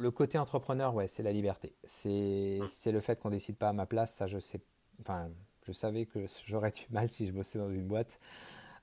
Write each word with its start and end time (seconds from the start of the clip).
le 0.00 0.10
côté 0.10 0.38
entrepreneur, 0.38 0.94
ouais, 0.94 1.06
c'est 1.06 1.22
la 1.22 1.32
liberté. 1.32 1.74
C'est 1.84 2.60
le 2.86 3.00
fait 3.00 3.20
qu'on 3.20 3.30
décide 3.30 3.56
pas 3.56 3.68
à 3.68 3.72
ma 3.72 3.86
place. 3.86 4.14
Ça, 4.14 4.26
je 4.26 4.38
sais. 4.38 4.60
Enfin, 5.00 5.28
je 5.66 5.72
savais 5.72 6.06
que 6.06 6.24
j'aurais 6.46 6.70
du 6.70 6.86
mal 6.90 7.08
si 7.08 7.26
je 7.26 7.32
bossais 7.32 7.58
dans 7.58 7.70
une 7.70 7.86
boîte. 7.86 8.18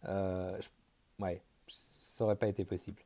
Euh, 0.06 0.58
ouais, 1.20 1.42
ça 1.68 2.24
aurait 2.24 2.36
pas 2.36 2.48
été 2.48 2.66
possible. 2.66 3.02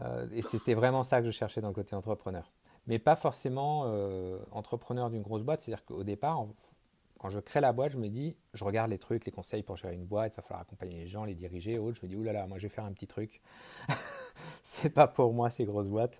Euh, 0.00 0.26
et 0.32 0.42
c'était 0.42 0.74
vraiment 0.74 1.02
ça 1.02 1.20
que 1.20 1.26
je 1.26 1.30
cherchais 1.32 1.60
dans 1.60 1.68
le 1.68 1.74
côté 1.74 1.94
entrepreneur. 1.94 2.50
Mais 2.86 2.98
pas 2.98 3.16
forcément 3.16 3.84
euh, 3.86 4.38
entrepreneur 4.52 5.10
d'une 5.10 5.22
grosse 5.22 5.42
boîte. 5.42 5.60
C'est-à-dire 5.60 5.84
qu'au 5.84 6.04
départ, 6.04 6.46
quand 7.18 7.30
je 7.30 7.38
crée 7.40 7.60
la 7.60 7.72
boîte, 7.72 7.92
je 7.92 7.98
me 7.98 8.08
dis, 8.08 8.36
je 8.54 8.64
regarde 8.64 8.90
les 8.90 8.98
trucs, 8.98 9.24
les 9.24 9.32
conseils 9.32 9.62
pour 9.62 9.76
gérer 9.76 9.94
une 9.94 10.06
boîte, 10.06 10.34
il 10.34 10.36
va 10.36 10.42
falloir 10.42 10.62
accompagner 10.62 10.96
les 10.96 11.06
gens, 11.06 11.24
les 11.24 11.34
diriger, 11.34 11.78
autres. 11.78 11.98
Je 12.00 12.06
me 12.06 12.08
dis, 12.08 12.16
oulala, 12.16 12.46
moi 12.46 12.58
je 12.58 12.64
vais 12.64 12.74
faire 12.74 12.84
un 12.84 12.92
petit 12.92 13.06
truc. 13.06 13.40
c'est 14.62 14.90
pas 14.90 15.06
pour 15.06 15.32
moi 15.32 15.50
ces 15.50 15.64
grosses 15.64 15.88
boîtes. 15.88 16.18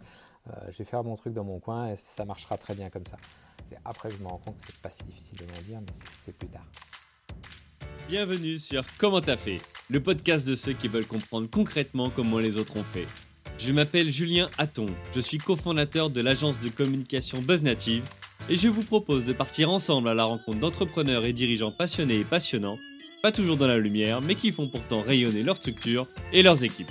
Euh, 0.49 0.53
je 0.73 0.79
vais 0.79 0.85
faire 0.85 1.05
mon 1.05 1.15
truc 1.15 1.35
dans 1.35 1.45
mon 1.45 1.61
coin 1.61 1.91
et 1.91 1.97
ça 1.97 2.25
marchera 2.25 2.57
très 2.57 2.75
bien 2.75 2.91
comme 2.91 3.07
ça. 3.07 3.17
Après, 3.85 4.11
je 4.11 4.19
me 4.19 4.29
rends 4.29 4.39
compte 4.39 4.57
que 4.57 4.67
c'est 4.67 4.83
pas 4.83 4.91
si 4.91 5.03
difficile 5.05 5.39
de 5.39 5.45
m'en 5.45 5.61
dire, 5.63 5.81
mais 5.81 5.95
c'est 6.25 6.37
plus 6.37 6.49
tard. 6.49 6.67
Bienvenue 8.09 8.59
sur 8.59 8.85
Comment 8.99 9.21
t'as 9.21 9.37
fait, 9.37 9.59
le 9.89 10.03
podcast 10.03 10.47
de 10.47 10.55
ceux 10.55 10.73
qui 10.73 10.89
veulent 10.89 11.07
comprendre 11.07 11.49
concrètement 11.49 12.11
comment 12.11 12.39
les 12.39 12.57
autres 12.57 12.77
ont 12.77 12.85
fait. 12.85 13.07
Je 13.59 13.73
m'appelle 13.73 14.11
Julien 14.11 14.51
Hatton, 14.59 14.87
je 15.15 15.21
suis 15.21 15.39
cofondateur 15.39 16.11
de 16.11 16.21
l'agence 16.21 16.59
de 16.61 16.69
communication 16.69 17.41
BuzzNative 17.41 18.05
et 18.49 18.57
je 18.57 18.69
vous 18.69 18.83
propose 18.83 19.25
de 19.25 19.33
partir 19.33 19.71
ensemble 19.71 20.09
à 20.09 20.15
la 20.15 20.25
rencontre 20.25 20.59
d'entrepreneurs 20.59 21.25
et 21.25 21.33
dirigeants 21.33 21.73
passionnés 21.73 22.21
et 22.21 22.25
passionnants, 22.25 22.79
pas 23.23 23.33
toujours 23.33 23.57
dans 23.57 23.69
la 23.69 23.79
lumière, 23.79 24.21
mais 24.21 24.35
qui 24.35 24.53
font 24.53 24.69
pourtant 24.69 25.01
rayonner 25.01 25.43
leur 25.43 25.57
structure 25.57 26.09
et 26.33 26.43
leurs 26.43 26.65
équipes. 26.65 26.91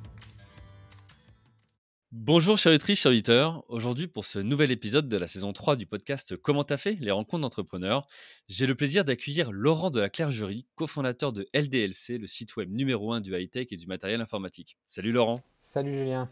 Bonjour 2.13 2.57
chers 2.57 2.73
auditrices, 2.73 2.99
chers 2.99 3.11
auditeurs. 3.13 3.63
Aujourd'hui, 3.69 4.05
pour 4.05 4.25
ce 4.25 4.37
nouvel 4.37 4.69
épisode 4.71 5.07
de 5.07 5.15
la 5.15 5.27
saison 5.27 5.53
3 5.53 5.77
du 5.77 5.85
podcast 5.85 6.35
Comment 6.35 6.65
t'as 6.65 6.75
fait? 6.75 6.97
Les 6.99 7.11
rencontres 7.11 7.43
d'entrepreneurs, 7.43 8.05
j'ai 8.49 8.67
le 8.67 8.75
plaisir 8.75 9.05
d'accueillir 9.05 9.53
Laurent 9.53 9.91
de 9.91 10.01
la 10.01 10.09
Clergerie, 10.09 10.65
cofondateur 10.75 11.31
de 11.31 11.45
LDLC, 11.53 12.17
le 12.17 12.27
site 12.27 12.57
web 12.57 12.69
numéro 12.69 13.13
1 13.13 13.21
du 13.21 13.33
high-tech 13.33 13.67
et 13.71 13.77
du 13.77 13.87
matériel 13.87 14.19
informatique. 14.19 14.75
Salut 14.87 15.13
Laurent. 15.13 15.39
Salut 15.61 15.93
Julien. 15.93 16.29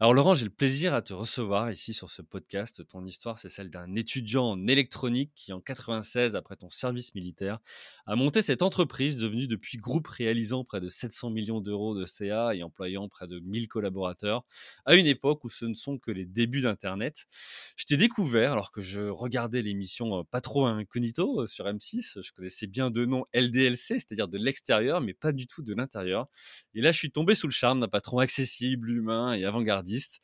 Alors 0.00 0.14
Laurent, 0.14 0.36
j'ai 0.36 0.44
le 0.44 0.50
plaisir 0.50 0.94
à 0.94 1.02
te 1.02 1.12
recevoir 1.12 1.72
ici 1.72 1.92
sur 1.92 2.08
ce 2.08 2.22
podcast. 2.22 2.86
Ton 2.86 3.04
histoire, 3.04 3.40
c'est 3.40 3.48
celle 3.48 3.68
d'un 3.68 3.96
étudiant 3.96 4.44
en 4.50 4.68
électronique 4.68 5.32
qui, 5.34 5.52
en 5.52 5.60
96, 5.60 6.36
après 6.36 6.54
ton 6.54 6.70
service 6.70 7.16
militaire, 7.16 7.58
a 8.06 8.14
monté 8.14 8.40
cette 8.40 8.62
entreprise 8.62 9.16
devenue 9.16 9.48
depuis 9.48 9.76
groupe 9.76 10.06
réalisant 10.06 10.62
près 10.62 10.80
de 10.80 10.88
700 10.88 11.30
millions 11.30 11.60
d'euros 11.60 11.98
de 11.98 12.04
CA 12.04 12.54
et 12.54 12.62
employant 12.62 13.08
près 13.08 13.26
de 13.26 13.40
1000 13.40 13.66
collaborateurs, 13.66 14.44
à 14.84 14.94
une 14.94 15.06
époque 15.06 15.42
où 15.42 15.50
ce 15.50 15.64
ne 15.64 15.74
sont 15.74 15.98
que 15.98 16.12
les 16.12 16.26
débuts 16.26 16.60
d'Internet. 16.60 17.26
Je 17.74 17.84
t'ai 17.84 17.96
découvert 17.96 18.52
alors 18.52 18.70
que 18.70 18.80
je 18.80 19.00
regardais 19.00 19.62
l'émission 19.62 20.20
euh, 20.20 20.22
Pas 20.30 20.40
trop 20.40 20.66
incognito 20.66 21.42
euh, 21.42 21.46
sur 21.48 21.64
M6. 21.64 22.22
Je 22.22 22.32
connaissais 22.32 22.68
bien 22.68 22.90
deux 22.90 23.04
noms 23.06 23.24
LDLC, 23.34 23.98
c'est-à-dire 23.98 24.28
de 24.28 24.38
l'extérieur, 24.38 25.00
mais 25.00 25.12
pas 25.12 25.32
du 25.32 25.48
tout 25.48 25.62
de 25.62 25.74
l'intérieur. 25.74 26.28
Et 26.74 26.80
là, 26.80 26.92
je 26.92 26.98
suis 26.98 27.10
tombé 27.10 27.34
sous 27.34 27.48
le 27.48 27.52
charme 27.52 27.80
d'un 27.80 27.88
patron 27.88 28.18
accessible, 28.18 28.90
humain 28.90 29.32
et 29.32 29.44
avant-gardiste. 29.48 30.20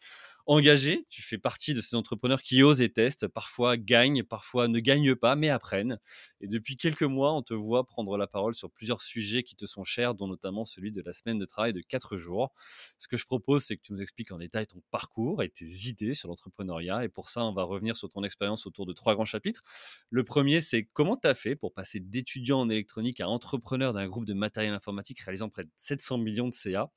Engagé, 0.46 1.06
tu 1.08 1.22
fais 1.22 1.38
partie 1.38 1.72
de 1.72 1.80
ces 1.80 1.96
entrepreneurs 1.96 2.42
qui 2.42 2.62
osent 2.62 2.82
et 2.82 2.92
testent, 2.92 3.26
parfois 3.26 3.78
gagnent, 3.78 4.22
parfois 4.22 4.68
ne 4.68 4.78
gagnent 4.78 5.14
pas, 5.14 5.36
mais 5.36 5.48
apprennent. 5.48 5.98
Et 6.42 6.48
depuis 6.48 6.76
quelques 6.76 7.02
mois, 7.02 7.32
on 7.32 7.40
te 7.40 7.54
voit 7.54 7.86
prendre 7.86 8.18
la 8.18 8.26
parole 8.26 8.54
sur 8.54 8.70
plusieurs 8.70 9.00
sujets 9.00 9.42
qui 9.42 9.56
te 9.56 9.64
sont 9.64 9.84
chers, 9.84 10.14
dont 10.14 10.28
notamment 10.28 10.66
celui 10.66 10.92
de 10.92 11.00
la 11.00 11.14
semaine 11.14 11.38
de 11.38 11.46
travail 11.46 11.72
de 11.72 11.80
4 11.80 12.18
jours. 12.18 12.52
Ce 12.98 13.08
que 13.08 13.16
je 13.16 13.24
propose, 13.24 13.64
c'est 13.64 13.78
que 13.78 13.80
tu 13.80 13.94
nous 13.94 14.02
expliques 14.02 14.32
en 14.32 14.38
détail 14.38 14.66
ton 14.66 14.82
parcours 14.90 15.42
et 15.42 15.48
tes 15.48 15.64
idées 15.88 16.12
sur 16.12 16.28
l'entrepreneuriat. 16.28 17.06
Et 17.06 17.08
pour 17.08 17.30
ça, 17.30 17.42
on 17.42 17.54
va 17.54 17.62
revenir 17.62 17.96
sur 17.96 18.10
ton 18.10 18.22
expérience 18.22 18.66
autour 18.66 18.84
de 18.84 18.92
trois 18.92 19.14
grands 19.14 19.24
chapitres. 19.24 19.62
Le 20.10 20.24
premier, 20.24 20.60
c'est 20.60 20.84
comment 20.92 21.16
tu 21.16 21.26
as 21.26 21.34
fait 21.34 21.56
pour 21.56 21.72
passer 21.72 22.00
d'étudiant 22.00 22.60
en 22.60 22.68
électronique 22.68 23.22
à 23.22 23.30
entrepreneur 23.30 23.94
d'un 23.94 24.06
groupe 24.08 24.26
de 24.26 24.34
matériel 24.34 24.74
informatique 24.74 25.20
réalisant 25.20 25.48
près 25.48 25.64
de 25.64 25.70
700 25.76 26.18
millions 26.18 26.48
de 26.48 26.54
CA. 26.54 26.90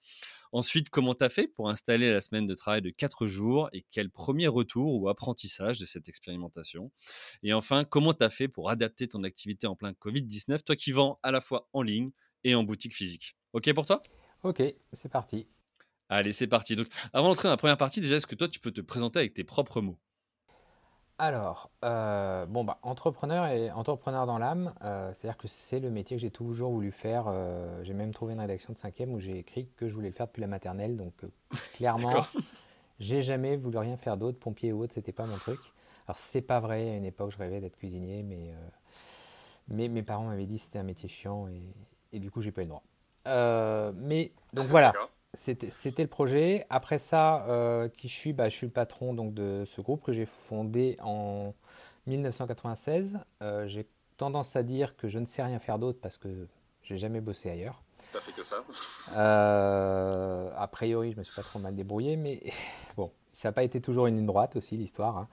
Ensuite, 0.51 0.89
comment 0.89 1.15
tu 1.15 1.23
as 1.23 1.29
fait 1.29 1.47
pour 1.47 1.69
installer 1.69 2.11
la 2.11 2.21
semaine 2.21 2.45
de 2.45 2.53
travail 2.53 2.81
de 2.81 2.89
4 2.89 3.27
jours 3.27 3.69
et 3.73 3.85
quel 3.91 4.09
premier 4.09 4.47
retour 4.47 4.95
ou 4.95 5.09
apprentissage 5.09 5.79
de 5.79 5.85
cette 5.85 6.07
expérimentation? 6.09 6.91
Et 7.43 7.53
enfin, 7.53 7.83
comment 7.83 8.13
tu 8.13 8.23
as 8.23 8.29
fait 8.29 8.47
pour 8.47 8.69
adapter 8.69 9.07
ton 9.07 9.23
activité 9.23 9.67
en 9.67 9.75
plein 9.75 9.93
Covid-19, 9.93 10.63
toi 10.63 10.75
qui 10.75 10.91
vends 10.91 11.19
à 11.23 11.31
la 11.31 11.41
fois 11.41 11.69
en 11.73 11.81
ligne 11.81 12.11
et 12.43 12.55
en 12.55 12.63
boutique 12.63 12.95
physique? 12.95 13.35
OK 13.53 13.73
pour 13.73 13.85
toi? 13.85 14.01
OK, 14.43 14.61
c'est 14.93 15.09
parti. 15.09 15.47
Allez, 16.09 16.31
c'est 16.31 16.47
parti. 16.47 16.75
Donc, 16.75 16.87
avant 17.11 17.27
d'entrer 17.27 17.47
dans 17.47 17.53
la 17.53 17.57
première 17.57 17.77
partie, 17.77 17.99
déjà, 17.99 18.15
est-ce 18.15 18.27
que 18.27 18.35
toi, 18.35 18.47
tu 18.47 18.59
peux 18.59 18.71
te 18.71 18.81
présenter 18.81 19.19
avec 19.19 19.33
tes 19.33 19.43
propres 19.43 19.81
mots? 19.81 19.99
Alors, 21.19 21.71
euh, 21.83 22.45
bon, 22.45 22.63
bah, 22.63 22.77
entrepreneur 22.83 23.47
et 23.47 23.71
entrepreneur 23.71 24.27
dans 24.27 24.37
l'âme, 24.37 24.73
euh, 24.83 25.11
c'est-à-dire 25.13 25.37
que 25.37 25.47
c'est 25.47 25.79
le 25.79 25.89
métier 25.89 26.15
que 26.15 26.21
j'ai 26.21 26.29
toujours 26.29 26.71
voulu 26.71 26.91
faire. 26.91 27.25
Euh, 27.27 27.83
j'ai 27.83 27.95
même 27.95 28.13
trouvé 28.13 28.33
une 28.33 28.39
rédaction 28.39 28.71
de 28.71 28.77
cinquième 28.77 29.11
où 29.13 29.19
j'ai 29.19 29.39
écrit 29.39 29.67
que 29.77 29.87
je 29.87 29.95
voulais 29.95 30.09
le 30.09 30.13
faire 30.13 30.27
depuis 30.27 30.41
la 30.41 30.47
maternelle. 30.47 30.95
Donc, 30.95 31.13
clairement, 31.73 32.23
j'ai 32.99 33.23
jamais 33.23 33.57
voulu 33.57 33.79
rien 33.79 33.97
faire 33.97 34.15
d'autre. 34.15 34.37
Pompier 34.37 34.71
ou 34.73 34.83
autre, 34.83 34.93
c'était 34.93 35.11
pas 35.11 35.25
mon 35.25 35.37
truc. 35.37 35.59
Alors, 36.07 36.17
c'est 36.17 36.41
pas 36.41 36.59
vrai. 36.59 36.87
À 36.91 36.95
une 36.95 37.05
époque, 37.05 37.31
je 37.31 37.37
rêvais 37.37 37.61
d'être 37.61 37.77
cuisinier, 37.77 38.21
mais, 38.21 38.53
mais 39.69 39.87
mes 39.87 40.03
parents 40.03 40.25
m'avaient 40.25 40.45
dit 40.45 40.57
que 40.57 40.65
c'était 40.65 40.79
un 40.79 40.83
métier 40.83 41.09
chiant 41.09 41.47
et, 41.47 41.63
et 42.13 42.19
du 42.19 42.29
coup, 42.29 42.41
j'ai 42.41 42.51
pas 42.51 42.61
eu 42.61 42.65
le 42.65 42.69
droit. 42.69 42.83
mais 43.95 44.33
donc 44.53 44.67
voilà 44.67 44.93
c'était 45.33 46.03
le 46.03 46.09
projet. 46.09 46.65
Après 46.69 46.99
ça, 46.99 47.45
euh, 47.47 47.89
qui 47.89 48.07
je 48.07 48.15
suis 48.15 48.33
bah, 48.33 48.49
Je 48.49 48.55
suis 48.55 48.67
le 48.67 48.73
patron 48.73 49.13
donc, 49.13 49.33
de 49.33 49.63
ce 49.65 49.81
groupe 49.81 50.03
que 50.03 50.13
j'ai 50.13 50.25
fondé 50.25 50.97
en 51.01 51.53
1996. 52.07 53.19
Euh, 53.41 53.67
j'ai 53.67 53.87
tendance 54.17 54.55
à 54.55 54.63
dire 54.63 54.95
que 54.95 55.07
je 55.07 55.19
ne 55.19 55.25
sais 55.25 55.43
rien 55.43 55.59
faire 55.59 55.79
d'autre 55.79 55.99
parce 56.01 56.17
que 56.17 56.47
j'ai 56.81 56.97
jamais 56.97 57.21
bossé 57.21 57.49
ailleurs. 57.49 57.83
T'as 58.13 58.21
fait 58.21 58.31
que 58.31 58.43
ça 58.43 58.63
euh, 59.15 60.49
A 60.55 60.67
priori, 60.67 61.11
je 61.11 61.17
me 61.17 61.23
suis 61.23 61.35
pas 61.35 61.43
trop 61.43 61.59
mal 61.59 61.75
débrouillé, 61.75 62.15
mais 62.15 62.41
bon, 62.97 63.11
ça 63.33 63.49
n'a 63.49 63.53
pas 63.53 63.63
été 63.63 63.81
toujours 63.81 64.07
une 64.07 64.15
ligne 64.15 64.25
droite 64.25 64.55
aussi 64.55 64.77
l'histoire. 64.77 65.17
Hein. 65.17 65.27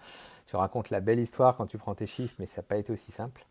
Tu 0.47 0.57
racontes 0.57 0.91
la 0.91 1.01
belle 1.01 1.21
histoire 1.21 1.57
quand 1.57 1.67
tu 1.67 1.79
prends 1.79 1.95
tes 1.95 2.07
chiffres, 2.07 2.35
mais 2.39 2.47
ça 2.47 2.61
n'a 2.61 2.67
pas 2.67 2.77
été 2.77 2.93
aussi 2.93 3.13
simple. 3.13 3.47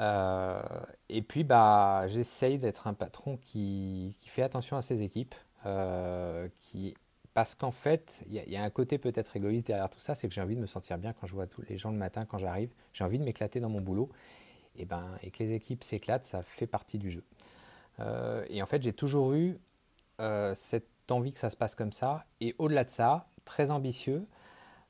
Et, 0.00 0.02
oui. 0.02 0.80
et 1.08 1.22
puis, 1.22 1.44
bah, 1.44 2.06
j'essaye 2.08 2.58
d'être 2.58 2.86
un 2.86 2.94
patron 2.94 3.36
qui, 3.36 4.14
fait 4.26 4.42
attention 4.42 4.76
à 4.76 4.82
ses 4.82 5.02
équipes, 5.02 5.34
euh, 5.66 6.48
qui, 6.58 6.94
parce 7.34 7.54
qu'en 7.54 7.70
fait, 7.70 8.20
il 8.26 8.34
y, 8.34 8.56
a 8.56 8.62
un 8.62 8.70
côté 8.70 8.98
peut-être 8.98 9.36
égoïste 9.36 9.66
derrière 9.66 9.90
tout 9.90 10.00
ça, 10.00 10.14
c'est 10.14 10.28
que 10.28 10.34
j'ai 10.34 10.40
envie 10.40 10.56
de 10.56 10.60
me 10.60 10.66
sentir 10.66 10.98
bien 10.98 11.12
quand 11.12 11.26
je 11.26 11.34
vois 11.34 11.46
tous 11.46 11.62
les 11.68 11.78
gens 11.78 11.90
le 11.90 11.98
matin, 11.98 12.24
quand 12.24 12.38
j'arrive. 12.38 12.70
J'ai 12.92 13.04
envie 13.04 13.18
de 13.18 13.24
m'éclater 13.24 13.60
dans 13.60 13.68
mon 13.68 13.80
boulot. 13.80 14.10
Et, 14.76 14.84
ben, 14.84 15.04
et 15.22 15.30
que 15.30 15.42
les 15.42 15.52
équipes 15.52 15.84
s'éclatent, 15.84 16.24
ça 16.24 16.42
fait 16.42 16.66
partie 16.66 16.98
du 16.98 17.10
jeu. 17.10 17.24
Euh, 17.98 18.44
et 18.48 18.62
en 18.62 18.66
fait, 18.66 18.82
j'ai 18.82 18.92
toujours 18.92 19.34
eu 19.34 19.58
euh, 20.20 20.54
cette 20.54 20.86
envie 21.10 21.32
que 21.32 21.40
ça 21.40 21.50
se 21.50 21.56
passe 21.56 21.74
comme 21.74 21.92
ça. 21.92 22.24
Et 22.40 22.54
au-delà 22.58 22.84
de 22.84 22.90
ça, 22.90 23.28
très 23.44 23.70
ambitieux, 23.70 24.26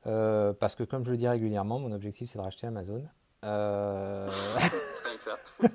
parce 0.02 0.74
que 0.76 0.84
comme 0.84 1.04
je 1.04 1.10
le 1.10 1.16
dis 1.16 1.28
régulièrement, 1.28 1.78
mon 1.78 1.92
objectif 1.92 2.30
c'est 2.30 2.38
de 2.38 2.42
racheter 2.42 2.66
Amazon. 2.66 3.04
Euh... 3.44 4.30
ça. 5.20 5.36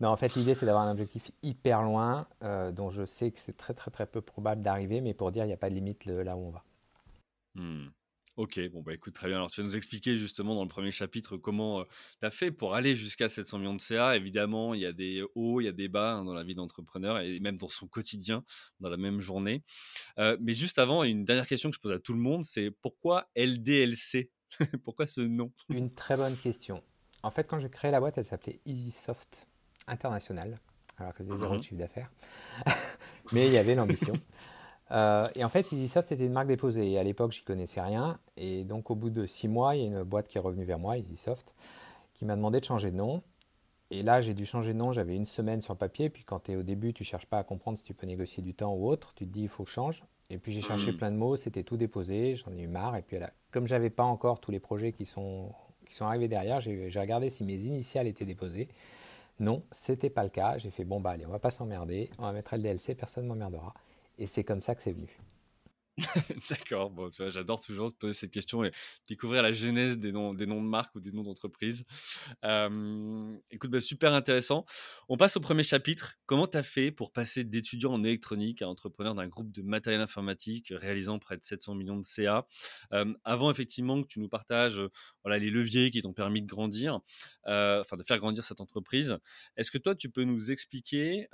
Non, 0.00 0.08
en 0.08 0.16
fait, 0.16 0.34
l'idée, 0.34 0.54
c'est 0.54 0.64
d'avoir 0.64 0.84
un 0.84 0.92
objectif 0.92 1.30
hyper 1.42 1.82
loin, 1.82 2.26
euh, 2.42 2.72
dont 2.72 2.88
je 2.88 3.04
sais 3.04 3.30
que 3.30 3.38
c'est 3.38 3.56
très, 3.56 3.74
très, 3.74 3.90
très 3.90 4.06
peu 4.06 4.22
probable 4.22 4.62
d'arriver, 4.62 5.02
mais 5.02 5.12
pour 5.12 5.30
dire, 5.30 5.44
il 5.44 5.48
n'y 5.48 5.52
a 5.52 5.58
pas 5.58 5.68
de 5.68 5.74
limite 5.74 6.06
là 6.06 6.36
où 6.36 6.46
on 6.46 6.50
va. 6.50 6.64
Hmm. 7.54 7.88
Ok, 8.36 8.58
bon, 8.70 8.80
bah 8.80 8.94
écoute, 8.94 9.12
très 9.12 9.28
bien. 9.28 9.36
Alors, 9.36 9.50
tu 9.50 9.60
vas 9.60 9.66
nous 9.66 9.76
expliquer 9.76 10.16
justement 10.16 10.54
dans 10.54 10.62
le 10.62 10.68
premier 10.68 10.90
chapitre 10.90 11.36
comment 11.36 11.80
euh, 11.80 11.84
tu 12.20 12.24
as 12.24 12.30
fait 12.30 12.50
pour 12.50 12.74
aller 12.74 12.96
jusqu'à 12.96 13.28
700 13.28 13.58
millions 13.58 13.74
de 13.74 13.80
CA. 13.80 14.16
Évidemment, 14.16 14.72
il 14.72 14.80
y 14.80 14.86
a 14.86 14.92
des 14.92 15.22
hauts, 15.34 15.60
il 15.60 15.64
y 15.64 15.68
a 15.68 15.72
des 15.72 15.88
bas 15.88 16.14
hein, 16.14 16.24
dans 16.24 16.32
la 16.32 16.44
vie 16.44 16.54
d'entrepreneur 16.54 17.18
et 17.18 17.38
même 17.40 17.58
dans 17.58 17.68
son 17.68 17.86
quotidien, 17.86 18.42
dans 18.78 18.88
la 18.88 18.96
même 18.96 19.20
journée. 19.20 19.62
Euh, 20.18 20.38
mais 20.40 20.54
juste 20.54 20.78
avant, 20.78 21.04
une 21.04 21.26
dernière 21.26 21.46
question 21.46 21.68
que 21.68 21.76
je 21.76 21.80
pose 21.80 21.92
à 21.92 21.98
tout 21.98 22.14
le 22.14 22.20
monde, 22.20 22.44
c'est 22.44 22.70
pourquoi 22.70 23.28
LDLC 23.36 24.30
Pourquoi 24.84 25.06
ce 25.06 25.20
nom? 25.20 25.52
Une 25.68 25.92
très 25.94 26.16
bonne 26.16 26.36
question. 26.36 26.82
En 27.22 27.30
fait, 27.30 27.44
quand 27.44 27.58
j'ai 27.58 27.68
créé 27.68 27.90
la 27.90 28.00
boîte, 28.00 28.18
elle 28.18 28.24
s'appelait 28.24 28.60
EasySoft 28.66 29.46
international, 29.86 30.58
alors 30.98 31.12
que 31.12 31.24
faisait 31.24 31.36
zéro 31.38 31.56
de 31.56 31.62
chiffre 31.62 31.76
d'affaires. 31.76 32.10
Mais 33.32 33.46
il 33.46 33.52
y 33.52 33.58
avait 33.58 33.74
l'ambition. 33.74 34.14
Euh, 34.92 35.28
et 35.36 35.44
en 35.44 35.48
fait, 35.48 35.70
EasySoft 35.70 36.10
était 36.10 36.26
une 36.26 36.32
marque 36.32 36.48
déposée. 36.48 36.90
Et 36.90 36.98
à 36.98 37.04
l'époque, 37.04 37.30
j'y 37.30 37.44
connaissais 37.44 37.80
rien. 37.80 38.18
Et 38.36 38.64
donc, 38.64 38.90
au 38.90 38.96
bout 38.96 39.10
de 39.10 39.24
six 39.24 39.46
mois, 39.46 39.76
il 39.76 39.82
y 39.82 39.84
a 39.84 39.86
une 39.86 40.02
boîte 40.02 40.26
qui 40.26 40.36
est 40.36 40.40
revenue 40.40 40.64
vers 40.64 40.80
moi, 40.80 40.98
EasySoft, 40.98 41.54
qui 42.12 42.24
m'a 42.24 42.34
demandé 42.34 42.58
de 42.58 42.64
changer 42.64 42.90
de 42.90 42.96
nom. 42.96 43.22
et 43.92 44.02
là, 44.02 44.20
j'ai 44.20 44.34
dû 44.34 44.44
changer 44.44 44.72
de 44.72 44.78
nom. 44.78 44.92
J'avais 44.92 45.14
une 45.14 45.26
semaine 45.26 45.60
sur 45.62 45.76
papier. 45.76 46.10
Puis 46.10 46.24
quand 46.24 46.40
tu 46.40 46.50
es 46.50 46.56
au 46.56 46.64
début, 46.64 46.92
tu 46.92 47.04
cherches 47.04 47.26
pas 47.26 47.38
à 47.38 47.44
comprendre 47.44 47.78
si 47.78 47.84
tu 47.84 47.94
peux 47.94 48.04
négocier 48.06 48.42
du 48.42 48.52
temps 48.52 48.74
ou 48.74 48.88
autre. 48.88 49.14
Tu 49.14 49.28
te 49.28 49.32
dis, 49.32 49.42
il 49.42 49.48
faut 49.48 49.62
que 49.62 49.68
je 49.70 49.74
change. 49.74 50.02
Et 50.28 50.38
puis 50.38 50.52
j'ai 50.52 50.60
cherché 50.60 50.90
hmm. 50.90 50.96
plein 50.96 51.10
de 51.12 51.16
mots. 51.16 51.36
C'était 51.36 51.62
tout 51.62 51.76
déposé. 51.76 52.34
J'en 52.34 52.52
ai 52.56 52.62
eu 52.62 52.66
marre. 52.66 52.96
Et 52.96 53.02
puis 53.02 53.20
là, 53.20 53.32
comme 53.52 53.68
j'avais 53.68 53.90
pas 53.90 54.02
encore 54.02 54.40
tous 54.40 54.50
les 54.50 54.60
projets 54.60 54.90
qui 54.90 55.06
sont, 55.06 55.52
qui 55.90 55.96
sont 55.96 56.06
arrivés 56.06 56.28
derrière, 56.28 56.60
j'ai 56.60 57.00
regardé 57.00 57.30
si 57.30 57.42
mes 57.42 57.56
initiales 57.56 58.06
étaient 58.06 58.24
déposées. 58.24 58.68
Non, 59.40 59.62
c'était 59.72 60.08
pas 60.08 60.22
le 60.22 60.28
cas. 60.30 60.56
J'ai 60.56 60.70
fait, 60.70 60.84
bon, 60.84 61.00
bah 61.00 61.10
allez, 61.10 61.26
on 61.26 61.30
va 61.30 61.40
pas 61.40 61.50
s'emmerder. 61.50 62.10
On 62.18 62.22
va 62.22 62.32
mettre 62.32 62.54
LDLC. 62.54 62.94
Personne 62.94 63.26
m'emmerdera. 63.26 63.74
Et 64.18 64.26
c'est 64.26 64.44
comme 64.44 64.62
ça 64.62 64.76
que 64.76 64.82
c'est 64.82 64.92
venu. 64.92 65.08
D'accord, 66.50 66.90
bon, 66.90 67.10
j'adore 67.10 67.60
toujours 67.60 67.92
poser 67.94 68.14
cette 68.14 68.30
question 68.30 68.64
et 68.64 68.70
découvrir 69.06 69.42
la 69.42 69.52
genèse 69.52 69.98
des 69.98 70.12
noms, 70.12 70.32
des 70.34 70.46
noms 70.46 70.62
de 70.62 70.66
marques 70.66 70.94
ou 70.94 71.00
des 71.00 71.12
noms 71.12 71.22
d'entreprises. 71.22 71.84
écoute, 73.50 73.70
bah, 73.70 73.80
super 73.80 74.14
intéressant. 74.14 74.64
On 75.08 75.16
passe 75.16 75.36
au 75.36 75.40
premier 75.40 75.62
chapitre. 75.62 76.14
Comment 76.26 76.46
tu 76.46 76.56
as 76.56 76.62
fait 76.62 76.90
pour 76.90 77.12
passer 77.12 77.44
d'étudiant 77.44 77.92
en 77.92 78.04
électronique 78.04 78.62
à 78.62 78.68
entrepreneur 78.68 79.14
d'un 79.14 79.28
groupe 79.28 79.52
de 79.52 79.62
matériel 79.62 80.00
informatique 80.00 80.72
réalisant 80.74 81.18
près 81.18 81.36
de 81.36 81.44
700 81.44 81.74
millions 81.74 81.98
de 81.98 82.04
CA 82.04 82.46
Avant, 83.24 83.50
effectivement, 83.50 84.00
que 84.02 84.06
tu 84.06 84.20
nous 84.20 84.28
partages 84.28 84.80
les 85.26 85.50
leviers 85.50 85.90
qui 85.90 86.00
t'ont 86.00 86.12
permis 86.12 86.42
de 86.42 86.46
grandir, 86.46 87.00
enfin 87.44 87.96
de 87.96 88.02
faire 88.02 88.18
grandir 88.18 88.44
cette 88.44 88.60
entreprise, 88.60 89.18
est-ce 89.56 89.70
que 89.70 89.78
toi, 89.78 89.94
tu 89.94 90.10
peux 90.10 90.24
nous 90.24 90.50
expliquer 90.50 91.28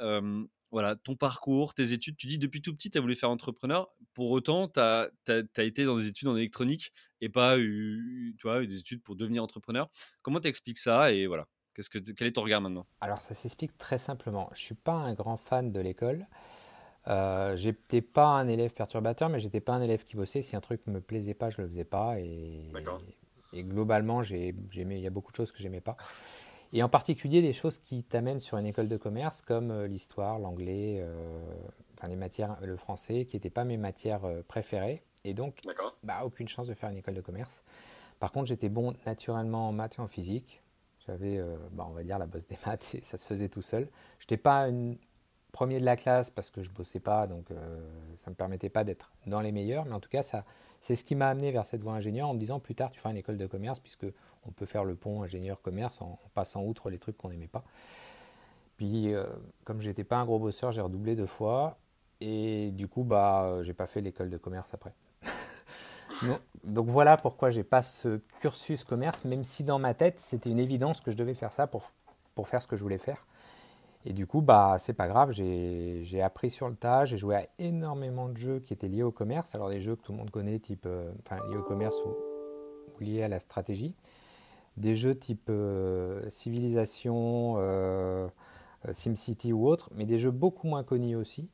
voilà, 0.76 0.94
ton 0.94 1.16
parcours, 1.16 1.72
tes 1.72 1.94
études. 1.94 2.18
Tu 2.18 2.26
dis 2.26 2.36
depuis 2.36 2.60
tout 2.60 2.74
petit, 2.74 2.90
tu 2.90 2.98
as 2.98 3.00
voulu 3.00 3.16
faire 3.16 3.30
entrepreneur. 3.30 3.88
Pour 4.12 4.30
autant, 4.30 4.68
tu 4.68 4.78
as, 4.78 5.08
été 5.56 5.86
dans 5.86 5.96
des 5.96 6.06
études 6.06 6.28
en 6.28 6.36
électronique 6.36 6.92
et 7.22 7.30
pas 7.30 7.58
eu, 7.58 8.36
tu 8.38 8.46
vois, 8.46 8.60
des 8.60 8.80
études 8.80 9.02
pour 9.02 9.16
devenir 9.16 9.42
entrepreneur. 9.42 9.88
Comment 10.20 10.38
tu 10.38 10.48
expliques 10.48 10.76
ça 10.76 11.12
et 11.12 11.26
voilà 11.26 11.46
Qu'est-ce 11.74 11.88
que, 11.88 11.98
Quel 11.98 12.28
est 12.28 12.32
ton 12.32 12.42
regard 12.42 12.60
maintenant? 12.60 12.86
Alors, 13.00 13.22
ça 13.22 13.34
s'explique 13.34 13.78
très 13.78 13.96
simplement. 13.96 14.50
Je 14.52 14.60
ne 14.60 14.64
suis 14.66 14.74
pas 14.74 14.92
un 14.92 15.14
grand 15.14 15.38
fan 15.38 15.72
de 15.72 15.80
l'école. 15.80 16.26
Euh, 17.08 17.56
j'étais 17.56 18.02
pas 18.02 18.26
un 18.26 18.46
élève 18.46 18.74
perturbateur, 18.74 19.30
mais 19.30 19.40
j'étais 19.40 19.60
pas 19.60 19.72
un 19.72 19.80
élève 19.80 20.04
qui 20.04 20.14
bossait. 20.16 20.42
Si 20.42 20.56
un 20.56 20.60
truc 20.60 20.86
me 20.88 21.00
plaisait 21.00 21.32
pas, 21.32 21.48
je 21.48 21.62
le 21.62 21.68
faisais 21.68 21.84
pas. 21.84 22.20
Et, 22.20 22.70
et, 23.54 23.62
globalement, 23.62 24.20
il 24.22 25.00
y 25.00 25.06
a 25.06 25.10
beaucoup 25.10 25.32
de 25.32 25.36
choses 25.36 25.52
que 25.52 25.58
j'aimais 25.62 25.80
pas 25.80 25.96
et 26.72 26.82
en 26.82 26.88
particulier 26.88 27.42
des 27.42 27.52
choses 27.52 27.78
qui 27.78 28.02
t'amènent 28.02 28.40
sur 28.40 28.58
une 28.58 28.66
école 28.66 28.88
de 28.88 28.96
commerce 28.96 29.42
comme 29.42 29.70
euh, 29.70 29.86
l'histoire, 29.86 30.38
l'anglais, 30.38 30.98
euh, 31.00 31.40
enfin 31.94 32.08
les 32.08 32.16
matières, 32.16 32.56
le 32.62 32.76
français, 32.76 33.24
qui 33.24 33.36
n'étaient 33.36 33.50
pas 33.50 33.64
mes 33.64 33.76
matières 33.76 34.24
euh, 34.24 34.42
préférées, 34.46 35.02
et 35.24 35.34
donc 35.34 35.60
bah, 36.02 36.22
aucune 36.24 36.48
chance 36.48 36.66
de 36.66 36.74
faire 36.74 36.90
une 36.90 36.98
école 36.98 37.14
de 37.14 37.20
commerce. 37.20 37.62
Par 38.18 38.32
contre, 38.32 38.46
j'étais 38.46 38.68
bon 38.68 38.94
naturellement 39.04 39.68
en 39.68 39.72
maths 39.72 39.96
et 39.98 40.00
en 40.00 40.08
physique. 40.08 40.62
J'avais, 41.06 41.40
bah, 41.72 41.86
on 41.88 41.92
va 41.92 42.02
dire, 42.02 42.18
la 42.18 42.26
bosse 42.26 42.48
des 42.48 42.58
maths 42.66 42.94
et 42.94 43.02
ça 43.02 43.16
se 43.18 43.24
faisait 43.24 43.48
tout 43.48 43.62
seul. 43.62 43.88
Je 44.18 44.24
n'étais 44.24 44.36
pas 44.36 44.68
une 44.68 44.96
premier 45.56 45.80
de 45.80 45.86
la 45.86 45.96
classe 45.96 46.28
parce 46.28 46.50
que 46.50 46.60
je 46.60 46.68
bossais 46.68 47.00
pas, 47.00 47.26
donc 47.26 47.46
ça 48.16 48.26
ne 48.26 48.32
me 48.32 48.34
permettait 48.34 48.68
pas 48.68 48.84
d'être 48.84 49.10
dans 49.26 49.40
les 49.40 49.52
meilleurs, 49.52 49.86
mais 49.86 49.94
en 49.94 50.00
tout 50.00 50.10
cas, 50.10 50.22
ça, 50.22 50.44
c'est 50.82 50.96
ce 50.96 51.02
qui 51.02 51.14
m'a 51.14 51.28
amené 51.28 51.50
vers 51.50 51.64
cette 51.64 51.82
voie 51.82 51.94
ingénieur 51.94 52.28
en 52.28 52.34
me 52.34 52.38
disant 52.38 52.60
plus 52.60 52.74
tard 52.74 52.90
tu 52.90 52.98
feras 53.00 53.10
une 53.10 53.16
école 53.16 53.38
de 53.38 53.46
commerce 53.46 53.78
puisque 53.78 54.06
on 54.46 54.50
peut 54.50 54.66
faire 54.66 54.84
le 54.84 54.94
pont 54.94 55.22
ingénieur-commerce 55.22 56.02
en, 56.02 56.18
passant 56.34 56.62
outre 56.62 56.90
les 56.90 56.98
trucs 56.98 57.16
qu'on 57.16 57.30
n'aimait 57.30 57.48
pas. 57.48 57.64
Puis, 58.76 59.14
euh, 59.14 59.24
comme 59.64 59.80
j'étais 59.80 60.04
pas 60.04 60.16
un 60.16 60.26
gros 60.26 60.38
bosseur, 60.38 60.72
j'ai 60.72 60.82
redoublé 60.82 61.16
deux 61.16 61.26
fois. 61.26 61.78
Et 62.20 62.70
du 62.72 62.86
coup, 62.86 63.04
bah, 63.04 63.62
j'ai 63.62 63.72
pas 63.72 63.86
fait 63.86 64.02
l'école 64.02 64.28
de 64.28 64.36
commerce 64.36 64.74
après. 64.74 64.92
donc, 66.64 66.88
voilà 66.88 67.16
pourquoi 67.16 67.50
j'ai 67.50 67.64
pas 67.64 67.80
ce 67.80 68.20
cursus 68.40 68.84
commerce, 68.84 69.24
même 69.24 69.44
si 69.44 69.64
dans 69.64 69.78
ma 69.78 69.94
tête, 69.94 70.20
c'était 70.20 70.50
une 70.50 70.58
évidence 70.58 71.00
que 71.00 71.10
je 71.10 71.16
devais 71.16 71.34
faire 71.34 71.54
ça 71.54 71.66
pour, 71.66 71.90
pour 72.34 72.48
faire 72.48 72.62
ce 72.62 72.66
que 72.66 72.76
je 72.76 72.82
voulais 72.82 72.98
faire. 72.98 73.26
Et 74.08 74.12
du 74.12 74.26
coup, 74.26 74.40
bah, 74.40 74.76
c'est 74.78 74.94
pas 74.94 75.08
grave, 75.08 75.32
j'ai 75.32 76.22
appris 76.22 76.50
sur 76.50 76.68
le 76.68 76.76
tas, 76.76 77.04
j'ai 77.04 77.18
joué 77.18 77.34
à 77.34 77.44
énormément 77.58 78.28
de 78.28 78.36
jeux 78.36 78.60
qui 78.60 78.72
étaient 78.72 78.88
liés 78.88 79.02
au 79.02 79.10
commerce. 79.10 79.54
Alors, 79.54 79.68
des 79.68 79.80
jeux 79.80 79.96
que 79.96 80.02
tout 80.02 80.12
le 80.12 80.18
monde 80.18 80.30
connaît, 80.30 80.60
type, 80.60 80.86
euh, 80.86 81.10
liés 81.48 81.56
au 81.56 81.62
commerce 81.62 81.96
ou, 82.06 83.04
liés 83.04 83.24
à 83.24 83.28
la 83.28 83.40
stratégie 83.40 83.94
des 84.76 84.94
jeux 84.94 85.14
type 85.14 85.48
euh, 85.48 86.28
Civilisation, 86.30 87.54
euh, 87.58 88.28
euh, 88.86 88.92
SimCity 88.92 89.52
ou 89.52 89.66
autres, 89.66 89.90
mais 89.94 90.04
des 90.04 90.18
jeux 90.18 90.30
beaucoup 90.30 90.66
moins 90.66 90.84
connus 90.84 91.16
aussi, 91.16 91.50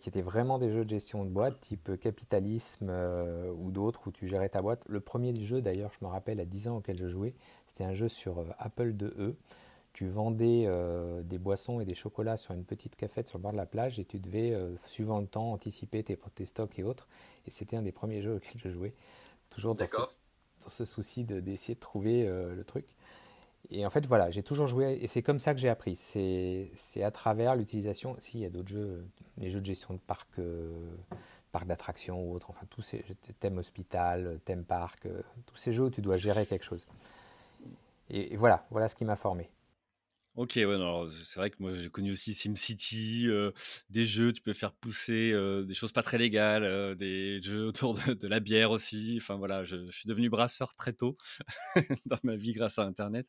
qui 0.00 0.08
étaient 0.08 0.22
vraiment 0.22 0.58
des 0.58 0.70
jeux 0.70 0.82
de 0.82 0.88
gestion 0.88 1.26
de 1.26 1.28
boîte, 1.28 1.60
type 1.60 2.00
Capitalisme 2.00 2.90
ou 3.54 3.70
d'autres, 3.70 4.08
où 4.08 4.10
tu 4.10 4.26
gérais 4.26 4.48
ta 4.48 4.62
boîte. 4.62 4.82
Le 4.88 5.00
premier 5.00 5.38
jeu, 5.38 5.60
d'ailleurs, 5.60 5.90
je 5.92 6.02
me 6.06 6.10
rappelle, 6.10 6.40
à 6.40 6.46
10 6.46 6.68
ans 6.68 6.76
auquel 6.78 6.96
je 6.96 7.06
jouais, 7.06 7.34
c'était 7.66 7.84
un 7.84 7.92
jeu 7.92 8.08
sur 8.08 8.46
Apple 8.58 8.94
2E. 8.94 9.34
Tu 9.92 10.08
vendais 10.08 10.66
des 11.24 11.38
boissons 11.38 11.80
et 11.80 11.84
des 11.84 11.94
chocolats 11.94 12.38
sur 12.38 12.54
une 12.54 12.64
petite 12.64 12.96
cafette 12.96 13.28
sur 13.28 13.38
le 13.38 13.42
bord 13.42 13.52
de 13.52 13.58
la 13.58 13.66
plage 13.66 14.00
et 14.00 14.04
tu 14.04 14.18
devais, 14.18 14.56
suivant 14.86 15.20
le 15.20 15.26
temps, 15.26 15.52
anticiper 15.52 16.02
tes, 16.02 16.18
tes 16.34 16.46
stocks 16.46 16.78
et 16.78 16.82
autres. 16.82 17.08
Et 17.46 17.50
c'était 17.50 17.76
un 17.76 17.82
des 17.82 17.92
premiers 17.92 18.22
jeux 18.22 18.36
auxquels 18.36 18.60
je 18.62 18.70
jouais. 18.70 18.94
Toujours 19.50 19.74
dans, 19.74 19.86
ce 20.70 20.84
souci 20.84 21.24
d'essayer 21.24 21.74
de, 21.74 21.80
trouver 21.80 22.26
euh, 22.26 22.54
le 22.54 22.64
truc. 22.64 22.86
Et 23.70 23.86
en 23.86 23.90
fait, 23.90 24.06
voilà, 24.06 24.30
j'ai 24.30 24.42
toujours 24.42 24.66
joué, 24.66 24.98
et 25.00 25.06
c'est 25.06 25.22
comme 25.22 25.38
ça 25.38 25.54
que 25.54 25.60
j'ai 25.60 25.68
appris. 25.68 25.96
C'est 25.96 27.02
à 27.02 27.10
travers 27.10 27.56
l'utilisation, 27.56 28.16
si, 28.18 28.38
il 28.38 28.40
y 28.42 28.46
a 28.46 28.50
d'autres 28.50 28.68
jeux, 28.68 29.06
les 29.38 29.50
jeux 29.50 29.60
de 29.60 29.66
gestion 29.66 29.94
de 29.94 30.00
parc, 30.00 30.28
euh, 30.38 30.68
parc 31.52 31.66
d'attractions 31.66 32.22
ou 32.22 32.34
autres, 32.34 32.50
enfin, 32.50 32.66
tous 32.70 32.82
ces 32.82 33.04
thème 33.38 33.58
hospital, 33.58 34.40
thème 34.44 34.64
parc, 34.64 35.06
euh, 35.06 35.22
tous 35.46 35.56
ces 35.56 35.72
jeux 35.72 35.84
où 35.84 35.90
tu 35.90 36.02
dois 36.02 36.16
gérer 36.16 36.44
quelque 36.44 36.64
chose. 36.64 36.86
et 38.10 38.36
voilà, 38.36 38.66
voilà 38.70 38.88
ce 38.88 38.96
qui 38.96 39.04
m'a 39.04 39.16
formé. 39.16 39.48
Ok, 40.34 40.52
ouais, 40.56 40.78
c'est 41.24 41.38
vrai 41.38 41.50
que 41.50 41.56
moi 41.58 41.74
j'ai 41.74 41.90
connu 41.90 42.10
aussi 42.12 42.32
SimCity, 42.32 43.28
des 43.90 44.06
jeux, 44.06 44.32
tu 44.32 44.40
peux 44.40 44.54
faire 44.54 44.72
pousser 44.72 45.32
des 45.66 45.74
choses 45.74 45.92
pas 45.92 46.02
très 46.02 46.16
légales, 46.16 46.96
des 46.96 47.42
jeux 47.42 47.66
autour 47.66 47.94
de, 47.94 48.26
la 48.26 48.40
bière 48.40 48.70
aussi. 48.70 49.18
Enfin 49.20 49.36
voilà, 49.36 49.62
je, 49.64 49.90
suis 49.90 50.08
devenu 50.08 50.30
brasseur 50.30 50.74
très 50.74 50.94
tôt 50.94 51.18
dans 52.06 52.18
ma 52.22 52.36
vie 52.36 52.52
grâce 52.52 52.78
à 52.78 52.84
Internet. 52.84 53.26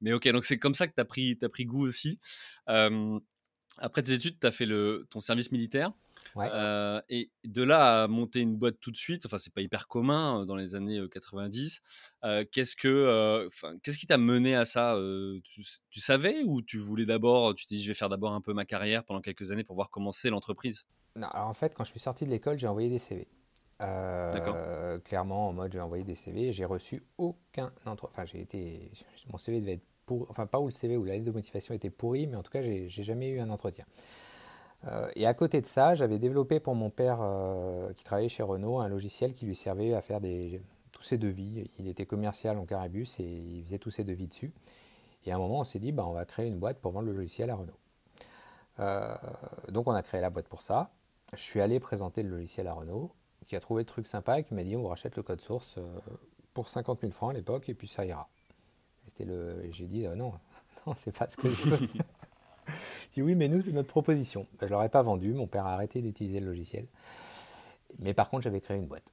Mais 0.00 0.14
ok, 0.14 0.26
donc 0.28 0.46
c'est 0.46 0.58
comme 0.58 0.74
ça 0.74 0.86
que 0.86 0.94
tu 0.94 1.00
as 1.00 1.04
pris, 1.04 1.36
pris 1.36 1.66
goût 1.66 1.86
aussi. 1.86 2.18
après 2.66 4.02
tes 4.02 4.12
études, 4.12 4.40
tu 4.40 4.46
as 4.46 4.50
fait 4.50 4.66
le, 4.66 5.06
ton 5.10 5.20
service 5.20 5.52
militaire. 5.52 5.92
Euh, 6.36 7.00
et 7.08 7.30
de 7.44 7.62
là 7.62 8.02
à 8.02 8.08
monter 8.08 8.40
une 8.40 8.56
boîte 8.56 8.76
tout 8.80 8.90
de 8.90 8.96
suite, 8.96 9.26
enfin 9.26 9.38
c'est 9.38 9.52
pas 9.52 9.60
hyper 9.60 9.88
commun 9.88 10.42
euh, 10.42 10.44
dans 10.44 10.56
les 10.56 10.74
années 10.74 11.00
90. 11.10 11.80
Euh, 12.24 12.44
qu'est-ce 12.50 12.76
que, 12.76 13.48
qu'est-ce 13.82 13.98
qui 13.98 14.06
t'a 14.06 14.18
mené 14.18 14.54
à 14.54 14.64
ça 14.64 14.98
tu, 15.44 16.00
savais 16.00 16.42
ou 16.44 16.62
tu 16.62 16.78
voulais 16.78 17.06
d'abord, 17.06 17.54
tu 17.54 17.66
t'es 17.66 17.76
dit 17.76 17.82
je 17.82 17.88
vais 17.88 17.94
faire 17.94 18.08
d'abord 18.08 18.32
un 18.32 18.40
peu 18.40 18.52
ma 18.52 18.64
carrière 18.64 19.04
pendant 19.04 19.20
quelques 19.20 19.52
années 19.52 19.64
pour 19.64 19.76
voir 19.76 19.90
comment 19.90 20.12
c'est 20.12 20.30
l'entreprise? 20.30 20.86
Non, 21.16 21.28
alors 21.28 21.48
en 21.48 21.54
fait 21.54 21.74
quand 21.74 21.84
je 21.84 21.90
suis 21.90 22.00
sorti 22.00 22.24
de 22.24 22.30
l'école 22.30 22.58
j'ai 22.58 22.68
envoyé 22.68 22.88
des 22.88 22.98
CV. 22.98 23.26
clairement 25.04 25.48
en 25.48 25.52
mode 25.52 25.72
j'ai 25.72 25.80
envoyé 25.80 26.04
des 26.04 26.14
CV, 26.14 26.52
j'ai 26.52 26.64
reçu 26.64 27.02
aucun 27.16 27.72
enfin 27.86 28.24
j'ai 28.24 28.40
été, 28.40 28.90
mon 29.30 29.38
CV 29.38 29.60
devait 29.60 29.74
être 29.74 29.86
pour, 30.08 30.26
enfin 30.30 30.46
pas 30.46 30.58
où 30.58 30.64
le 30.64 30.70
CV 30.70 30.96
ou 30.96 31.04
la 31.04 31.12
lettre 31.12 31.26
de 31.26 31.30
motivation 31.30 31.74
était 31.74 31.90
pourri, 31.90 32.26
mais 32.26 32.36
en 32.36 32.42
tout 32.42 32.50
cas 32.50 32.62
j'ai 32.62 32.88
jamais 32.88 33.28
eu 33.28 33.40
un 33.40 33.50
entretien. 33.50 33.84
Euh, 34.86 35.10
et 35.16 35.26
à 35.26 35.34
côté 35.34 35.60
de 35.60 35.66
ça, 35.66 35.94
j'avais 35.94 36.18
développé 36.18 36.60
pour 36.60 36.74
mon 36.74 36.90
père, 36.90 37.18
euh, 37.20 37.92
qui 37.94 38.04
travaillait 38.04 38.28
chez 38.28 38.42
Renault, 38.42 38.78
un 38.78 38.88
logiciel 38.88 39.32
qui 39.32 39.44
lui 39.44 39.56
servait 39.56 39.94
à 39.94 40.00
faire 40.00 40.20
tous 40.92 41.02
ses 41.02 41.18
devis. 41.18 41.70
Il 41.78 41.88
était 41.88 42.06
commercial 42.06 42.58
en 42.58 42.64
caribus 42.64 43.18
et 43.18 43.24
il 43.24 43.64
faisait 43.64 43.78
tous 43.78 43.90
ses 43.90 44.04
devis 44.04 44.28
dessus. 44.28 44.52
Et 45.24 45.32
à 45.32 45.34
un 45.34 45.38
moment, 45.38 45.60
on 45.60 45.64
s'est 45.64 45.80
dit, 45.80 45.92
bah, 45.92 46.06
on 46.06 46.12
va 46.12 46.24
créer 46.24 46.46
une 46.46 46.58
boîte 46.58 46.78
pour 46.78 46.92
vendre 46.92 47.06
le 47.06 47.12
logiciel 47.12 47.50
à 47.50 47.56
Renault. 47.56 47.78
Euh, 48.80 49.16
donc 49.68 49.88
on 49.88 49.92
a 49.92 50.02
créé 50.02 50.20
la 50.20 50.30
boîte 50.30 50.48
pour 50.48 50.62
ça. 50.62 50.90
Je 51.32 51.42
suis 51.42 51.60
allé 51.60 51.80
présenter 51.80 52.22
le 52.22 52.30
logiciel 52.30 52.68
à 52.68 52.72
Renault, 52.72 53.10
qui 53.44 53.56
a 53.56 53.60
trouvé 53.60 53.82
le 53.82 53.86
truc 53.86 54.06
sympa 54.06 54.38
et 54.38 54.44
qui 54.44 54.54
m'a 54.54 54.62
dit, 54.62 54.76
on 54.76 54.82
vous 54.82 54.88
rachète 54.88 55.16
le 55.16 55.22
code 55.22 55.40
source 55.40 55.78
pour 56.54 56.68
50 56.68 57.00
000 57.00 57.12
francs 57.12 57.30
à 57.30 57.34
l'époque, 57.34 57.68
et 57.68 57.74
puis 57.74 57.88
ça 57.88 58.06
ira. 58.06 58.28
J'ai 59.18 59.86
dit, 59.86 60.06
non, 60.16 60.32
non 60.86 60.94
c'est 60.94 61.16
pas 61.16 61.28
ce 61.28 61.36
que 61.36 61.50
je 61.50 61.68
veux. 61.68 61.88
dis 63.12 63.22
oui, 63.22 63.34
mais 63.34 63.48
nous, 63.48 63.60
c'est 63.60 63.72
notre 63.72 63.88
proposition. 63.88 64.46
Ben, 64.58 64.66
je 64.66 64.66
ne 64.66 64.70
l'aurais 64.70 64.88
pas 64.88 65.02
vendu, 65.02 65.32
mon 65.32 65.46
père 65.46 65.66
a 65.66 65.74
arrêté 65.74 66.02
d'utiliser 66.02 66.40
le 66.40 66.46
logiciel. 66.46 66.86
Mais 67.98 68.14
par 68.14 68.28
contre, 68.28 68.42
j'avais 68.42 68.60
créé 68.60 68.76
une 68.76 68.86
boîte. 68.86 69.12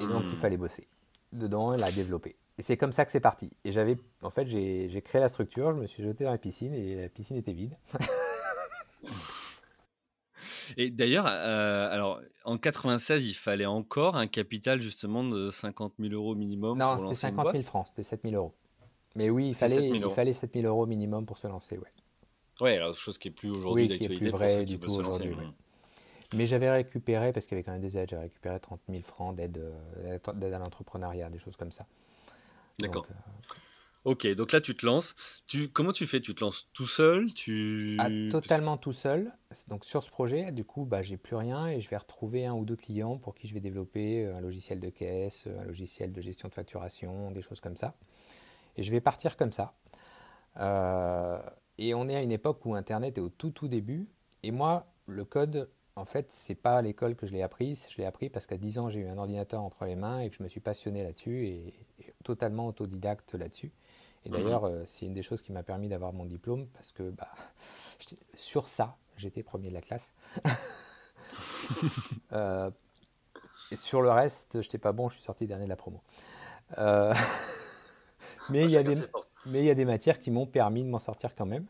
Et 0.00 0.06
donc, 0.06 0.24
il 0.26 0.32
hmm. 0.32 0.36
fallait 0.36 0.56
bosser 0.56 0.88
dedans 1.32 1.74
et 1.74 1.78
la 1.78 1.92
développer. 1.92 2.36
Et 2.58 2.62
c'est 2.62 2.76
comme 2.76 2.92
ça 2.92 3.04
que 3.04 3.12
c'est 3.12 3.20
parti. 3.20 3.50
Et 3.64 3.72
j'avais, 3.72 3.96
en 4.22 4.30
fait, 4.30 4.46
j'ai 4.46 5.02
créé 5.04 5.20
la 5.20 5.28
structure, 5.28 5.74
je 5.74 5.80
me 5.80 5.86
suis 5.86 6.02
jeté 6.02 6.24
dans 6.24 6.30
la 6.30 6.38
piscine 6.38 6.72
et 6.72 7.02
la 7.02 7.08
piscine 7.08 7.36
était 7.36 7.52
vide. 7.52 7.76
et 10.76 10.90
d'ailleurs, 10.90 11.26
euh, 11.26 11.92
alors 11.92 12.20
en 12.44 12.56
96, 12.56 13.24
il 13.24 13.34
fallait 13.34 13.66
encore 13.66 14.16
un 14.16 14.28
capital 14.28 14.80
justement 14.80 15.24
de 15.24 15.50
50 15.50 15.94
000 15.98 16.14
euros 16.14 16.36
minimum. 16.36 16.78
Non, 16.78 16.96
c'était 16.98 17.16
50 17.16 17.52
000 17.52 17.64
francs, 17.64 17.88
c'était 17.88 18.04
7 18.04 18.22
000 18.22 18.36
euros. 18.36 18.54
Mais 19.16 19.30
oui, 19.30 19.48
il 19.48 19.54
fallait, 19.54 19.88
il 19.88 20.10
fallait 20.10 20.32
7 20.32 20.52
000 20.54 20.66
euros 20.66 20.86
minimum 20.86 21.26
pour 21.26 21.38
se 21.38 21.48
lancer, 21.48 21.78
ouais. 21.78 21.90
Oui, 22.60 22.70
alors 22.72 22.94
chose 22.94 23.18
qui 23.18 23.28
est 23.28 23.32
plus 23.32 23.50
aujourd'hui 23.50 23.88
oui, 23.88 23.98
qui 23.98 24.04
est 24.04 24.16
plus 24.16 24.30
vrai 24.30 24.64
du 24.64 24.78
tout 24.78 24.92
aujourd'hui. 24.92 25.34
Mais 26.34 26.46
j'avais 26.46 26.70
récupéré, 26.70 27.32
parce 27.32 27.46
qu'il 27.46 27.56
y 27.56 27.58
avait 27.58 27.64
quand 27.64 27.72
même 27.72 27.80
des 27.80 27.96
aides, 27.96 28.08
j'avais 28.10 28.24
récupéré 28.24 28.58
30 28.58 28.80
000 28.88 29.02
francs 29.02 29.36
d'aide, 29.36 29.58
euh, 29.98 30.18
d'aide 30.34 30.52
à 30.52 30.58
l'entrepreneuriat, 30.58 31.30
des 31.30 31.38
choses 31.38 31.56
comme 31.56 31.70
ça. 31.70 31.86
D'accord. 32.80 33.06
Ok, 34.04 34.26
donc 34.34 34.52
là 34.52 34.60
tu 34.60 34.76
te 34.76 34.84
lances. 34.84 35.14
Tu, 35.46 35.68
comment 35.68 35.92
tu 35.92 36.06
fais? 36.06 36.20
Tu 36.20 36.34
te 36.34 36.44
lances 36.44 36.68
tout 36.74 36.86
seul? 36.86 37.32
Tu... 37.32 37.96
Ah, 37.98 38.08
totalement 38.30 38.76
tout 38.76 38.92
seul. 38.92 39.32
Donc 39.68 39.86
sur 39.86 40.02
ce 40.02 40.10
projet, 40.10 40.52
du 40.52 40.64
coup, 40.64 40.84
bah, 40.84 41.00
j'ai 41.00 41.16
plus 41.16 41.36
rien 41.36 41.68
et 41.68 41.80
je 41.80 41.88
vais 41.88 41.96
retrouver 41.96 42.44
un 42.44 42.52
ou 42.52 42.66
deux 42.66 42.76
clients 42.76 43.16
pour 43.16 43.34
qui 43.34 43.48
je 43.48 43.54
vais 43.54 43.60
développer 43.60 44.26
euh, 44.26 44.36
un 44.36 44.40
logiciel 44.40 44.78
de 44.78 44.90
caisse, 44.90 45.46
un 45.46 45.64
logiciel 45.64 46.12
de 46.12 46.20
gestion 46.20 46.48
de 46.48 46.54
facturation, 46.54 47.30
des 47.30 47.40
choses 47.40 47.60
comme 47.60 47.76
ça. 47.76 47.94
Et 48.76 48.82
je 48.82 48.90
vais 48.90 49.00
partir 49.00 49.38
comme 49.38 49.52
ça. 49.52 49.74
Euh, 50.58 51.40
et 51.78 51.94
on 51.94 52.08
est 52.08 52.16
à 52.16 52.22
une 52.22 52.32
époque 52.32 52.64
où 52.64 52.74
Internet 52.74 53.18
est 53.18 53.20
au 53.20 53.28
tout 53.28 53.50
tout 53.50 53.68
début. 53.68 54.08
Et 54.42 54.50
moi, 54.50 54.86
le 55.06 55.24
code, 55.24 55.68
en 55.96 56.04
fait, 56.04 56.26
c'est 56.30 56.54
pas 56.54 56.78
à 56.78 56.82
l'école 56.82 57.16
que 57.16 57.26
je 57.26 57.32
l'ai 57.32 57.42
appris. 57.42 57.86
Je 57.90 57.98
l'ai 57.98 58.04
appris 58.04 58.28
parce 58.28 58.46
qu'à 58.46 58.56
10 58.56 58.78
ans, 58.78 58.88
j'ai 58.88 59.00
eu 59.00 59.08
un 59.08 59.18
ordinateur 59.18 59.62
entre 59.62 59.84
les 59.84 59.96
mains 59.96 60.20
et 60.20 60.30
que 60.30 60.36
je 60.36 60.42
me 60.42 60.48
suis 60.48 60.60
passionné 60.60 61.02
là-dessus 61.02 61.46
et 61.46 61.74
totalement 62.22 62.66
autodidacte 62.66 63.34
là-dessus. 63.34 63.72
Et 64.24 64.30
mhm. 64.30 64.36
d'ailleurs, 64.36 64.64
euh, 64.64 64.84
c'est 64.86 65.06
une 65.06 65.14
des 65.14 65.22
choses 65.22 65.42
qui 65.42 65.52
m'a 65.52 65.62
permis 65.62 65.88
d'avoir 65.88 66.12
mon 66.12 66.24
diplôme 66.24 66.66
parce 66.68 66.92
que 66.92 67.10
bah, 67.10 67.30
sur 68.34 68.68
ça, 68.68 68.96
j'étais 69.16 69.42
premier 69.42 69.68
de 69.68 69.74
la 69.74 69.82
classe. 69.82 70.14
euh, 72.32 72.70
et 73.70 73.76
sur 73.76 74.02
le 74.02 74.10
reste, 74.10 74.62
j'étais 74.62 74.78
pas 74.78 74.92
bon, 74.92 75.08
je 75.08 75.16
suis 75.16 75.24
sorti 75.24 75.46
dernier 75.46 75.64
de 75.64 75.70
la 75.70 75.76
promo. 75.76 76.00
Euh, 76.78 77.12
mais 78.50 78.64
il 78.64 78.70
y 78.70 78.76
a 78.76 78.82
des, 78.82 78.96
mais 79.46 79.60
il 79.60 79.66
y 79.66 79.70
a 79.70 79.74
des 79.74 79.84
matières 79.84 80.18
qui 80.18 80.30
m'ont 80.30 80.46
permis 80.46 80.84
de 80.84 80.88
m'en 80.88 80.98
sortir 80.98 81.34
quand 81.34 81.46
même. 81.46 81.66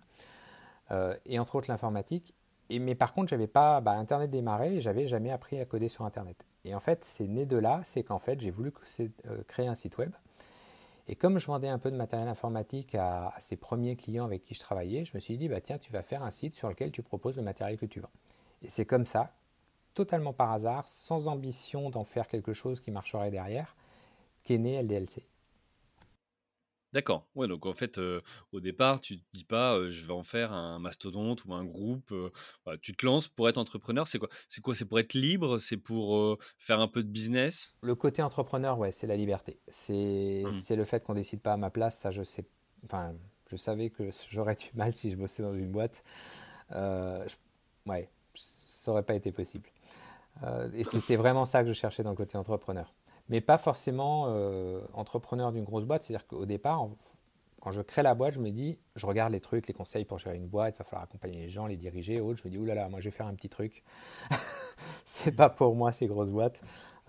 Euh, 0.91 1.17
et 1.27 1.39
entre 1.39 1.57
autres 1.57 1.71
l'informatique. 1.71 2.35
Mais 2.71 2.95
par 2.95 3.13
contre, 3.13 3.29
j'avais 3.29 3.47
pas 3.47 3.81
bah, 3.81 3.93
Internet 3.93 4.31
démarré 4.31 4.77
et 4.77 4.81
j'avais 4.81 5.07
jamais 5.07 5.31
appris 5.31 5.61
à 5.61 5.65
coder 5.65 5.89
sur 5.89 6.05
Internet. 6.05 6.45
Et 6.65 6.75
en 6.75 6.81
fait, 6.81 7.05
c'est 7.05 7.27
né 7.27 7.47
de 7.47 7.57
là, 7.57 7.81
c'est 7.85 8.03
qu'en 8.03 8.19
fait, 8.19 8.41
j'ai 8.41 8.51
voulu 8.51 8.73
créer 9.47 9.67
un 9.67 9.75
site 9.75 9.99
web 9.99 10.13
et 11.07 11.17
comme 11.17 11.39
je 11.39 11.47
vendais 11.47 11.69
un 11.69 11.79
peu 11.79 11.91
de 11.91 11.97
matériel 11.97 12.29
informatique 12.29 12.95
à, 12.95 13.35
ces 13.39 13.57
premiers 13.57 13.97
clients 13.97 14.25
avec 14.25 14.43
qui 14.43 14.55
je 14.55 14.61
travaillais, 14.61 15.05
je 15.05 15.13
me 15.15 15.21
suis 15.21 15.37
dit, 15.37 15.49
bah, 15.49 15.61
tiens, 15.61 15.79
tu 15.79 15.93
vas 15.93 16.03
faire 16.03 16.23
un 16.23 16.31
site 16.31 16.55
sur 16.55 16.69
lequel 16.69 16.93
tu 16.93 17.03
proposes 17.03 17.37
le 17.37 17.43
matériel 17.43 17.79
que 17.79 17.87
tu 17.87 18.01
vends. 18.01 18.11
Et 18.63 18.71
c'est 18.71 18.87
comme 18.87 19.05
ça, 19.05 19.35
totalement 19.93 20.33
par 20.33 20.53
hasard, 20.53 20.87
sans 20.87 21.29
ambition 21.29 21.91
d'en 21.91 22.05
faire 22.05 22.27
quelque 22.27 22.55
chose 22.55 22.81
qui 22.81 22.91
marcherait 22.91 23.31
derrière, 23.31 23.77
qu'est 24.45 24.59
né 24.59 24.83
LDLC. 24.83 25.27
D'accord. 26.95 27.27
Ouais, 27.35 27.49
donc 27.49 27.67
en 27.67 27.75
fait, 27.75 27.99
au 28.53 28.61
départ, 28.61 29.01
tu 29.01 29.19
te 29.19 29.25
dis 29.33 29.43
pas, 29.43 29.89
je 29.89 30.07
vais 30.07 30.13
en 30.13 30.23
faire 30.23 30.53
un 30.53 30.79
mastodonte 30.79 31.45
ou 31.45 31.53
un 31.53 31.65
groupe. 31.65 32.15
tu 32.83 32.95
te 32.95 33.05
lances 33.05 33.27
pour 33.27 33.49
être 33.49 33.59
entrepreneur. 33.59 34.07
C'est 34.07 34.21
quoi? 34.21 34.29
C'est 34.49 34.61
quoi? 34.61 34.77
C'est 34.77 34.85
pour 34.85 35.01
être 35.01 35.13
libre? 35.13 35.59
C'est 35.59 35.77
pour 35.77 36.39
faire 36.57 36.79
un 36.79 36.87
peu 36.87 37.03
de 37.03 37.09
business? 37.09 37.75
Le 37.83 37.97
côté 37.97 38.23
entrepreneur, 38.23 38.79
ouais, 38.79 38.93
c'est 38.93 39.09
la 39.09 39.17
liberté. 39.17 39.59
C'est 39.67 40.45
mmh. 40.45 40.75
le 40.77 40.85
fait 40.85 41.03
qu'on 41.05 41.15
décide 41.15 41.41
pas 41.41 41.55
à 41.55 41.57
ma 41.57 41.71
place. 41.71 41.99
Ça, 41.99 42.13
je 42.13 42.23
sais. 42.23 42.45
Enfin, 42.85 43.13
je 43.51 43.57
savais 43.57 43.91
que 43.91 44.11
j'aurais 44.31 44.55
du 44.55 44.71
mal 44.75 44.95
si 44.95 45.11
je 45.11 45.17
bossais 45.17 45.43
dans 45.43 45.55
une 45.55 45.73
boîte. 45.73 46.05
ouais, 46.71 48.09
ça 48.37 48.93
aurait 48.93 49.03
pas 49.03 49.15
été 49.17 49.33
possible. 49.33 49.69
et 50.75 50.85
c'était 50.85 51.17
vraiment 51.17 51.45
ça 51.45 51.63
que 51.63 51.69
je 51.71 51.73
cherchais 51.73 52.05
dans 52.05 52.11
le 52.11 52.17
côté 52.17 52.39
entrepreneur 52.39 52.95
mais 53.29 53.41
pas 53.41 53.59
forcément 53.59 54.27
euh, 54.29 54.81
entrepreneur 54.93 55.53
d'une 55.53 55.65
grosse 55.65 55.85
boîte. 55.85 56.03
C'est-à-dire 56.03 56.27
qu'au 56.27 56.47
départ, 56.47 56.89
quand 57.61 57.73
je 57.73 57.81
crée 57.81 58.03
la 58.03 58.15
boîte, 58.15 58.35
je 58.35 58.41
me 58.41 58.51
dis, 58.51 58.79
je 58.97 59.07
regarde 59.07 59.33
les 59.33 59.41
trucs, 59.41 59.67
les 59.67 59.75
conseils 59.75 60.05
pour 60.05 60.19
gérer 60.19 60.37
une 60.37 60.49
boîte, 60.49 60.77
il 60.77 60.79
va 60.79 60.85
falloir 60.85 61.05
accompagner 61.05 61.39
les 61.39 61.51
gens, 61.51 61.67
les 61.67 61.77
diriger, 61.77 62.21
autres. 62.21 62.41
Je 62.43 62.49
me 62.49 62.51
dis, 62.51 62.59
oulala, 62.59 62.89
moi 62.89 63.01
je 63.01 63.07
vais 63.07 63.17
faire 63.17 63.27
un 63.27 63.35
petit 63.35 63.49
truc. 63.49 63.83
c'est 65.05 65.33
pas 65.33 65.49
pour 65.49 65.75
moi 65.75 65.93
ces 65.93 66.07
grosses 66.07 66.31
boîtes. 66.31 66.61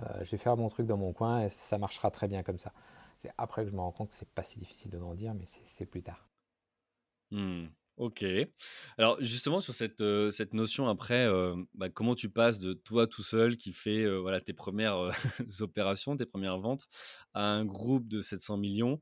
Euh, 0.02 0.24
je 0.24 0.32
vais 0.32 0.38
faire 0.38 0.58
mon 0.58 0.68
truc 0.68 0.88
dans 0.88 0.98
mon 0.98 1.14
coin 1.14 1.44
et 1.44 1.50
ça 1.50 1.78
marchera 1.78 2.12
très 2.12 2.28
bien 2.28 2.44
comme 2.44 2.58
ça. 2.58 2.72
C'est 3.20 3.32
après 3.38 3.64
que 3.64 3.70
je 3.70 3.76
me 3.76 3.82
rends 3.82 3.92
compte 3.92 4.10
que 4.10 4.16
c'est 4.16 4.30
pas 4.30 4.44
si 4.44 4.60
difficile 4.60 4.92
de 4.92 4.98
grandir, 4.98 5.34
mais 5.34 5.46
c'est 5.66 5.86
plus 5.86 6.04
tard. 6.04 6.28
Hmm. 7.32 7.66
Ok. 7.98 8.26
Alors 8.98 9.18
justement 9.22 9.62
sur 9.62 9.74
cette, 9.74 10.04
cette 10.30 10.54
notion 10.54 10.88
après, 10.90 11.30
bah, 11.76 11.90
comment 11.90 12.14
tu 12.14 12.30
passes 12.30 12.60
de 12.60 12.74
toi 12.74 13.08
tout 13.08 13.24
seul 13.24 13.56
qui 13.56 13.72
fait 13.72 14.06
voilà 14.18 14.42
tes 14.42 14.54
premières 14.54 15.12
opérations, 15.62 16.18
tes 16.18 16.26
premières 16.26 16.60
ventes, 16.60 16.90
à 17.34 17.46
un 17.46 17.64
groupe 17.64 18.08
de 18.10 18.20
700 18.20 18.58
millions. 18.58 19.00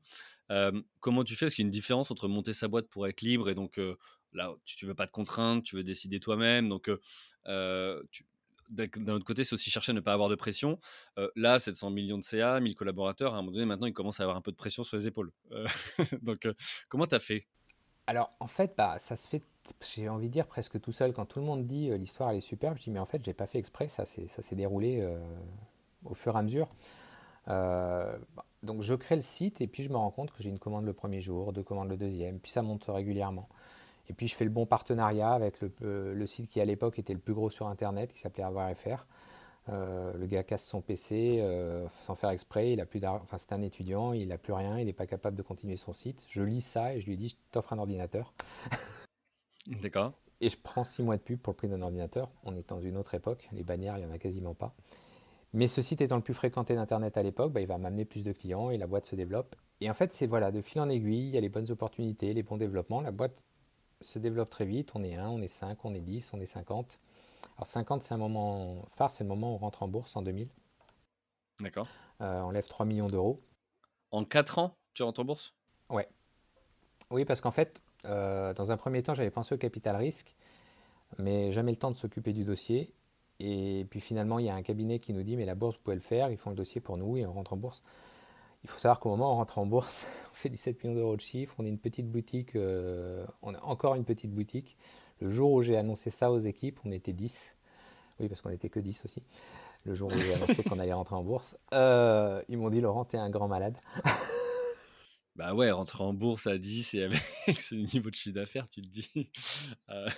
comment 1.00 1.24
tu 1.24 1.34
fais? 1.34 1.46
Est-ce 1.46 1.56
qu'il 1.56 1.64
y 1.64 1.66
a 1.66 1.68
une 1.68 1.72
différence 1.72 2.12
entre 2.12 2.28
monter 2.28 2.52
sa 2.52 2.68
boîte 2.68 2.88
pour 2.88 3.08
être 3.08 3.20
libre 3.20 3.50
et 3.50 3.56
donc 3.56 3.80
là 4.32 4.54
tu, 4.64 4.84
ne 4.84 4.90
veux 4.90 4.94
pas 4.94 5.06
de 5.06 5.10
contraintes, 5.10 5.64
tu 5.64 5.74
veux 5.74 5.84
décider 5.84 6.20
toi-même, 6.20 6.68
donc 6.68 6.88
d'un 8.70 9.12
autre 9.12 9.24
côté, 9.24 9.44
c'est 9.44 9.54
aussi 9.54 9.70
chercher 9.70 9.90
à 9.90 9.94
ne 9.94 10.00
pas 10.00 10.12
avoir 10.12 10.28
de 10.28 10.36
pression. 10.36 10.78
là, 11.34 11.58
700 11.58 11.90
millions 11.90 12.18
de 12.18 12.22
CA, 12.22 12.60
1000 12.60 12.76
collaborateurs, 12.76 13.34
à 13.34 13.38
un 13.38 13.42
moment 13.42 13.52
donné, 13.52 13.66
maintenant, 13.66 13.86
ils 13.86 13.92
commencent 13.92 14.20
à 14.20 14.22
avoir 14.22 14.36
un 14.36 14.40
peu 14.40 14.52
de 14.52 14.56
pression 14.56 14.84
sur 14.84 14.96
les 14.96 15.06
épaules. 15.06 15.32
donc, 16.22 16.48
comment 16.88 17.06
tu 17.06 17.14
as 17.14 17.20
fait? 17.20 17.46
Alors, 18.06 18.32
en 18.40 18.46
fait, 18.46 18.74
bah, 18.76 18.96
ça 18.98 19.16
se 19.16 19.26
fait, 19.26 19.42
j'ai 19.94 20.08
envie 20.08 20.28
de 20.28 20.32
dire, 20.32 20.46
presque 20.46 20.80
tout 20.80 20.92
seul. 20.92 21.12
Quand 21.12 21.24
tout 21.24 21.38
le 21.38 21.44
monde 21.44 21.66
dit 21.66 21.90
euh, 21.90 21.96
l'histoire, 21.96 22.30
elle 22.30 22.36
est 22.36 22.40
superbe, 22.40 22.76
je 22.76 22.84
dis, 22.84 22.90
mais 22.90 22.98
en 23.00 23.06
fait, 23.06 23.24
j'ai 23.24 23.32
pas 23.32 23.46
fait 23.46 23.58
exprès, 23.58 23.88
ça 23.88 24.04
s'est 24.04 24.56
déroulé 24.56 25.00
euh, 25.00 25.18
au 26.04 26.14
fur 26.14 26.36
et 26.36 26.38
à 26.38 26.42
mesure. 26.42 26.68
Euh, 27.48 28.16
donc, 28.62 28.82
je 28.82 28.94
crée 28.94 29.16
le 29.16 29.22
site 29.22 29.60
et 29.60 29.66
puis 29.66 29.82
je 29.84 29.90
me 29.90 29.96
rends 29.96 30.10
compte 30.10 30.32
que 30.32 30.42
j'ai 30.42 30.50
une 30.50 30.58
commande 30.58 30.84
le 30.84 30.92
premier 30.92 31.20
jour, 31.20 31.52
deux 31.52 31.62
commandes 31.62 31.88
le 31.88 31.96
deuxième, 31.96 32.38
puis 32.40 32.52
ça 32.52 32.62
monte 32.62 32.84
régulièrement. 32.88 33.48
Et 34.10 34.12
puis, 34.12 34.28
je 34.28 34.34
fais 34.34 34.44
le 34.44 34.50
bon 34.50 34.66
partenariat 34.66 35.32
avec 35.32 35.60
le, 35.62 36.14
le 36.14 36.26
site 36.26 36.50
qui, 36.50 36.60
à 36.60 36.64
l'époque, 36.66 36.98
était 36.98 37.14
le 37.14 37.20
plus 37.20 37.32
gros 37.32 37.48
sur 37.48 37.68
Internet, 37.68 38.12
qui 38.12 38.18
s'appelait 38.18 38.44
Avoir.fr. 38.44 39.06
Euh, 39.70 40.12
le 40.14 40.26
gars 40.26 40.42
casse 40.42 40.66
son 40.66 40.82
PC 40.82 41.38
euh, 41.40 41.86
sans 42.04 42.14
faire 42.14 42.30
exprès, 42.30 42.72
il 42.72 42.80
a 42.80 42.86
plus 42.86 43.00
enfin 43.06 43.38
c'est 43.38 43.52
un 43.52 43.62
étudiant, 43.62 44.12
il 44.12 44.28
n'a 44.28 44.36
plus 44.36 44.52
rien, 44.52 44.78
il 44.78 44.86
n'est 44.86 44.92
pas 44.92 45.06
capable 45.06 45.36
de 45.36 45.42
continuer 45.42 45.76
son 45.76 45.94
site. 45.94 46.26
Je 46.28 46.42
lis 46.42 46.60
ça 46.60 46.94
et 46.94 47.00
je 47.00 47.06
lui 47.06 47.16
dis 47.16 47.30
je 47.30 47.36
t'offre 47.50 47.72
un 47.72 47.78
ordinateur. 47.78 48.34
D'accord. 49.82 50.12
Et 50.40 50.50
je 50.50 50.58
prends 50.62 50.84
six 50.84 51.02
mois 51.02 51.16
de 51.16 51.22
pub 51.22 51.40
pour 51.40 51.52
le 51.52 51.56
prix 51.56 51.68
d'un 51.68 51.80
ordinateur. 51.80 52.30
On 52.44 52.54
est 52.54 52.68
dans 52.68 52.80
une 52.80 52.98
autre 52.98 53.14
époque, 53.14 53.48
les 53.52 53.62
bannières, 53.62 53.96
il 53.96 54.04
n'y 54.04 54.10
en 54.10 54.14
a 54.14 54.18
quasiment 54.18 54.54
pas. 54.54 54.74
Mais 55.54 55.68
ce 55.68 55.80
site 55.80 56.00
étant 56.00 56.16
le 56.16 56.22
plus 56.22 56.34
fréquenté 56.34 56.74
d'Internet 56.74 57.16
à 57.16 57.22
l'époque, 57.22 57.52
bah, 57.52 57.60
il 57.60 57.68
va 57.68 57.78
m'amener 57.78 58.04
plus 58.04 58.24
de 58.24 58.32
clients 58.32 58.70
et 58.70 58.76
la 58.76 58.88
boîte 58.88 59.06
se 59.06 59.14
développe. 59.14 59.54
Et 59.80 59.88
en 59.88 59.94
fait, 59.94 60.12
c'est 60.12 60.26
voilà, 60.26 60.50
de 60.50 60.60
fil 60.60 60.80
en 60.80 60.88
aiguille, 60.88 61.28
il 61.28 61.34
y 61.34 61.38
a 61.38 61.40
les 61.40 61.48
bonnes 61.48 61.70
opportunités, 61.70 62.34
les 62.34 62.42
bons 62.42 62.56
développements. 62.56 63.00
La 63.00 63.12
boîte 63.12 63.44
se 64.00 64.18
développe 64.18 64.50
très 64.50 64.64
vite. 64.64 64.90
On 64.96 65.04
est 65.04 65.14
1, 65.14 65.28
on 65.28 65.40
est 65.40 65.48
5, 65.48 65.84
on 65.84 65.94
est 65.94 66.00
10, 66.00 66.32
on 66.34 66.40
est 66.40 66.46
50. 66.46 66.98
Alors 67.56 67.66
50, 67.66 68.02
c'est 68.02 68.14
un 68.14 68.18
moment 68.18 68.86
phare, 68.90 69.10
c'est 69.10 69.24
le 69.24 69.28
moment 69.28 69.52
où 69.52 69.54
on 69.54 69.58
rentre 69.58 69.82
en 69.82 69.88
bourse 69.88 70.16
en 70.16 70.22
2000. 70.22 70.48
D'accord. 71.60 71.86
Euh, 72.20 72.40
on 72.42 72.50
lève 72.50 72.66
3 72.66 72.86
millions 72.86 73.08
d'euros. 73.08 73.40
En 74.10 74.24
4 74.24 74.58
ans, 74.58 74.76
tu 74.94 75.02
rentres 75.02 75.20
en 75.20 75.24
bourse? 75.24 75.54
Ouais. 75.90 76.08
Oui, 77.10 77.24
parce 77.24 77.40
qu'en 77.40 77.50
fait, 77.50 77.80
euh, 78.06 78.52
dans 78.54 78.70
un 78.70 78.76
premier 78.76 79.02
temps, 79.02 79.14
j'avais 79.14 79.30
pensé 79.30 79.54
au 79.54 79.58
capital 79.58 79.96
risque, 79.96 80.34
mais 81.18 81.52
jamais 81.52 81.72
le 81.72 81.76
temps 81.76 81.90
de 81.90 81.96
s'occuper 81.96 82.32
du 82.32 82.44
dossier. 82.44 82.94
Et 83.40 83.86
puis 83.90 84.00
finalement, 84.00 84.38
il 84.38 84.46
y 84.46 84.50
a 84.50 84.54
un 84.54 84.62
cabinet 84.62 85.00
qui 85.00 85.12
nous 85.12 85.22
dit, 85.22 85.36
mais 85.36 85.44
la 85.44 85.54
bourse, 85.54 85.76
vous 85.76 85.82
pouvez 85.82 85.96
le 85.96 86.02
faire, 86.02 86.30
ils 86.30 86.38
font 86.38 86.50
le 86.50 86.56
dossier 86.56 86.80
pour 86.80 86.96
nous 86.96 87.16
et 87.16 87.26
on 87.26 87.32
rentre 87.32 87.52
en 87.52 87.56
bourse. 87.56 87.82
Il 88.62 88.70
faut 88.70 88.78
savoir 88.78 89.00
qu'au 89.00 89.10
moment 89.10 89.30
où 89.30 89.32
on 89.34 89.36
rentre 89.36 89.58
en 89.58 89.66
bourse, 89.66 90.06
on 90.32 90.34
fait 90.34 90.48
17 90.48 90.82
millions 90.82 90.96
d'euros 90.96 91.16
de 91.16 91.20
chiffre, 91.20 91.54
on 91.58 91.64
est 91.64 91.68
une 91.68 91.78
petite 91.78 92.10
boutique, 92.10 92.56
euh, 92.56 93.26
on 93.42 93.54
a 93.54 93.60
encore 93.62 93.94
une 93.94 94.04
petite 94.04 94.32
boutique. 94.32 94.76
Le 95.20 95.30
jour 95.30 95.52
où 95.52 95.62
j'ai 95.62 95.76
annoncé 95.76 96.10
ça 96.10 96.30
aux 96.30 96.38
équipes, 96.38 96.80
on 96.84 96.92
était 96.92 97.12
10. 97.12 97.52
Oui, 98.20 98.28
parce 98.28 98.40
qu'on 98.40 98.50
n'était 98.50 98.68
que 98.68 98.80
10 98.80 99.04
aussi. 99.04 99.22
Le 99.84 99.94
jour 99.94 100.10
où 100.12 100.16
j'ai 100.16 100.34
annoncé 100.34 100.62
qu'on 100.62 100.78
allait 100.78 100.92
rentrer 100.92 101.14
en 101.14 101.22
bourse, 101.22 101.56
euh, 101.74 102.42
ils 102.48 102.56
m'ont 102.56 102.70
dit 102.70 102.80
Laurent, 102.80 103.04
t'es 103.04 103.18
un 103.18 103.28
grand 103.28 103.48
malade. 103.48 103.76
bah 105.36 105.54
ouais, 105.54 105.70
rentrer 105.70 106.02
en 106.02 106.14
bourse 106.14 106.46
à 106.46 106.56
10 106.56 106.94
et 106.94 107.04
avec 107.04 107.20
ce 107.60 107.74
niveau 107.74 108.10
de 108.10 108.14
chiffre 108.14 108.34
d'affaires, 108.34 108.68
tu 108.70 108.82
te 108.82 108.88
dis. 108.88 109.30
Euh, 109.90 110.08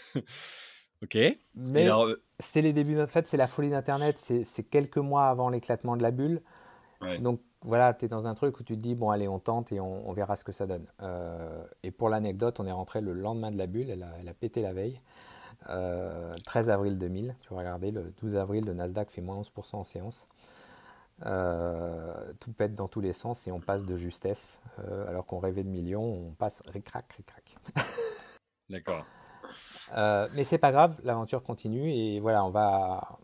ok. 1.03 1.19
Mais 1.55 1.91
euh, 1.91 2.17
c'est 2.38 2.62
les 2.62 2.73
débuts, 2.73 3.00
en 3.00 3.07
fait, 3.07 3.26
c'est 3.26 3.37
la 3.37 3.49
folie 3.49 3.71
d'Internet. 3.71 4.19
C'est 4.19 4.62
quelques 4.62 4.99
mois 4.99 5.26
avant 5.26 5.49
l'éclatement 5.49 5.97
de 5.97 6.03
la 6.03 6.11
bulle. 6.11 6.43
Donc 7.21 7.41
voilà, 7.66 7.92
tu 7.94 8.04
es 8.04 8.08
dans 8.08 8.28
un 8.28 8.35
truc 8.35 8.61
où 8.61 8.62
tu 8.62 8.76
te 8.76 8.82
dis, 8.82 8.94
bon, 8.94 9.11
allez, 9.11 9.26
on 9.26 9.40
tente 9.40 9.73
et 9.73 9.80
on, 9.80 10.12
verra 10.12 10.37
ce 10.37 10.44
que 10.44 10.52
ça 10.52 10.66
donne. 10.66 10.87
Euh, 11.02 11.64
et 11.82 11.90
pour 11.90 12.08
l'anecdote, 12.08 12.61
on 12.61 12.66
est 12.66 12.73
rentré 12.73 13.00
le 13.00 13.12
lendemain 13.12 13.50
de 13.50 13.58
la 13.58 13.66
bulle, 13.66 13.90
elle 13.90 14.04
a, 14.04 14.35
pété 14.35 14.62
la 14.62 14.73
veille. 14.73 15.00
13 15.64 15.70
euh, 15.70 16.73
avril 16.73 16.96
2000, 16.96 17.35
tu 17.40 17.49
vas 17.52 17.58
regarder, 17.58 17.90
le 17.90 18.12
12 18.23 18.37
avril, 18.37 18.64
le 18.64 18.73
Nasdaq 18.73 19.11
fait 19.11 19.20
moins 19.20 19.40
11% 19.40 19.76
en 19.76 19.85
séance. 19.85 20.26
Euh, 21.25 22.32
tout 22.38 22.52
pète 22.52 22.76
dans 22.76 22.87
tous 22.87 23.00
les 23.00 23.12
sens 23.12 23.49
et 23.49 23.52
on 23.52 23.58
passe 23.58 23.85
de 23.85 23.96
justesse. 23.96 24.61
alors 25.08 25.26
qu'on 25.26 25.40
rêvait 25.40 25.64
de 25.64 25.68
millions, 25.68 26.28
on 26.28 26.35
passe 26.35 26.62
ric-rac, 26.68 27.12
ric-rac. 27.14 27.56
D'accord. 28.70 29.04
mais 30.35 30.44
c'est 30.44 30.58
pas 30.58 30.70
grave, 30.70 31.00
l'aventure 31.02 31.42
continue 31.42 31.90
et 31.90 32.20
voilà, 32.20 32.44
on 32.44 32.50
va. 32.50 33.18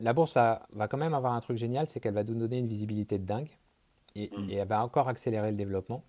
La 0.00 0.12
bourse 0.12 0.34
va, 0.34 0.66
va 0.72 0.88
quand 0.88 0.98
même 0.98 1.14
avoir 1.14 1.34
un 1.34 1.40
truc 1.40 1.58
génial, 1.58 1.88
c'est 1.88 2.00
qu'elle 2.00 2.14
va 2.14 2.24
nous 2.24 2.34
donner 2.34 2.58
une 2.58 2.66
visibilité 2.66 3.18
de 3.18 3.24
dingue. 3.24 3.50
Mm. 4.16 4.50
et, 4.50 4.54
elle 4.54 4.68
va 4.68 4.84
encore 4.84 5.08
accélérer 5.08 5.50
le 5.50 5.56
développement. 5.56 6.02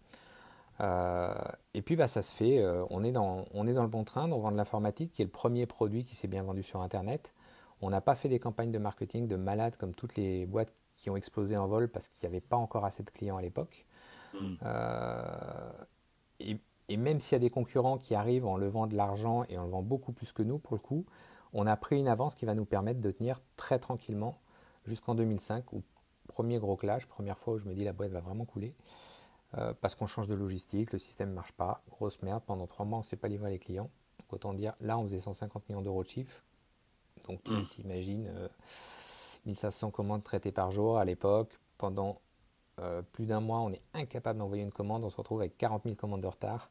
Euh, 0.81 1.33
et 1.73 1.81
puis 1.81 1.95
bah, 1.95 2.07
ça 2.07 2.21
se 2.21 2.31
fait, 2.31 2.59
euh, 2.59 2.85
on, 2.89 3.03
est 3.03 3.11
dans, 3.11 3.45
on 3.53 3.65
est 3.65 3.73
dans 3.73 3.83
le 3.83 3.87
bon 3.89 4.03
train, 4.03 4.31
on 4.31 4.39
vend 4.39 4.51
de 4.51 4.57
l'informatique, 4.57 5.11
qui 5.13 5.21
est 5.21 5.25
le 5.25 5.31
premier 5.31 5.65
produit 5.65 6.03
qui 6.03 6.15
s'est 6.15 6.27
bien 6.27 6.43
vendu 6.43 6.63
sur 6.63 6.81
Internet. 6.81 7.33
On 7.81 7.89
n'a 7.89 8.01
pas 8.01 8.15
fait 8.15 8.29
des 8.29 8.39
campagnes 8.39 8.71
de 8.71 8.77
marketing 8.79 9.27
de 9.27 9.35
malades 9.35 9.77
comme 9.77 9.93
toutes 9.93 10.15
les 10.15 10.45
boîtes 10.45 10.73
qui 10.95 11.09
ont 11.09 11.17
explosé 11.17 11.57
en 11.57 11.67
vol 11.67 11.89
parce 11.89 12.07
qu'il 12.07 12.27
n'y 12.27 12.33
avait 12.33 12.41
pas 12.41 12.55
encore 12.55 12.85
assez 12.85 13.03
de 13.03 13.09
clients 13.09 13.37
à 13.37 13.41
l'époque. 13.41 13.85
Mm. 14.33 14.55
Euh, 14.63 15.71
et, 16.39 16.57
même 16.97 17.19
s'il 17.19 17.33
y 17.33 17.37
a 17.37 17.39
des 17.39 17.49
concurrents 17.49 17.97
qui 17.97 18.13
arrivent 18.13 18.45
en 18.45 18.57
levant 18.57 18.85
de 18.85 18.95
l'argent 18.95 19.43
et 19.49 19.57
en 19.57 19.65
levant 19.65 19.81
beaucoup 19.81 20.11
plus 20.11 20.31
que 20.31 20.43
nous, 20.43 20.59
pour 20.59 20.75
le 20.75 20.79
coup, 20.79 21.05
on 21.53 21.65
a 21.65 21.75
pris 21.75 21.97
une 21.97 22.07
avance 22.07 22.35
qui 22.35 22.45
va 22.45 22.53
nous 22.53 22.65
permettre 22.65 23.01
de 23.01 23.11
tenir 23.11 23.41
très 23.55 23.79
tranquillement 23.79 24.39
jusqu'en 24.85 25.15
2005, 25.15 25.73
où 25.73 25.81
premier 26.35 26.59
gros 26.59 26.75
clash, 26.75 27.05
première 27.05 27.39
fois 27.39 27.53
où 27.53 27.57
je 27.57 27.65
me 27.65 27.73
dis 27.73 27.83
la 27.85 27.93
boîte 27.93 28.11
va 28.11 28.19
vraiment 28.19 28.45
couler, 28.45 28.75
euh, 29.57 29.73
parce 29.79 29.95
qu'on 29.95 30.07
change 30.07 30.27
de 30.27 30.35
logistique, 30.35 30.91
le 30.91 30.99
système 30.99 31.29
ne 31.29 31.35
marche 31.35 31.53
pas, 31.53 31.81
grosse 31.89 32.21
merde, 32.21 32.43
pendant 32.45 32.67
trois 32.67 32.85
mois 32.85 32.97
on 32.97 33.01
ne 33.01 33.05
sait 33.05 33.15
pas 33.15 33.29
livrer 33.29 33.51
les 33.51 33.59
clients. 33.59 33.89
Donc 34.19 34.33
autant 34.33 34.53
dire, 34.53 34.73
là 34.81 34.97
on 34.97 35.03
faisait 35.05 35.19
150 35.19 35.69
millions 35.69 35.81
d'euros 35.81 36.03
de 36.03 36.09
chiffre, 36.09 36.43
donc 37.25 37.41
tu 37.43 37.51
mmh. 37.51 37.65
imagines 37.85 38.49
1500 39.45 39.91
commandes 39.91 40.23
traitées 40.23 40.51
par 40.51 40.71
jour 40.71 40.97
à 40.97 41.05
l'époque, 41.05 41.57
pendant 41.77 42.19
euh, 42.81 43.01
plus 43.01 43.25
d'un 43.25 43.39
mois, 43.39 43.59
on 43.59 43.71
est 43.71 43.81
incapable 43.93 44.39
d'envoyer 44.39 44.63
une 44.63 44.71
commande, 44.71 45.05
on 45.05 45.09
se 45.09 45.17
retrouve 45.17 45.39
avec 45.39 45.57
40 45.57 45.83
000 45.83 45.95
commandes 45.95 46.21
de 46.21 46.27
retard. 46.27 46.69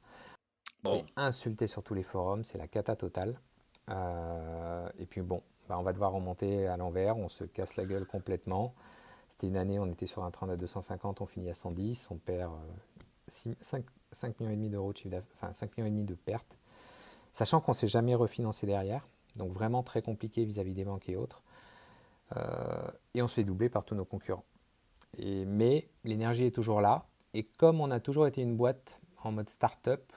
On 0.85 0.97
est 0.97 1.07
insulté 1.17 1.67
sur 1.67 1.83
tous 1.83 1.95
les 1.95 2.03
forums, 2.03 2.45
c'est 2.45 2.59
la 2.59 2.69
cata 2.69 2.95
totale. 2.95 3.41
Euh, 3.89 4.89
et 4.99 5.07
puis 5.07 5.23
bon, 5.23 5.43
bah, 5.69 5.79
on 5.79 5.83
va 5.83 5.93
devoir 5.93 6.13
remonter 6.13 6.67
à 6.67 6.77
l'envers, 6.77 7.17
on 7.17 7.29
se 7.29 7.45
casse 7.45 7.77
la 7.77 7.87
gueule 7.87 8.07
complètement. 8.07 8.75
C'était 9.35 9.49
une 9.49 9.57
année, 9.57 9.81
on 9.81 9.87
était 9.87 10.07
sur 10.07 10.23
un 10.23 10.31
train 10.31 10.49
à 10.49 10.57
250, 10.57 11.21
on 11.21 11.27
finit 11.27 11.51
à 11.51 11.55
110, 11.55 12.09
on 12.13 12.19
perd 12.19 12.53
5, 13.27 13.85
5, 14.13 14.41
millions 14.41 14.71
d'euros 14.71 14.93
de 14.93 14.99
chiffre 14.99 15.17
enfin 15.35 15.53
5 15.53 15.77
millions 15.79 16.05
de 16.05 16.15
pertes, 16.15 16.57
sachant 17.33 17.61
qu'on 17.61 17.73
ne 17.73 17.77
s'est 17.77 17.89
jamais 17.89 18.15
refinancé 18.15 18.65
derrière, 18.65 19.09
donc 19.35 19.51
vraiment 19.51 19.83
très 19.83 20.03
compliqué 20.03 20.45
vis-à-vis 20.45 20.73
des 20.73 20.85
banques 20.85 21.09
et 21.09 21.17
autres. 21.17 21.43
Euh, 22.37 22.91
et 23.15 23.23
on 23.23 23.29
se 23.29 23.35
fait 23.35 23.43
doubler 23.43 23.69
par 23.69 23.85
tous 23.85 23.97
nos 23.97 24.05
concurrents. 24.05 24.45
Mais 25.19 25.89
l'énergie 26.05 26.45
est 26.45 26.55
toujours 26.55 26.81
là, 26.81 27.05
et 27.33 27.43
comme 27.43 27.81
on 27.81 27.91
a 27.91 27.99
toujours 27.99 28.29
été 28.29 28.41
une 28.41 28.57
boîte 28.57 29.01
en 29.25 29.33
mode 29.33 29.49
start-up, 29.49 30.13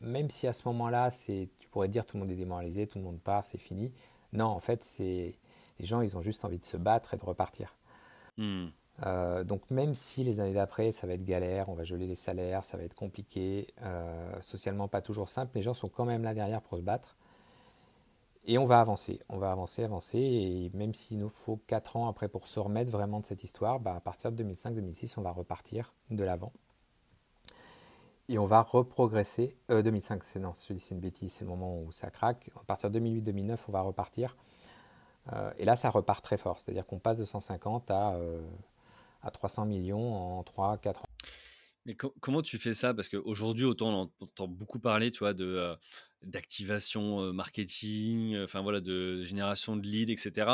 même 0.00 0.28
si 0.28 0.48
à 0.48 0.52
ce 0.52 0.66
moment-là, 0.66 1.10
tu 1.12 1.48
pourrais 1.70 1.88
dire 1.88 2.04
tout 2.04 2.16
le 2.16 2.24
monde 2.24 2.32
est 2.32 2.36
démoralisé, 2.36 2.88
tout 2.88 2.98
le 2.98 3.04
monde 3.04 3.20
part, 3.20 3.46
c'est 3.46 3.58
fini. 3.58 3.94
Non, 4.32 4.46
en 4.46 4.60
fait, 4.60 4.84
les 4.98 5.36
gens, 5.78 6.00
ils 6.00 6.16
ont 6.16 6.20
juste 6.20 6.44
envie 6.44 6.58
de 6.58 6.64
se 6.64 6.76
battre 6.76 7.14
et 7.14 7.16
de 7.16 7.24
repartir. 7.24 7.76
Hmm. 8.38 8.66
Euh, 9.04 9.44
donc 9.44 9.70
même 9.70 9.94
si 9.94 10.24
les 10.24 10.40
années 10.40 10.54
d'après, 10.54 10.90
ça 10.92 11.06
va 11.06 11.14
être 11.14 11.24
galère, 11.24 11.68
on 11.68 11.74
va 11.74 11.84
geler 11.84 12.06
les 12.06 12.14
salaires, 12.16 12.64
ça 12.64 12.76
va 12.76 12.84
être 12.84 12.94
compliqué, 12.94 13.66
euh, 13.82 14.40
socialement 14.40 14.88
pas 14.88 15.02
toujours 15.02 15.28
simple, 15.28 15.52
les 15.54 15.62
gens 15.62 15.74
sont 15.74 15.88
quand 15.88 16.06
même 16.06 16.22
là 16.22 16.32
derrière 16.32 16.62
pour 16.62 16.78
se 16.78 16.82
battre. 16.82 17.16
Et 18.48 18.58
on 18.58 18.64
va 18.64 18.80
avancer, 18.80 19.20
on 19.28 19.38
va 19.38 19.50
avancer, 19.50 19.82
avancer, 19.82 20.18
et 20.18 20.70
même 20.72 20.94
s'il 20.94 21.18
nous 21.18 21.28
faut 21.28 21.60
4 21.66 21.96
ans 21.96 22.08
après 22.08 22.28
pour 22.28 22.46
se 22.46 22.60
remettre 22.60 22.90
vraiment 22.90 23.20
de 23.20 23.26
cette 23.26 23.42
histoire, 23.42 23.80
bah, 23.80 23.96
à 23.96 24.00
partir 24.00 24.30
de 24.30 24.42
2005-2006, 24.44 25.14
on 25.16 25.22
va 25.22 25.32
repartir 25.32 25.92
de 26.10 26.22
l'avant. 26.22 26.52
Et 28.28 28.38
on 28.38 28.46
va 28.46 28.62
reprogresser. 28.62 29.56
Euh, 29.70 29.82
2005, 29.82 30.24
c'est 30.24 30.38
non, 30.38 30.52
c'est 30.54 30.90
une 30.90 31.00
bêtise, 31.00 31.32
c'est 31.32 31.44
le 31.44 31.50
moment 31.50 31.80
où 31.80 31.92
ça 31.92 32.10
craque. 32.10 32.50
À 32.60 32.64
partir 32.64 32.90
de 32.90 32.98
2008-2009, 33.00 33.58
on 33.68 33.72
va 33.72 33.80
repartir. 33.80 34.36
Euh, 35.32 35.50
et 35.58 35.64
là, 35.64 35.76
ça 35.76 35.90
repart 35.90 36.24
très 36.24 36.36
fort. 36.36 36.60
C'est-à-dire 36.60 36.86
qu'on 36.86 36.98
passe 36.98 37.18
de 37.18 37.24
150 37.24 37.90
à, 37.90 38.14
euh, 38.14 38.40
à 39.22 39.30
300 39.30 39.66
millions 39.66 40.14
en 40.14 40.42
3-4 40.42 40.98
ans. 40.98 41.02
Mais 41.84 41.94
comment 41.94 42.42
tu 42.42 42.58
fais 42.58 42.74
ça? 42.74 42.94
Parce 42.94 43.08
qu'aujourd'hui, 43.08 43.64
autant 43.64 44.10
on 44.20 44.24
entend 44.24 44.48
beaucoup 44.48 44.80
parler 44.80 45.12
tu 45.12 45.20
vois, 45.20 45.34
de, 45.34 45.44
euh, 45.44 45.76
d'activation 46.24 47.32
marketing, 47.32 48.36
enfin 48.42 48.60
voilà, 48.60 48.80
de 48.80 49.22
génération 49.22 49.76
de 49.76 49.86
leads, 49.86 50.10
etc. 50.10 50.50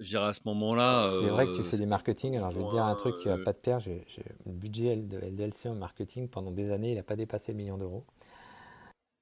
je 0.00 0.06
dirais 0.06 0.26
à 0.26 0.32
ce 0.34 0.42
moment-là. 0.44 1.10
C'est 1.18 1.28
vrai 1.28 1.46
que 1.46 1.56
tu 1.56 1.64
fais 1.64 1.78
du 1.78 1.86
marketing. 1.86 2.36
Alors 2.36 2.50
je 2.50 2.58
vais 2.58 2.66
te 2.66 2.70
dire 2.72 2.84
un 2.84 2.94
truc 2.94 3.16
qui 3.22 3.28
va 3.28 3.38
pas 3.38 3.54
de 3.54 3.58
pair. 3.58 3.80
J'ai, 3.80 4.04
le 4.44 4.52
budget 4.52 4.96
de 4.96 5.16
LDLC 5.16 5.70
en 5.70 5.76
marketing 5.76 6.28
pendant 6.28 6.50
des 6.50 6.70
années, 6.70 6.90
il 6.90 6.96
n'a 6.96 7.02
pas 7.04 7.16
dépassé 7.16 7.52
le 7.52 7.56
million 7.56 7.78
d'euros. 7.78 8.04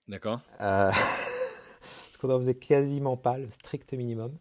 D'accord. 0.09 0.41
Euh, 0.61 0.91
ce 2.13 2.19
qu'on 2.19 2.29
n'en 2.29 2.39
faisait 2.39 2.55
quasiment 2.55 3.17
pas, 3.17 3.39
le 3.39 3.51
strict 3.51 3.93
minimum. 3.93 4.37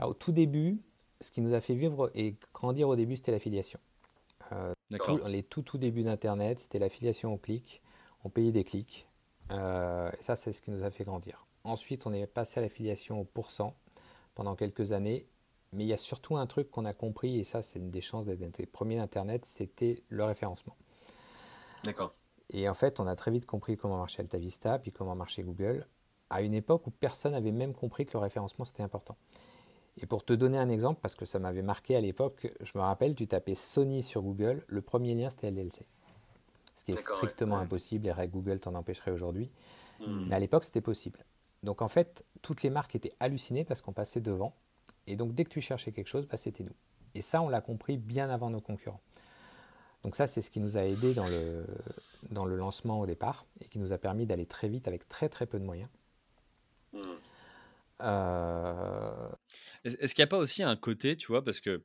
Alors, 0.00 0.12
au 0.12 0.14
tout 0.14 0.32
début, 0.32 0.80
ce 1.20 1.30
qui 1.30 1.42
nous 1.42 1.52
a 1.52 1.60
fait 1.60 1.74
vivre 1.74 2.10
et 2.14 2.34
grandir 2.54 2.88
au 2.88 2.96
début, 2.96 3.16
c'était 3.16 3.32
l'affiliation. 3.32 3.78
Euh, 4.52 4.72
les 5.26 5.42
tout 5.42 5.60
tout 5.60 5.76
débuts 5.76 6.04
d'Internet, 6.04 6.58
c'était 6.58 6.78
l'affiliation 6.78 7.34
au 7.34 7.36
clic. 7.36 7.82
On 8.24 8.30
payait 8.30 8.50
des 8.50 8.64
clics. 8.64 9.06
Euh, 9.50 10.10
et 10.18 10.22
ça, 10.22 10.36
c'est 10.36 10.54
ce 10.54 10.62
qui 10.62 10.70
nous 10.70 10.84
a 10.84 10.90
fait 10.90 11.04
grandir. 11.04 11.46
Ensuite, 11.64 12.06
on 12.06 12.14
est 12.14 12.26
passé 12.26 12.60
à 12.60 12.62
l'affiliation 12.62 13.20
au 13.20 13.24
pourcent 13.24 13.76
pendant 14.34 14.56
quelques 14.56 14.92
années. 14.92 15.26
Mais 15.74 15.84
il 15.84 15.88
y 15.88 15.92
a 15.92 15.98
surtout 15.98 16.38
un 16.38 16.46
truc 16.46 16.70
qu'on 16.70 16.86
a 16.86 16.94
compris, 16.94 17.38
et 17.38 17.44
ça, 17.44 17.62
c'est 17.62 17.78
une 17.78 17.90
des 17.90 18.00
chances 18.00 18.24
d'être 18.24 18.56
les 18.56 18.66
premiers 18.66 18.96
d'Internet, 18.96 19.44
c'était 19.44 20.02
le 20.08 20.24
référencement. 20.24 20.76
D'accord. 21.84 22.14
Et 22.48 22.70
en 22.70 22.74
fait, 22.74 23.00
on 23.00 23.06
a 23.06 23.14
très 23.16 23.30
vite 23.30 23.44
compris 23.44 23.76
comment 23.76 23.98
marchait 23.98 24.22
AltaVista, 24.22 24.78
puis 24.78 24.92
comment 24.92 25.14
marchait 25.14 25.42
Google, 25.42 25.86
à 26.30 26.40
une 26.40 26.54
époque 26.54 26.86
où 26.86 26.90
personne 26.90 27.32
n'avait 27.32 27.52
même 27.52 27.74
compris 27.74 28.06
que 28.06 28.12
le 28.14 28.18
référencement, 28.18 28.64
c'était 28.64 28.82
important. 28.82 29.16
Et 29.98 30.06
pour 30.06 30.24
te 30.24 30.32
donner 30.32 30.58
un 30.58 30.68
exemple, 30.68 31.00
parce 31.02 31.14
que 31.14 31.24
ça 31.24 31.38
m'avait 31.38 31.62
marqué 31.62 31.96
à 31.96 32.00
l'époque, 32.00 32.52
je 32.60 32.72
me 32.74 32.82
rappelle, 32.82 33.14
tu 33.14 33.26
tapais 33.26 33.54
Sony 33.54 34.02
sur 34.02 34.22
Google, 34.22 34.64
le 34.66 34.80
premier 34.82 35.14
lien 35.14 35.30
c'était 35.30 35.50
LLC. 35.50 35.86
Ce 36.76 36.84
qui 36.84 36.92
est 36.92 36.98
strictement 36.98 37.58
impossible, 37.58 38.06
les 38.06 38.12
règles 38.12 38.32
Google 38.32 38.60
t'en 38.60 38.74
empêcherait 38.74 39.10
aujourd'hui. 39.10 39.50
Hmm. 40.00 40.28
Mais 40.28 40.36
à 40.36 40.38
l'époque 40.38 40.64
c'était 40.64 40.80
possible. 40.80 41.24
Donc 41.62 41.82
en 41.82 41.88
fait, 41.88 42.24
toutes 42.40 42.62
les 42.62 42.70
marques 42.70 42.94
étaient 42.94 43.12
hallucinées 43.20 43.64
parce 43.64 43.82
qu'on 43.82 43.92
passait 43.92 44.20
devant. 44.20 44.54
Et 45.06 45.16
donc 45.16 45.34
dès 45.34 45.44
que 45.44 45.50
tu 45.50 45.60
cherchais 45.60 45.92
quelque 45.92 46.08
chose, 46.08 46.26
bah, 46.26 46.38
c'était 46.38 46.64
nous. 46.64 46.74
Et 47.14 47.22
ça, 47.22 47.42
on 47.42 47.48
l'a 47.48 47.60
compris 47.60 47.98
bien 47.98 48.30
avant 48.30 48.50
nos 48.50 48.60
concurrents. 48.60 49.00
Donc 50.02 50.16
ça, 50.16 50.26
c'est 50.26 50.40
ce 50.40 50.50
qui 50.50 50.60
nous 50.60 50.78
a 50.78 50.84
aidé 50.84 51.12
dans 51.12 51.26
le, 51.26 51.66
dans 52.30 52.46
le 52.46 52.56
lancement 52.56 53.00
au 53.00 53.06
départ 53.06 53.44
et 53.60 53.66
qui 53.66 53.78
nous 53.78 53.92
a 53.92 53.98
permis 53.98 54.24
d'aller 54.24 54.46
très 54.46 54.68
vite 54.68 54.88
avec 54.88 55.08
très 55.08 55.28
très 55.28 55.44
peu 55.44 55.58
de 55.58 55.64
moyens. 55.64 55.90
Euh, 58.00 59.28
est-ce 59.84 60.14
qu'il 60.14 60.22
n'y 60.22 60.28
a 60.28 60.28
pas 60.28 60.38
aussi 60.38 60.62
un 60.62 60.76
côté, 60.76 61.16
tu 61.16 61.28
vois, 61.28 61.44
parce 61.44 61.60
que 61.60 61.82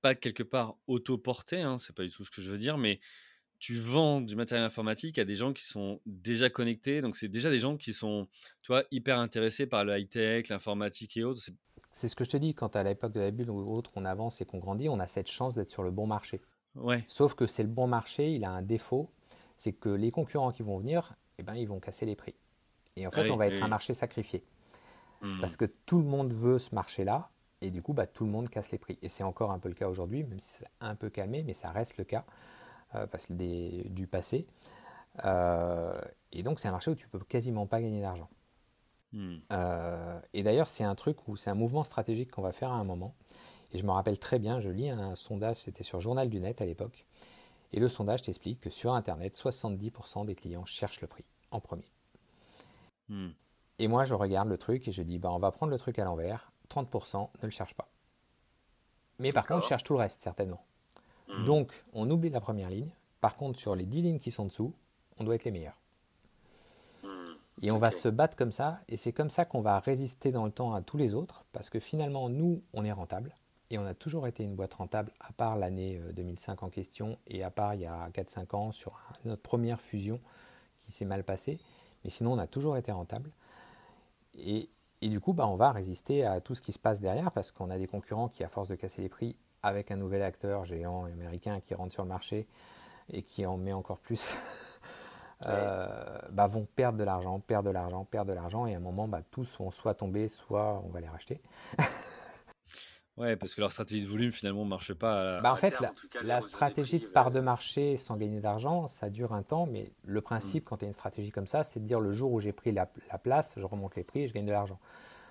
pas 0.00 0.14
quelque 0.14 0.42
part 0.42 0.76
autoporté, 0.86 1.60
hein, 1.60 1.78
c'est 1.78 1.94
pas 1.94 2.04
du 2.04 2.10
tout 2.10 2.24
ce 2.24 2.30
que 2.30 2.40
je 2.40 2.50
veux 2.50 2.58
dire, 2.58 2.78
mais 2.78 3.00
tu 3.58 3.78
vends 3.78 4.20
du 4.20 4.36
matériel 4.36 4.64
informatique 4.64 5.18
à 5.18 5.24
des 5.24 5.34
gens 5.34 5.52
qui 5.52 5.64
sont 5.64 6.00
déjà 6.06 6.48
connectés, 6.48 7.00
donc 7.00 7.16
c'est 7.16 7.28
déjà 7.28 7.50
des 7.50 7.58
gens 7.58 7.76
qui 7.76 7.92
sont, 7.92 8.28
tu 8.62 8.68
vois, 8.68 8.84
hyper 8.90 9.18
intéressés 9.18 9.66
par 9.66 9.84
le 9.84 9.98
high-tech, 9.98 10.48
l'informatique 10.48 11.16
et 11.16 11.24
autres. 11.24 11.42
C'est 11.90 12.08
ce 12.08 12.14
que 12.14 12.24
je 12.24 12.30
te 12.30 12.36
dis, 12.36 12.54
quand 12.54 12.76
à 12.76 12.84
l'époque 12.84 13.12
de 13.12 13.20
la 13.20 13.30
bulle 13.30 13.50
ou 13.50 13.74
autre, 13.74 13.90
on 13.96 14.04
avance 14.04 14.40
et 14.40 14.44
qu'on 14.44 14.58
grandit, 14.58 14.88
on 14.88 14.98
a 14.98 15.06
cette 15.08 15.28
chance 15.28 15.56
d'être 15.56 15.70
sur 15.70 15.82
le 15.82 15.90
bon 15.90 16.06
marché. 16.06 16.40
Ouais. 16.76 17.04
Sauf 17.08 17.34
que 17.34 17.46
c'est 17.46 17.64
le 17.64 17.68
bon 17.68 17.88
marché, 17.88 18.32
il 18.32 18.44
a 18.44 18.50
un 18.50 18.62
défaut, 18.62 19.10
c'est 19.56 19.72
que 19.72 19.88
les 19.88 20.12
concurrents 20.12 20.52
qui 20.52 20.62
vont 20.62 20.78
venir, 20.78 21.14
eh 21.38 21.42
ben, 21.42 21.54
ils 21.54 21.66
vont 21.66 21.80
casser 21.80 22.06
les 22.06 22.14
prix. 22.14 22.36
Et 22.96 23.06
en 23.06 23.10
fait, 23.10 23.30
on 23.30 23.36
va 23.36 23.48
être 23.48 23.62
un 23.62 23.68
marché 23.68 23.94
sacrifié. 23.94 24.44
Hmm. 25.22 25.40
Parce 25.40 25.56
que 25.56 25.64
tout 25.64 25.98
le 25.98 26.04
monde 26.04 26.32
veut 26.32 26.58
ce 26.58 26.74
marché-là, 26.74 27.30
et 27.60 27.70
du 27.70 27.82
coup, 27.82 27.92
bah, 27.92 28.06
tout 28.06 28.24
le 28.24 28.30
monde 28.30 28.48
casse 28.48 28.70
les 28.70 28.78
prix. 28.78 28.98
Et 29.02 29.08
c'est 29.08 29.24
encore 29.24 29.50
un 29.50 29.58
peu 29.58 29.68
le 29.68 29.74
cas 29.74 29.88
aujourd'hui, 29.88 30.22
même 30.24 30.38
si 30.40 30.58
c'est 30.58 30.68
un 30.80 30.94
peu 30.94 31.10
calmé, 31.10 31.42
mais 31.42 31.54
ça 31.54 31.70
reste 31.70 31.96
le 31.96 32.04
cas 32.04 32.24
euh, 32.94 33.06
parce 33.06 33.26
que 33.26 33.32
du 33.88 34.06
passé. 34.06 34.46
Euh, 35.24 36.00
et 36.32 36.42
donc, 36.42 36.60
c'est 36.60 36.68
un 36.68 36.72
marché 36.72 36.90
où 36.90 36.94
tu 36.94 37.08
peux 37.08 37.18
quasiment 37.18 37.66
pas 37.66 37.80
gagner 37.80 38.00
d'argent. 38.00 38.28
Hmm. 39.12 39.36
Euh, 39.52 40.20
et 40.34 40.42
d'ailleurs, 40.42 40.68
c'est 40.68 40.84
un 40.84 40.94
truc 40.94 41.26
où 41.26 41.36
c'est 41.36 41.50
un 41.50 41.54
mouvement 41.54 41.84
stratégique 41.84 42.30
qu'on 42.30 42.42
va 42.42 42.52
faire 42.52 42.70
à 42.70 42.76
un 42.76 42.84
moment. 42.84 43.14
Et 43.72 43.78
je 43.78 43.84
me 43.84 43.90
rappelle 43.90 44.18
très 44.18 44.38
bien, 44.38 44.60
je 44.60 44.70
lis 44.70 44.88
un 44.88 45.14
sondage, 45.14 45.56
c'était 45.56 45.84
sur 45.84 46.00
Journal 46.00 46.30
du 46.30 46.40
Net 46.40 46.62
à 46.62 46.66
l'époque. 46.66 47.06
Et 47.72 47.80
le 47.80 47.88
sondage 47.88 48.22
t'explique 48.22 48.60
que 48.60 48.70
sur 48.70 48.94
Internet, 48.94 49.36
70% 49.36 50.24
des 50.24 50.34
clients 50.34 50.64
cherchent 50.64 51.00
le 51.00 51.06
prix 51.06 51.24
en 51.50 51.60
premier. 51.60 51.90
Hmm. 53.08 53.30
Et 53.78 53.88
moi, 53.88 54.04
je 54.04 54.14
regarde 54.14 54.48
le 54.48 54.58
truc 54.58 54.88
et 54.88 54.92
je 54.92 55.02
dis, 55.02 55.18
bah, 55.18 55.30
on 55.32 55.38
va 55.38 55.50
prendre 55.52 55.70
le 55.70 55.78
truc 55.78 55.98
à 55.98 56.04
l'envers. 56.04 56.50
30% 56.70 57.28
ne 57.40 57.46
le 57.46 57.50
cherche 57.50 57.74
pas. 57.74 57.88
Mais 59.18 59.32
par 59.32 59.46
contre, 59.46 59.66
cherche 59.66 59.84
tout 59.84 59.94
le 59.94 60.00
reste, 60.00 60.20
certainement. 60.20 60.64
Hmm. 61.28 61.44
Donc, 61.44 61.84
on 61.92 62.08
oublie 62.10 62.30
la 62.30 62.40
première 62.40 62.70
ligne. 62.70 62.90
Par 63.20 63.36
contre, 63.36 63.58
sur 63.58 63.74
les 63.74 63.84
10 63.84 64.02
lignes 64.02 64.18
qui 64.18 64.30
sont 64.30 64.44
dessous, 64.44 64.72
on 65.18 65.24
doit 65.24 65.34
être 65.34 65.44
les 65.44 65.50
meilleurs. 65.50 65.80
Hmm. 67.02 67.34
Et 67.62 67.70
on 67.70 67.78
va 67.78 67.90
se 67.90 68.08
battre 68.08 68.36
comme 68.36 68.52
ça, 68.52 68.80
et 68.88 68.96
c'est 68.96 69.12
comme 69.12 69.30
ça 69.30 69.44
qu'on 69.44 69.60
va 69.60 69.78
résister 69.78 70.30
dans 70.30 70.44
le 70.44 70.52
temps 70.52 70.74
à 70.74 70.82
tous 70.82 70.96
les 70.96 71.14
autres, 71.14 71.44
parce 71.52 71.70
que 71.70 71.80
finalement, 71.80 72.28
nous, 72.28 72.62
on 72.72 72.84
est 72.84 72.92
rentable, 72.92 73.34
et 73.70 73.78
on 73.78 73.84
a 73.84 73.94
toujours 73.94 74.26
été 74.26 74.44
une 74.44 74.54
boîte 74.54 74.74
rentable, 74.74 75.12
à 75.20 75.32
part 75.32 75.56
l'année 75.56 76.00
2005 76.14 76.62
euh, 76.62 76.66
en 76.66 76.70
question, 76.70 77.18
et 77.26 77.42
à 77.42 77.50
part 77.50 77.74
il 77.74 77.82
y 77.82 77.86
a 77.86 78.08
4-5 78.10 78.56
ans 78.56 78.72
sur 78.72 78.98
notre 79.24 79.42
première 79.42 79.80
fusion 79.80 80.20
qui 80.80 80.92
s'est 80.92 81.04
mal 81.04 81.24
passée. 81.24 81.58
Mais 82.04 82.10
sinon, 82.10 82.32
on 82.32 82.38
a 82.38 82.46
toujours 82.46 82.76
été 82.76 82.92
rentable. 82.92 83.30
Et, 84.38 84.70
du 85.02 85.20
coup, 85.20 85.32
bah, 85.32 85.46
on 85.46 85.56
va 85.56 85.72
résister 85.72 86.24
à 86.24 86.40
tout 86.40 86.54
ce 86.54 86.60
qui 86.60 86.72
se 86.72 86.78
passe 86.78 87.00
derrière 87.00 87.30
parce 87.30 87.50
qu'on 87.50 87.70
a 87.70 87.78
des 87.78 87.86
concurrents 87.86 88.28
qui, 88.28 88.44
à 88.44 88.48
force 88.48 88.68
de 88.68 88.74
casser 88.74 89.02
les 89.02 89.08
prix, 89.08 89.36
avec 89.62 89.90
un 89.90 89.96
nouvel 89.96 90.22
acteur 90.22 90.64
géant 90.64 91.04
américain 91.04 91.60
qui 91.60 91.74
rentre 91.74 91.92
sur 91.92 92.02
le 92.02 92.08
marché 92.08 92.46
et 93.12 93.22
qui 93.22 93.46
en 93.46 93.56
met 93.56 93.72
encore 93.72 93.98
plus, 93.98 94.36
euh, 95.46 96.18
bah, 96.30 96.46
vont 96.46 96.66
perdre 96.76 96.98
de 96.98 97.04
l'argent, 97.04 97.40
perdre 97.40 97.68
de 97.68 97.72
l'argent, 97.72 98.04
perdre 98.04 98.30
de 98.30 98.34
l'argent, 98.34 98.66
et 98.66 98.74
à 98.74 98.76
un 98.76 98.80
moment, 98.80 99.08
bah, 99.08 99.22
tous 99.30 99.58
vont 99.58 99.70
soit 99.70 99.94
tomber, 99.94 100.28
soit 100.28 100.82
on 100.84 100.88
va 100.88 101.00
les 101.00 101.08
racheter. 101.08 101.40
Ouais, 103.18 103.34
parce 103.34 103.54
que 103.54 103.60
leur 103.60 103.72
stratégie 103.72 104.04
de 104.04 104.08
volume 104.08 104.30
finalement 104.30 104.64
ne 104.64 104.70
marche 104.70 104.94
pas. 104.94 105.40
Bah, 105.40 105.52
en 105.52 105.56
fait, 105.56 105.74
la, 106.22 106.40
stratégie 106.40 107.00
de 107.00 107.06
part 107.06 107.32
de 107.32 107.40
marché 107.40 107.96
sans 107.96 108.16
gagner 108.16 108.40
d'argent, 108.40 108.86
ça 108.86 109.10
dure 109.10 109.32
un 109.32 109.42
temps, 109.42 109.66
mais 109.66 109.90
le 110.04 110.20
principe 110.20 110.64
mm. 110.64 110.68
quand 110.68 110.76
tu 110.78 110.84
as 110.84 110.88
une 110.88 110.94
stratégie 110.94 111.32
comme 111.32 111.48
ça, 111.48 111.64
c'est 111.64 111.80
de 111.80 111.84
dire 111.84 112.00
le 112.00 112.12
jour 112.12 112.32
où 112.32 112.38
j'ai 112.38 112.52
pris 112.52 112.70
la, 112.70 112.86
place, 112.86 113.54
je 113.56 113.66
remonte 113.66 113.96
les 113.96 114.04
prix 114.04 114.22
et 114.22 114.26
je 114.28 114.34
gagne 114.34 114.46
de 114.46 114.52
l'argent. 114.52 114.78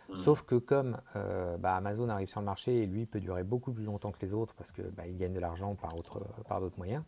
Mm. 0.09 0.15
Sauf 0.17 0.43
que 0.43 0.55
comme 0.55 0.97
euh, 1.15 1.55
bah, 1.57 1.75
Amazon 1.75 2.09
arrive 2.09 2.27
sur 2.27 2.41
le 2.41 2.45
marché 2.45 2.83
et 2.83 2.85
lui 2.85 3.05
peut 3.05 3.21
durer 3.21 3.43
beaucoup 3.43 3.71
plus 3.71 3.85
longtemps 3.85 4.11
que 4.11 4.19
les 4.21 4.33
autres 4.33 4.53
parce 4.55 4.73
qu'il 4.73 4.89
bah, 4.91 5.03
gagne 5.07 5.33
de 5.33 5.39
l'argent 5.39 5.73
par, 5.75 5.95
par 6.47 6.59
d'autres 6.59 6.77
moyens, 6.77 7.03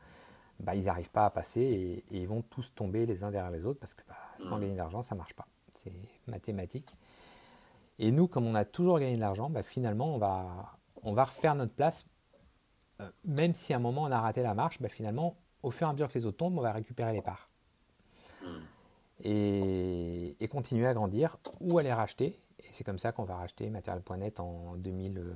bah, 0.61 0.75
ils 0.75 0.85
n'arrivent 0.85 1.11
pas 1.11 1.25
à 1.25 1.29
passer 1.29 1.61
et, 1.61 2.17
ils 2.17 2.27
vont 2.27 2.41
tous 2.41 2.73
tomber 2.73 3.05
les 3.05 3.25
uns 3.25 3.31
derrière 3.31 3.51
les 3.51 3.65
autres 3.65 3.79
parce 3.79 3.93
que 3.93 4.03
bah, 4.07 4.15
sans 4.37 4.57
mm. 4.57 4.61
gagner 4.61 4.75
d'argent, 4.75 5.01
ça 5.01 5.15
ne 5.15 5.17
marche 5.17 5.33
pas. 5.33 5.47
C'est 5.77 5.91
mathématique. 6.27 6.95
Et 7.99 8.11
nous, 8.11 8.27
comme 8.27 8.47
on 8.47 8.55
a 8.55 8.65
toujours 8.65 8.99
gagné 8.99 9.15
de 9.15 9.21
l'argent, 9.21 9.49
bah, 9.49 9.63
finalement, 9.63 10.15
on 10.15 10.17
va, 10.17 10.77
on 11.03 11.13
va 11.13 11.25
refaire 11.25 11.55
notre 11.55 11.73
place. 11.73 12.05
Euh, 13.01 13.09
même 13.23 13.53
si 13.53 13.73
à 13.73 13.77
un 13.77 13.79
moment 13.79 14.03
on 14.03 14.11
a 14.11 14.19
raté 14.19 14.41
la 14.41 14.53
marche, 14.53 14.81
bah, 14.81 14.89
finalement, 14.89 15.37
au 15.63 15.71
fur 15.71 15.87
et 15.87 15.89
à 15.89 15.93
mesure 15.93 16.09
que 16.09 16.17
les 16.17 16.25
autres 16.25 16.37
tombent, 16.37 16.57
on 16.57 16.61
va 16.61 16.71
récupérer 16.71 17.13
les 17.13 17.21
parts. 17.21 17.49
Mm. 18.41 18.47
Et, 19.21 20.37
et, 20.39 20.47
continuer 20.47 20.87
à 20.87 20.93
grandir 20.93 21.37
ou 21.59 21.77
à 21.77 21.83
les 21.83 21.91
racheter. 21.91 22.39
Et 22.59 22.67
c'est 22.71 22.85
comme 22.85 22.97
ça 22.97 23.11
qu'on 23.11 23.25
va 23.25 23.35
racheter 23.35 23.69
Material.net 23.69 24.39
en 24.39 24.75
2000. 24.77 25.17
Euh, 25.17 25.33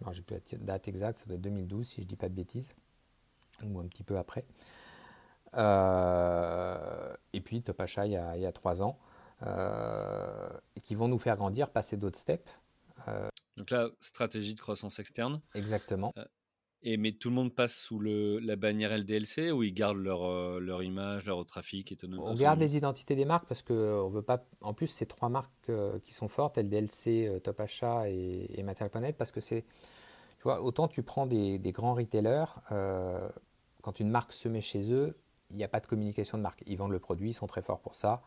alors 0.00 0.12
j'ai 0.12 0.22
plus 0.22 0.36
la 0.52 0.58
date 0.58 0.88
exacte, 0.88 1.18
ça 1.18 1.26
doit 1.26 1.36
être 1.36 1.42
2012 1.42 1.86
si 1.86 1.96
je 1.96 2.00
ne 2.02 2.06
dis 2.06 2.16
pas 2.16 2.28
de 2.28 2.34
bêtises 2.34 2.68
ou 3.64 3.80
un 3.80 3.86
petit 3.86 4.02
peu 4.02 4.18
après. 4.18 4.44
Euh, 5.54 7.14
et 7.32 7.40
puis 7.40 7.62
Top 7.62 7.80
Achat 7.80 8.06
il 8.06 8.12
y 8.12 8.16
a, 8.16 8.52
trois 8.52 8.82
ans, 8.82 8.98
qui 10.82 10.94
vont 10.94 11.08
nous 11.08 11.18
faire 11.18 11.36
grandir, 11.36 11.70
passer 11.70 11.96
d'autres 11.96 12.18
steps. 12.18 12.50
Euh, 13.08 13.28
Donc 13.56 13.70
là, 13.70 13.88
stratégie 14.00 14.54
de 14.54 14.60
croissance 14.60 14.98
externe. 14.98 15.40
Exactement. 15.54 16.12
Et, 16.82 16.96
mais 16.98 17.12
tout 17.12 17.30
le 17.30 17.34
monde 17.34 17.54
passe 17.54 17.74
sous 17.74 17.98
le, 17.98 18.38
la 18.38 18.54
bannière 18.54 18.96
LDLC 18.96 19.50
ou 19.50 19.62
ils 19.62 19.74
gardent 19.74 19.98
leur, 19.98 20.60
leur 20.60 20.82
image, 20.82 21.24
leur 21.24 21.44
trafic 21.44 21.90
autonome 21.92 22.20
On 22.20 22.34
garde 22.34 22.60
les 22.60 22.76
identités 22.76 23.16
des 23.16 23.24
marques 23.24 23.46
parce 23.48 23.62
que 23.62 23.72
on 23.72 24.08
veut 24.08 24.22
pas. 24.22 24.46
En 24.60 24.74
plus, 24.74 24.86
c'est 24.86 25.06
trois 25.06 25.28
marques 25.28 25.70
qui 26.04 26.14
sont 26.14 26.28
fortes 26.28 26.58
LDLC, 26.58 27.42
Top 27.42 27.60
Achat 27.60 28.08
et, 28.08 28.46
et 28.58 28.62
Material.net 28.62 29.16
parce 29.16 29.32
que 29.32 29.40
c'est. 29.40 29.62
Tu 30.38 30.42
vois, 30.44 30.62
autant 30.62 30.86
tu 30.86 31.02
prends 31.02 31.26
des, 31.26 31.58
des 31.58 31.72
grands 31.72 31.94
retailers, 31.94 32.60
quand 33.82 33.98
une 33.98 34.10
marque 34.10 34.32
se 34.32 34.48
met 34.48 34.60
chez 34.60 34.92
eux, 34.92 35.16
il 35.50 35.56
n'y 35.56 35.64
a 35.64 35.68
pas 35.68 35.80
de 35.80 35.86
communication 35.86 36.38
de 36.38 36.42
marque. 36.42 36.62
Ils 36.66 36.76
vendent 36.76 36.92
le 36.92 36.98
produit, 36.98 37.30
ils 37.30 37.34
sont 37.34 37.46
très 37.46 37.62
forts 37.62 37.80
pour 37.80 37.94
ça. 37.94 38.22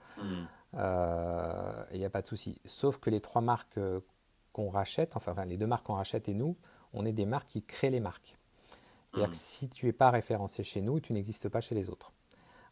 Euh, 0.76 1.84
il 1.92 2.00
n'y 2.00 2.06
a 2.06 2.10
pas 2.10 2.22
de 2.22 2.28
souci. 2.28 2.62
Sauf 2.66 3.00
que 3.00 3.10
les 3.10 3.22
trois 3.22 3.42
marques 3.42 3.78
euh, 3.78 4.00
qu'on 4.54 4.70
rachète, 4.70 5.16
enfin, 5.16 5.34
les 5.46 5.58
deux 5.58 5.68
marques 5.68 5.86
qu'on 5.86 5.96
rachète 5.96 6.30
et 6.30 6.34
nous, 6.34 6.56
on 6.94 7.06
est 7.06 7.12
des 7.12 7.26
marques 7.26 7.48
qui 7.48 7.64
créent 7.64 7.90
les 7.90 8.00
marques. 8.00 8.38
C'est-à-dire 9.12 9.30
mm. 9.30 9.32
que 9.32 9.38
si 9.38 9.70
tu 9.70 9.86
n'es 9.88 9.94
pas 9.94 10.12
référencé 10.12 10.64
chez 10.64 10.82
nous, 10.82 11.00
tu 11.00 11.14
n'existes 11.14 11.50
pas 11.50 11.62
chez 11.62 11.76
les 11.76 11.90
autres. 11.90 12.14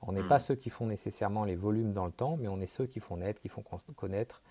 On 0.03 0.11
n'est 0.11 0.27
pas 0.27 0.37
ceux 0.37 0.53
qui 0.53 0.69
font 0.69 0.85
nécessairement 0.85 1.43
les 1.43 1.55
volumes 1.55 1.91
dans 1.91 2.05
le 2.05 2.11
temps, 2.11 2.37
mais 2.37 2.47
on 2.47 2.59
est 2.59 2.67
ceux 2.67 2.85
qui 2.85 2.99
font 2.99 3.17
naître, 3.17 3.41
qui 3.41 3.49
font 3.49 3.63
connaître. 3.95 4.43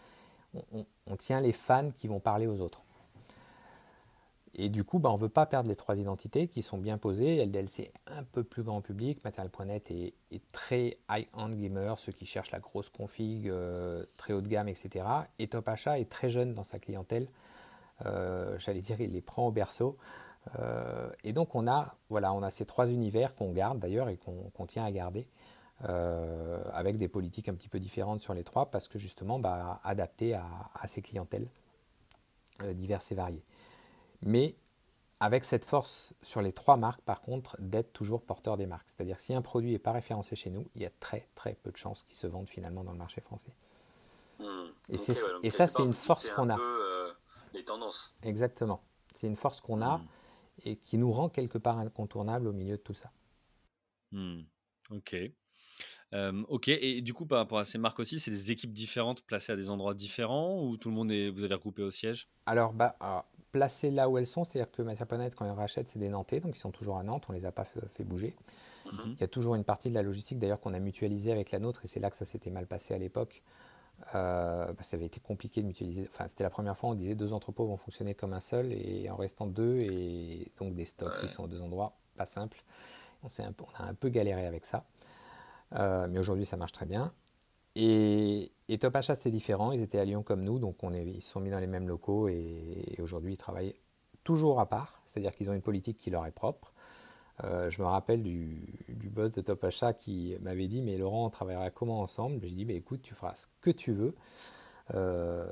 on 0.72 1.16
tient 1.16 1.40
les 1.40 1.52
fans 1.52 1.92
qui 1.92 2.08
vont 2.08 2.18
parler 2.18 2.48
aux 2.48 2.60
autres. 2.60 2.82
Et 4.58 4.70
du 4.70 4.84
coup, 4.84 4.98
bah, 4.98 5.10
on 5.10 5.16
ne 5.16 5.20
veut 5.20 5.28
pas 5.28 5.44
perdre 5.44 5.68
les 5.68 5.76
trois 5.76 5.98
identités 5.98 6.48
qui 6.48 6.62
sont 6.62 6.78
bien 6.78 6.96
posées. 6.96 7.44
LDLC 7.44 7.92
un 8.06 8.24
peu 8.24 8.42
plus 8.42 8.62
grand 8.62 8.80
public. 8.80 9.22
Material.net 9.22 9.90
est, 9.90 10.14
très 10.50 10.96
high-end 11.10 11.50
gamer, 11.50 11.98
ceux 11.98 12.12
qui 12.12 12.24
cherchent 12.24 12.52
la 12.52 12.58
grosse 12.58 12.88
config, 12.88 13.50
euh, 13.50 14.02
très 14.16 14.32
haut 14.32 14.40
de 14.40 14.48
gamme, 14.48 14.68
etc. 14.68 15.04
Et 15.38 15.48
Top 15.48 15.68
Achat 15.68 15.98
est 15.98 16.10
très 16.10 16.30
jeune 16.30 16.54
dans 16.54 16.64
sa 16.64 16.78
clientèle. 16.78 17.28
Euh, 18.06 18.58
j'allais 18.58 18.80
dire, 18.80 18.98
il 18.98 19.12
les 19.12 19.20
prend 19.20 19.46
au 19.46 19.52
berceau. 19.52 19.98
Euh, 20.58 21.10
et 21.22 21.34
donc, 21.34 21.54
on 21.54 21.68
a, 21.68 21.94
voilà, 22.08 22.32
on 22.32 22.42
a 22.42 22.48
ces 22.48 22.64
trois 22.64 22.88
univers 22.88 23.34
qu'on 23.34 23.52
garde 23.52 23.78
d'ailleurs 23.78 24.08
et 24.08 24.16
qu'on 24.16 24.66
tient 24.66 24.84
à 24.84 24.90
garder. 24.90 25.28
avec 26.72 26.96
des 26.96 27.08
politiques 27.08 27.50
un 27.50 27.54
petit 27.54 27.68
peu 27.68 27.78
différentes 27.78 28.22
sur 28.22 28.32
les 28.32 28.44
trois 28.44 28.70
parce 28.70 28.88
que 28.88 28.98
justement 28.98 29.38
bah, 29.38 29.82
à, 29.84 29.92
à 29.92 30.88
ces 30.88 31.02
clientèles 31.02 31.48
diverses 32.72 33.12
et 33.12 33.14
variées 33.14 33.44
mais 34.22 34.56
avec 35.20 35.44
cette 35.44 35.64
force 35.64 36.12
sur 36.22 36.42
les 36.42 36.52
trois 36.52 36.76
marques, 36.76 37.00
par 37.02 37.22
contre, 37.22 37.56
d'être 37.58 37.92
toujours 37.92 38.22
porteur 38.22 38.56
des 38.56 38.66
marques. 38.66 38.88
C'est-à-dire 38.88 39.18
si 39.18 39.34
un 39.34 39.42
produit 39.42 39.72
n'est 39.72 39.78
pas 39.78 39.92
référencé 39.92 40.36
chez 40.36 40.50
nous, 40.50 40.68
il 40.74 40.82
y 40.82 40.86
a 40.86 40.90
très 41.00 41.28
très 41.34 41.54
peu 41.54 41.70
de 41.70 41.76
chances 41.76 42.02
qu'il 42.02 42.16
se 42.16 42.26
vende 42.26 42.48
finalement 42.48 42.84
dans 42.84 42.92
le 42.92 42.98
marché 42.98 43.20
français. 43.20 43.52
Hmm. 44.38 44.66
Et, 44.90 44.96
et 45.42 45.50
ça, 45.50 45.66
c'est 45.66 45.82
une 45.82 45.94
force 45.94 46.28
qu'on 46.28 46.50
a. 46.50 46.58
Euh, 46.58 47.12
les 47.54 47.64
tendances. 47.64 48.14
Exactement. 48.22 48.82
C'est 49.14 49.26
une 49.26 49.36
force 49.36 49.62
qu'on 49.62 49.80
a 49.80 49.98
hmm. 49.98 50.06
et 50.64 50.76
qui 50.76 50.98
nous 50.98 51.10
rend 51.10 51.30
quelque 51.30 51.56
part 51.56 51.78
incontournable 51.78 52.46
au 52.46 52.52
milieu 52.52 52.76
de 52.76 52.82
tout 52.82 52.94
ça. 52.94 53.10
Hmm. 54.12 54.42
Ok. 54.90 55.16
Euh, 56.12 56.44
ok, 56.48 56.68
et 56.68 57.02
du 57.02 57.14
coup, 57.14 57.26
par 57.26 57.38
rapport 57.38 57.58
à 57.58 57.64
ces 57.64 57.78
marques 57.78 57.98
aussi, 57.98 58.20
c'est 58.20 58.30
des 58.30 58.52
équipes 58.52 58.72
différentes 58.72 59.22
placées 59.22 59.52
à 59.52 59.56
des 59.56 59.70
endroits 59.70 59.94
différents 59.94 60.62
ou 60.62 60.76
tout 60.76 60.88
le 60.88 60.94
monde 60.94 61.10
est, 61.10 61.30
vous 61.30 61.42
avez 61.42 61.54
regroupé 61.54 61.82
au 61.82 61.90
siège? 61.90 62.28
Alors, 62.46 62.72
bah, 62.72 62.96
placées 63.56 63.90
là 63.90 64.08
où 64.08 64.18
elles 64.18 64.26
sont, 64.26 64.44
c'est-à-dire 64.44 64.70
que 64.70 64.82
Matière 64.82 65.06
Planète, 65.06 65.34
quand 65.34 65.46
ils 65.46 65.50
rachètent, 65.50 65.88
c'est 65.88 65.98
des 65.98 66.10
Nantais, 66.10 66.40
donc 66.40 66.56
ils 66.56 66.60
sont 66.60 66.70
toujours 66.70 66.98
à 66.98 67.02
Nantes, 67.02 67.24
on 67.28 67.32
ne 67.32 67.38
les 67.38 67.46
a 67.46 67.52
pas 67.52 67.64
fait, 67.64 68.04
bouger. 68.04 68.34
Mhm. 68.84 69.14
Il 69.14 69.20
y 69.20 69.24
a 69.24 69.28
toujours 69.28 69.54
une 69.54 69.64
partie 69.64 69.88
de 69.88 69.94
la 69.94 70.02
logistique 70.02 70.38
d'ailleurs 70.38 70.60
qu'on 70.60 70.74
a 70.74 70.78
mutualisée 70.78 71.32
avec 71.32 71.50
la 71.50 71.58
nôtre 71.58 71.80
et 71.84 71.88
c'est 71.88 72.00
là 72.00 72.10
que 72.10 72.16
ça 72.16 72.24
s'était 72.24 72.50
mal 72.50 72.66
passé 72.66 72.94
à 72.94 72.98
l'époque. 72.98 73.42
Euh, 74.14 74.66
bah, 74.66 74.82
ça 74.82 74.96
avait 74.96 75.06
été 75.06 75.20
compliqué 75.20 75.62
de 75.62 75.66
mutualiser. 75.66 76.06
Enfin, 76.12 76.28
c'était 76.28 76.44
la 76.44 76.50
première 76.50 76.76
fois 76.76 76.90
où 76.90 76.92
on 76.92 76.96
disait 76.96 77.14
deux 77.14 77.32
entrepôts 77.32 77.66
vont 77.66 77.78
fonctionner 77.78 78.14
comme 78.14 78.34
un 78.34 78.40
seul 78.40 78.72
et 78.72 79.08
en 79.08 79.16
restant 79.16 79.46
deux 79.46 79.78
et 79.78 80.52
donc 80.58 80.74
des 80.74 80.84
stocks 80.84 81.18
qui 81.20 81.28
sont 81.28 81.44
à 81.44 81.48
deux 81.48 81.62
endroits, 81.62 81.96
pas 82.16 82.26
simple. 82.26 82.62
On, 83.22 83.28
un 83.42 83.52
peu, 83.52 83.64
on 83.64 83.82
a 83.82 83.88
un 83.88 83.94
peu 83.94 84.10
galéré 84.10 84.46
avec 84.46 84.66
ça. 84.66 84.84
Euh, 85.72 86.06
mais 86.08 86.18
aujourd'hui, 86.18 86.44
ça 86.44 86.56
marche 86.56 86.72
très 86.72 86.86
bien. 86.86 87.12
Et, 87.78 88.78
Top 88.80 88.96
Achat, 88.96 89.14
c'était 89.14 89.30
différent. 89.30 89.70
Ils 89.70 89.82
étaient 89.82 89.98
à 89.98 90.04
Lyon 90.04 90.22
comme 90.22 90.42
nous, 90.42 90.58
donc 90.58 90.82
on 90.82 90.94
est, 90.94 91.04
ils 91.04 91.22
se 91.22 91.30
sont 91.30 91.40
mis 91.40 91.50
dans 91.50 91.60
les 91.60 91.66
mêmes 91.66 91.86
locaux 91.86 92.28
et, 92.28 92.96
aujourd'hui, 93.00 93.34
ils 93.34 93.38
travaillent 93.38 93.74
toujours 94.24 94.60
à 94.60 94.68
part. 94.68 95.02
C'est-à-dire 95.06 95.34
qu'ils 95.34 95.50
ont 95.50 95.52
une 95.52 95.62
politique 95.62 95.98
qui 95.98 96.10
leur 96.10 96.26
est 96.26 96.32
propre. 96.32 96.72
Euh, 97.44 97.70
je 97.70 97.82
me 97.82 97.86
rappelle 97.86 98.22
du, 98.22 98.82
boss 98.88 99.30
de 99.32 99.42
Top 99.42 99.62
Achat 99.64 99.92
qui 99.92 100.34
m'avait 100.40 100.68
dit 100.68 100.80
Mais 100.80 100.96
Laurent, 100.96 101.26
on 101.26 101.30
travaillera 101.30 101.70
comment 101.70 102.00
ensemble? 102.00 102.40
J'ai 102.42 102.54
dit 102.54 102.64
bah, 102.64 102.72
Écoute, 102.72 103.02
tu 103.02 103.14
feras 103.14 103.34
ce 103.34 103.46
que 103.60 103.70
tu 103.70 103.92
veux. 103.92 104.14
Euh, 104.94 105.46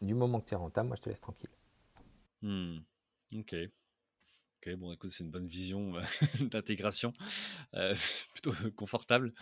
du 0.00 0.14
moment 0.14 0.40
que 0.40 0.48
tu 0.48 0.54
es 0.54 0.56
rentable, 0.56 0.88
moi 0.88 0.96
je 0.96 1.02
te 1.02 1.08
laisse 1.10 1.20
tranquille. 1.20 1.50
Hmm. 2.40 2.78
Ok. 3.34 3.54
Ok, 4.62 4.74
bon, 4.76 4.92
écoute, 4.92 5.10
c'est 5.10 5.24
une 5.24 5.30
bonne 5.30 5.46
vision 5.46 5.92
d'intégration, 6.40 7.12
plutôt 8.32 8.52
confortable. 8.76 9.34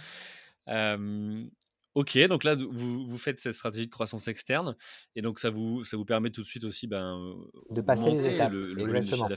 Ok, 1.95 2.19
donc 2.29 2.45
là, 2.45 2.55
vous, 2.55 3.07
vous, 3.07 3.19
faites 3.19 3.41
cette 3.41 3.55
stratégie 3.55 3.87
de 3.87 3.91
croissance 3.91 4.29
externe, 4.29 4.77
et 5.17 5.23
donc 5.23 5.39
ça 5.39 5.51
vous, 5.51 5.85
ça 5.85 5.97
vous 5.97 6.05
permet 6.05 6.31
tout 6.31 6.43
de 6.43 6.47
suite 6.47 6.65
aussi 6.65 6.87
ben, 6.87 7.35
de 7.71 7.81
passer 7.81 8.11
les 8.11 8.27
étapes, 8.27 8.53
le, 8.53 8.97
exactement. 8.97 9.29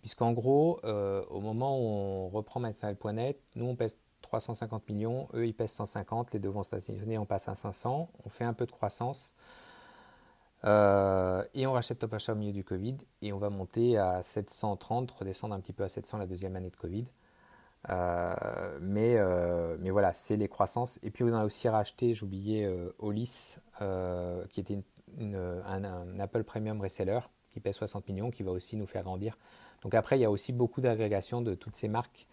Puisqu'en 0.00 0.32
gros, 0.32 0.80
au 0.82 1.40
moment 1.40 1.78
où 1.78 1.88
on 1.88 2.28
reprend 2.28 2.60
Material.net, 2.60 3.38
nous 3.54 3.66
on 3.66 3.76
pèse 3.76 3.96
350 4.22 4.88
millions, 4.88 5.28
eux 5.34 5.46
ils 5.46 5.54
pèsent 5.54 5.72
150, 5.72 6.32
les 6.32 6.38
deux 6.38 6.48
vont 6.48 6.62
stationner, 6.62 7.18
on 7.18 7.26
passe 7.26 7.48
à 7.48 7.54
500, 7.54 8.10
on 8.24 8.28
fait 8.28 8.44
un 8.44 8.54
peu 8.54 8.66
de 8.66 8.72
croissance. 8.72 9.34
Euh, 10.64 11.44
et 11.54 11.66
on 11.66 11.72
rachète 11.72 11.98
Top 11.98 12.14
Achat 12.14 12.32
au 12.32 12.36
milieu 12.36 12.52
du 12.52 12.62
Covid 12.62 12.96
et 13.20 13.32
on 13.32 13.38
va 13.38 13.50
monter 13.50 13.98
à 13.98 14.22
730, 14.22 15.10
redescendre 15.10 15.54
un 15.54 15.60
petit 15.60 15.72
peu 15.72 15.82
à 15.82 15.88
700 15.88 16.18
la 16.18 16.26
deuxième 16.26 16.54
année 16.56 16.70
de 16.70 16.76
Covid. 16.76 17.06
Euh, 17.90 18.78
mais, 18.80 19.16
euh, 19.16 19.76
mais 19.80 19.90
voilà, 19.90 20.12
c'est 20.12 20.36
les 20.36 20.48
croissances. 20.48 20.98
Et 21.02 21.10
puis 21.10 21.24
on 21.24 21.34
a 21.34 21.44
aussi 21.44 21.68
racheté, 21.68 22.14
j'oubliais, 22.14 22.70
Olis, 22.98 23.56
qui 24.50 24.60
était 24.60 24.78
un, 25.18 26.18
Apple 26.18 26.44
Premium 26.44 26.80
Reseller 26.80 27.20
qui 27.50 27.60
pèse 27.60 27.74
60 27.74 28.08
millions, 28.08 28.30
qui 28.30 28.42
va 28.42 28.50
aussi 28.50 28.76
nous 28.76 28.86
faire 28.86 29.02
grandir. 29.02 29.36
Donc 29.82 29.94
après, 29.94 30.16
il 30.16 30.22
y 30.22 30.24
a 30.24 30.30
aussi 30.30 30.52
beaucoup 30.52 30.80
d'agrégation 30.80 31.42
de 31.42 31.54
toutes 31.54 31.76
ces 31.76 31.88
marques 31.88 32.26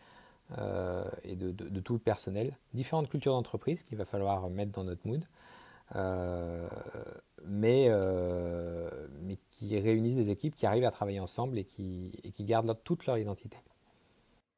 et 1.24 1.36
de, 1.36 1.80
tout 1.82 1.94
le 1.94 2.00
personnel. 2.00 2.58
Différentes 2.74 3.10
cultures 3.10 3.34
d'entreprise 3.34 3.84
qu'il 3.84 3.98
va 3.98 4.06
falloir 4.06 4.50
mettre 4.50 4.72
dans 4.72 4.86
notre 4.86 5.06
mood. 5.06 5.26
Euh, 5.96 6.68
mais, 7.46 7.86
euh, 7.90 8.90
qui 9.52 9.80
réunissent 9.80 10.16
des 10.16 10.30
équipes 10.30 10.56
qui 10.56 10.66
arrivent 10.66 10.86
à 10.86 10.92
travailler 10.92 11.20
ensemble 11.20 11.58
et 11.58 11.64
qui, 11.64 12.12
gardent 12.42 12.78
toute 12.84 13.06
leur 13.06 13.18
identité. 13.18 13.58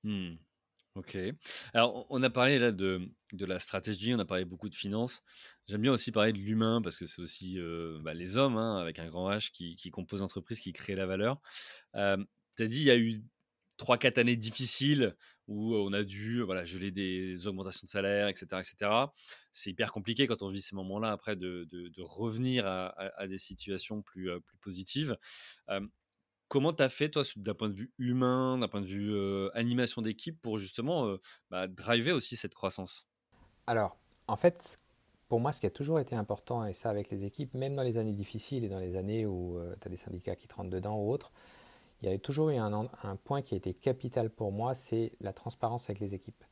Hmm. 0.04 0.34
Ok. 0.96 1.18
Alors, 1.74 2.06
on 2.10 2.22
a 2.22 2.30
parlé 2.30 2.60
là 2.60 2.74
de, 2.74 3.10
de, 3.32 3.46
la 3.46 3.60
stratégie, 3.60 4.14
on 4.14 4.20
a 4.20 4.26
parlé 4.26 4.44
beaucoup 4.44 4.68
de 4.68 4.76
finances. 4.76 5.24
J'aime 5.68 5.82
bien 5.82 5.94
aussi 5.94 6.12
parler 6.12 6.34
de 6.34 6.38
l'humain 6.38 6.82
parce 6.82 6.98
que 6.98 7.06
c'est 7.06 7.22
aussi 7.22 7.58
euh, 7.60 8.00
bah, 8.04 8.14
les 8.14 8.36
hommes, 8.36 8.58
hein, 8.58 8.78
avec 8.78 9.00
un 9.00 9.08
grand 9.08 9.32
H, 9.32 9.52
qui, 9.52 9.78
qui 9.78 9.90
composent 9.90 10.20
l'entreprise, 10.20 10.60
qui 10.60 10.74
créent 10.74 10.96
la 10.96 11.06
valeur. 11.06 11.40
Euh, 11.96 12.18
tu 12.58 12.64
as 12.64 12.68
dit, 12.68 12.82
il 12.82 12.86
y 12.88 12.92
a 12.92 12.98
eu 12.98 13.22
3-4 13.78 14.20
années 14.20 14.36
difficiles 14.36 15.16
où 15.48 15.76
on 15.76 15.94
a 15.94 16.04
dû 16.04 16.42
voilà, 16.42 16.66
geler 16.66 16.92
des 16.92 17.48
augmentations 17.48 17.86
de 17.86 17.90
salaire, 17.90 18.28
etc. 18.28 18.46
etc. 18.60 18.92
C'est 19.54 19.70
hyper 19.70 19.94
compliqué 19.94 20.28
quand 20.28 20.42
on 20.42 20.50
vit 20.50 20.62
ces 20.62 20.76
moments-là 20.76 21.14
après 21.14 21.38
de, 21.38 21.70
de, 21.72 22.02
revenir 22.02 22.68
à, 22.68 23.28
des 23.28 23.38
situations 23.38 24.02
plus, 24.02 24.30
plus 24.42 24.58
positives. 24.58 25.18
Comment 26.52 26.74
tu 26.74 26.84
as 26.84 26.90
fait, 26.90 27.10
toi, 27.10 27.24
d'un 27.38 27.54
point 27.54 27.70
de 27.70 27.74
vue 27.74 27.94
humain, 27.98 28.58
d'un 28.58 28.68
point 28.68 28.82
de 28.82 28.86
vue 28.86 29.50
animation 29.54 30.02
d'équipe, 30.02 30.42
pour 30.42 30.58
justement 30.58 31.16
bah, 31.50 31.68
driver 31.68 32.12
aussi 32.12 32.36
cette 32.36 32.54
croissance? 32.54 33.08
Alors, 33.68 33.96
en 34.28 34.36
fait, 34.36 34.78
pour 35.30 35.40
moi, 35.40 35.54
ce 35.54 35.62
qui 35.62 35.66
a 35.66 35.70
toujours 35.70 36.00
été 36.02 36.14
important, 36.14 36.66
et 36.66 36.74
ça 36.74 36.90
avec 36.90 37.10
les 37.10 37.24
équipes, 37.24 37.54
même 37.54 37.76
dans 37.76 37.84
les 37.84 37.98
années 37.98 38.12
difficiles 38.12 38.66
et 38.66 38.70
dans 38.70 38.80
les 38.80 38.98
années 38.98 39.26
où 39.26 39.58
tu 39.80 39.88
as 39.88 39.90
des 39.90 39.96
syndicats 39.96 40.36
qui 40.36 40.50
te 40.50 40.56
rentrent 40.56 40.70
dedans 40.70 40.98
ou 40.98 41.10
autres, 41.10 41.32
il 42.02 42.06
y 42.06 42.08
avait 42.10 42.20
toujours 42.20 42.50
eu 42.50 42.58
un, 42.58 42.74
un 42.74 43.16
point 43.16 43.42
qui 43.42 43.54
a 43.54 43.58
été 43.58 43.74
capital 43.74 44.30
pour 44.30 44.52
moi, 44.52 44.76
c'est 44.76 45.14
la 45.22 45.34
transparence 45.34 45.90
avec 45.90 46.00
les 46.02 46.16
équipes. 46.16 46.44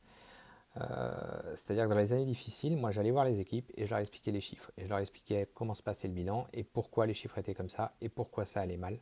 Euh, 0.76 1.12
c'est-à-dire 1.56 1.84
que 1.84 1.90
dans 1.90 1.98
les 1.98 2.12
années 2.12 2.26
difficiles, 2.26 2.76
moi 2.76 2.92
j'allais 2.92 3.10
voir 3.10 3.24
les 3.24 3.40
équipes 3.40 3.72
et 3.74 3.86
je 3.86 3.90
leur 3.90 3.98
expliquais 3.98 4.30
les 4.30 4.40
chiffres. 4.40 4.70
Et 4.76 4.84
je 4.84 4.88
leur 4.88 4.98
expliquais 4.98 5.50
comment 5.52 5.74
se 5.74 5.82
passait 5.82 6.08
le 6.08 6.14
bilan 6.14 6.46
et 6.52 6.62
pourquoi 6.64 7.06
les 7.06 7.14
chiffres 7.14 7.38
étaient 7.38 7.54
comme 7.54 7.68
ça 7.68 7.96
et 8.00 8.08
pourquoi 8.08 8.44
ça 8.44 8.60
allait 8.60 8.76
mal. 8.76 9.00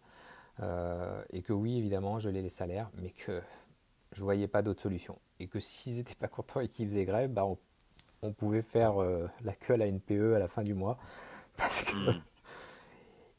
Euh, 0.61 1.23
et 1.31 1.43
que 1.43 1.53
oui, 1.53 1.79
évidemment, 1.79 2.19
je 2.19 2.29
les 2.29 2.43
les 2.43 2.49
salaires, 2.49 2.91
mais 3.01 3.11
que 3.11 3.41
je 4.13 4.23
voyais 4.23 4.49
pas 4.49 4.63
d'autre 4.63 4.83
solution. 4.83 5.19
Et 5.41 5.49
que 5.49 5.61
s'ils 5.61 5.97
n'étaient 5.97 6.15
pas 6.15 6.29
contents 6.29 6.61
et 6.61 6.69
qu'ils 6.69 6.89
faisaient 6.89 7.05
grève, 7.05 7.31
bah 7.33 7.47
on, 8.23 8.33
pouvait 8.33 8.63
faire 8.63 9.01
euh, 9.01 9.29
la 9.43 9.55
queue 9.55 9.75
à 9.75 9.77
la 9.77 9.87
NPE 9.87 10.35
à 10.35 10.39
la 10.39 10.49
fin 10.49 10.63
du 10.63 10.75
mois. 10.75 10.99
Mmh. 11.93 12.11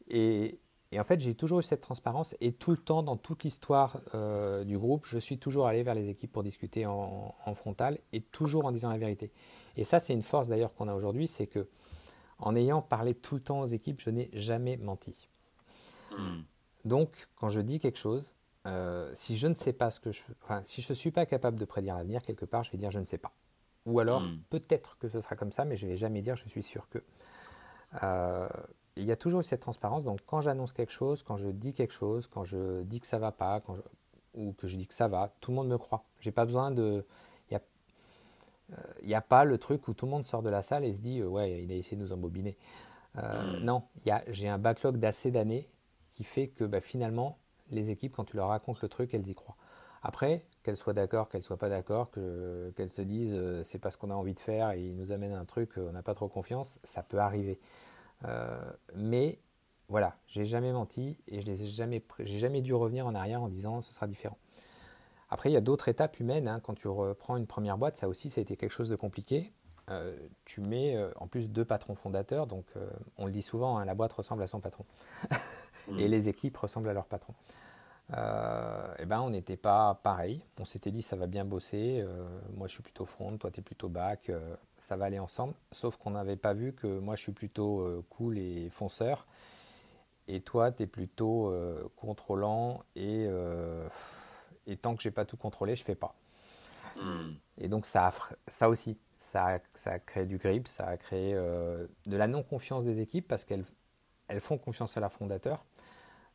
et, 0.09 0.59
et 0.91 0.99
en 0.99 1.03
fait, 1.03 1.19
j'ai 1.19 1.35
toujours 1.35 1.59
eu 1.59 1.63
cette 1.63 1.81
transparence 1.81 2.35
et 2.41 2.51
tout 2.51 2.71
le 2.71 2.77
temps, 2.77 3.03
dans 3.03 3.17
toute 3.17 3.43
l'histoire 3.43 4.01
euh, 4.15 4.63
du 4.63 4.77
groupe, 4.77 5.05
je 5.05 5.19
suis 5.19 5.37
toujours 5.37 5.67
allé 5.67 5.83
vers 5.83 5.93
les 5.93 6.09
équipes 6.09 6.31
pour 6.31 6.41
discuter 6.43 6.85
en, 6.87 7.35
frontal 7.53 7.99
et 8.11 8.21
toujours 8.21 8.65
en 8.65 8.71
disant 8.71 8.89
la 8.89 8.97
vérité. 8.97 9.31
Et 9.77 9.83
ça, 9.83 9.99
c'est 9.99 10.13
une 10.13 10.23
force 10.23 10.47
d'ailleurs 10.47 10.73
qu'on 10.73 10.87
a 10.87 10.95
aujourd'hui, 10.95 11.27
c'est 11.27 11.45
que 11.45 11.67
en 12.39 12.55
ayant 12.55 12.81
parlé 12.81 13.13
tout 13.13 13.35
le 13.35 13.41
temps 13.41 13.59
aux 13.59 13.67
équipes, 13.67 14.01
je 14.01 14.09
n'ai 14.09 14.29
jamais 14.33 14.77
menti. 14.77 15.29
Donc, 16.89 17.27
quand 17.35 17.49
je 17.49 17.61
dis 17.61 17.79
quelque 17.79 17.99
chose, 17.99 18.35
euh, 18.65 19.11
si 19.13 19.37
je 19.37 19.45
ne 19.45 19.53
sais 19.53 19.73
pas 19.73 19.91
ce 19.91 19.99
que 19.99 20.11
je, 20.11 20.23
enfin, 20.41 20.61
si 20.65 20.81
je 20.81 20.91
ne 20.91 20.95
suis 20.95 21.11
pas 21.11 21.27
capable 21.27 21.59
de 21.59 21.65
prédire 21.65 21.95
l'avenir 21.95 22.23
quelque 22.23 22.45
part, 22.45 22.63
je 22.63 22.71
vais 22.71 22.79
dire 22.79 22.89
je 22.89 22.99
ne 22.99 23.05
sais 23.05 23.19
pas. 23.19 23.31
Ou 23.85 23.99
alors 23.99 24.23
hmm. 24.23 24.39
peut-être 24.49 24.97
que 24.97 25.07
ce 25.07 25.21
sera 25.21 25.35
comme 25.35 25.51
ça, 25.51 25.65
mais 25.65 25.75
je 25.75 25.85
ne 25.85 25.91
vais 25.91 25.97
jamais 25.97 26.23
dire 26.23 26.35
je 26.35 26.49
suis 26.49 26.63
sûr 26.63 26.89
que. 26.89 26.99
Euh, 28.03 28.49
il 28.95 29.03
y 29.05 29.11
a 29.11 29.15
toujours 29.15 29.45
cette 29.45 29.61
transparence. 29.61 30.03
Donc, 30.03 30.19
quand 30.25 30.41
j'annonce 30.41 30.73
quelque 30.73 30.91
chose, 30.91 31.21
quand 31.21 31.37
je 31.37 31.49
dis 31.49 31.73
quelque 31.73 31.93
chose, 31.93 32.27
quand 32.27 32.43
je 32.43 32.81
dis 32.81 32.99
que 32.99 33.07
ça 33.07 33.19
va 33.19 33.31
pas, 33.31 33.61
quand 33.61 33.77
ou 34.33 34.53
que 34.53 34.67
je 34.67 34.75
dis 34.75 34.87
que 34.87 34.93
ça 34.95 35.07
va, 35.07 35.31
tout 35.41 35.51
le 35.51 35.55
monde 35.55 35.69
me 35.69 35.77
croit. 35.77 36.03
J'ai 36.19 36.31
pas 36.31 36.45
besoin 36.45 36.71
de. 36.71 37.05
Il 37.51 39.07
n'y 39.07 39.13
a... 39.15 39.17
a, 39.17 39.21
pas 39.21 39.45
le 39.45 39.57
truc 39.57 39.87
où 39.87 39.93
tout 39.93 40.05
le 40.05 40.11
monde 40.11 40.25
sort 40.25 40.43
de 40.43 40.49
la 40.49 40.61
salle 40.63 40.85
et 40.85 40.93
se 40.93 40.99
dit 40.99 41.23
ouais, 41.23 41.63
il 41.63 41.71
a 41.71 41.75
essayé 41.75 41.97
de 41.97 42.01
nous 42.01 42.13
embobiner. 42.13 42.57
Euh, 43.17 43.59
hmm. 43.59 43.63
Non, 43.63 43.83
j'ai 44.27 44.47
un 44.47 44.59
backlog 44.59 44.97
d'assez 44.97 45.31
d'années 45.31 45.69
fait 46.23 46.47
que 46.47 46.63
bah, 46.63 46.81
finalement, 46.81 47.37
les 47.69 47.89
équipes, 47.89 48.13
quand 48.15 48.25
tu 48.25 48.37
leur 48.37 48.49
racontes 48.49 48.81
le 48.81 48.89
truc, 48.89 49.13
elles 49.13 49.27
y 49.27 49.35
croient. 49.35 49.55
Après, 50.01 50.45
qu'elles 50.63 50.77
soient 50.77 50.93
d'accord, 50.93 51.29
qu'elles 51.29 51.43
soient 51.43 51.57
pas 51.57 51.69
d'accord, 51.69 52.09
qu'elles 52.11 52.89
se 52.89 53.01
disent 53.01 53.35
euh, 53.35 53.63
c'est 53.63 53.79
pas 53.79 53.91
ce 53.91 53.97
qu'on 53.97 54.09
a 54.09 54.15
envie 54.15 54.33
de 54.33 54.39
faire 54.39 54.71
et 54.71 54.81
ils 54.81 54.95
nous 54.95 55.11
amènent 55.11 55.33
un 55.33 55.45
truc, 55.45 55.71
on 55.77 55.91
n'a 55.91 56.03
pas 56.03 56.13
trop 56.13 56.27
confiance, 56.27 56.79
ça 56.83 57.03
peut 57.03 57.19
arriver. 57.19 57.59
Euh, 58.25 58.59
mais 58.95 59.39
voilà, 59.89 60.17
j'ai 60.27 60.45
jamais 60.45 60.71
menti 60.71 61.17
et 61.27 61.41
je 61.41 61.47
n'ai 61.47 61.55
jamais, 61.55 62.03
j'ai 62.19 62.39
jamais 62.39 62.61
dû 62.61 62.73
revenir 62.73 63.07
en 63.07 63.15
arrière 63.15 63.41
en 63.41 63.49
disant 63.49 63.81
ce 63.81 63.91
sera 63.93 64.07
différent. 64.07 64.37
Après, 65.29 65.49
il 65.49 65.53
y 65.53 65.57
a 65.57 65.61
d'autres 65.61 65.89
étapes 65.89 66.19
humaines. 66.19 66.47
Hein. 66.47 66.59
Quand 66.59 66.73
tu 66.73 66.87
reprends 66.87 67.37
une 67.37 67.45
première 67.45 67.77
boîte, 67.77 67.97
ça 67.97 68.07
aussi, 68.07 68.29
ça 68.29 68.39
a 68.39 68.41
été 68.41 68.55
quelque 68.55 68.71
chose 68.71 68.89
de 68.89 68.95
compliqué. 68.95 69.53
Euh, 69.89 70.15
tu 70.45 70.61
mets 70.61 70.95
euh, 70.95 71.11
en 71.15 71.27
plus 71.27 71.49
deux 71.49 71.65
patrons 71.65 71.95
fondateurs, 71.95 72.47
donc 72.47 72.65
on 73.17 73.25
le 73.25 73.31
dit 73.31 73.41
souvent, 73.41 73.77
hein, 73.77 73.85
la 73.85 73.95
boîte 73.95 74.13
ressemble 74.13 74.43
à 74.43 74.47
son 74.47 74.59
patron 74.59 74.85
et 75.97 76.07
mm. 76.07 76.11
les 76.11 76.29
équipes 76.29 76.57
ressemblent 76.57 76.89
à 76.89 76.93
leur 76.93 77.05
patron. 77.05 77.33
Euh, 78.17 78.95
eh 78.97 79.05
ben, 79.05 79.21
on 79.21 79.29
n'était 79.29 79.57
pas 79.57 79.99
pareil. 80.03 80.43
On 80.59 80.65
s'était 80.65 80.91
dit 80.91 81.01
ça 81.01 81.15
va 81.15 81.27
bien 81.27 81.45
bosser. 81.45 82.01
Euh, 82.01 82.27
moi 82.55 82.67
je 82.67 82.73
suis 82.73 82.83
plutôt 82.83 83.05
front, 83.05 83.37
toi 83.37 83.51
tu 83.51 83.59
es 83.59 83.63
plutôt 83.63 83.89
back. 83.89 84.29
Euh, 84.29 84.55
ça 84.79 84.95
va 84.95 85.05
aller 85.05 85.19
ensemble. 85.19 85.53
Sauf 85.71 85.97
qu'on 85.97 86.11
n'avait 86.11 86.35
pas 86.35 86.53
vu 86.53 86.73
que 86.73 86.99
moi 86.99 87.15
je 87.15 87.21
suis 87.21 87.31
plutôt 87.31 88.03
cool 88.09 88.37
et 88.37 88.69
fonceur. 88.69 89.27
Et 90.27 90.41
toi 90.41 90.71
tu 90.71 90.83
es 90.83 90.87
plutôt 90.87 91.53
contrôlant 91.95 92.83
et, 92.95 93.27
et 94.67 94.77
tant 94.77 94.95
que 94.95 95.03
j'ai 95.03 95.11
pas 95.11 95.25
tout 95.25 95.37
contrôlé, 95.37 95.75
je 95.75 95.83
fais 95.83 95.95
pas. 95.95 96.15
Hmm. 96.95 97.33
Et 97.57 97.67
donc 97.67 97.85
ça, 97.85 98.11
ça 98.47 98.69
aussi, 98.69 98.97
ça 99.19 99.59
a, 99.85 99.99
créé 99.99 100.25
du 100.25 100.37
grip, 100.37 100.67
ça 100.67 100.87
a 100.87 100.97
créé 100.97 101.33
de 101.33 102.17
la 102.17 102.27
non-confiance 102.27 102.85
des 102.85 103.01
équipes 103.01 103.27
parce 103.27 103.45
qu'elles 103.45 103.65
elles 104.29 104.41
font 104.41 104.57
confiance 104.57 104.95
à 104.95 104.99
la 104.99 105.09
fondateur 105.09 105.65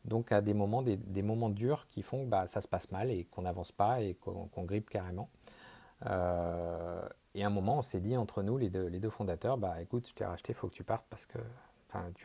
donc 0.04 0.32
à 0.32 0.40
des 0.40 0.54
moments, 0.54 0.82
des, 0.82 1.22
moments 1.22 1.48
durs 1.48 1.88
qui 1.90 2.02
font 2.02 2.24
que 2.24 2.28
bah, 2.28 2.46
ça 2.46 2.60
se 2.60 2.68
passe 2.68 2.90
mal 2.90 3.10
et 3.10 3.24
qu'on 3.24 3.42
n'avance 3.42 3.72
pas 3.72 4.00
et 4.00 4.14
qu'on 4.14 4.64
grippe 4.64 4.90
carrément. 4.90 5.30
Euh, 6.06 7.08
et 7.34 7.42
à 7.42 7.46
un 7.46 7.50
moment, 7.50 7.78
on 7.78 7.82
s'est 7.82 8.00
dit 8.00 8.16
entre 8.16 8.42
nous, 8.42 8.58
les 8.58 8.68
deux, 8.68 9.10
fondateurs, 9.10 9.56
bah 9.56 9.80
écoute, 9.80 10.08
je 10.08 10.14
t'ai 10.14 10.24
racheté, 10.24 10.52
il 10.52 10.56
faut 10.56 10.68
que 10.68 10.74
tu 10.74 10.84
partes 10.84 11.06
parce 11.08 11.26
que 11.26 11.38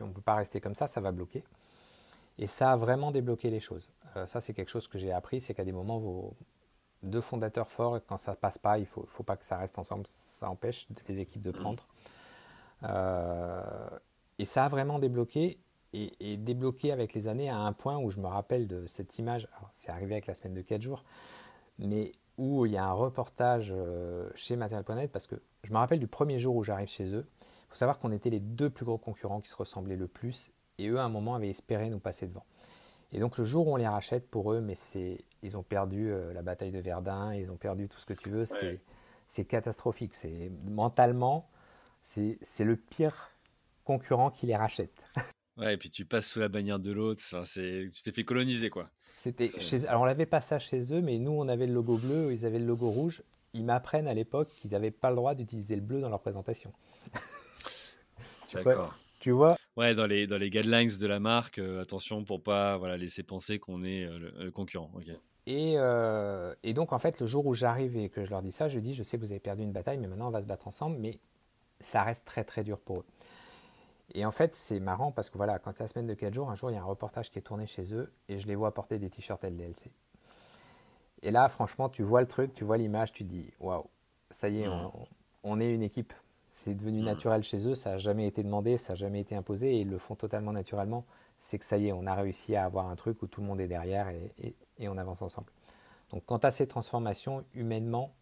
on 0.00 0.06
ne 0.06 0.12
peut 0.12 0.20
pas 0.20 0.34
rester 0.34 0.60
comme 0.60 0.74
ça, 0.74 0.88
ça 0.88 1.00
va 1.00 1.12
bloquer. 1.12 1.44
Et 2.38 2.48
ça 2.48 2.72
a 2.72 2.76
vraiment 2.76 3.12
débloqué 3.12 3.50
les 3.50 3.60
choses. 3.60 3.90
Euh, 4.16 4.26
ça, 4.26 4.40
c'est 4.40 4.52
quelque 4.52 4.68
chose 4.68 4.88
que 4.88 4.98
j'ai 4.98 5.12
appris, 5.12 5.40
c'est 5.40 5.54
qu'à 5.54 5.64
des 5.64 5.72
moments, 5.72 5.98
vos 5.98 6.34
deux 7.02 7.20
fondateurs 7.20 7.70
forts, 7.70 7.98
quand 8.06 8.16
ça 8.16 8.32
ne 8.32 8.36
passe 8.36 8.58
pas, 8.58 8.78
il 8.78 8.82
ne 8.82 8.86
faut, 8.86 9.04
faut, 9.06 9.22
pas 9.22 9.36
que 9.36 9.44
ça 9.44 9.56
reste 9.56 9.78
ensemble, 9.78 10.04
ça 10.06 10.50
empêche 10.50 10.86
les 11.08 11.18
équipes 11.18 11.42
de 11.42 11.50
prendre. 11.50 11.86
Euh, 12.82 13.90
et 14.38 14.44
ça 14.44 14.64
a 14.64 14.68
vraiment 14.68 14.98
débloqué 14.98 15.58
et, 15.92 16.36
débloqué 16.36 16.92
avec 16.92 17.14
les 17.14 17.28
années 17.28 17.50
à 17.50 17.58
un 17.58 17.72
point 17.72 17.98
où 17.98 18.10
je 18.10 18.20
me 18.20 18.26
rappelle 18.26 18.66
de 18.66 18.86
cette 18.86 19.18
image, 19.18 19.48
c'est 19.72 19.90
arrivé 19.90 20.12
avec 20.12 20.26
la 20.26 20.34
semaine 20.34 20.54
de 20.54 20.62
4 20.62 20.80
jours, 20.80 21.04
mais 21.78 22.12
où 22.38 22.64
il 22.64 22.72
y 22.72 22.76
a 22.76 22.84
un 22.84 22.92
reportage 22.92 23.72
euh, 23.76 24.30
chez 24.34 24.56
Material.net, 24.56 25.10
parce 25.10 25.26
que 25.26 25.36
je 25.64 25.72
me 25.72 25.78
rappelle 25.78 25.98
du 25.98 26.06
premier 26.06 26.38
jour 26.38 26.56
où 26.56 26.62
j'arrive 26.62 26.88
chez 26.88 27.12
eux, 27.14 27.26
il 27.40 27.70
faut 27.70 27.76
savoir 27.76 27.98
qu'on 27.98 28.12
était 28.12 28.30
les 28.30 28.40
deux 28.40 28.70
plus 28.70 28.84
gros 28.84 28.98
concurrents 28.98 29.40
qui 29.40 29.50
se 29.50 29.56
ressemblaient 29.56 29.96
le 29.96 30.08
plus, 30.08 30.52
et 30.78 30.88
eux 30.88 30.98
à 30.98 31.04
un 31.04 31.08
moment 31.08 31.34
avaient 31.34 31.50
espéré 31.50 31.90
nous 31.90 32.00
passer 32.00 32.26
devant. 32.26 32.46
Et 33.12 33.18
donc 33.18 33.38
le 33.38 33.44
jour 33.44 33.66
où 33.66 33.72
on 33.72 33.76
les 33.76 33.88
rachète 33.88 34.28
pour 34.28 34.52
eux, 34.52 34.60
mais 34.60 34.74
c'est, 34.74 35.24
ils 35.42 35.56
ont 35.56 35.62
perdu 35.62 36.10
euh, 36.10 36.32
la 36.32 36.42
bataille 36.42 36.70
de 36.70 36.78
Verdun, 36.78 37.34
ils 37.34 37.50
ont 37.50 37.56
perdu 37.56 37.88
tout 37.88 37.98
ce 37.98 38.06
que 38.06 38.14
tu 38.14 38.30
veux, 38.30 38.44
c'est, 38.44 39.44
catastrophique. 39.44 40.14
C'est 40.14 40.50
mentalement, 40.68 41.48
c'est, 42.02 42.38
le 42.60 42.76
pire 42.76 43.30
concurrent 43.84 44.30
qui 44.30 44.46
les 44.46 44.56
rachète. 44.56 45.02
Ouais, 45.56 45.74
et 45.74 45.76
puis 45.76 45.90
tu 45.90 46.06
passes 46.06 46.26
sous 46.26 46.38
la 46.38 46.48
bannière 46.48 46.78
de 46.78 46.90
l'autre, 46.90 47.20
tu 47.20 48.02
t'es 48.02 48.12
fait 48.12 48.24
coloniser 48.24 48.70
quoi. 48.70 48.88
C'était 49.18 49.50
chez, 49.60 49.86
alors 49.88 50.02
on 50.02 50.06
n'avait 50.06 50.24
pas 50.24 50.40
ça 50.40 50.58
chez 50.58 50.94
eux, 50.94 51.02
mais 51.02 51.18
nous 51.18 51.32
on 51.32 51.48
avait 51.48 51.66
le 51.66 51.74
logo 51.74 51.98
bleu, 51.98 52.32
ils 52.32 52.46
avaient 52.46 52.60
le 52.60 52.64
logo 52.64 52.88
rouge. 52.88 53.22
Ils 53.52 53.64
m'apprennent 53.64 54.08
à 54.08 54.14
l'époque 54.14 54.48
qu'ils 54.56 54.70
n'avaient 54.70 54.92
pas 54.92 55.10
le 55.10 55.16
droit 55.16 55.34
d'utiliser 55.34 55.74
le 55.74 55.82
bleu 55.82 56.00
dans 56.00 56.08
leur 56.08 56.20
présentation. 56.20 56.72
D'accord. 58.54 58.94
Tu 59.18 59.32
vois 59.32 59.58
Ouais, 59.80 59.94
dans 59.94 60.04
les, 60.04 60.26
dans 60.26 60.36
les 60.36 60.50
guidelines 60.50 60.94
de 60.94 61.06
la 61.06 61.20
marque, 61.20 61.58
euh, 61.58 61.80
attention 61.80 62.22
pour 62.22 62.42
pas 62.42 62.76
voilà, 62.76 62.98
laisser 62.98 63.22
penser 63.22 63.58
qu'on 63.58 63.80
est 63.80 64.04
euh, 64.04 64.30
le, 64.38 64.50
concurrent. 64.50 64.90
Et, 65.46 65.72
euh, 65.78 66.54
et, 66.62 66.74
donc, 66.74 66.92
en 66.92 66.98
fait, 66.98 67.18
le 67.18 67.26
jour 67.26 67.46
où 67.46 67.54
j'arrive 67.54 67.96
et 67.96 68.10
que 68.10 68.22
je 68.22 68.28
leur 68.28 68.42
dis 68.42 68.52
ça, 68.52 68.68
je 68.68 68.78
dis 68.78 68.92
Je 68.92 69.02
sais 69.02 69.16
que 69.16 69.22
vous 69.22 69.30
avez 69.30 69.40
perdu 69.40 69.62
une 69.62 69.72
bataille, 69.72 69.96
mais 69.96 70.06
maintenant 70.06 70.28
on 70.28 70.32
va 70.32 70.42
se 70.42 70.46
battre 70.46 70.68
ensemble. 70.68 70.98
Mais 70.98 71.18
ça 71.80 72.02
reste 72.02 72.26
très 72.26 72.44
très 72.44 72.62
dur 72.62 72.78
pour 72.78 72.98
eux. 72.98 73.04
Et 74.12 74.26
en 74.26 74.32
fait, 74.32 74.54
c'est 74.54 74.80
marrant 74.80 75.12
parce 75.12 75.30
que 75.30 75.38
voilà, 75.38 75.58
quand 75.58 75.72
c'est 75.74 75.84
la 75.84 75.88
semaine 75.88 76.06
de 76.06 76.12
4 76.12 76.34
jours, 76.34 76.50
un 76.50 76.56
jour, 76.56 76.70
il 76.70 76.74
y 76.74 76.76
a 76.76 76.82
un 76.82 76.84
reportage 76.84 77.30
qui 77.30 77.38
est 77.38 77.42
tourné 77.42 77.66
chez 77.66 77.94
eux 77.94 78.12
et 78.28 78.38
je 78.38 78.46
les 78.46 78.56
vois 78.56 78.74
porter 78.74 78.98
des 78.98 79.08
t-shirts 79.08 79.42
LDLC. 79.42 79.90
Et 81.22 81.30
là, 81.30 81.48
franchement, 81.48 81.88
tu 81.88 82.02
vois 82.02 82.20
le 82.20 82.28
truc, 82.28 82.52
tu 82.52 82.64
vois 82.64 82.76
l'image, 82.76 83.12
tu 83.12 83.24
dis 83.24 83.50
waouh, 83.60 83.86
ça 84.28 84.50
y 84.50 84.60
est, 84.60 84.68
on, 85.42 85.58
est 85.58 85.72
une 85.72 85.82
équipe. 85.82 86.12
C'est 86.52 86.74
devenu 86.74 87.00
naturel 87.00 87.42
chez 87.42 87.68
eux, 87.68 87.74
ça 87.74 87.92
n'a 87.92 87.98
jamais 87.98 88.26
été 88.26 88.42
demandé, 88.42 88.76
ça 88.76 88.92
n'a 88.92 88.96
jamais 88.96 89.20
été 89.20 89.34
imposé 89.34 89.76
et 89.76 89.80
ils 89.80 89.88
le 89.88 89.98
font 89.98 90.14
totalement 90.14 90.52
naturellement. 90.52 91.04
C'est 91.38 91.58
que 91.58 91.64
ça 91.64 91.78
y 91.78 91.88
est, 91.88 91.92
on 91.92 92.06
a 92.06 92.14
réussi 92.14 92.54
à 92.56 92.64
avoir 92.64 92.88
un 92.88 92.96
truc 92.96 93.22
où 93.22 93.26
tout 93.26 93.40
le 93.40 93.46
monde 93.46 93.60
est 93.60 93.68
derrière 93.68 94.08
et, 94.08 94.54
et 94.78 94.88
on 94.88 94.98
avance 94.98 95.22
ensemble. 95.22 95.50
Donc, 96.10 96.22
quand 96.26 96.40
tu 96.40 96.46
as 96.46 96.50
ces 96.50 96.66
transformations 96.66 97.44
humainement, 97.54 98.12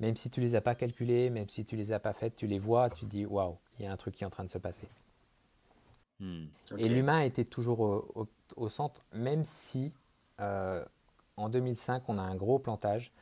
même 0.00 0.16
si 0.16 0.30
tu 0.30 0.40
les 0.40 0.54
as 0.54 0.60
pas 0.60 0.74
calculées, 0.74 1.30
même 1.30 1.48
si 1.48 1.64
tu 1.64 1.76
les 1.76 1.92
as 1.92 2.00
pas 2.00 2.12
faites, 2.12 2.36
tu 2.36 2.46
les 2.46 2.58
vois, 2.58 2.90
tu 2.90 3.06
dis 3.06 3.24
waouh, 3.24 3.56
il 3.78 3.84
y 3.84 3.88
a 3.88 3.92
un 3.92 3.96
truc 3.96 4.14
qui 4.14 4.24
est 4.24 4.26
en 4.26 4.30
train 4.30 4.44
de 4.44 4.50
se 4.50 4.58
passer. 4.58 4.88
Hmm. 6.20 6.46
Et 6.76 6.88
l'humain 6.88 7.20
était 7.20 7.44
toujours 7.44 7.80
au, 8.56 8.68
centre, 8.68 9.02
même 9.12 9.44
si 9.44 9.92
euh, 10.40 10.84
en 11.36 11.48
2005, 11.48 12.02
on 12.08 12.18
a 12.18 12.22
un 12.22 12.34
gros 12.34 12.58
plantage. 12.58 13.12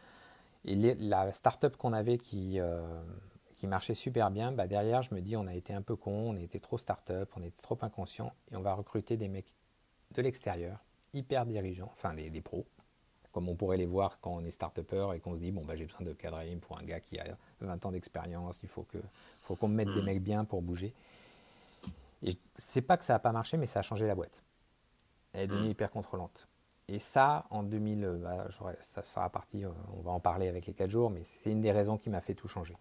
Et 0.65 0.75
la 0.75 1.33
start-up 1.33 1.77
qu'on 1.77 1.93
avait 1.93 2.19
qui, 2.19 2.61
euh, 2.61 2.83
qui 3.61 3.67
marchait 3.67 3.95
super 3.95 4.31
bien, 4.31 4.53
bah 4.53 4.67
derrière, 4.67 5.03
je 5.03 5.15
me 5.15 5.21
dis, 5.21 5.37
on 5.37 5.47
a 5.47 5.55
été 5.55 5.75
un 5.75 5.83
peu 5.83 5.95
con, 5.95 6.31
on 6.31 6.37
a 6.37 6.41
été 6.41 6.59
trop 6.61 6.79
start-up, 6.79 7.31
on 7.37 7.43
était 7.43 7.61
trop 7.61 7.77
inconscient, 7.83 8.33
et 8.51 8.57
on 8.57 8.63
va 8.63 8.73
recruter 8.73 9.19
des 9.19 9.29
mecs 9.29 9.55
de 10.15 10.23
l'extérieur, 10.23 10.83
hyper 11.13 11.45
dirigeants, 11.45 11.91
enfin 11.93 12.15
des, 12.15 12.31
des, 12.31 12.41
pros, 12.41 12.65
comme 13.33 13.51
on 13.51 13.57
pourrait 13.57 13.77
les 13.77 13.85
voir 13.85 14.19
quand 14.23 14.31
on 14.31 14.43
est 14.47 14.51
start-upper 14.51 15.09
et 15.15 15.21
qu'on 15.21 15.35
se 15.35 15.41
dit, 15.41 15.53
bon, 15.53 15.63
bah, 15.63 15.77
j'ai 15.77 15.85
besoin 15.85 16.07
de 16.07 16.15
cadrer 16.15 16.57
pour 16.57 16.79
un 16.79 16.85
gars 16.85 17.01
qui 17.01 17.19
a 17.19 17.37
20 17.61 17.85
ans 17.85 17.93
d'expérience, 17.93 18.61
il 18.63 18.69
faut 18.71 18.85
qu'on 18.85 19.03
faut 19.41 19.57
qu'on 19.57 19.69
me 19.69 19.75
mette 19.75 19.93
des 19.93 20.01
hmm. 20.01 20.07
mecs 20.07 20.23
bien 20.23 20.47
pour 20.47 20.63
bouger. 20.63 20.95
Et 22.23 22.33
c'est 22.55 22.83
pas 22.83 22.97
que 22.97 23.05
ça 23.05 23.13
n'a 23.13 23.19
pas 23.19 23.33
marché, 23.33 23.59
mais 23.59 23.67
ça 23.67 23.81
a 23.81 23.83
changé 23.83 24.07
la 24.07 24.15
boîte. 24.15 24.43
Elle 25.35 25.43
est 25.43 25.47
devenue 25.47 25.69
mm. 25.69 25.73
hyper 25.73 25.91
contrôlante. 25.91 26.49
Et 26.89 26.99
ça, 26.99 27.47
en 27.51 27.63
2000, 27.63 28.21
bah, 28.23 28.49
ça 28.81 29.01
fera 29.01 29.31
partie, 29.31 29.65
on 29.65 30.01
va 30.01 30.11
en 30.11 30.21
parler 30.21 30.49
avec 30.49 30.67
les 30.67 30.75
4 30.75 30.91
jours, 30.91 31.09
mais 31.09 31.23
c'est 31.25 31.51
une 31.53 31.61
des 31.63 31.73
raisons 31.73 31.97
qui 31.97 32.11
m'a 32.11 32.21
fait 32.21 32.35
tout 32.35 32.49
changer. 32.49 32.77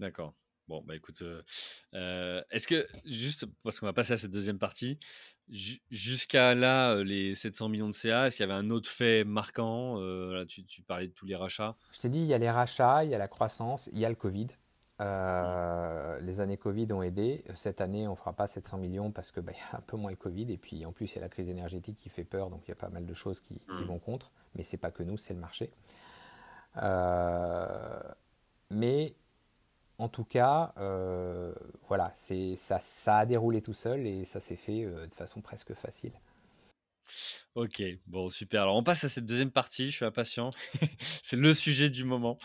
D'accord. 0.00 0.34
Bon, 0.68 0.82
bah 0.86 0.94
écoute, 0.96 1.22
est-ce 1.92 2.66
que, 2.66 2.86
juste 3.04 3.46
parce 3.62 3.80
qu'on 3.80 3.86
va 3.86 3.92
passer 3.92 4.12
à 4.12 4.16
cette 4.16 4.30
deuxième 4.30 4.58
partie, 4.58 4.98
jusqu'à 5.90 6.54
là, 6.54 7.02
les 7.02 7.34
700 7.34 7.68
millions 7.68 7.88
de 7.88 7.94
CA, 7.94 8.26
est-ce 8.26 8.36
qu'il 8.36 8.46
y 8.46 8.50
avait 8.50 8.58
un 8.58 8.70
autre 8.70 8.88
fait 8.88 9.24
marquant 9.24 9.98
là, 9.98 10.44
tu, 10.46 10.82
parlais 10.82 11.08
de 11.08 11.12
tous 11.12 11.26
les 11.26 11.34
rachats? 11.34 11.76
Je 11.92 11.98
t'ai 11.98 12.08
dit, 12.08 12.20
il 12.20 12.26
y 12.26 12.34
a 12.34 12.38
les 12.38 12.50
rachats, 12.50 13.04
il 13.04 13.10
y 13.10 13.14
a 13.14 13.18
la 13.18 13.28
croissance, 13.28 13.88
il 13.92 13.98
y 13.98 14.04
a 14.04 14.08
le 14.08 14.14
Covid. 14.14 14.48
Mmh. 15.00 16.24
Les 16.26 16.40
années 16.40 16.58
Covid 16.58 16.92
ont 16.92 17.02
aidé. 17.02 17.42
Cette 17.54 17.80
année, 17.80 18.06
on 18.06 18.12
ne 18.12 18.16
fera 18.16 18.34
pas 18.34 18.46
700 18.46 18.78
millions 18.78 19.10
parce 19.10 19.32
qu'il 19.32 19.42
bah, 19.42 19.52
y 19.52 19.74
a 19.74 19.78
un 19.78 19.80
peu 19.80 19.96
moins 19.96 20.10
le 20.10 20.16
Covid. 20.16 20.52
Et 20.52 20.58
puis 20.58 20.84
en 20.84 20.92
plus, 20.92 21.12
il 21.12 21.16
y 21.16 21.18
a 21.18 21.22
la 21.22 21.30
crise 21.30 21.48
énergétique 21.48 21.96
qui 21.96 22.10
fait 22.10 22.24
peur. 22.24 22.50
Donc 22.50 22.62
il 22.66 22.68
y 22.68 22.72
a 22.72 22.76
pas 22.76 22.90
mal 22.90 23.06
de 23.06 23.14
choses 23.14 23.40
qui, 23.40 23.54
qui 23.58 23.70
mmh. 23.70 23.86
vont 23.86 23.98
contre. 23.98 24.30
Mais 24.54 24.62
ce 24.62 24.76
n'est 24.76 24.80
pas 24.80 24.90
que 24.90 25.02
nous, 25.02 25.16
c'est 25.16 25.32
le 25.32 25.40
marché. 25.40 25.70
mais 28.70 29.14
en 30.00 30.08
tout 30.08 30.24
cas, 30.24 30.72
euh, 30.78 31.52
voilà, 31.86 32.10
ça, 32.14 32.78
ça 32.78 33.18
a 33.18 33.26
déroulé 33.26 33.60
tout 33.60 33.74
seul 33.74 34.06
et 34.06 34.24
ça 34.24 34.40
s'est 34.40 34.56
fait 34.56 34.82
euh, 34.82 35.06
de 35.06 35.12
façon 35.12 35.42
presque 35.42 35.74
facile. 35.74 36.12
Ok, 37.54 37.82
bon, 38.06 38.30
super. 38.30 38.62
Alors, 38.62 38.76
on 38.76 38.82
passe 38.82 39.04
à 39.04 39.10
cette 39.10 39.26
deuxième 39.26 39.50
partie. 39.50 39.86
Je 39.90 39.96
suis 39.96 40.04
impatient. 40.06 40.52
c'est 41.22 41.36
le 41.36 41.52
sujet 41.52 41.90
du 41.90 42.04
moment. 42.04 42.38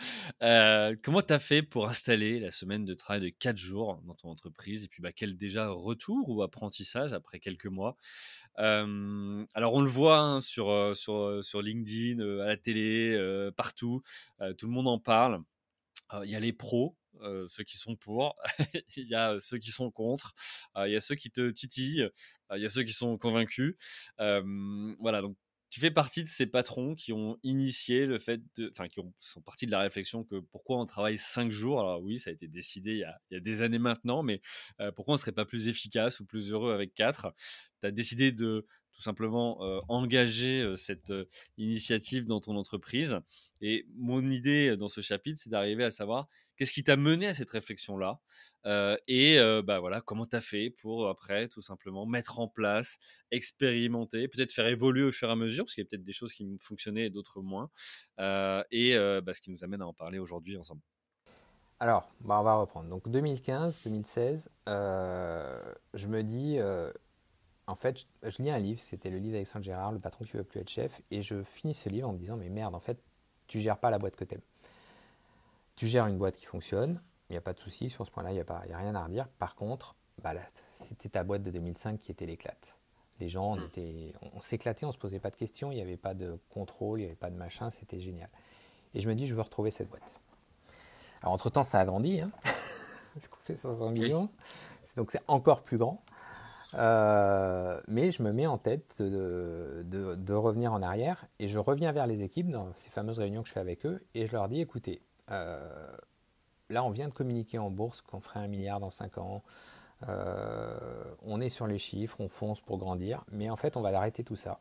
Euh, 0.43 0.97
comment 1.01 1.21
tu 1.21 1.31
as 1.31 1.39
fait 1.39 1.61
pour 1.61 1.87
installer 1.87 2.41
la 2.41 2.51
semaine 2.51 2.83
de 2.83 2.93
travail 2.93 3.21
de 3.21 3.29
4 3.29 3.55
jours 3.57 4.01
dans 4.05 4.15
ton 4.15 4.29
entreprise 4.29 4.83
Et 4.83 4.89
puis, 4.89 5.01
bah, 5.01 5.11
quel 5.15 5.37
déjà 5.37 5.69
retour 5.69 6.27
ou 6.27 6.43
apprentissage 6.43 7.13
après 7.13 7.39
quelques 7.39 7.67
mois? 7.67 7.95
Alors, 8.57 9.73
on 9.73 9.81
le 9.81 9.89
voit 9.89 10.19
hein, 10.19 10.41
sur 10.41 10.67
LinkedIn, 11.61 12.19
à 12.41 12.47
la 12.47 12.57
télé, 12.57 13.17
partout. 13.55 14.01
tout 14.57 14.65
le 14.65 14.73
monde 14.73 14.89
en 14.89 14.99
parle. 14.99 15.41
Il 16.23 16.29
y 16.29 16.35
a 16.35 16.39
les 16.39 16.53
pros 16.53 16.97
ceux 17.47 17.63
qui 17.63 17.77
sont 17.77 17.95
pour, 17.95 18.35
il 18.97 19.07
y 19.07 19.15
a 19.15 19.39
ceux 19.39 19.57
qui 19.57 19.71
sont 19.71 19.91
contre, 19.91 20.33
il 20.77 20.91
y 20.91 20.95
a 20.95 21.01
ceux 21.01 21.15
qui 21.15 21.31
te 21.31 21.49
titillent, 21.49 22.09
il 22.55 22.61
y 22.61 22.65
a 22.65 22.69
ceux 22.69 22.83
qui 22.83 22.93
sont 22.93 23.17
convaincus. 23.17 23.75
voilà, 24.19 25.21
donc 25.21 25.37
tu 25.69 25.81
fais 25.81 25.91
partie 25.91 26.23
de 26.23 26.29
ces 26.29 26.45
patrons 26.45 26.95
qui 26.95 27.11
ont 27.11 27.37
initié 27.43 28.05
le 28.05 28.17
fait 28.17 28.39
de, 28.55 28.69
enfin, 28.71 28.87
qui 28.87 29.01
sont 29.19 29.41
partis 29.41 29.65
de 29.65 29.71
la 29.71 29.79
réflexion 29.79 30.23
que 30.23 30.39
pourquoi 30.39 30.79
on 30.79 30.85
travaille 30.85 31.17
cinq 31.17 31.51
jours? 31.51 31.81
Alors 31.81 32.01
oui, 32.01 32.17
ça 32.17 32.29
a 32.29 32.33
été 32.33 32.47
décidé 32.47 32.91
il 32.91 32.99
y 32.99 33.03
a, 33.03 33.19
il 33.29 33.33
y 33.33 33.37
a 33.37 33.41
des 33.41 33.61
années 33.61 33.79
maintenant, 33.79 34.23
mais 34.23 34.41
pourquoi 34.95 35.13
on 35.13 35.15
ne 35.15 35.19
serait 35.19 35.33
pas 35.33 35.45
plus 35.45 35.67
efficace 35.67 36.19
ou 36.21 36.25
plus 36.25 36.51
heureux 36.51 36.73
avec 36.73 36.93
quatre? 36.93 37.33
Tu 37.81 37.87
as 37.87 37.91
décidé 37.91 38.31
de 38.31 38.65
tout 38.95 39.01
simplement 39.01 39.59
engager 39.89 40.73
cette 40.77 41.13
initiative 41.57 42.25
dans 42.25 42.39
ton 42.39 42.55
entreprise. 42.55 43.19
Et 43.61 43.85
mon 43.95 44.25
idée 44.25 44.77
dans 44.77 44.89
ce 44.89 45.01
chapitre, 45.01 45.39
c'est 45.41 45.49
d'arriver 45.49 45.83
à 45.83 45.91
savoir 45.91 46.27
qu'est-ce 46.55 46.71
qui 46.71 46.83
t'a 46.83 46.95
mené 46.95 47.27
à 47.27 47.33
cette 47.33 47.49
réflexion-là 47.49 48.19
et 49.07 49.37
bah 49.63 49.79
voilà, 49.79 50.01
comment 50.01 50.25
tu 50.25 50.35
as 50.35 50.41
fait 50.41 50.69
pour 50.69 51.09
après 51.09 51.49
tout 51.49 51.61
simplement 51.61 52.05
mettre 52.05 52.39
en 52.39 52.47
place, 52.47 52.97
expérimenter, 53.31 54.27
peut-être 54.27 54.53
faire 54.53 54.67
évoluer 54.67 55.03
au 55.03 55.11
fur 55.11 55.29
et 55.29 55.31
à 55.31 55.35
mesure, 55.35 55.65
parce 55.65 55.75
qu'il 55.75 55.83
y 55.83 55.87
a 55.87 55.89
peut-être 55.89 56.05
des 56.05 56.13
choses 56.13 56.33
qui 56.33 56.47
fonctionnaient 56.61 57.07
et 57.07 57.09
d'autres 57.09 57.41
moins. 57.41 57.69
et 58.71 58.95
bah, 58.95 59.33
ce 59.33 59.41
qui 59.41 59.51
nous 59.51 59.63
amène 59.63 59.81
à 59.81 59.87
en 59.87 59.93
parler 59.93 60.19
aujourd'hui 60.19 60.57
ensemble. 60.57 60.81
Alors, 61.81 62.09
bah, 62.21 62.39
on 62.39 62.43
va 62.43 62.55
reprendre. 62.55 62.89
Donc 62.89 63.09
2015, 63.09 63.81
2016, 63.83 64.49
je 64.65 66.07
me 66.07 66.23
dis, 66.23 66.57
en 67.67 67.75
fait, 67.75 68.05
je, 68.23 68.41
lis 68.41 68.51
un 68.51 68.59
livre, 68.59 68.81
c'était 68.81 69.09
le 69.09 69.17
livre 69.17 69.33
d'Alexandre 69.33 69.65
Gérard, 69.65 69.91
Le 69.91 69.99
patron 69.99 70.25
qui 70.25 70.33
veut 70.33 70.43
plus 70.43 70.59
être 70.59 70.69
chef, 70.69 71.01
et 71.11 71.21
je 71.21 71.43
finis 71.43 71.73
ce 71.73 71.89
livre 71.89 72.07
en 72.09 72.13
me 72.13 72.17
disant, 72.17 72.37
mais 72.37 72.49
merde, 72.49 72.75
en 72.75 72.79
fait, 72.79 72.99
tu 73.47 73.59
gères 73.59 73.77
pas 73.77 73.89
la 73.89 73.97
boîte 73.97 74.15
que 74.15 74.23
t'aimes. 74.23 74.41
Tu 75.75 75.87
gères 75.87 76.07
une 76.07 76.17
boîte 76.17 76.37
qui 76.37 76.45
fonctionne, 76.45 77.01
il 77.29 77.33
n'y 77.33 77.37
a 77.37 77.41
pas 77.41 77.53
de 77.53 77.59
souci 77.59 77.89
sur 77.89 78.05
ce 78.05 78.11
point-là, 78.11 78.31
il 78.31 78.35
n'y 78.35 78.39
a, 78.39 78.45
pas, 78.45 78.63
a 78.71 78.77
rien 78.77 78.95
à 78.95 79.03
redire. 79.03 79.27
Par 79.39 79.55
contre, 79.55 79.95
bah 80.21 80.33
c'était 80.75 81.09
ta 81.09 81.23
boîte 81.23 81.43
de 81.43 81.51
2005 81.51 81.99
qui 81.99 82.11
était 82.11 82.25
l'éclate. 82.25 82.77
Les 83.19 83.29
gens, 83.29 83.53
on, 83.53 83.57
hmm. 83.57 84.11
on, 84.33 84.41
s'éclatait, 84.41 84.85
on 84.85 84.89
ne 84.89 84.93
se 84.93 84.97
posait 84.97 85.19
pas 85.19 85.29
de 85.29 85.35
questions, 85.35 85.71
il 85.71 85.75
n'y 85.75 85.81
avait 85.81 85.97
pas 85.97 86.13
de 86.13 86.37
contrôle, 86.49 86.99
il 86.99 87.03
n'y 87.03 87.07
avait 87.07 87.15
pas 87.15 87.29
de 87.29 87.35
machin, 87.35 87.69
c'était 87.69 87.99
génial. 87.99 88.29
Et 88.93 89.01
je 89.01 89.09
me 89.09 89.15
dis, 89.15 89.25
je 89.25 89.33
veux 89.33 89.41
retrouver 89.41 89.71
cette 89.71 89.89
boîte. 89.89 90.03
Alors, 91.21 91.33
entre-temps, 91.33 91.63
ça 91.63 91.79
a 91.79 91.85
grandi, 91.85 92.19
hein 92.19 92.31
parce 93.13 93.27
qu'on 93.27 93.39
fait 93.39 93.57
500 93.57 93.91
millions, 93.91 94.29
donc 94.95 95.11
c'est 95.11 95.21
encore 95.27 95.63
plus 95.63 95.77
grand. 95.77 96.03
Euh, 96.77 97.79
mais 97.87 98.11
je 98.11 98.21
me 98.21 98.33
mets 98.33 98.47
en 98.47 98.57
tête 98.57 99.01
de, 99.01 100.33
revenir 100.33 100.73
en 100.73 100.81
arrière 100.81 101.25
et 101.39 101.47
je 101.47 101.57
reviens 101.57 101.91
vers 101.91 102.07
les 102.07 102.21
équipes 102.21 102.49
dans 102.49 102.73
ces 102.75 102.89
fameuses 102.89 103.19
réunions 103.19 103.43
que 103.43 103.47
je 103.47 103.53
fais 103.53 103.59
avec 103.59 103.85
eux 103.85 104.03
et 104.13 104.27
je 104.27 104.31
leur 104.33 104.49
dis 104.49 104.59
écoutez, 104.59 105.01
euh, 105.31 105.95
là 106.69 106.83
on 106.83 106.89
vient 106.89 107.07
de 107.07 107.13
communiquer 107.13 107.57
en 107.59 107.69
bourse 107.69 108.01
qu'on 108.01 108.19
ferait 108.19 108.41
un 108.41 108.47
milliard 108.47 108.79
dans 108.79 108.89
5 108.89 109.17
ans, 109.19 109.43
euh, 110.09 110.77
on 111.23 111.39
est 111.39 111.49
sur 111.49 111.65
les 111.65 111.79
chiffres, 111.79 112.19
on 112.19 112.27
fonce 112.27 112.59
pour 112.59 112.77
grandir, 112.77 113.23
mais 113.31 113.49
en 113.49 113.55
fait 113.55 113.77
on 113.77 113.81
va 113.81 113.91
l'arrêter 113.91 114.23
tout 114.23 114.35
ça. 114.35 114.59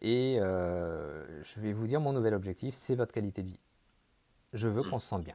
Et 0.00 0.36
je 0.38 1.60
vais 1.60 1.72
vous 1.72 1.86
dire 1.86 2.00
mon 2.00 2.12
nouvel 2.12 2.34
objectif, 2.34 2.74
c'est 2.74 2.94
votre 2.94 3.12
qualité 3.12 3.42
de 3.42 3.48
vie. 3.48 3.60
Je 4.52 4.68
veux 4.68 4.82
mmh. 4.82 4.90
qu'on 4.90 4.98
se 4.98 5.08
sente 5.08 5.24
bien. 5.24 5.34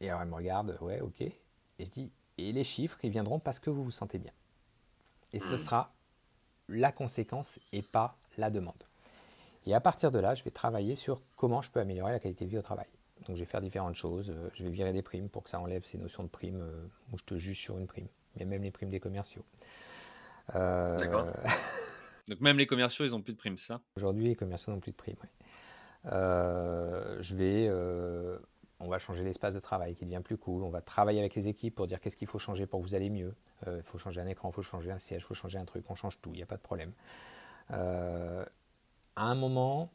Et 0.00 0.10
alors 0.10 0.22
elle 0.22 0.28
me 0.28 0.34
regarde, 0.34 0.76
ouais, 0.80 1.00
ok. 1.00 1.20
Et 1.22 1.34
je 1.78 1.90
dis, 1.90 2.12
et 2.48 2.52
les 2.52 2.64
chiffres, 2.64 2.98
ils 3.02 3.10
viendront 3.10 3.38
parce 3.38 3.60
que 3.60 3.70
vous 3.70 3.84
vous 3.84 3.90
sentez 3.90 4.18
bien. 4.18 4.32
Et 5.32 5.38
ce 5.38 5.54
hmm. 5.54 5.58
sera 5.58 5.92
la 6.68 6.92
conséquence 6.92 7.58
et 7.72 7.82
pas 7.82 8.16
la 8.38 8.50
demande. 8.50 8.82
Et 9.66 9.74
à 9.74 9.80
partir 9.80 10.10
de 10.10 10.18
là, 10.18 10.34
je 10.34 10.42
vais 10.44 10.50
travailler 10.50 10.94
sur 10.94 11.20
comment 11.36 11.62
je 11.62 11.70
peux 11.70 11.80
améliorer 11.80 12.12
la 12.12 12.20
qualité 12.20 12.44
de 12.44 12.50
vie 12.50 12.58
au 12.58 12.62
travail. 12.62 12.86
Donc 13.26 13.36
je 13.36 13.42
vais 13.42 13.46
faire 13.46 13.60
différentes 13.60 13.94
choses. 13.94 14.30
Euh, 14.30 14.48
je 14.54 14.64
vais 14.64 14.70
virer 14.70 14.92
des 14.92 15.02
primes 15.02 15.28
pour 15.28 15.42
que 15.42 15.50
ça 15.50 15.60
enlève 15.60 15.84
ces 15.84 15.98
notions 15.98 16.22
de 16.22 16.28
primes 16.28 16.62
euh, 16.62 16.86
où 17.12 17.18
je 17.18 17.24
te 17.24 17.36
juge 17.36 17.60
sur 17.60 17.78
une 17.78 17.86
prime. 17.86 18.08
Mais 18.36 18.44
même 18.44 18.62
les 18.62 18.70
primes 18.70 18.88
des 18.88 19.00
commerciaux. 19.00 19.44
Euh, 20.54 20.96
D'accord. 20.96 21.26
Donc 22.28 22.40
même 22.40 22.58
les 22.58 22.66
commerciaux, 22.66 23.04
ils 23.04 23.10
n'ont 23.10 23.22
plus 23.22 23.32
de 23.32 23.38
primes, 23.38 23.58
ça? 23.58 23.80
Aujourd'hui, 23.96 24.24
les 24.24 24.36
commerciaux 24.36 24.72
n'ont 24.72 24.80
plus 24.80 24.92
de 24.92 24.96
primes. 24.96 25.16
je 26.04 27.34
vais 27.34 27.68
on 28.80 28.88
va 28.88 28.98
changer 28.98 29.22
l'espace 29.22 29.54
de 29.54 29.60
travail 29.60 29.94
qui 29.94 30.04
devient 30.04 30.22
plus 30.24 30.38
cool, 30.38 30.64
on 30.64 30.70
va 30.70 30.80
travailler 30.80 31.20
avec 31.20 31.34
les 31.34 31.48
équipes 31.48 31.74
pour 31.74 31.86
dire 31.86 32.00
qu'est-ce 32.00 32.16
qu'il 32.16 32.28
faut 32.28 32.38
changer 32.38 32.66
pour 32.66 32.80
que 32.80 32.86
vous 32.86 32.94
allez 32.94 33.10
mieux. 33.10 33.34
Euh, 33.66 33.76
il 33.78 33.82
faut 33.82 33.98
changer 33.98 34.20
un 34.20 34.26
écran, 34.26 34.48
il 34.48 34.52
faut 34.54 34.62
changer 34.62 34.90
un 34.90 34.98
siège, 34.98 35.22
il 35.22 35.26
faut 35.26 35.34
changer 35.34 35.58
un 35.58 35.64
truc, 35.66 35.84
on 35.90 35.94
change 35.94 36.20
tout, 36.20 36.30
il 36.32 36.36
n'y 36.36 36.42
a 36.42 36.46
pas 36.46 36.56
de 36.56 36.62
problème. 36.62 36.92
Euh, 37.72 38.44
à 39.16 39.24
un 39.24 39.34
moment, 39.34 39.92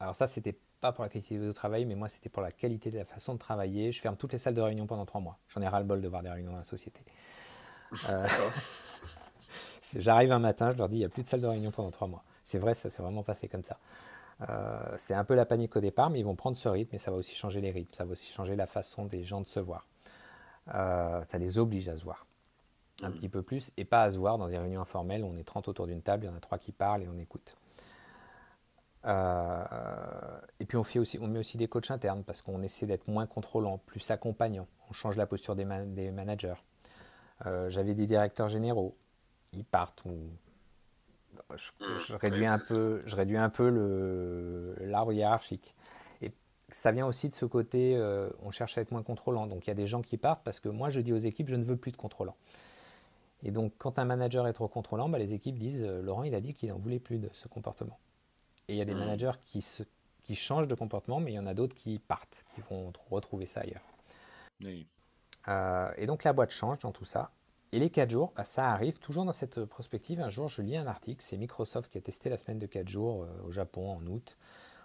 alors 0.00 0.14
ça 0.14 0.26
c'était 0.26 0.58
pas 0.80 0.92
pour 0.92 1.04
la 1.04 1.10
qualité 1.10 1.38
de 1.38 1.52
travail, 1.52 1.84
mais 1.84 1.94
moi 1.94 2.08
c'était 2.08 2.30
pour 2.30 2.42
la 2.42 2.50
qualité 2.50 2.90
de 2.90 2.98
la 2.98 3.04
façon 3.04 3.34
de 3.34 3.38
travailler. 3.38 3.92
Je 3.92 4.00
ferme 4.00 4.16
toutes 4.16 4.32
les 4.32 4.38
salles 4.38 4.54
de 4.54 4.62
réunion 4.62 4.86
pendant 4.86 5.04
trois 5.04 5.20
mois. 5.20 5.38
J'en 5.48 5.60
ai 5.60 5.68
ras 5.68 5.80
le 5.80 5.86
bol 5.86 6.00
de 6.00 6.08
voir 6.08 6.22
des 6.22 6.30
réunions 6.30 6.52
dans 6.52 6.58
la 6.58 6.64
société. 6.64 7.02
Euh, 8.08 8.26
j'arrive 9.96 10.32
un 10.32 10.38
matin, 10.38 10.72
je 10.72 10.78
leur 10.78 10.88
dis 10.88 10.96
il 10.96 11.00
n'y 11.00 11.04
a 11.04 11.10
plus 11.10 11.22
de 11.22 11.28
salle 11.28 11.42
de 11.42 11.46
réunion 11.46 11.70
pendant 11.70 11.90
trois 11.90 12.08
mois. 12.08 12.24
C'est 12.44 12.58
vrai, 12.58 12.74
ça 12.74 12.90
s'est 12.90 13.02
vraiment 13.02 13.22
passé 13.22 13.46
comme 13.46 13.62
ça. 13.62 13.78
Euh, 14.48 14.94
c'est 14.96 15.14
un 15.14 15.24
peu 15.24 15.34
la 15.34 15.44
panique 15.44 15.76
au 15.76 15.80
départ, 15.80 16.10
mais 16.10 16.20
ils 16.20 16.24
vont 16.24 16.34
prendre 16.34 16.56
ce 16.56 16.68
rythme 16.68 16.94
et 16.94 16.98
ça 16.98 17.10
va 17.10 17.16
aussi 17.16 17.34
changer 17.34 17.60
les 17.60 17.70
rythmes, 17.70 17.94
ça 17.94 18.04
va 18.04 18.12
aussi 18.12 18.32
changer 18.32 18.56
la 18.56 18.66
façon 18.66 19.06
des 19.06 19.22
gens 19.22 19.40
de 19.40 19.46
se 19.46 19.60
voir. 19.60 19.86
Euh, 20.74 21.22
ça 21.24 21.38
les 21.38 21.58
oblige 21.58 21.88
à 21.88 21.96
se 21.96 22.04
voir 22.04 22.26
un 23.02 23.08
mm. 23.08 23.14
petit 23.14 23.28
peu 23.28 23.42
plus 23.42 23.72
et 23.76 23.84
pas 23.84 24.02
à 24.04 24.10
se 24.10 24.16
voir 24.16 24.38
dans 24.38 24.48
des 24.48 24.58
réunions 24.58 24.80
informelles 24.80 25.24
où 25.24 25.26
on 25.26 25.36
est 25.36 25.44
30 25.44 25.68
autour 25.68 25.86
d'une 25.86 26.02
table, 26.02 26.24
il 26.24 26.26
y 26.28 26.30
en 26.30 26.36
a 26.36 26.40
trois 26.40 26.58
qui 26.58 26.72
parlent 26.72 27.02
et 27.02 27.08
on 27.08 27.18
écoute. 27.18 27.56
Euh, 29.04 29.64
et 30.60 30.66
puis 30.66 30.76
on, 30.76 30.84
fait 30.84 31.00
aussi, 31.00 31.18
on 31.20 31.26
met 31.26 31.40
aussi 31.40 31.56
des 31.56 31.66
coachs 31.66 31.90
internes 31.90 32.22
parce 32.22 32.42
qu'on 32.42 32.62
essaie 32.62 32.86
d'être 32.86 33.08
moins 33.08 33.26
contrôlant, 33.26 33.78
plus 33.78 34.10
accompagnant. 34.10 34.68
On 34.88 34.92
change 34.92 35.16
la 35.16 35.26
posture 35.26 35.56
des, 35.56 35.66
des 35.86 36.10
managers. 36.10 36.54
J'avais 37.66 37.94
des 37.94 38.06
directeurs 38.06 38.48
généraux, 38.48 38.96
ils 39.52 39.64
partent 39.64 40.04
ou 40.04 40.30
Mmh. 41.32 41.84
je, 42.06 42.14
réduis 42.14 42.46
un 42.46 42.58
peu, 42.58 43.02
je 43.06 43.16
réduis 43.16 43.36
un 43.36 43.50
peu 43.50 44.76
l'arbre 44.80 45.12
hiérarchique. 45.12 45.74
Et 46.20 46.32
ça 46.68 46.92
vient 46.92 47.06
aussi 47.06 47.28
de 47.28 47.34
ce 47.34 47.44
côté, 47.44 47.96
euh, 47.96 48.30
on 48.42 48.50
cherche 48.50 48.78
à 48.78 48.80
être 48.80 48.90
moins 48.90 49.02
contrôlant. 49.02 49.46
Donc 49.46 49.66
il 49.66 49.68
y 49.68 49.70
a 49.70 49.74
des 49.74 49.86
gens 49.86 50.02
qui 50.02 50.16
partent 50.16 50.44
parce 50.44 50.60
que 50.60 50.68
moi 50.68 50.90
je 50.90 51.00
dis 51.00 51.12
aux 51.12 51.18
équipes, 51.18 51.48
je 51.48 51.56
ne 51.56 51.64
veux 51.64 51.76
plus 51.76 51.92
de 51.92 51.96
contrôlant. 51.96 52.36
Et 53.42 53.50
donc 53.50 53.72
quand 53.78 53.98
un 53.98 54.04
manager 54.04 54.46
est 54.46 54.52
trop 54.52 54.68
contrôlant, 54.68 55.08
bah, 55.08 55.18
les 55.18 55.32
équipes 55.32 55.58
disent, 55.58 55.82
euh, 55.82 56.02
Laurent 56.02 56.22
il 56.24 56.34
a 56.34 56.40
dit 56.40 56.54
qu'il 56.54 56.68
n'en 56.68 56.78
voulait 56.78 57.00
plus 57.00 57.18
de 57.18 57.28
ce 57.32 57.48
comportement. 57.48 57.98
Et 58.68 58.74
il 58.74 58.76
y 58.76 58.82
a 58.82 58.84
des 58.84 58.94
mmh. 58.94 58.98
managers 58.98 59.32
qui, 59.44 59.62
se, 59.62 59.82
qui 60.22 60.34
changent 60.34 60.68
de 60.68 60.74
comportement, 60.74 61.20
mais 61.20 61.32
il 61.32 61.34
y 61.34 61.38
en 61.38 61.46
a 61.46 61.54
d'autres 61.54 61.74
qui 61.74 61.98
partent, 61.98 62.44
qui 62.54 62.60
vont 62.60 62.92
retrouver 63.10 63.46
ça 63.46 63.60
ailleurs. 63.60 63.82
Euh, 65.48 65.90
et 65.96 66.06
donc 66.06 66.22
la 66.24 66.32
boîte 66.32 66.50
change 66.50 66.78
dans 66.78 66.92
tout 66.92 67.04
ça. 67.04 67.32
Et 67.72 67.78
les 67.78 67.88
4 67.88 68.10
jours, 68.10 68.32
bah, 68.36 68.44
ça 68.44 68.70
arrive 68.70 68.98
toujours 68.98 69.24
dans 69.24 69.32
cette 69.32 69.64
prospective. 69.64 70.20
Un 70.20 70.28
jour, 70.28 70.48
je 70.48 70.60
lis 70.60 70.76
un 70.76 70.86
article, 70.86 71.24
c'est 71.26 71.38
Microsoft 71.38 71.90
qui 71.90 71.96
a 71.96 72.02
testé 72.02 72.28
la 72.28 72.36
semaine 72.36 72.58
de 72.58 72.66
4 72.66 72.86
jours 72.86 73.24
euh, 73.24 73.48
au 73.48 73.50
Japon 73.50 73.90
en 73.90 74.06
août, 74.06 74.36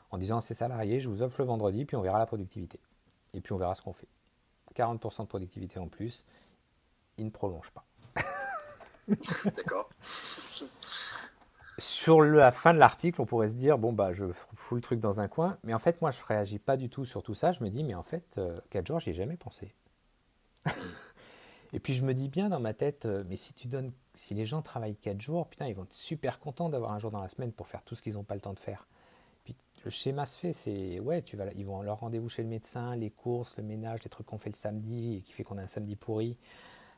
en 0.10 0.18
disant 0.18 0.38
à 0.38 0.42
ses 0.42 0.54
salariés, 0.54 1.02
je 1.02 1.10
vous 1.10 1.22
offre 1.22 1.42
le 1.42 1.48
vendredi, 1.48 1.84
puis 1.84 1.98
on 1.98 2.02
verra 2.02 2.18
la 2.18 2.26
productivité. 2.26 2.80
Et 3.34 3.42
puis 3.42 3.52
on 3.52 3.58
verra 3.58 3.76
ce 3.76 3.82
qu'on 3.82 3.92
fait. 3.92 4.08
40% 4.74 5.24
de 5.24 5.28
productivité 5.28 5.80
en 5.80 5.90
plus, 5.90 6.24
il 7.18 7.26
ne 7.26 7.30
prolonge 7.30 7.72
pas. 7.72 7.86
D'accord. 9.56 9.90
sur 11.78 12.22
la 12.22 12.52
fin 12.52 12.74
de 12.74 12.80
l'article, 12.80 13.22
on 13.22 13.26
pourrait 13.26 13.50
se 13.50 13.54
dire 13.54 13.78
bon 13.78 13.94
bah 13.94 14.14
je 14.14 14.26
fous 14.56 14.76
le 14.76 14.82
truc 14.82 15.00
dans 15.00 15.20
un 15.20 15.28
coin, 15.28 15.58
mais 15.64 15.74
en 15.74 15.80
fait 15.80 16.02
moi 16.02 16.12
je 16.12 16.24
réagis 16.24 16.60
pas 16.60 16.78
du 16.78 16.90
tout 16.90 17.06
sur 17.06 17.24
tout 17.24 17.34
ça. 17.34 17.54
Je 17.54 17.64
me 17.64 17.70
dis 17.70 17.84
mais 17.84 17.96
en 17.96 18.04
fait 18.04 18.40
4 18.70 18.86
jours 18.86 19.00
j'y 19.00 19.12
ai 19.12 19.14
jamais 19.14 19.38
pensé. 19.38 19.74
Et 21.74 21.80
puis 21.80 21.94
je 21.94 22.04
me 22.04 22.14
dis 22.14 22.30
bien 22.30 22.50
dans 22.50 22.60
ma 22.60 22.74
tête, 22.74 23.06
euh, 23.06 23.24
mais 23.28 23.36
si 23.36 23.54
tu 23.54 23.68
donnes, 23.68 23.92
si 24.14 24.34
les 24.34 24.46
gens 24.46 24.62
travaillent 24.62 24.96
4 24.96 25.20
jours, 25.20 25.48
putain, 25.48 25.68
ils 25.68 25.76
vont 25.76 25.84
être 25.84 25.94
super 25.94 26.40
contents 26.40 26.70
d'avoir 26.70 26.92
un 26.92 27.00
jour 27.00 27.12
dans 27.12 27.22
la 27.22 27.30
semaine 27.30 27.52
pour 27.52 27.68
faire 27.68 27.84
tout 27.84 27.96
ce 27.96 28.02
qu'ils 28.02 28.14
n'ont 28.14 28.24
pas 28.24 28.36
le 28.36 28.42
temps 28.42 28.54
de 28.54 28.60
faire. 28.60 28.88
Puis 29.44 29.56
le 29.84 29.92
schéma 29.92 30.26
se 30.26 30.38
fait, 30.38 30.54
c'est 30.54 31.00
ouais, 31.00 31.22
tu 31.22 31.36
vas, 31.36 31.52
ils 31.54 31.66
vont 31.66 31.82
leur 31.82 32.00
rendez-vous 32.00 32.30
chez 32.30 32.44
le 32.44 32.50
médecin, 32.50 32.96
les 32.96 33.12
courses, 33.12 33.58
le 33.58 33.64
ménage, 33.64 34.04
les 34.04 34.10
trucs 34.10 34.28
qu'on 34.28 34.38
fait 34.38 34.50
le 34.50 34.56
samedi 34.56 35.16
et 35.16 35.22
qui 35.22 35.34
fait 35.34 35.44
qu'on 35.44 35.58
a 35.58 35.64
un 35.64 35.68
samedi 35.68 35.96
pourri. 35.96 36.38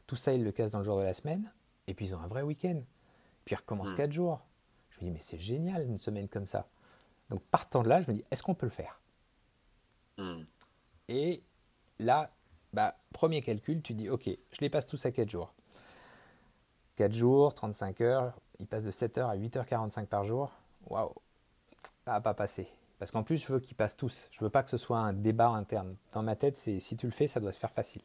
Tout 0.08 0.16
ça, 0.16 0.34
ils 0.34 0.44
le 0.44 0.52
cassent 0.52 0.72
dans 0.72 0.80
le 0.80 0.86
jour 0.86 1.00
de 1.00 1.04
la 1.04 1.14
semaine. 1.14 1.52
Et 1.88 1.94
puis 1.94 2.06
ils 2.06 2.16
ont 2.16 2.20
un 2.20 2.28
vrai 2.28 2.44
week-end. 2.44 2.82
Puis 3.46 3.56
ils 3.56 3.58
recommencent 3.58 3.94
4 3.94 4.10
hmm. 4.10 4.14
jours. 4.14 4.42
Je 4.92 5.00
me 5.00 5.06
dis, 5.06 5.12
mais 5.12 5.20
c'est 5.20 5.40
génial 5.40 5.88
une 5.88 5.98
semaine 5.98 6.28
comme 6.28 6.46
ça. 6.46 6.68
Donc 7.30 7.42
partant 7.44 7.84
de 7.84 7.90
là, 7.90 8.02
je 8.02 8.12
me 8.12 8.18
dis, 8.18 8.26
est-ce 8.32 8.44
qu'on 8.44 8.56
peut 8.56 8.66
le 8.66 8.72
faire? 8.72 9.00
Hmm. 10.18 10.44
Et 11.08 11.42
là, 12.00 12.32
bah, 12.74 12.96
premier 13.14 13.42
calcul, 13.42 13.82
tu 13.82 13.94
dis, 13.94 14.10
ok, 14.10 14.26
je 14.28 14.62
les 14.62 14.70
passe 14.70 14.88
tous 14.88 15.06
à 15.06 15.12
4 15.12 15.30
jours. 15.30 15.54
4 16.98 17.14
jours, 17.14 17.54
35 17.54 18.02
heures, 18.02 18.34
ils 18.60 18.68
passent 18.68 18.84
de 18.84 18.92
7 18.92 19.18
heures 19.18 19.30
à 19.30 19.38
8h45 19.38 20.06
par 20.06 20.24
jour. 20.24 20.52
Waouh, 20.90 21.14
ça 22.06 22.20
pas 22.22 22.34
passer. 22.34 22.68
Parce 23.00 23.12
qu'en 23.12 23.24
plus, 23.24 23.38
je 23.38 23.54
veux 23.54 23.60
qu'ils 23.60 23.76
passent 23.76 23.96
tous. 23.96 24.28
Je 24.32 24.44
veux 24.44 24.50
pas 24.50 24.62
que 24.62 24.70
ce 24.70 24.78
soit 24.78 24.98
un 24.98 25.14
débat 25.14 25.48
interne. 25.48 25.96
Dans 26.12 26.22
ma 26.22 26.36
tête, 26.36 26.58
c'est 26.58 26.80
si 26.82 26.98
tu 26.98 27.06
le 27.06 27.14
fais, 27.14 27.28
ça 27.28 27.40
doit 27.40 27.54
se 27.54 27.60
faire 27.60 27.72
facile. 27.72 28.02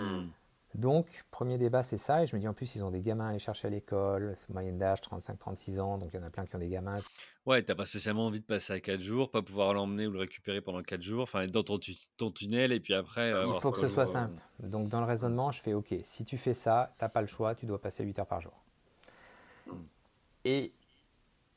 Hmm. 0.00 0.28
Donc, 0.76 1.24
premier 1.30 1.56
débat, 1.56 1.82
c'est 1.82 1.96
ça. 1.96 2.22
Et 2.22 2.26
je 2.26 2.36
me 2.36 2.40
dis, 2.40 2.46
en 2.46 2.52
plus, 2.52 2.74
ils 2.76 2.84
ont 2.84 2.90
des 2.90 3.00
gamins 3.00 3.26
à 3.26 3.30
aller 3.30 3.38
chercher 3.38 3.68
à 3.68 3.70
l'école, 3.70 4.36
moyenne 4.50 4.76
d'âge 4.76 5.00
35-36 5.00 5.80
ans, 5.80 5.96
donc 5.96 6.10
il 6.12 6.20
y 6.20 6.22
en 6.22 6.26
a 6.26 6.28
plein 6.28 6.44
qui 6.44 6.54
ont 6.54 6.58
des 6.58 6.68
gamins. 6.68 6.98
Ouais, 7.46 7.62
t'as 7.62 7.74
pas 7.74 7.86
spécialement 7.86 8.26
envie 8.26 8.40
de 8.40 8.44
passer 8.44 8.74
à 8.74 8.80
4 8.80 9.00
jours, 9.00 9.30
pas 9.30 9.40
pouvoir 9.40 9.72
l'emmener 9.72 10.06
ou 10.06 10.10
le 10.10 10.18
récupérer 10.18 10.60
pendant 10.60 10.82
4 10.82 11.00
jours, 11.00 11.22
enfin 11.22 11.42
être 11.42 11.50
dans 11.50 11.62
ton, 11.62 11.80
ton, 12.18 12.30
tunnel 12.30 12.72
et 12.72 12.80
puis 12.80 12.92
après. 12.92 13.30
il 13.30 13.60
faut 13.60 13.72
que 13.72 13.78
ce 13.78 13.88
soit 13.88 14.04
simple. 14.04 14.34
Donc, 14.60 14.90
dans 14.90 15.00
le 15.00 15.06
raisonnement, 15.06 15.50
je 15.50 15.62
fais, 15.62 15.72
OK, 15.72 15.94
si 16.02 16.26
tu 16.26 16.36
fais 16.36 16.54
ça, 16.54 16.92
t'as 16.98 17.08
pas 17.08 17.22
le 17.22 17.26
choix, 17.26 17.54
tu 17.54 17.64
dois 17.64 17.80
passer 17.80 18.04
8 18.04 18.18
heures 18.18 18.26
par 18.26 18.42
jour. 18.42 18.52
Hmm. 19.66 19.80
Et 20.44 20.74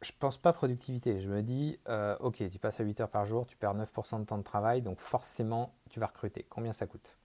je 0.02 0.14
pense 0.18 0.38
pas 0.38 0.54
productivité. 0.54 1.20
Je 1.20 1.30
me 1.30 1.44
dis, 1.44 1.78
euh, 1.90 2.16
ok, 2.22 2.50
tu 2.50 2.58
passes 2.58 2.80
à 2.80 2.84
8 2.86 3.02
heures 3.02 3.10
par 3.10 3.26
jour, 3.26 3.46
tu 3.46 3.58
perds 3.58 3.76
9% 3.76 4.22
de 4.22 4.26
temps 4.26 4.38
de 4.38 4.44
travail, 4.44 4.82
donc 4.82 5.00
forcément, 5.00 5.76
tu 5.90 6.00
vas 6.00 6.08
recruter. 6.08 6.46
Combien 6.50 6.72
ça 6.72 6.86
coûte? 6.86 7.18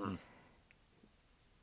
Hmm. 0.00 0.16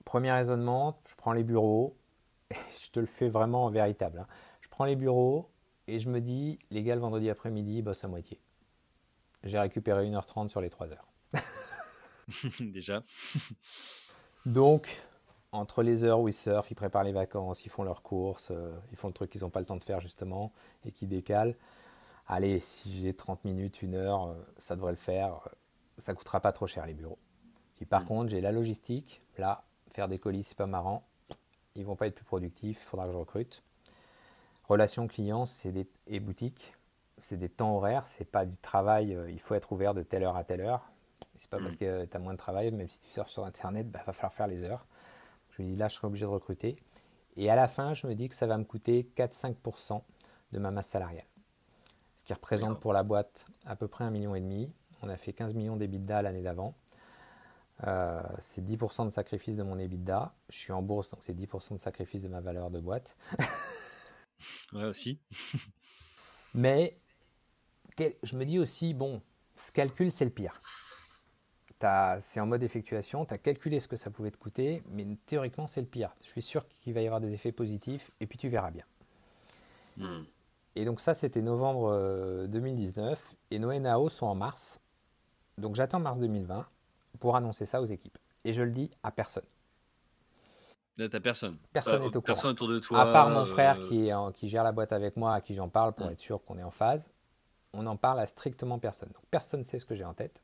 Premier 0.05 0.31
raisonnement, 0.31 0.99
je 1.05 1.15
prends 1.15 1.33
les 1.33 1.43
bureaux, 1.43 1.95
je 2.51 2.89
te 2.91 2.99
le 2.99 3.05
fais 3.05 3.29
vraiment 3.29 3.65
en 3.65 3.69
véritable. 3.69 4.19
Hein. 4.19 4.27
Je 4.61 4.69
prends 4.69 4.85
les 4.85 4.95
bureaux 4.95 5.49
et 5.87 5.99
je 5.99 6.09
me 6.09 6.21
dis, 6.21 6.59
les 6.71 6.83
gars, 6.83 6.95
le 6.95 7.01
vendredi 7.01 7.29
après-midi, 7.29 7.77
ils 7.77 7.81
bossent 7.81 8.03
à 8.03 8.07
moitié. 8.07 8.39
J'ai 9.43 9.59
récupéré 9.59 10.09
1h30 10.09 10.49
sur 10.49 10.61
les 10.61 10.69
3 10.69 10.87
heures. 10.87 11.07
Déjà. 12.59 13.03
Donc, 14.45 15.01
entre 15.51 15.83
les 15.83 16.03
heures 16.03 16.19
où 16.21 16.27
ils 16.27 16.33
surfent, 16.33 16.71
ils 16.71 16.75
préparent 16.75 17.03
les 17.03 17.11
vacances, 17.11 17.65
ils 17.65 17.69
font 17.69 17.83
leurs 17.83 18.01
courses, 18.01 18.49
euh, 18.51 18.73
ils 18.91 18.97
font 18.97 19.07
le 19.07 19.13
truc 19.13 19.29
qu'ils 19.29 19.41
n'ont 19.41 19.49
pas 19.49 19.59
le 19.59 19.65
temps 19.65 19.75
de 19.75 19.83
faire 19.83 19.99
justement 19.99 20.53
et 20.85 20.91
qui 20.91 21.07
décalent. 21.07 21.55
Allez, 22.27 22.59
si 22.61 22.93
j'ai 22.93 23.13
30 23.13 23.43
minutes, 23.43 23.81
une 23.81 23.95
heure, 23.95 24.27
euh, 24.27 24.33
ça 24.57 24.75
devrait 24.75 24.91
le 24.93 24.97
faire. 24.97 25.49
Ça 25.97 26.13
coûtera 26.13 26.39
pas 26.39 26.53
trop 26.53 26.67
cher 26.67 26.85
les 26.85 26.93
bureaux. 26.93 27.19
Puis 27.75 27.85
par 27.85 28.03
mm. 28.03 28.07
contre, 28.07 28.29
j'ai 28.29 28.41
la 28.41 28.51
logistique. 28.51 29.21
Là, 29.37 29.63
faire 29.93 30.07
des 30.07 30.19
colis, 30.19 30.43
c'est 30.43 30.57
pas 30.57 30.65
marrant. 30.65 31.03
Ils 31.75 31.85
vont 31.85 31.95
pas 31.95 32.07
être 32.07 32.15
plus 32.15 32.25
productifs, 32.25 32.79
il 32.81 32.85
faudra 32.85 33.05
que 33.05 33.13
je 33.13 33.17
recrute. 33.17 33.63
Relations 34.65 35.07
clients 35.07 35.45
des, 35.65 35.87
et 36.07 36.19
boutique, 36.19 36.73
c'est 37.17 37.37
des 37.37 37.49
temps 37.49 37.75
horaires, 37.75 38.07
c'est 38.07 38.29
pas 38.29 38.45
du 38.45 38.57
travail, 38.57 39.13
euh, 39.13 39.29
il 39.29 39.39
faut 39.39 39.55
être 39.55 39.71
ouvert 39.71 39.93
de 39.93 40.03
telle 40.03 40.23
heure 40.23 40.37
à 40.37 40.43
telle 40.43 40.61
heure. 40.61 40.89
C'est 41.35 41.49
pas 41.49 41.59
parce 41.59 41.75
mm. 41.75 41.77
que 41.77 42.05
tu 42.05 42.17
as 42.17 42.19
moins 42.19 42.33
de 42.33 42.37
travail, 42.37 42.71
même 42.71 42.89
si 42.89 42.99
tu 42.99 43.09
sors 43.09 43.29
sur 43.29 43.45
internet, 43.45 43.85
il 43.87 43.91
bah, 43.91 44.03
va 44.05 44.13
falloir 44.13 44.33
faire 44.33 44.47
les 44.47 44.63
heures. 44.63 44.85
Je 45.51 45.61
me 45.61 45.67
dis 45.67 45.75
là, 45.75 45.87
je 45.87 45.95
serai 45.95 46.07
obligé 46.07 46.25
de 46.25 46.31
recruter. 46.31 46.77
Et 47.35 47.49
à 47.49 47.55
la 47.55 47.67
fin, 47.67 47.93
je 47.93 48.07
me 48.07 48.15
dis 48.15 48.29
que 48.29 48.35
ça 48.35 48.47
va 48.47 48.57
me 48.57 48.63
coûter 48.63 49.09
4-5% 49.15 50.01
de 50.51 50.59
ma 50.59 50.71
masse 50.71 50.87
salariale. 50.87 51.25
Ce 52.17 52.23
qui 52.23 52.33
représente 52.33 52.79
pour 52.79 52.93
la 52.93 53.03
boîte 53.03 53.45
à 53.65 53.75
peu 53.75 53.87
près 53.87 54.03
un 54.03 54.11
million 54.11 54.35
et 54.35 54.39
demi. 54.39 54.71
On 55.01 55.09
a 55.09 55.17
fait 55.17 55.33
15 55.33 55.53
millions 55.53 55.75
d'EBITDA 55.75 56.21
l'année 56.21 56.41
d'avant. 56.41 56.75
Euh, 57.85 58.21
c'est 58.39 58.63
10% 58.63 59.05
de 59.05 59.09
sacrifice 59.09 59.57
de 59.57 59.63
mon 59.63 59.77
EBITDA. 59.77 60.33
Je 60.49 60.57
suis 60.57 60.71
en 60.71 60.81
bourse, 60.81 61.09
donc 61.09 61.19
c'est 61.23 61.33
10% 61.33 61.73
de 61.73 61.77
sacrifice 61.77 62.21
de 62.21 62.27
ma 62.29 62.39
valeur 62.39 62.71
de 62.71 62.79
boîte. 62.79 63.17
ouais, 64.73 64.85
aussi. 64.85 65.19
Mais 66.53 66.97
je 68.23 68.35
me 68.35 68.45
dis 68.45 68.59
aussi, 68.59 68.93
bon, 68.93 69.21
ce 69.55 69.71
calcul, 69.71 70.11
c'est 70.11 70.25
le 70.25 70.31
pire. 70.31 70.61
C'est 72.21 72.39
en 72.39 72.45
mode 72.45 72.63
effectuation, 72.63 73.25
tu 73.25 73.33
as 73.33 73.37
calculé 73.37 73.81
ce 73.81 73.89
que 73.89 73.97
ça 73.97 74.09
pouvait 74.09 74.31
te 74.31 74.37
coûter, 74.37 74.81
mais 74.89 75.05
théoriquement, 75.25 75.67
c'est 75.67 75.81
le 75.81 75.87
pire. 75.87 76.15
Je 76.21 76.27
suis 76.27 76.41
sûr 76.41 76.65
qu'il 76.69 76.93
va 76.93 77.01
y 77.01 77.05
avoir 77.05 77.19
des 77.19 77.33
effets 77.33 77.51
positifs, 77.51 78.11
et 78.21 78.25
puis 78.25 78.37
tu 78.37 78.47
verras 78.47 78.71
bien. 78.71 78.85
Hmm. 79.97 80.23
Et 80.77 80.85
donc 80.85 81.01
ça, 81.01 81.13
c'était 81.13 81.41
novembre 81.41 82.47
2019, 82.47 83.19
euh, 83.19 83.35
et 83.51 83.59
nos 83.59 83.77
NAO 83.77 84.07
sont 84.07 84.27
en 84.27 84.33
mars. 84.33 84.79
Donc 85.57 85.75
j'attends 85.75 85.99
mars 85.99 86.19
2020 86.19 86.65
pour 87.19 87.35
annoncer 87.35 87.65
ça 87.65 87.81
aux 87.81 87.85
équipes. 87.85 88.17
Et 88.43 88.53
je 88.53 88.61
le 88.61 88.71
dis 88.71 88.91
à 89.03 89.11
personne. 89.11 89.43
T'as 90.97 91.19
personne. 91.19 91.57
Personne 91.71 92.01
n'est 92.01 92.07
au 92.07 92.11
courant. 92.11 92.21
Personne 92.21 92.51
autour 92.51 92.67
de 92.67 92.79
toi. 92.79 93.01
À 93.01 93.11
part 93.11 93.29
mon 93.29 93.45
frère 93.45 93.79
euh, 93.79 94.31
qui, 94.31 94.39
qui 94.39 94.47
gère 94.47 94.63
la 94.63 94.71
boîte 94.71 94.93
avec 94.93 95.17
moi, 95.17 95.33
à 95.33 95.41
qui 95.41 95.55
j'en 95.55 95.69
parle 95.69 95.93
pour 95.93 96.09
être 96.09 96.19
sûr 96.19 96.43
qu'on 96.43 96.57
est 96.59 96.63
en 96.63 96.71
phase. 96.71 97.09
On 97.73 97.83
n'en 97.83 97.97
parle 97.97 98.19
à 98.19 98.27
strictement 98.27 98.77
personne. 98.77 99.09
Donc 99.09 99.23
personne 99.31 99.61
ne 99.61 99.65
sait 99.65 99.79
ce 99.79 99.85
que 99.85 99.95
j'ai 99.95 100.05
en 100.05 100.13
tête. 100.13 100.41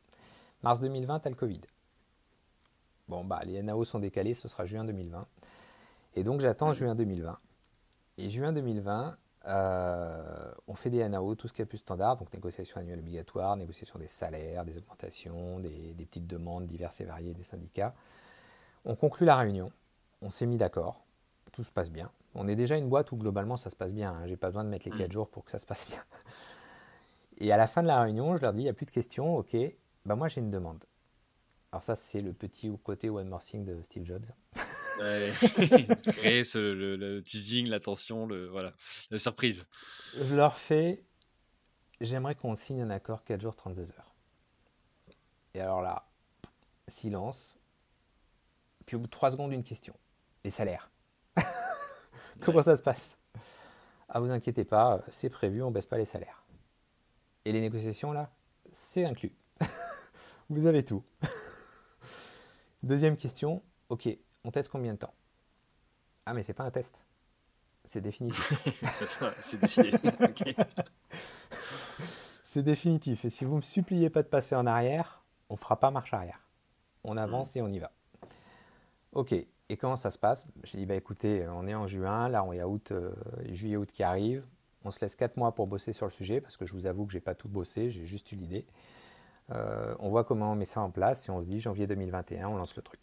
Mars 0.63 0.79
2020, 0.79 1.19
t'as 1.19 1.29
le 1.29 1.35
Covid. 1.35 1.61
Bon, 3.07 3.23
bah, 3.23 3.41
les 3.45 3.61
NAO 3.61 3.85
sont 3.85 3.99
décalés, 3.99 4.33
ce 4.33 4.47
sera 4.47 4.65
juin 4.65 4.83
2020. 4.83 5.25
Et 6.15 6.23
donc 6.23 6.41
j'attends 6.41 6.73
juin 6.73 6.95
2020. 6.95 7.37
Et 8.17 8.29
juin 8.29 8.51
2020, 8.51 9.17
euh, 9.49 10.51
on 10.67 10.75
fait 10.75 10.91
des 10.91 11.07
NAO, 11.09 11.33
tout 11.35 11.47
ce 11.47 11.53
qui 11.53 11.61
est 11.61 11.65
plus 11.65 11.79
standard, 11.79 12.17
donc 12.17 12.31
négociation 12.31 12.79
annuelle 12.79 12.99
obligatoire, 12.99 13.57
négociation 13.57 13.97
des 13.97 14.07
salaires, 14.07 14.63
des 14.63 14.77
augmentations, 14.77 15.59
des, 15.59 15.95
petites 15.97 16.27
demandes 16.27 16.67
diverses 16.67 17.01
et 17.01 17.05
variées 17.05 17.33
des 17.33 17.43
syndicats. 17.43 17.95
On 18.85 18.95
conclut 18.95 19.25
la 19.25 19.35
réunion, 19.35 19.71
on 20.21 20.29
s'est 20.29 20.45
mis 20.45 20.57
d'accord, 20.57 21.03
tout 21.51 21.63
se 21.63 21.71
passe 21.71 21.89
bien. 21.89 22.11
On 22.35 22.47
est 22.47 22.55
déjà 22.55 22.77
une 22.77 22.87
boîte 22.87 23.11
où 23.11 23.17
globalement 23.17 23.57
ça 23.57 23.71
se 23.71 23.75
passe 23.75 23.93
bien, 23.93 24.13
hein. 24.13 24.27
j'ai 24.27 24.37
pas 24.37 24.47
besoin 24.47 24.63
de 24.63 24.69
mettre 24.69 24.85
les 24.85 24.95
4 24.95 25.09
mm. 25.09 25.11
jours 25.11 25.29
pour 25.29 25.43
que 25.43 25.51
ça 25.51 25.57
se 25.57 25.65
passe 25.65 25.87
bien. 25.87 26.03
Et 27.39 27.51
à 27.51 27.57
la 27.57 27.67
fin 27.67 27.81
de 27.81 27.87
la 27.87 28.01
réunion, 28.01 28.37
je 28.37 28.41
leur 28.41 28.53
dis, 28.53 28.61
il 28.61 28.65
n'y 28.65 28.69
a 28.69 28.73
plus 28.73 28.85
de 28.85 28.91
questions, 28.91 29.35
ok, 29.35 29.57
bah 30.05 30.15
moi 30.15 30.27
j'ai 30.27 30.41
une 30.41 30.51
demande. 30.51 30.85
Alors 31.71 31.81
ça 31.81 31.95
c'est 31.95 32.21
le 32.21 32.33
petit 32.33 32.71
côté 32.83 33.09
one 33.09 33.27
more 33.27 33.41
thing 33.41 33.65
de 33.65 33.81
Steve 33.81 34.05
Jobs. 34.05 34.25
créer 36.13 36.43
le, 36.55 37.21
teasing, 37.21 37.67
la 37.67 37.79
tension, 37.79 38.25
le, 38.25 38.47
voilà, 38.47 38.73
la 39.11 39.19
surprise. 39.19 39.65
Je 40.15 40.35
leur 40.35 40.55
fais, 40.55 41.03
j'aimerais 42.01 42.35
qu'on 42.35 42.55
signe 42.55 42.81
un 42.81 42.89
accord 42.89 43.23
4 43.23 43.41
jours 43.41 43.55
32 43.55 43.83
heures. 43.83 44.15
Et 45.53 45.61
alors 45.61 45.81
là, 45.81 46.09
silence. 46.87 47.55
Puis 48.85 48.95
au 48.95 48.99
bout 48.99 49.07
de 49.07 49.11
3 49.11 49.31
secondes, 49.31 49.53
une 49.53 49.63
question. 49.63 49.95
Les 50.43 50.51
salaires. 50.51 50.91
Comment 52.41 52.63
ça 52.63 52.77
se 52.77 52.81
passe? 52.81 53.17
Ah 54.07 54.19
vous 54.19 54.31
inquiétez 54.31 54.65
pas, 54.65 55.01
c'est 55.11 55.29
prévu, 55.29 55.61
on 55.61 55.69
baisse 55.69 55.85
pas 55.85 55.97
les 55.97 56.05
salaires. 56.05 56.43
Et 57.45 57.51
les 57.51 57.61
négociations 57.61 58.11
là, 58.11 58.31
c'est 58.71 59.05
inclus. 59.05 59.33
vous 60.49 60.65
avez 60.65 60.83
tout. 60.83 61.03
Deuxième 62.81 63.17
question, 63.17 63.61
ok, 63.89 64.07
on 64.43 64.51
teste 64.51 64.69
combien 64.69 64.93
de 64.93 64.99
temps? 64.99 65.13
Ah, 66.25 66.33
mais 66.33 66.43
c'est 66.43 66.53
pas 66.53 66.63
un 66.63 66.71
test. 66.71 67.03
C'est 67.85 68.01
définitif. 68.01 68.53
c'est 69.33 69.61
décidé. 69.61 69.91
c'est 72.43 72.63
définitif. 72.63 73.25
Et 73.25 73.29
si 73.29 73.45
vous 73.45 73.53
ne 73.53 73.57
me 73.57 73.61
suppliez 73.61 74.09
pas 74.09 74.21
de 74.21 74.27
passer 74.27 74.55
en 74.55 74.65
arrière, 74.65 75.23
on 75.49 75.55
ne 75.55 75.59
fera 75.59 75.79
pas 75.79 75.91
marche 75.91 76.13
arrière. 76.13 76.45
On 77.03 77.17
avance 77.17 77.55
et 77.55 77.61
on 77.61 77.69
y 77.69 77.79
va. 77.79 77.91
Ok. 79.13 79.33
Et 79.33 79.77
comment 79.77 79.95
ça 79.95 80.11
se 80.11 80.17
passe? 80.17 80.47
J'ai 80.63 80.79
dit, 80.79 80.85
bah 80.85 80.95
écoutez, 80.95 81.47
on 81.47 81.67
est 81.67 81.75
en 81.75 81.87
juin, 81.87 82.27
là 82.27 82.43
on 82.43 82.53
est 82.53 82.59
à 82.59 82.67
août, 82.67 82.91
euh, 82.91 83.11
juillet-août 83.49 83.91
qui 83.91 84.03
arrive. 84.03 84.43
On 84.83 84.91
se 84.91 84.99
laisse 84.99 85.15
4 85.15 85.37
mois 85.37 85.53
pour 85.53 85.67
bosser 85.67 85.93
sur 85.93 86.07
le 86.07 86.11
sujet, 86.11 86.41
parce 86.41 86.57
que 86.57 86.65
je 86.65 86.73
vous 86.73 86.85
avoue 86.85 87.05
que 87.05 87.11
j'ai 87.11 87.19
pas 87.19 87.35
tout 87.35 87.49
bossé, 87.49 87.91
j'ai 87.91 88.05
juste 88.05 88.31
eu 88.31 88.35
l'idée. 88.35 88.65
Euh, 89.51 89.95
on 89.99 90.09
voit 90.09 90.23
comment 90.23 90.51
on 90.51 90.55
met 90.55 90.65
ça 90.65 90.81
en 90.81 90.89
place 90.89 91.27
et 91.27 91.31
on 91.31 91.41
se 91.41 91.45
dit 91.47 91.59
janvier 91.59 91.85
2021, 91.85 92.47
on 92.47 92.57
lance 92.57 92.75
le 92.75 92.81
truc. 92.81 92.99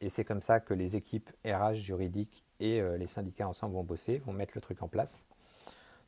Et 0.00 0.08
c'est 0.08 0.24
comme 0.24 0.42
ça 0.42 0.60
que 0.60 0.72
les 0.74 0.96
équipes 0.96 1.30
RH 1.44 1.74
juridiques 1.74 2.44
et 2.58 2.80
euh, 2.80 2.96
les 2.96 3.06
syndicats 3.06 3.48
ensemble 3.48 3.74
vont 3.74 3.84
bosser, 3.84 4.18
vont 4.18 4.32
mettre 4.32 4.52
le 4.54 4.60
truc 4.60 4.82
en 4.82 4.88
place. 4.88 5.24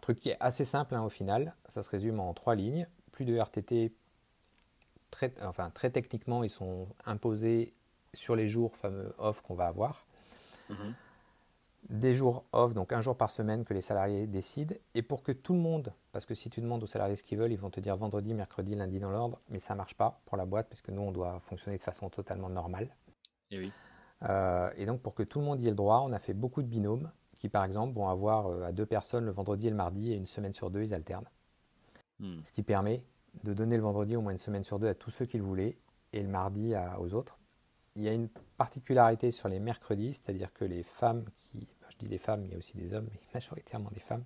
Truc 0.01 0.19
qui 0.19 0.31
est 0.31 0.37
assez 0.41 0.65
simple 0.65 0.95
hein, 0.95 1.03
au 1.03 1.11
final, 1.11 1.55
ça 1.69 1.83
se 1.83 1.89
résume 1.89 2.19
en 2.19 2.33
trois 2.35 2.55
lignes. 2.55 2.89
Plus 3.13 3.25
de 3.25 3.37
RTT, 3.37 3.93
très, 5.11 5.35
enfin 5.43 5.71
très 5.71 5.91
techniquement, 5.91 6.43
ils 6.43 6.51
sont 6.51 6.89
imposés 7.05 7.75
sur 8.15 8.35
les 8.35 8.49
jours 8.49 8.77
fameux 8.77 9.15
off 9.19 9.43
qu'on 9.43 9.55
va 9.55 9.67
avoir. 9.67 10.07
Mhm. 10.69 10.95
des 11.91 12.15
jours 12.15 12.45
off, 12.53 12.73
donc 12.73 12.93
un 12.93 13.01
jour 13.01 13.17
par 13.17 13.31
semaine 13.31 13.65
que 13.65 13.75
les 13.75 13.83
salariés 13.83 14.27
décident, 14.27 14.75
et 14.95 15.03
pour 15.03 15.23
que 15.23 15.33
tout 15.33 15.53
le 15.53 15.59
monde, 15.59 15.93
parce 16.13 16.25
que 16.25 16.35
si 16.35 16.49
tu 16.49 16.61
demandes 16.61 16.83
aux 16.83 16.87
salariés 16.87 17.17
ce 17.17 17.25
qu'ils 17.25 17.37
veulent, 17.37 17.53
ils 17.53 17.59
vont 17.59 17.69
te 17.69 17.81
dire 17.81 17.97
vendredi, 17.97 18.33
mercredi, 18.33 18.75
lundi 18.77 19.01
dans 19.01 19.11
l'ordre, 19.11 19.41
mais 19.51 19.59
ça 19.59 19.75
ne 19.75 19.79
marche 19.79 19.95
pas 19.95 20.21
pour 20.25 20.37
la 20.37 20.47
boîte, 20.47 20.69
parce 20.69 20.81
que 20.81 20.93
nous, 20.93 21.03
on 21.03 21.11
doit 21.11 21.41
fonctionner 21.41 21.77
de 21.77 21.83
façon 21.83 22.09
totalement 22.09 22.49
normale. 22.49 22.89
Et 23.53 23.59
oui. 23.59 23.73
Euh, 24.29 24.71
et 24.77 24.87
donc 24.87 25.01
pour 25.01 25.15
que 25.15 25.23
tout 25.23 25.39
le 25.41 25.45
monde 25.45 25.61
y 25.61 25.67
ait 25.67 25.71
le 25.71 25.77
droit, 25.77 26.03
on 26.05 26.13
a 26.13 26.19
fait 26.19 26.35
beaucoup 26.35 26.63
de 26.63 26.67
binômes 26.67 27.11
qui, 27.37 27.49
par 27.49 27.65
exemple, 27.65 27.95
vont 27.95 28.09
avoir 28.09 28.47
euh, 28.47 28.65
à 28.65 28.73
deux 28.73 28.87
personnes 28.87 29.25
le 29.25 29.31
vendredi 29.31 29.67
et 29.67 29.71
le 29.71 29.77
mardi, 29.77 30.13
et 30.13 30.17
une 30.17 30.27
semaine 30.27 30.53
sur 30.53 30.71
deux, 30.71 30.83
ils 30.83 30.95
alternent. 30.95 31.29
Hmm. 32.21 32.41
Ce 32.45 32.53
qui 32.53 32.63
permet 32.63 33.05
de 33.45 33.53
donner 33.53 33.77
le 33.77 33.83
vendredi 33.83 34.15
au 34.17 34.21
moins 34.21 34.33
une 34.33 34.39
semaine 34.39 34.63
sur 34.63 34.79
deux 34.79 34.89
à 34.89 34.95
tous 34.95 35.11
ceux 35.11 35.27
qui 35.27 35.39
le 35.39 35.43
voulaient, 35.43 35.77
et 36.13 36.23
le 36.23 36.29
mardi 36.29 36.75
aux 36.99 37.15
autres. 37.15 37.39
Il 37.97 38.03
y 38.03 38.09
a 38.09 38.13
une 38.13 38.29
particularité 38.59 39.31
sur 39.31 39.49
les 39.49 39.59
mercredis, 39.61 40.15
c'est-à-dire 40.15 40.53
que 40.53 40.65
les 40.65 40.83
femmes 40.83 41.25
qui, 41.37 41.67
je 41.89 41.97
dis 41.97 42.07
les 42.07 42.19
femmes, 42.19 42.45
il 42.45 42.53
y 42.53 42.55
a 42.55 42.59
aussi 42.59 42.77
des 42.77 42.93
hommes, 42.95 43.09
mais 43.11 43.21
majoritairement 43.35 43.91
des 43.93 44.01
femmes, 44.01 44.25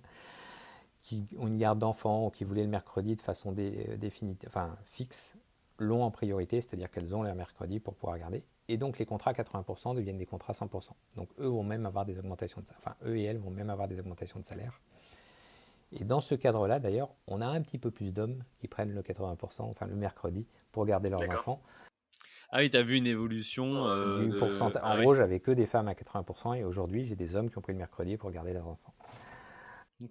qui 1.01 1.25
ont 1.37 1.47
une 1.47 1.57
garde 1.57 1.79
d'enfants 1.79 2.27
ou 2.27 2.29
qui 2.29 2.43
voulaient 2.43 2.63
le 2.63 2.69
mercredi 2.69 3.15
de 3.15 3.21
façon 3.21 3.53
définitive, 3.53 4.49
enfin 4.49 4.75
fixe, 4.83 5.35
l'ont 5.79 6.03
en 6.03 6.11
priorité, 6.11 6.59
c'est-à-dire 6.61 6.91
qu'elles 6.91 7.15
ont 7.15 7.23
leur 7.23 7.35
mercredi 7.35 7.79
pour 7.79 7.95
pouvoir 7.95 8.19
garder. 8.19 8.43
Et 8.69 8.77
donc 8.77 8.99
les 8.99 9.05
contrats 9.05 9.31
80% 9.31 9.95
deviennent 9.95 10.17
des 10.17 10.25
contrats 10.25 10.53
100%. 10.53 10.89
Donc 11.15 11.29
eux 11.39 11.47
vont 11.47 11.63
même 11.63 11.85
avoir 11.85 12.05
des 12.05 12.19
augmentations 12.19 12.61
de 12.61 12.67
enfin 12.77 12.95
eux 13.05 13.17
et 13.17 13.23
elles 13.23 13.37
vont 13.37 13.49
même 13.49 13.69
avoir 13.69 13.87
des 13.87 13.99
augmentations 13.99 14.39
de 14.39 14.45
salaire. 14.45 14.81
Et 15.93 16.03
dans 16.03 16.19
ce 16.19 16.35
cadre-là, 16.35 16.79
d'ailleurs, 16.79 17.09
on 17.27 17.39
a 17.39 17.47
un 17.47 17.61
petit 17.61 17.77
peu 17.77 17.91
plus 17.91 18.11
d'hommes 18.11 18.43
qui 18.59 18.67
prennent 18.67 18.93
le 18.93 19.01
80%, 19.01 19.61
enfin 19.61 19.87
le 19.87 19.95
mercredi, 19.95 20.45
pour 20.73 20.85
garder 20.85 21.09
leurs 21.09 21.21
enfants. 21.29 21.61
Ah 22.49 22.59
oui, 22.59 22.69
tu 22.69 22.77
as 22.77 22.83
vu 22.83 22.97
une 22.97 23.07
évolution 23.07 23.87
euh, 23.87 24.19
du 24.19 24.35
pourcentage. 24.37 24.81
En 24.83 24.87
ah 24.87 25.01
gros, 25.01 25.13
j'avais 25.13 25.39
que 25.39 25.51
des 25.51 25.65
femmes 25.65 25.87
à 25.87 25.93
80% 25.93 26.57
et 26.57 26.63
aujourd'hui, 26.63 27.05
j'ai 27.05 27.15
des 27.15 27.35
hommes 27.35 27.49
qui 27.49 27.57
ont 27.57 27.61
pris 27.61 27.73
le 27.73 27.79
mercredi 27.79 28.17
pour 28.17 28.31
garder 28.31 28.53
leurs 28.53 28.67
enfants. 28.67 28.93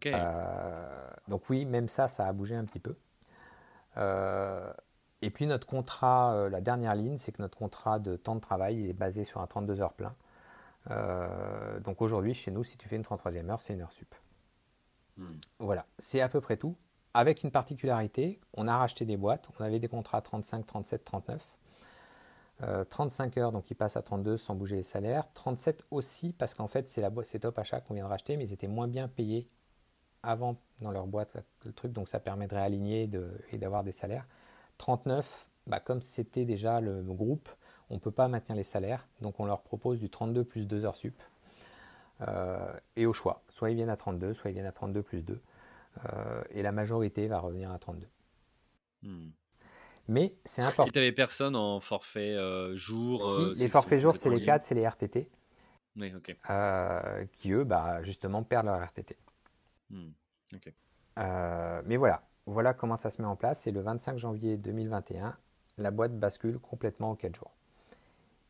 Euh, 0.07 1.11
donc 1.29 1.49
oui, 1.49 1.65
même 1.65 1.89
ça, 1.89 2.09
ça 2.09 2.27
a 2.27 2.33
bougé 2.33 2.55
un 2.55 2.65
petit 2.65 2.81
peu. 2.81 2.97
Euh, 3.97 4.71
et 5.23 5.31
puis 5.31 5.47
notre 5.47 5.67
contrat, 5.67 6.49
la 6.51 6.61
dernière 6.61 6.95
ligne, 6.95 7.19
c'est 7.19 7.33
que 7.33 7.43
notre 7.43 7.57
contrat 7.57 7.99
de 7.99 8.17
temps 8.17 8.35
de 8.35 8.41
travail, 8.41 8.81
il 8.81 8.91
est 8.91 8.95
basé 8.95 9.25
sur 9.25 9.41
un 9.41 9.47
32 9.47 9.81
heures 9.81 9.95
plein. 9.95 10.15
donc 11.81 12.03
aujourd'hui, 12.03 12.35
chez 12.35 12.51
nous, 12.51 12.65
si 12.65 12.77
tu 12.77 12.89
fais 12.89 12.97
une 12.97 13.03
33e 13.03 13.51
heure, 13.51 13.61
c'est 13.61 13.75
une 13.75 13.83
heure 13.83 13.93
sup. 13.93 14.15
Hmm. 15.17 15.39
Voilà, 15.59 15.87
c'est 15.99 16.21
à 16.21 16.29
peu 16.29 16.41
près 16.41 16.57
tout. 16.57 16.77
Avec 17.15 17.45
une 17.45 17.51
particularité, 17.51 18.41
on 18.53 18.69
a 18.69 18.77
racheté 18.77 19.07
des 19.07 19.17
boîtes, 19.17 19.49
on 19.59 19.65
avait 19.65 19.79
des 19.79 19.89
contrats 19.89 20.21
35, 20.21 20.67
37, 20.67 21.05
39. 21.05 21.57
35 22.89 23.37
heures, 23.39 23.53
donc 23.53 23.71
ils 23.71 23.75
passent 23.75 23.97
à 23.97 24.03
32 24.03 24.37
sans 24.37 24.55
bouger 24.55 24.77
les 24.77 24.83
salaires. 24.83 25.31
37 25.35 25.85
aussi, 25.91 26.33
parce 26.33 26.55
qu'en 26.55 26.69
fait, 26.69 26.89
c'est, 26.89 27.01
la 27.01 27.11
c'est 27.25 27.41
Top 27.41 27.59
Achat 27.59 27.81
qu'on 27.81 27.95
vient 27.95 28.05
de 28.05 28.09
racheter, 28.09 28.37
mais 28.37 28.45
ils 28.45 28.53
étaient 28.53 28.67
moins 28.67 28.89
bien 28.89 29.09
payés 29.09 29.49
avant 30.23 30.57
dans 30.81 30.91
leur 30.91 31.07
boîte, 31.07 31.37
le 31.65 31.73
truc, 31.73 31.93
donc 31.93 32.09
ça 32.09 32.19
permet 32.19 32.49
de 32.49 32.55
réaligner 32.55 33.09
et 33.51 33.59
d'avoir 33.59 33.85
des 33.85 33.93
salaires. 33.93 34.27
39, 34.79 35.49
bah, 35.67 35.81
comme 35.81 36.03
c'était 36.03 36.45
déjà 36.45 36.81
le, 36.81 37.03
groupe, 37.03 37.49
on 37.91 37.95
ne 37.95 38.01
peut 38.01 38.11
pas 38.11 38.29
maintenir 38.29 38.57
les 38.57 38.65
salaires, 38.65 39.07
donc 39.21 39.41
on 39.41 39.47
leur 39.47 39.63
propose 39.63 40.01
du 40.01 40.11
32 40.11 40.45
plus 40.45 40.67
2 40.67 40.85
heures 40.85 40.97
sup. 40.97 41.21
Euh, 42.23 42.73
et 42.97 43.05
au 43.07 43.13
choix, 43.13 43.43
soit 43.49 43.71
ils 43.71 43.77
viennent 43.77 43.91
à 43.91 43.97
32, 43.97 44.33
soit 44.33 44.51
ils 44.51 44.55
viennent 44.55 44.67
à 44.67 44.73
32 44.73 45.03
plus 45.03 45.25
2. 45.25 45.41
Euh, 46.05 46.43
et 46.51 46.63
la 46.63 46.73
majorité 46.73 47.27
va 47.27 47.39
revenir 47.39 47.71
à 47.71 47.79
32. 47.79 48.07
Mais 50.09 50.35
c'est 50.45 50.63
important. 50.63 50.87
Et 50.87 50.93
tu 50.93 50.99
n'avais 50.99 51.13
personne 51.13 51.57
en 51.57 51.81
forfait 51.81 52.35
euh, 52.35 52.75
jour 52.77 53.53
Si, 53.55 53.59
les 53.59 53.69
forfaits 53.69 54.01
jours, 54.01 54.17
c'est 54.17 54.31
les 54.31 54.43
4, 54.43 54.65
c'est 54.65 54.75
les 54.75 54.87
RTT. 54.87 55.29
Oui, 55.97 56.13
ok. 56.15 56.37
Euh, 56.51 57.25
qui, 57.33 57.53
eux, 57.53 57.65
bah, 57.65 58.03
justement, 58.03 58.43
perdent 58.43 58.67
leur 58.67 58.81
RTT. 58.83 59.17
Hmm, 59.91 60.11
mais 61.87 61.97
voilà, 61.97 62.23
voilà 62.47 62.75
comment 62.75 62.97
ça 62.97 63.11
se 63.11 63.21
met 63.21 63.29
en 63.29 63.37
place. 63.37 63.67
Et 63.67 63.73
le 63.73 63.81
25 63.81 64.19
janvier 64.19 64.57
2021, 64.57 65.37
la 65.79 65.91
boîte 65.91 66.19
bascule 66.19 66.59
complètement 66.59 67.11
aux 67.11 67.17
4 67.17 67.35
jours. 67.35 67.53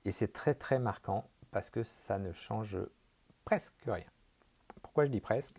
Et 0.04 0.12
c'est 0.12 0.32
très, 0.32 0.54
très 0.54 0.78
marquant 0.78 1.28
parce 1.50 1.70
que 1.70 1.82
ça 1.82 2.18
ne 2.18 2.32
change 2.32 2.78
presque 3.44 3.74
rien. 3.86 4.04
Pourquoi 4.82 5.04
je 5.04 5.10
dis 5.10 5.20
presque? 5.20 5.56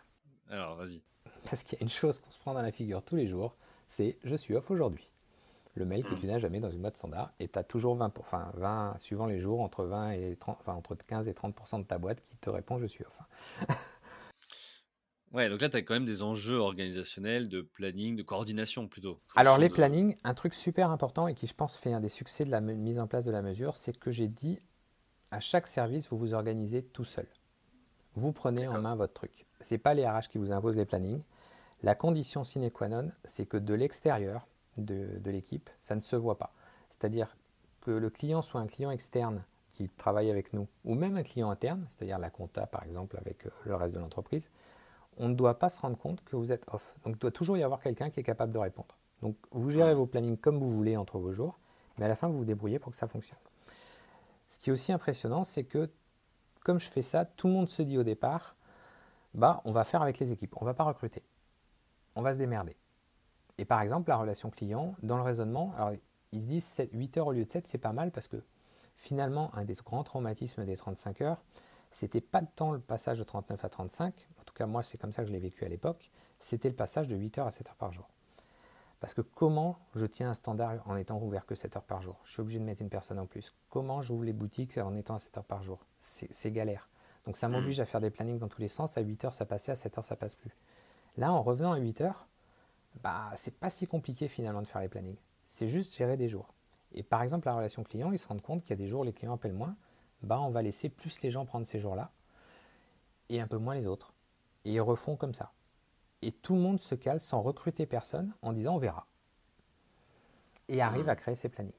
Alors, 0.50 0.76
vas-y. 0.76 1.02
Parce 1.50 1.64
qu'il 1.64 1.78
y 1.78 1.82
a 1.82 1.84
une 1.84 1.90
chose 1.90 2.20
qu'on 2.20 2.32
se 2.32 2.40
prend 2.40 2.54
dans 2.54 2.62
la 2.62 2.72
figure 2.72 3.04
tous 3.04 3.16
les 3.16 3.28
jours, 3.28 3.56
c'est 3.90 4.18
je 4.24 4.36
suis 4.36 4.56
off 4.56 4.72
aujourd'hui 4.72 5.08
le 5.78 5.86
mail 5.86 6.04
que 6.04 6.16
tu 6.16 6.26
n'as 6.28 6.40
jamais 6.40 6.60
dans 6.60 6.70
une 6.70 6.82
boîte 6.82 6.98
standard 6.98 7.32
et 7.40 7.48
tu 7.48 7.58
as 7.58 7.64
toujours 7.64 7.96
20, 7.96 8.18
enfin 8.20 8.52
20, 8.56 8.96
suivant 9.00 9.28
les 9.28 9.40
jours, 9.40 9.62
entre 9.62 9.86
20 9.86 10.12
et 10.12 10.36
30, 10.36 10.58
enfin 10.60 10.74
entre 10.74 10.96
15 10.96 11.28
et 11.28 11.34
30% 11.34 11.80
de 11.80 11.84
ta 11.84 11.98
boîte 11.98 12.22
qui 12.22 12.36
te 12.38 12.50
répond 12.50 12.78
je 12.78 12.86
suis 12.86 13.04
off. 13.06 13.70
Ouais, 15.34 15.50
donc 15.50 15.62
là 15.62 15.70
tu 15.70 15.78
as 15.78 15.82
quand 15.82 15.94
même 15.94 16.06
des 16.06 16.24
enjeux 16.24 16.58
organisationnels, 16.58 17.48
de 17.48 17.62
planning, 17.62 18.16
de 18.16 18.24
coordination 18.24 18.88
plutôt. 18.88 19.20
Alors 19.36 19.58
les 19.58 19.70
plannings, 19.70 20.16
un 20.24 20.34
truc 20.34 20.54
super 20.54 20.92
important 20.92 21.28
et 21.28 21.34
qui 21.34 21.48
je 21.48 21.54
pense 21.54 21.78
fait 21.78 21.94
un 21.94 22.00
des 22.00 22.10
succès 22.10 22.44
de 22.44 22.52
la 22.52 22.62
mise 22.62 23.00
en 23.00 23.08
place 23.08 23.26
de 23.26 23.32
la 23.32 23.42
mesure, 23.42 23.76
c'est 23.76 23.98
que 23.98 24.12
j'ai 24.12 24.28
dit 24.28 24.60
à 25.32 25.40
chaque 25.40 25.68
service 25.68 26.10
vous 26.10 26.18
vous 26.18 26.34
organisez 26.34 26.84
tout 26.84 27.04
seul. 27.04 27.28
Vous 28.16 28.32
prenez 28.32 28.68
en 28.68 28.82
main 28.82 28.96
votre 28.96 29.14
truc. 29.14 29.46
C'est 29.62 29.78
pas 29.78 29.94
les 29.94 30.08
RH 30.08 30.28
qui 30.30 30.40
vous 30.40 30.52
imposent 30.52 30.78
les 30.78 30.86
plannings. 30.86 31.22
La 31.84 31.94
condition 31.94 32.44
sine 32.44 32.72
qua 32.72 32.88
non, 32.88 33.12
c'est 33.26 33.46
que 33.46 33.58
de 33.58 33.76
l'extérieur, 33.76 34.48
de, 34.78 35.20
l'équipe, 35.26 35.70
ça 35.82 35.96
ne 35.96 36.02
se 36.02 36.16
voit 36.16 36.38
pas. 36.38 36.54
C'est-à-dire 36.90 37.38
que 37.82 37.92
le 37.92 38.10
client 38.10 38.42
soit 38.42 38.60
un 38.60 38.66
client 38.66 38.90
externe 38.90 39.44
qui 39.72 39.90
travaille 39.90 40.32
avec 40.32 40.54
nous, 40.54 40.68
ou 40.84 40.96
même 40.96 41.16
un 41.16 41.22
client 41.22 41.52
interne, 41.52 41.88
c'est-à-dire 41.92 42.18
la 42.18 42.32
compta 42.32 42.66
par 42.66 42.84
exemple 42.84 43.18
avec 43.18 43.46
euh, 43.46 43.52
le 43.66 43.76
reste 43.76 43.94
de 43.94 44.00
l'entreprise, 44.00 44.50
on 45.18 45.30
ne 45.30 45.34
doit 45.34 45.60
pas 45.60 45.70
se 45.70 45.80
rendre 45.80 45.98
compte 45.98 46.24
que 46.24 46.36
vous 46.36 46.52
êtes 46.52 46.66
off. 46.72 46.96
Donc 47.04 47.16
il 47.16 47.20
doit 47.20 47.32
toujours 47.32 47.58
y 47.58 47.64
avoir 47.64 47.82
quelqu'un 47.82 48.10
qui 48.10 48.20
est 48.20 48.24
capable 48.24 48.52
de 48.52 48.60
répondre. 48.60 48.98
Donc 49.22 49.36
vous 49.52 49.70
gérez 49.70 49.96
vos 49.96 50.06
plannings 50.06 50.38
comme 50.38 50.60
vous 50.60 50.72
voulez 50.72 50.98
entre 50.98 51.18
vos 51.18 51.34
jours, 51.34 51.60
mais 51.98 52.06
à 52.06 52.08
la 52.08 52.16
fin 52.16 52.28
vous 52.28 52.38
vous 52.38 52.46
débrouillez 52.46 52.80
pour 52.80 52.92
que 52.92 52.98
ça 52.98 53.08
fonctionne. 53.08 53.40
Ce 54.50 54.60
qui 54.60 54.70
est 54.70 54.74
aussi 54.74 54.92
impressionnant, 54.92 55.44
c'est 55.44 55.64
que 55.64 55.90
comme 56.64 56.80
je 56.80 56.90
fais 56.90 57.02
ça, 57.02 57.26
tout 57.26 57.48
le 57.48 57.54
monde 57.54 57.70
se 57.70 57.82
dit 57.82 57.98
au 57.98 58.04
départ, 58.04 58.56
bah 59.34 59.62
on 59.66 59.72
va 59.72 59.84
faire 59.84 60.02
avec 60.02 60.20
les 60.20 60.32
équipes, 60.32 60.56
on 60.58 60.66
ne 60.66 60.70
va 60.70 60.74
pas 60.74 60.84
recruter, 60.84 61.24
on 62.16 62.22
va 62.22 62.34
se 62.34 62.40
démerder. 62.40 62.76
Et 63.58 63.66
par 63.66 63.82
exemple, 63.82 64.10
la 64.10 64.18
relation 64.18 64.50
client, 64.50 64.96
dans 65.02 65.18
le 65.18 65.24
raisonnement, 65.24 65.74
alors 65.78 65.92
ils 66.32 66.42
se 66.42 66.46
disent 66.46 66.90
8 66.92 67.18
heures 67.18 67.28
au 67.28 67.32
lieu 67.32 67.46
de 67.46 67.52
7, 67.52 67.68
c'est 67.68 67.78
pas 67.78 67.94
mal 67.94 68.12
parce 68.12 68.28
que 68.28 68.38
finalement, 68.96 69.54
un 69.56 69.66
des 69.66 69.76
grands 69.76 70.04
traumatismes 70.04 70.66
des 70.66 70.78
35 70.78 71.22
heures, 71.22 71.42
c'était 71.92 72.22
pas 72.22 72.42
le 72.42 72.48
temps 72.48 72.72
le 72.72 72.80
passage 72.80 73.18
de 73.20 73.24
39 73.24 73.64
à 73.64 73.70
35, 73.70 74.14
en 74.37 74.37
tout 74.37 74.37
cas 74.58 74.66
moi 74.66 74.84
c'est 74.84 74.98
comme 74.98 75.12
ça 75.12 75.22
que 75.24 75.28
je 75.28 75.34
l'ai 75.34 75.40
vécu 75.40 75.66
à 75.66 75.70
l'époque, 75.70 76.12
c'était 76.40 76.70
le 76.70 76.76
passage 76.76 77.08
de 77.08 77.16
8 77.16 77.40
heures 77.40 77.48
à 77.48 77.52
7 77.52 77.70
heures 77.70 77.76
par 77.76 77.94
jour. 77.94 78.08
Parce 79.00 79.14
que 79.14 79.22
comment 79.22 79.78
je 79.96 80.06
tiens 80.06 80.32
un 80.32 80.34
standard 80.34 80.82
en 80.88 80.96
étant 80.96 81.22
ouvert 81.22 81.46
que 81.46 81.56
7 81.56 81.78
heures 81.78 81.84
par 81.84 82.02
jour? 82.02 82.20
Je 82.24 82.32
suis 82.32 82.42
obligé 82.42 82.60
de 82.60 82.64
mettre 82.64 82.82
une 82.82 82.90
personne 82.90 83.20
en 83.20 83.28
plus. 83.28 83.54
Comment 83.70 84.02
j'ouvre 84.02 84.24
les 84.24 84.34
boutiques 84.34 84.78
en 84.78 84.96
étant 84.96 85.16
à 85.16 85.20
7 85.20 85.38
heures 85.38 85.44
par 85.44 85.62
jour? 85.64 85.86
C'est 86.00 86.52
galère. 86.52 86.90
Donc 87.26 87.38
ça 87.38 87.50
m'oblige 87.50 87.80
mmh. 87.80 87.84
à 87.84 87.86
faire 87.86 88.02
des 88.02 88.10
plannings 88.10 88.40
dans 88.40 88.48
tous 88.48 88.62
les 88.62 88.68
sens. 88.68 88.98
À 88.98 89.02
8 89.02 89.26
heures 89.26 89.34
ça 89.34 89.46
passait, 89.46 89.72
à 89.72 89.76
7 89.76 89.98
heures 90.00 90.06
ça 90.06 90.16
passe 90.16 90.36
plus. 90.36 90.56
Là 91.18 91.32
en 91.32 91.44
revenant 91.44 91.74
à 91.74 91.78
8 91.78 92.02
heures, 92.02 92.28
bah, 93.04 93.32
c'est 93.36 93.54
pas 93.54 93.70
si 93.70 93.86
compliqué 93.86 94.28
finalement 94.28 94.62
de 94.62 94.68
faire 94.68 94.82
les 94.82 94.90
plannings. 94.90 95.18
C'est 95.46 95.68
juste 95.68 95.96
gérer 95.96 96.18
des 96.18 96.30
jours. 96.30 96.54
Et 96.92 97.04
par 97.04 97.22
exemple, 97.22 97.48
la 97.48 97.56
relation 97.56 97.84
client, 97.84 98.12
ils 98.12 98.20
se 98.20 98.28
rendent 98.28 98.42
compte 98.42 98.62
qu'il 98.62 98.72
y 98.72 98.74
a 98.74 98.78
des 98.78 98.88
jours 98.88 99.02
où 99.02 99.04
les 99.04 99.14
clients 99.14 99.34
appellent 99.34 99.54
moins, 99.54 99.76
bah, 100.24 100.40
on 100.42 100.50
va 100.50 100.62
laisser 100.62 100.90
plus 100.90 101.22
les 101.22 101.30
gens 101.30 101.46
prendre 101.46 101.66
ces 101.66 101.80
jours-là 101.80 102.12
et 103.30 103.40
un 103.40 103.48
peu 103.48 103.58
moins 103.58 103.76
les 103.76 103.86
autres. 103.86 104.14
Et 104.66 104.74
ils 104.74 104.82
refont 104.82 105.16
comme 105.16 105.34
ça. 105.34 105.54
Et 106.22 106.32
tout 106.32 106.56
le 106.56 106.62
monde 106.62 106.80
se 106.80 106.96
cale 106.96 107.22
sans 107.22 107.42
recruter 107.42 107.86
personne 107.86 108.34
en 108.42 108.54
disant 108.54 108.76
on 108.76 108.80
verra. 108.80 109.08
Et 110.68 110.82
arrive 110.82 111.06
mmh. 111.06 111.10
à 111.10 111.16
créer 111.16 111.36
ses 111.36 111.50
plannings. 111.50 111.74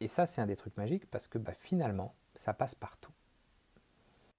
Et 0.00 0.08
ça, 0.08 0.26
c'est 0.26 0.40
un 0.40 0.46
des 0.46 0.56
trucs 0.56 0.76
magiques 0.76 1.06
parce 1.10 1.28
que 1.28 1.38
bah, 1.38 1.54
finalement, 1.54 2.14
ça 2.34 2.52
passe 2.52 2.74
partout. 2.74 3.12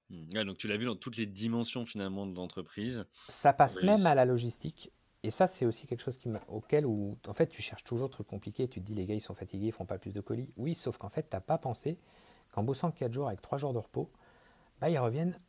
Mmh. 0.09 0.43
donc 0.43 0.57
tu 0.57 0.67
l'as 0.67 0.75
vu 0.75 0.85
dans 0.85 0.95
toutes 0.95 1.15
les 1.15 1.25
dimensions 1.25 1.85
finalement 1.85 2.25
de 2.25 2.35
l'entreprise. 2.35 3.05
Ça 3.29 3.53
passe 3.53 3.81
même 3.81 4.05
à 4.05 4.13
la 4.13 4.25
logistique. 4.25 4.91
Et 5.23 5.29
ça, 5.29 5.47
c'est 5.47 5.65
aussi 5.65 5.85
quelque 5.85 6.01
chose 6.01 6.17
qui 6.17 6.29
auquel 6.47 6.85
où, 6.85 7.17
en 7.27 7.33
fait, 7.33 7.47
tu 7.47 7.61
cherches 7.61 7.83
toujours 7.83 8.07
des 8.09 8.13
trucs 8.13 8.27
compliqués. 8.27 8.67
Tu 8.67 8.81
te 8.81 8.85
dis, 8.85 8.95
les 8.95 9.05
gars, 9.05 9.13
ils 9.13 9.21
sont 9.21 9.35
fatigués, 9.35 9.67
ils 9.67 9.71
font 9.71 9.85
pas 9.85 9.99
plus 9.99 10.13
de 10.13 10.21
colis. 10.21 10.51
Oui, 10.57 10.73
sauf 10.73 10.97
qu'en 10.97 11.09
fait, 11.09 11.29
tu 11.29 11.35
n'as 11.35 11.41
pas 11.41 11.59
pensé 11.59 11.99
qu'en 12.51 12.63
bossant 12.63 12.91
4 12.91 13.11
jours 13.11 13.27
avec 13.27 13.41
3 13.41 13.59
jours 13.59 13.73
de 13.73 13.77
repos, 13.77 14.11
bah, 14.79 14.89
ils 14.89 14.97
reviennent 14.97 15.39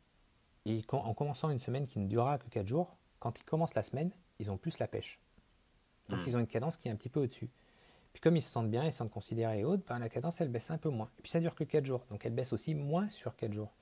et 0.65 0.81
en 0.91 1.13
commençant 1.13 1.49
une 1.49 1.59
semaine 1.59 1.87
qui 1.87 1.99
ne 1.99 2.07
durera 2.07 2.37
que 2.37 2.47
4 2.49 2.67
jours, 2.67 2.97
quand 3.19 3.39
ils 3.39 3.43
commencent 3.43 3.75
la 3.75 3.83
semaine, 3.83 4.11
ils 4.39 4.51
ont 4.51 4.57
plus 4.57 4.79
la 4.79 4.87
pêche. 4.87 5.19
Donc, 6.09 6.19
hmm. 6.19 6.23
ils 6.27 6.35
ont 6.35 6.39
une 6.39 6.47
cadence 6.47 6.77
qui 6.77 6.87
est 6.87 6.91
un 6.91 6.95
petit 6.95 7.09
peu 7.09 7.21
au-dessus. 7.21 7.49
Puis, 8.13 8.21
comme 8.21 8.35
ils 8.35 8.41
se 8.41 8.51
sentent 8.51 8.69
bien, 8.69 8.83
ils 8.83 8.91
se 8.91 8.99
sentent 8.99 9.11
considérés 9.11 9.59
et 9.59 9.63
autres, 9.63 9.83
bah, 9.87 9.97
la 9.99 10.09
cadence, 10.09 10.39
elle 10.41 10.49
baisse 10.49 10.71
un 10.71 10.77
peu 10.77 10.89
moins. 10.89 11.09
Et 11.17 11.21
puis, 11.21 11.31
ça 11.31 11.39
dure 11.39 11.55
que 11.55 11.63
4 11.63 11.85
jours. 11.85 12.05
Donc, 12.09 12.25
elle 12.25 12.33
baisse 12.33 12.53
aussi 12.53 12.75
moins 12.75 13.09
sur 13.09 13.35
4 13.35 13.53
jours. 13.53 13.73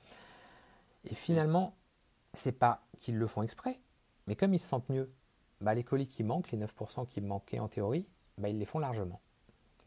Et 1.06 1.16
finalement, 1.16 1.76
c'est 2.34 2.52
pas 2.52 2.84
qu'ils 3.00 3.18
le 3.18 3.28
font 3.28 3.42
exprès, 3.42 3.80
mais 4.28 4.36
comme 4.36 4.54
ils 4.54 4.60
se 4.60 4.68
sentent 4.68 4.90
mieux 4.90 5.12
bah, 5.60 5.74
les 5.74 5.84
colis 5.84 6.08
qui 6.08 6.24
manquent, 6.24 6.52
les 6.52 6.58
9% 6.58 7.08
qui 7.08 7.22
manquaient 7.22 7.60
en 7.60 7.68
théorie, 7.68 8.08
bah, 8.38 8.50
ils 8.50 8.58
les 8.58 8.66
font 8.66 8.80
largement. 8.80 9.22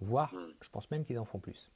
Voire, 0.01 0.35
hmm. 0.35 0.53
je 0.61 0.71
pense 0.71 0.91
même 0.91 1.05
qu'ils 1.05 1.19
en 1.19 1.25
font 1.25 1.39
plus. 1.39 1.71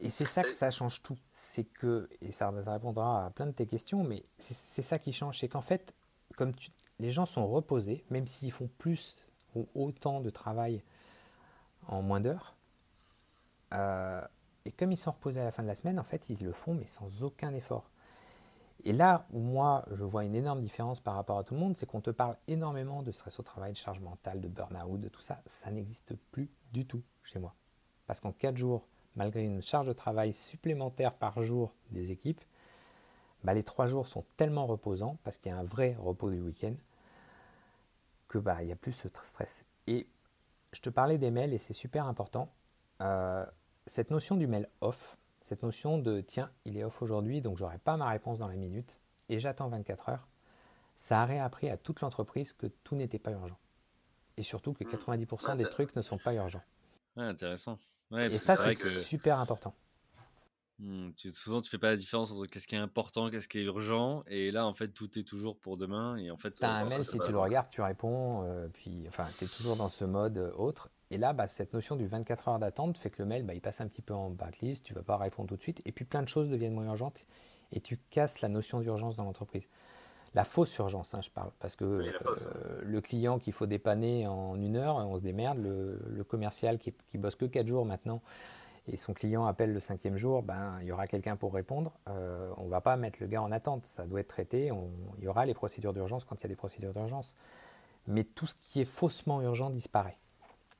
Et 0.00 0.10
c'est 0.10 0.26
ça 0.26 0.42
que 0.42 0.52
ça 0.52 0.70
change 0.70 1.02
tout. 1.02 1.18
C'est 1.32 1.64
que, 1.64 2.08
et 2.20 2.32
ça, 2.32 2.50
répondra 2.50 3.26
à 3.26 3.30
plein 3.30 3.46
de 3.46 3.52
tes 3.52 3.66
questions, 3.66 4.04
mais 4.04 4.24
c'est 4.38 4.82
ça 4.82 4.98
qui 4.98 5.12
change. 5.12 5.38
C'est 5.40 5.48
qu'en 5.48 5.62
fait, 5.62 5.94
comme 6.36 6.52
les 6.98 7.10
gens 7.10 7.26
sont 7.26 7.46
reposés, 7.46 8.04
même 8.10 8.26
s'ils 8.26 8.52
font 8.52 8.68
plus 8.78 9.22
ou 9.54 9.66
autant 9.74 10.20
de 10.20 10.30
travail 10.30 10.82
en 11.88 12.02
moins 12.02 12.20
d'heures, 12.20 12.56
euh, 13.72 14.20
et 14.64 14.72
comme 14.72 14.92
ils 14.92 14.96
sont 14.96 15.12
reposés 15.12 15.40
à 15.40 15.44
la 15.44 15.52
fin 15.52 15.62
de 15.62 15.68
la 15.68 15.76
semaine, 15.76 15.98
en 15.98 16.04
fait, 16.04 16.28
ils 16.28 16.42
le 16.44 16.52
font, 16.52 16.74
mais 16.74 16.86
sans 16.86 17.22
aucun 17.22 17.54
effort. 17.54 17.88
Et 18.84 18.92
là 18.92 19.26
où 19.32 19.40
moi, 19.40 19.84
je 19.92 20.04
vois 20.04 20.24
une 20.24 20.34
énorme 20.34 20.60
différence 20.60 21.00
par 21.00 21.14
rapport 21.14 21.38
à 21.38 21.44
tout 21.44 21.54
le 21.54 21.60
monde, 21.60 21.76
c'est 21.76 21.86
qu'on 21.86 22.00
te 22.00 22.10
parle 22.10 22.36
énormément 22.46 23.02
de 23.02 23.10
stress 23.12 23.38
au 23.38 23.42
travail, 23.42 23.72
de 23.72 23.76
charge 23.76 24.00
mentale, 24.00 24.40
de 24.40 24.48
burn-out, 24.48 25.00
de 25.00 25.08
tout 25.08 25.20
ça. 25.20 25.40
Ça 25.46 25.70
n'existe 25.70 26.14
plus 26.30 26.50
du 26.72 26.86
tout 26.86 27.02
chez 27.22 27.38
moi. 27.38 27.54
Parce 28.06 28.20
qu'en 28.20 28.32
4 28.32 28.56
jours, 28.56 28.86
malgré 29.16 29.42
une 29.42 29.62
charge 29.62 29.86
de 29.86 29.92
travail 29.92 30.32
supplémentaire 30.32 31.14
par 31.14 31.42
jour 31.42 31.74
des 31.90 32.12
équipes, 32.12 32.40
bah, 33.44 33.54
les 33.54 33.62
3 33.62 33.86
jours 33.86 34.06
sont 34.06 34.24
tellement 34.36 34.66
reposants, 34.66 35.18
parce 35.24 35.38
qu'il 35.38 35.50
y 35.50 35.54
a 35.54 35.58
un 35.58 35.64
vrai 35.64 35.96
repos 35.98 36.30
du 36.30 36.40
week-end, 36.40 36.74
que 38.28 38.38
bah, 38.38 38.62
il 38.62 38.66
n'y 38.66 38.72
a 38.72 38.76
plus 38.76 38.92
ce 38.92 39.08
stress. 39.08 39.64
Et 39.86 40.06
je 40.72 40.80
te 40.80 40.90
parlais 40.90 41.18
des 41.18 41.30
mails 41.30 41.54
et 41.54 41.58
c'est 41.58 41.74
super 41.74 42.06
important. 42.06 42.52
Euh, 43.00 43.46
cette 43.86 44.10
notion 44.10 44.36
du 44.36 44.46
mail 44.46 44.68
off, 44.80 45.16
cette 45.40 45.62
notion 45.62 45.98
de 45.98 46.20
tiens, 46.20 46.50
il 46.64 46.76
est 46.76 46.84
off 46.84 47.02
aujourd'hui, 47.02 47.40
donc 47.40 47.56
j'aurai 47.56 47.78
pas 47.78 47.96
ma 47.96 48.08
réponse 48.10 48.38
dans 48.38 48.48
la 48.48 48.56
minute 48.56 48.98
et 49.28 49.38
j'attends 49.38 49.68
24 49.68 50.08
heures, 50.08 50.28
ça 50.96 51.22
a 51.22 51.24
réappris 51.24 51.68
à 51.70 51.76
toute 51.76 52.00
l'entreprise 52.00 52.52
que 52.52 52.66
tout 52.66 52.96
n'était 52.96 53.18
pas 53.18 53.30
urgent. 53.30 53.58
Et 54.36 54.42
surtout 54.42 54.72
que 54.72 54.84
90% 54.84 55.54
hmm. 55.54 55.56
des 55.56 55.64
trucs 55.64 55.94
ne 55.94 56.02
sont 56.02 56.18
pas 56.18 56.34
urgents. 56.34 56.62
Ouais, 57.16 57.24
intéressant. 57.24 57.78
Et 58.12 58.38
ça, 58.38 58.56
c'est 58.56 59.02
super 59.02 59.38
important. 59.38 59.74
Hmm, 60.78 61.12
tu, 61.16 61.30
souvent, 61.30 61.62
tu 61.62 61.70
fais 61.70 61.78
pas 61.78 61.88
la 61.88 61.96
différence 61.96 62.30
entre 62.32 62.46
qu'est-ce 62.46 62.66
qui 62.66 62.74
est 62.74 62.78
important, 62.78 63.30
qu'est-ce 63.30 63.48
qui 63.48 63.58
est 63.58 63.64
urgent, 63.64 64.22
et 64.26 64.50
là, 64.50 64.66
en 64.66 64.74
fait, 64.74 64.88
tout 64.88 65.18
est 65.18 65.22
toujours 65.22 65.56
pour 65.56 65.78
demain. 65.78 66.16
Et 66.18 66.30
en 66.30 66.36
fait, 66.36 66.62
as 66.62 66.70
un 66.70 66.84
mail, 66.84 67.04
si 67.04 67.18
tu 67.18 67.32
le 67.32 67.38
regardes, 67.38 67.70
tu 67.70 67.80
réponds, 67.80 68.44
euh, 68.44 68.68
puis, 68.68 69.04
enfin, 69.08 69.26
tu 69.38 69.44
es 69.44 69.48
toujours 69.48 69.76
dans 69.76 69.88
ce 69.88 70.04
mode 70.04 70.36
euh, 70.36 70.52
autre. 70.52 70.90
Et 71.10 71.16
là, 71.16 71.32
bah, 71.32 71.46
cette 71.46 71.72
notion 71.72 71.96
du 71.96 72.06
24 72.06 72.48
heures 72.48 72.58
d'attente 72.58 72.98
fait 72.98 73.08
que 73.08 73.22
le 73.22 73.26
mail, 73.26 73.44
bah, 73.44 73.54
il 73.54 73.62
passe 73.62 73.80
un 73.80 73.88
petit 73.88 74.02
peu 74.02 74.12
en 74.12 74.28
backlist, 74.28 74.84
tu 74.84 74.92
vas 74.92 75.02
pas 75.02 75.16
répondre 75.16 75.48
tout 75.48 75.56
de 75.56 75.62
suite, 75.62 75.80
et 75.86 75.92
puis 75.92 76.04
plein 76.04 76.22
de 76.22 76.28
choses 76.28 76.50
deviennent 76.50 76.74
moins 76.74 76.86
urgentes, 76.86 77.26
et 77.72 77.80
tu 77.80 77.98
casses 78.10 78.42
la 78.42 78.48
notion 78.48 78.80
d'urgence 78.80 79.16
dans 79.16 79.24
l'entreprise. 79.24 79.66
La 80.36 80.44
fausse 80.44 80.76
urgence, 80.76 81.14
hein, 81.14 81.22
je 81.22 81.30
parle, 81.30 81.50
parce 81.58 81.74
que 81.74 81.84
euh, 81.84 82.80
le 82.84 83.00
client 83.00 83.38
qu'il 83.38 83.54
faut 83.54 83.66
dépanner 83.66 84.26
en 84.26 84.60
une 84.60 84.76
heure, 84.76 84.96
on 84.96 85.16
se 85.16 85.22
démerde, 85.22 85.58
le, 85.58 86.24
commercial 86.24 86.78
qui, 86.78 86.92
qui 87.08 87.18
bosse 87.18 87.34
que 87.34 87.46
4 87.46 87.66
jours 87.66 87.86
maintenant, 87.86 88.20
et 88.88 88.96
son 88.96 89.14
client 89.14 89.46
appelle 89.46 89.72
le 89.72 89.80
cinquième 89.80 90.16
jour, 90.16 90.42
ben, 90.42 90.78
il 90.80 90.86
y 90.86 90.92
aura 90.92 91.06
quelqu'un 91.06 91.36
pour 91.36 91.52
répondre. 91.54 91.92
Euh, 92.08 92.52
on 92.56 92.64
ne 92.64 92.70
va 92.70 92.80
pas 92.80 92.96
mettre 92.96 93.18
le 93.20 93.26
gars 93.26 93.42
en 93.42 93.50
attente, 93.50 93.84
ça 93.84 94.04
doit 94.04 94.20
être 94.20 94.28
traité. 94.28 94.70
il 95.18 95.24
y 95.24 95.28
aura 95.28 95.44
les 95.44 95.54
procédures 95.54 95.92
d'urgence 95.92 96.24
quand 96.24 96.36
il 96.36 96.42
y 96.42 96.46
a 96.46 96.48
des 96.48 96.56
procédures 96.56 96.92
d'urgence. 96.92 97.34
Mais 98.06 98.22
tout 98.22 98.46
ce 98.46 98.54
qui 98.54 98.80
est 98.80 98.84
faussement 98.84 99.42
urgent 99.42 99.70
disparaît. 99.70 100.18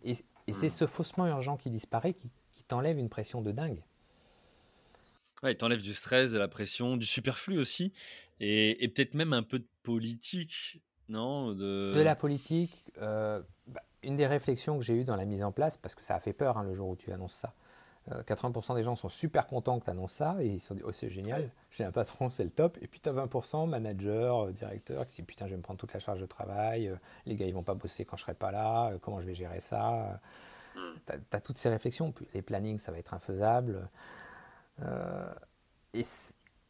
Et, 0.05 0.17
c'est 0.53 0.69
hmm. 0.69 0.71
ce 0.71 0.87
faussement 0.87 1.27
urgent 1.27 1.57
qui 1.57 1.71
disparaît 1.71 2.13
qui, 2.13 2.31
t'enlève 2.69 2.99
une 2.99 3.09
pression 3.09 3.43
de 3.43 3.53
dingue. 3.53 3.83
Ouais, 5.43 5.53
il 5.53 5.57
t'enlève 5.57 5.83
du 5.83 5.95
stress, 5.95 6.33
de 6.33 6.39
la 6.39 6.49
pression, 6.49 6.97
du 6.97 7.07
superflu 7.07 7.59
aussi, 7.59 7.93
et, 8.41 8.89
peut-être 8.95 9.15
même 9.15 9.33
un 9.33 9.43
peu 9.43 9.59
de 9.59 9.69
politique, 9.83 10.81
non 11.09 11.53
de... 11.53 11.93
de... 11.95 12.01
la 12.01 12.17
politique. 12.17 12.85
Euh, 13.01 13.43
bah, 13.67 13.83
une 14.03 14.17
des 14.17 14.27
réflexions 14.27 14.79
que 14.79 14.85
j'ai 14.85 14.95
eues 14.95 15.05
dans 15.05 15.17
la 15.17 15.25
mise 15.25 15.43
en 15.43 15.53
place, 15.53 15.77
parce 15.77 15.95
que 15.95 16.03
ça 16.03 16.15
a 16.15 16.21
fait 16.21 16.33
peur 16.33 16.59
hein, 16.59 16.65
le 16.65 16.75
jour 16.75 16.89
où 16.89 16.97
tu 16.97 17.13
annonces 17.13 17.35
ça, 17.35 17.55
80% 18.11 18.73
euh, 18.73 18.75
des 18.77 18.83
gens 18.83 18.97
sont 18.97 19.09
super 19.09 19.47
contents 19.47 19.79
que 19.79 19.85
tu 19.85 19.91
annonces 19.91 20.13
ça 20.13 20.37
et 20.41 20.47
ils 20.47 20.61
se 20.61 20.75
disent 20.75 20.85
oh 20.87 20.93
c'est 20.93 21.11
génial, 21.11 21.51
j'ai 21.71 21.85
un 21.85 21.91
patron, 21.91 22.31
c'est 22.31 22.45
le 22.45 22.51
top. 22.51 22.79
Et 22.81 22.87
puis 22.87 23.01
tu 23.01 23.09
as 23.09 23.13
20% 23.13 23.69
manager, 23.69 24.47
euh, 24.47 24.53
directeur 24.53 25.05
qui 25.05 25.13
se 25.13 25.17
disent 25.17 25.27
putain 25.27 25.47
je 25.47 25.53
vais 25.53 25.57
me 25.57 25.63
prendre 25.63 25.79
toute 25.79 25.93
la 25.93 26.01
charge 26.01 26.21
de 26.21 26.27
travail, 26.27 26.89
euh, 26.89 26.97
les 27.27 27.37
gars 27.37 27.47
ils 27.47 27.55
vont 27.55 27.65
pas 27.65 27.75
bosser 27.75 28.05
quand 28.05 28.17
je 28.17 28.23
serai 28.23 28.35
pas 28.35 28.53
là, 28.53 28.93
comment 29.03 29.21
je 29.21 29.27
vais 29.27 29.35
gérer 29.35 29.61
ça. 29.61 30.21
Hmm. 30.77 30.95
Tu 31.07 31.37
as, 31.37 31.41
toutes 31.41 31.57
ces 31.57 31.69
réflexions, 31.69 32.15
les 32.35 32.43
plannings 32.43 32.79
ça 32.79 32.93
va 32.93 32.99
être 32.99 33.15
infaisable. 33.15 33.89
Et, 34.81 36.05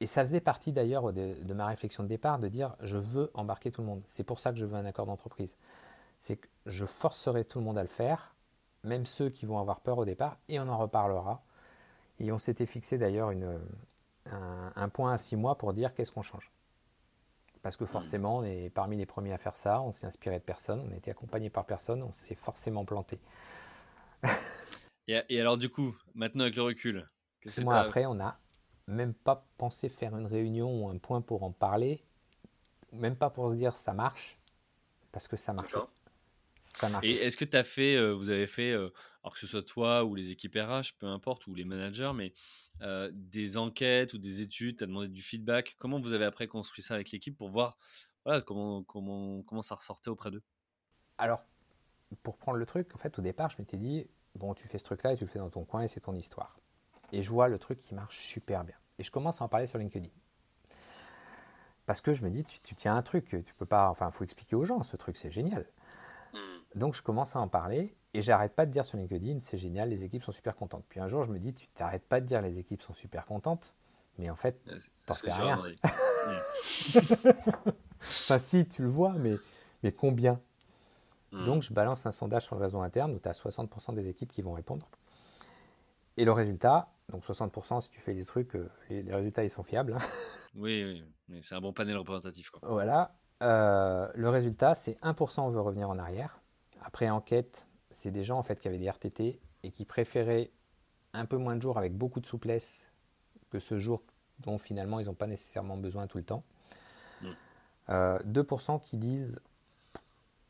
et, 0.00 0.06
ça 0.06 0.24
faisait 0.24 0.40
partie 0.40 0.72
d'ailleurs 0.72 1.12
de, 1.12 1.54
ma 1.54 1.66
réflexion 1.66 2.02
de 2.02 2.08
départ 2.08 2.38
de 2.38 2.48
dire 2.48 2.76
je 2.80 2.96
veux 2.96 3.30
embarquer 3.34 3.70
tout 3.70 3.82
le 3.82 3.88
monde. 3.88 4.02
C'est 4.08 4.24
pour 4.24 4.40
ça 4.40 4.52
que 4.52 4.58
je 4.58 4.64
veux 4.64 4.76
un 4.76 4.84
accord 4.84 5.06
d'entreprise. 5.06 5.56
C'est 6.20 6.36
que 6.36 6.48
je 6.66 6.86
forcerai 6.86 7.44
tout 7.44 7.58
le 7.58 7.64
monde 7.64 7.78
à 7.78 7.82
le 7.82 7.88
faire 7.88 8.36
même 8.86 9.04
ceux 9.04 9.28
qui 9.28 9.44
vont 9.44 9.58
avoir 9.58 9.80
peur 9.80 9.98
au 9.98 10.04
départ, 10.04 10.38
et 10.48 10.58
on 10.58 10.68
en 10.68 10.78
reparlera. 10.78 11.42
Et 12.18 12.32
on 12.32 12.38
s'était 12.38 12.66
fixé 12.66 12.96
d'ailleurs 12.96 13.30
un, 13.30 14.72
un, 14.74 14.88
point 14.88 15.12
à 15.12 15.18
six 15.18 15.36
mois 15.36 15.58
pour 15.58 15.74
dire 15.74 15.92
qu'est-ce 15.92 16.12
qu'on 16.12 16.22
change? 16.22 16.50
Parce 17.62 17.76
que 17.76 17.84
forcément, 17.84 18.38
on 18.38 18.44
est 18.44 18.70
parmi 18.70 18.96
les 18.96 19.06
premiers 19.06 19.32
à 19.32 19.38
faire 19.38 19.56
ça, 19.56 19.82
on 19.82 19.92
s'est 19.92 20.06
inspiré 20.06 20.38
de 20.38 20.44
personne, 20.44 20.86
on 20.88 20.92
a 20.92 20.96
été 20.96 21.10
accompagné 21.10 21.50
par 21.50 21.66
personne, 21.66 22.02
on 22.02 22.12
s'est 22.12 22.36
forcément 22.36 22.84
planté. 22.84 23.18
et, 25.08 25.40
alors 25.40 25.58
du 25.58 25.68
coup, 25.68 25.94
maintenant 26.14 26.44
avec 26.44 26.56
le 26.56 26.62
recul 26.62 27.08
Six 27.44 27.60
mois 27.60 27.76
après, 27.76 28.06
on 28.06 28.14
n'a 28.14 28.38
même 28.86 29.14
pas 29.14 29.46
pensé 29.58 29.88
faire 29.88 30.16
une 30.16 30.26
réunion 30.26 30.84
ou 30.84 30.88
un 30.88 30.98
point 30.98 31.20
pour 31.20 31.42
en 31.42 31.52
parler, 31.52 32.04
même 32.92 33.16
pas 33.16 33.30
pour 33.30 33.50
se 33.50 33.54
dire 33.54 33.74
ça 33.74 33.92
marche, 33.92 34.36
parce 35.12 35.28
que 35.28 35.36
ça 35.36 35.52
marche. 35.52 35.74
Et 37.02 37.12
est-ce 37.12 37.36
que 37.36 37.44
tu 37.44 37.56
as 37.56 37.64
fait, 37.64 37.96
euh, 37.96 38.12
vous 38.12 38.30
avez 38.30 38.46
fait, 38.46 38.72
euh, 38.72 38.90
alors 39.22 39.34
que 39.34 39.38
ce 39.38 39.46
soit 39.46 39.62
toi 39.62 40.04
ou 40.04 40.14
les 40.14 40.30
équipes 40.30 40.56
RH, 40.56 40.96
peu 40.98 41.06
importe, 41.06 41.46
ou 41.46 41.54
les 41.54 41.64
managers, 41.64 42.12
mais 42.14 42.32
euh, 42.82 43.10
des 43.12 43.56
enquêtes 43.56 44.14
ou 44.14 44.18
des 44.18 44.40
études, 44.40 44.78
tu 44.78 44.84
as 44.84 44.86
demandé 44.86 45.08
du 45.08 45.22
feedback. 45.22 45.76
Comment 45.78 46.00
vous 46.00 46.12
avez 46.12 46.24
après 46.24 46.48
construit 46.48 46.82
ça 46.82 46.94
avec 46.94 47.10
l'équipe 47.10 47.36
pour 47.36 47.50
voir 47.50 47.78
voilà, 48.24 48.40
comment, 48.40 48.82
comment, 48.82 49.42
comment 49.42 49.62
ça 49.62 49.76
ressortait 49.76 50.10
auprès 50.10 50.32
d'eux? 50.32 50.42
Alors, 51.16 51.44
pour 52.24 52.36
prendre 52.36 52.58
le 52.58 52.66
truc, 52.66 52.92
en 52.94 52.98
fait, 52.98 53.16
au 53.18 53.22
départ, 53.22 53.50
je 53.50 53.56
m'étais 53.58 53.76
dit, 53.76 54.08
bon, 54.34 54.52
tu 54.54 54.66
fais 54.66 54.78
ce 54.78 54.84
truc-là 54.84 55.12
et 55.12 55.16
tu 55.16 55.24
le 55.24 55.30
fais 55.30 55.38
dans 55.38 55.50
ton 55.50 55.64
coin 55.64 55.82
et 55.82 55.88
c'est 55.88 56.00
ton 56.00 56.14
histoire. 56.14 56.58
Et 57.12 57.22
je 57.22 57.30
vois 57.30 57.48
le 57.48 57.58
truc 57.58 57.78
qui 57.78 57.94
marche 57.94 58.20
super 58.20 58.64
bien. 58.64 58.76
Et 58.98 59.02
je 59.02 59.10
commence 59.10 59.40
à 59.40 59.44
en 59.44 59.48
parler 59.48 59.66
sur 59.66 59.78
LinkedIn. 59.78 60.08
Parce 61.86 62.00
que 62.00 62.14
je 62.14 62.24
me 62.24 62.30
dis, 62.30 62.42
tu, 62.42 62.60
tu 62.60 62.74
tiens 62.74 62.96
un 62.96 63.02
truc, 63.02 63.28
tu 63.28 63.54
peux 63.54 63.66
pas, 63.66 63.88
enfin, 63.90 64.08
il 64.08 64.12
faut 64.12 64.24
expliquer 64.24 64.56
aux 64.56 64.64
gens, 64.64 64.82
ce 64.82 64.96
truc, 64.96 65.16
c'est 65.16 65.30
génial. 65.30 65.66
Donc 66.76 66.94
je 66.94 67.02
commence 67.02 67.34
à 67.36 67.40
en 67.40 67.48
parler 67.48 67.96
et 68.12 68.20
j'arrête 68.20 68.54
pas 68.54 68.66
de 68.66 68.70
dire 68.70 68.84
sur 68.84 68.98
LinkedIn, 68.98 69.40
c'est 69.40 69.56
génial, 69.56 69.88
les 69.88 70.04
équipes 70.04 70.22
sont 70.22 70.32
super 70.32 70.56
contentes. 70.56 70.84
Puis 70.88 71.00
un 71.00 71.08
jour, 71.08 71.22
je 71.22 71.32
me 71.32 71.38
dis, 71.38 71.54
tu 71.54 71.68
t'arrêtes 71.68 72.04
pas 72.04 72.20
de 72.20 72.26
dire 72.26 72.42
les 72.42 72.58
équipes 72.58 72.82
sont 72.82 72.92
super 72.92 73.24
contentes, 73.24 73.74
mais 74.18 74.28
en 74.28 74.36
fait, 74.36 74.60
t'en 75.06 75.14
sais 75.14 75.32
rien. 75.32 75.58
enfin, 78.00 78.38
si, 78.38 78.68
tu 78.68 78.82
le 78.82 78.88
vois, 78.88 79.14
mais, 79.14 79.36
mais 79.82 79.90
combien? 79.90 80.38
Hmm. 81.32 81.46
Donc 81.46 81.62
je 81.62 81.72
balance 81.72 82.04
un 82.04 82.12
sondage 82.12 82.44
sur 82.44 82.56
le 82.56 82.62
réseau 82.62 82.80
interne 82.80 83.14
où 83.14 83.18
tu 83.18 83.28
as 83.28 83.32
60% 83.32 83.94
des 83.94 84.08
équipes 84.08 84.30
qui 84.30 84.42
vont 84.42 84.52
répondre. 84.52 84.86
Et 86.16 86.24
le 86.24 86.32
résultat, 86.32 86.88
donc 87.10 87.24
60% 87.24 87.80
si 87.82 87.90
tu 87.90 88.00
fais 88.00 88.14
des 88.14 88.24
trucs, 88.24 88.54
euh, 88.56 88.70
les, 88.90 89.14
résultats 89.14 89.44
ils 89.44 89.50
sont 89.50 89.62
fiables. 89.62 89.94
Hein. 89.94 90.06
oui, 90.54 91.04
oui, 91.28 91.40
c'est 91.42 91.54
un 91.54 91.60
bon 91.60 91.72
panel 91.72 91.96
représentatif. 91.96 92.50
Quoi. 92.50 92.60
Voilà. 92.62 93.14
Euh, 93.42 94.10
le 94.14 94.28
résultat, 94.30 94.74
c'est 94.74 94.98
1% 95.02 95.40
on 95.40 95.50
veut 95.50 95.60
revenir 95.60 95.90
en 95.90 95.98
arrière. 95.98 96.40
Après 96.82 97.10
enquête, 97.10 97.66
c'est 97.90 98.10
des 98.10 98.24
gens 98.24 98.38
en 98.38 98.42
fait 98.42 98.58
qui 98.58 98.68
avaient 98.68 98.78
des 98.78 98.88
RTT 98.88 99.40
et 99.62 99.70
qui 99.70 99.84
préféraient 99.84 100.50
un 101.12 101.26
peu 101.26 101.36
moins 101.36 101.56
de 101.56 101.62
jours 101.62 101.78
avec 101.78 101.94
beaucoup 101.94 102.20
de 102.20 102.26
souplesse 102.26 102.86
que 103.50 103.58
ce 103.58 103.78
jour 103.78 104.02
dont 104.40 104.58
finalement 104.58 105.00
ils 105.00 105.06
n'ont 105.06 105.14
pas 105.14 105.26
nécessairement 105.26 105.76
besoin 105.76 106.06
tout 106.06 106.18
le 106.18 106.24
temps. 106.24 106.44
2% 107.22 107.28
mm. 107.28 107.36
euh, 107.90 108.78
qui 108.82 108.96
disent 108.96 109.40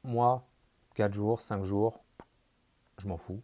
moi 0.04 0.46
4 0.94 1.12
jours, 1.12 1.40
5 1.40 1.64
jours, 1.64 2.04
je 2.98 3.08
m'en 3.08 3.16
fous. 3.16 3.42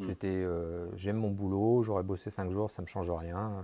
Mm. 0.00 0.06
C'était 0.06 0.28
euh, 0.28 0.88
j'aime 0.96 1.16
mon 1.16 1.30
boulot, 1.30 1.82
j'aurais 1.82 2.02
bossé 2.02 2.30
5 2.30 2.50
jours, 2.50 2.70
ça 2.70 2.82
me 2.82 2.86
change 2.86 3.10
rien, 3.10 3.62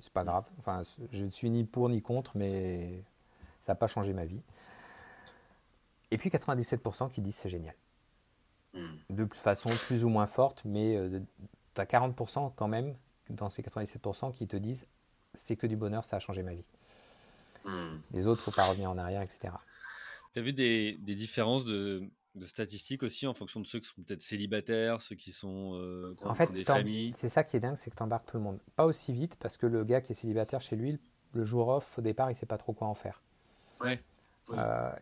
c'est 0.00 0.12
pas 0.12 0.24
grave. 0.24 0.48
Enfin, 0.58 0.82
je 1.10 1.24
ne 1.24 1.30
suis 1.30 1.50
ni 1.50 1.64
pour 1.64 1.88
ni 1.88 2.02
contre, 2.02 2.36
mais 2.36 3.02
ça 3.62 3.72
n'a 3.72 3.76
pas 3.76 3.86
changé 3.86 4.12
ma 4.12 4.24
vie. 4.24 4.42
Et 6.10 6.18
puis 6.18 6.28
97% 6.28 7.10
qui 7.10 7.20
disent 7.20 7.36
c'est 7.36 7.48
génial. 7.48 7.74
Hmm. 8.74 8.96
De 9.10 9.26
façon 9.32 9.70
plus 9.86 10.04
ou 10.04 10.08
moins 10.08 10.26
forte, 10.26 10.62
mais 10.64 10.96
euh, 10.96 11.20
tu 11.74 11.80
as 11.80 11.84
40% 11.84 12.52
quand 12.54 12.68
même 12.68 12.94
dans 13.30 13.50
ces 13.50 13.62
97% 13.62 14.32
qui 14.32 14.46
te 14.46 14.56
disent 14.56 14.86
c'est 15.34 15.56
que 15.56 15.66
du 15.66 15.76
bonheur, 15.76 16.04
ça 16.04 16.16
a 16.16 16.18
changé 16.18 16.42
ma 16.42 16.54
vie. 16.54 16.68
Les 18.10 18.26
autres, 18.26 18.42
faut 18.42 18.50
pas 18.50 18.66
revenir 18.66 18.90
en 18.90 18.98
arrière, 18.98 19.22
etc. 19.22 19.54
Tu 20.32 20.40
as 20.40 20.42
vu 20.42 20.52
des, 20.52 20.94
différences 21.14 21.64
de, 21.64 22.02
statistiques 22.46 23.02
aussi 23.02 23.26
en 23.26 23.34
fonction 23.34 23.60
de 23.60 23.66
ceux 23.66 23.80
qui 23.80 23.88
sont 23.88 24.02
peut-être 24.02 24.22
célibataires, 24.22 25.00
ceux 25.00 25.16
qui 25.16 25.32
sont 25.32 25.74
euh, 25.74 26.16
en 26.24 26.34
fait, 26.34 26.50
des 26.52 26.64
familles 26.64 27.12
C'est 27.14 27.28
ça 27.28 27.44
qui 27.44 27.56
est 27.56 27.60
dingue, 27.60 27.76
c'est 27.76 27.90
que 27.90 27.96
tu 27.96 28.02
embarques 28.02 28.26
tout 28.26 28.36
le 28.36 28.42
monde. 28.42 28.58
Pas 28.76 28.86
aussi 28.86 29.12
vite 29.12 29.36
parce 29.36 29.56
que 29.56 29.66
le 29.66 29.84
gars 29.84 30.00
qui 30.00 30.12
est 30.12 30.14
célibataire 30.14 30.60
chez 30.60 30.76
lui, 30.76 30.98
le 31.34 31.44
jour 31.44 31.68
off, 31.68 31.98
au 31.98 32.02
départ, 32.02 32.30
il 32.30 32.34
sait 32.34 32.46
pas 32.46 32.58
trop 32.58 32.72
quoi 32.72 32.88
en 32.88 32.94
faire. 32.94 33.22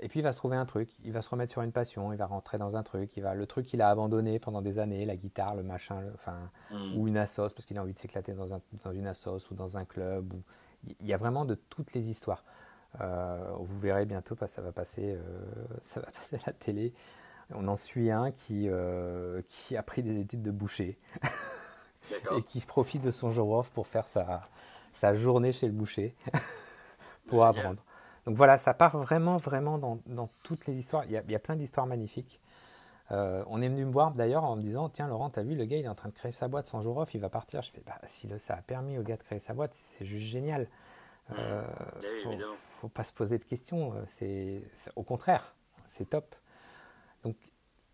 et 0.01 0.09
puis 0.09 0.20
il 0.20 0.22
va 0.22 0.33
se 0.33 0.39
trouver 0.39 0.57
un 0.57 0.66
truc, 0.66 0.91
il 1.05 1.12
va 1.12 1.22
se 1.22 1.28
remettre 1.28 1.51
sur 1.51 1.62
une 1.62 1.72
passion, 1.72 2.12
il 2.12 2.18
va 2.18 2.26
rentrer 2.26 2.59
dans 2.59 2.76
un 2.76 2.83
truc, 2.83 3.16
il 3.16 3.22
va 3.22 3.35
le 3.35 3.47
truc 3.47 3.66
qu'il 3.66 3.81
a 3.81 3.89
abandonné 3.89 4.39
pendant 4.39 4.62
des 4.62 4.78
années, 4.78 5.07
la 5.07 5.16
guitare, 5.16 5.55
le 5.55 5.62
machin, 5.62 6.03
enfin, 6.14 6.51
mm. 6.70 6.97
ou 6.97 7.09
une 7.09 7.16
assos 7.16 7.49
parce 7.55 7.64
qu'il 7.66 7.78
a 7.78 7.83
envie 7.83 7.95
de 7.95 7.99
s'éclater 7.99 8.33
dans, 8.33 8.53
un, 8.53 8.61
dans 8.85 8.93
une 8.93 9.07
assos 9.07 9.51
ou 9.51 9.55
dans 9.55 9.76
un 9.76 9.85
club. 9.85 10.33
Ou, 10.35 10.43
il 11.01 11.07
y 11.07 11.12
a 11.12 11.16
vraiment 11.16 11.45
de 11.45 11.55
toutes 11.55 11.93
les 11.95 12.09
histoires. 12.09 12.45
Vous 12.99 13.78
verrez 13.78 14.05
bientôt, 14.05 14.36
ça 14.47 14.62
va 14.62 14.72
passer, 14.72 15.16
ça 15.82 16.01
va 16.01 16.11
passer 16.11 16.36
à 16.36 16.41
la 16.47 16.53
télé. 16.53 16.93
On 17.53 17.66
en 17.68 17.76
suit 17.76 18.11
un 18.11 18.30
qui, 18.30 18.68
qui 19.49 19.76
a 19.76 19.82
pris 19.82 20.03
des 20.03 20.20
études 20.20 20.43
de 20.43 20.51
boucher 20.51 20.99
et 22.36 22.43
qui 22.43 22.61
se 22.61 22.66
profite 22.66 23.03
de 23.03 23.11
son 23.11 23.30
jour 23.30 23.51
off 23.51 23.70
pour 23.70 23.86
faire 23.86 24.07
sa, 24.07 24.49
sa 24.93 25.14
journée 25.14 25.53
chez 25.53 25.66
le 25.66 25.72
boucher 25.72 26.14
pour 27.26 27.45
apprendre. 27.45 27.82
Donc 28.26 28.36
voilà, 28.36 28.59
ça 28.59 28.74
part 28.74 28.97
vraiment, 28.99 29.38
vraiment 29.38 29.78
dans, 29.78 29.99
dans 30.07 30.28
toutes 30.43 30.66
les 30.66 30.78
histoires. 30.78 31.05
Il 31.07 31.12
y 31.12 31.16
a, 31.16 31.22
il 31.24 31.32
y 31.32 31.34
a 31.34 31.38
plein 31.38 31.57
d'histoires 31.57 31.86
magnifiques. 31.86 32.41
Euh, 33.12 33.43
on 33.49 33.61
est 33.61 33.68
venu 33.68 33.84
me 33.84 33.91
voir 33.91 34.12
d'ailleurs 34.12 34.45
en 34.45 34.57
me 34.57 34.62
disant 34.62 34.88
Tiens, 34.88 35.09
Laurent, 35.09 35.30
t'as 35.30 35.43
vu, 35.43 35.57
le 35.57 35.64
gars, 35.64 35.78
il 35.78 35.84
est 35.84 35.88
en 35.88 35.95
train 35.95 36.11
de 36.11 36.14
créer 36.14 36.32
sa 36.32 36.47
boîte 36.47 36.66
son 36.66 36.80
jour 36.80 36.97
off, 36.99 37.14
il 37.14 37.20
va 37.20 37.28
partir. 37.28 37.62
Je 37.62 37.72
fais 37.72 37.82
bah, 37.84 37.99
Si 38.07 38.28
le, 38.28 38.38
ça 38.38 38.55
a 38.55 38.62
permis 38.62 38.99
au 38.99 39.03
gars 39.03 39.16
de 39.16 39.22
créer 39.22 39.41
sa 39.41 39.55
boîte, 39.55 39.74
c'est 39.74 40.05
juste 40.05 40.26
génial. 40.26 40.68
Euh, 41.39 41.64
faut, 42.24 42.37
faut, 42.81 42.89
pas 42.89 43.05
se 43.05 43.12
poser 43.12 43.39
de 43.39 43.45
questions. 43.45 43.95
Euh, 43.95 44.03
c'est, 44.09 44.93
au 44.97 45.03
contraire, 45.03 45.55
c'est 45.89 46.11
top. 46.11 46.35
Donc, 47.22 47.37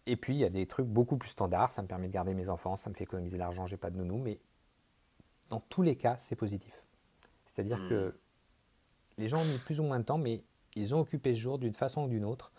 et 0.06 0.16
puis, 0.16 0.34
il 0.34 0.38
y 0.38 0.44
a 0.44 0.48
des 0.48 0.66
trucs 0.66 0.86
beaucoup 0.86 1.16
plus 1.16 1.30
standards. 1.30 1.70
Ça 1.70 1.82
me 1.82 1.88
permet 1.88 2.08
de 2.08 2.12
garder 2.12 2.34
mes 2.34 2.48
enfants, 2.48 2.76
ça 2.76 2.90
me 2.90 2.94
fait 2.94 3.04
économiser 3.04 3.38
l'argent, 3.38 3.66
j'ai 3.66 3.76
pas 3.76 3.90
de 3.90 3.96
nounou. 3.96 4.18
Mais 4.18 4.38
dans 5.48 5.60
tous 5.60 5.82
les 5.82 5.96
cas, 5.96 6.16
c'est 6.20 6.36
positif. 6.36 6.84
C'est-à-dire 7.46 7.78
hmm. 7.78 7.88
que 7.88 8.20
les 9.18 9.28
gens 9.28 9.40
ont 9.40 9.44
mis 9.44 9.58
plus 9.58 9.80
ou 9.80 9.84
moins 9.84 9.98
de 9.98 10.04
temps, 10.04 10.18
mais 10.18 10.44
ils 10.74 10.94
ont 10.94 11.00
occupé 11.00 11.34
ce 11.34 11.40
jour 11.40 11.58
d'une 11.58 11.74
façon 11.74 12.04
ou 12.04 12.08
d'une 12.08 12.24
autre. 12.24 12.52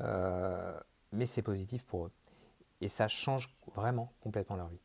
Euh, 0.00 0.78
mais 1.12 1.26
c'est 1.26 1.42
positif 1.42 1.84
pour 1.84 2.06
eux. 2.06 2.12
Et 2.80 2.88
ça 2.88 3.08
change 3.08 3.54
vraiment 3.74 4.12
complètement 4.20 4.56
leur 4.56 4.68
vie. 4.68 4.80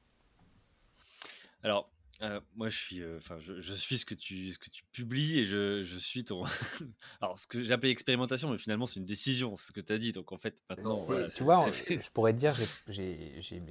Alors, 1.64 1.91
euh, 2.22 2.40
moi, 2.56 2.70
je 2.70 2.78
suis, 2.78 3.02
euh, 3.02 3.18
enfin, 3.18 3.38
je, 3.40 3.74
suis 3.74 3.98
ce 3.98 4.06
que 4.06 4.14
tu, 4.14 4.52
ce 4.52 4.60
que 4.60 4.70
tu 4.70 4.84
publies 4.92 5.40
et 5.40 5.46
je, 5.46 5.84
je 5.84 5.98
suis 5.98 6.24
ton. 6.24 6.44
Alors, 7.22 7.38
ce 7.38 7.48
que 7.48 7.64
j'appelle 7.64 7.90
expérimentation, 7.90 8.50
mais 8.50 8.58
finalement, 8.58 8.86
c'est 8.86 9.00
une 9.00 9.06
décision, 9.06 9.56
ce 9.58 9.72
que 9.72 9.82
tu 9.82 9.94
as 9.94 9.98
dit. 9.98 10.12
Donc, 10.12 10.32
en 10.32 10.38
fait, 10.38 10.62
maintenant, 10.70 11.00
tu 11.36 11.44
vois, 11.44 11.66
je 11.72 12.10
pourrais 12.12 12.34
te 12.34 12.40
dire, 12.40 12.56
j'ai 12.88 13.64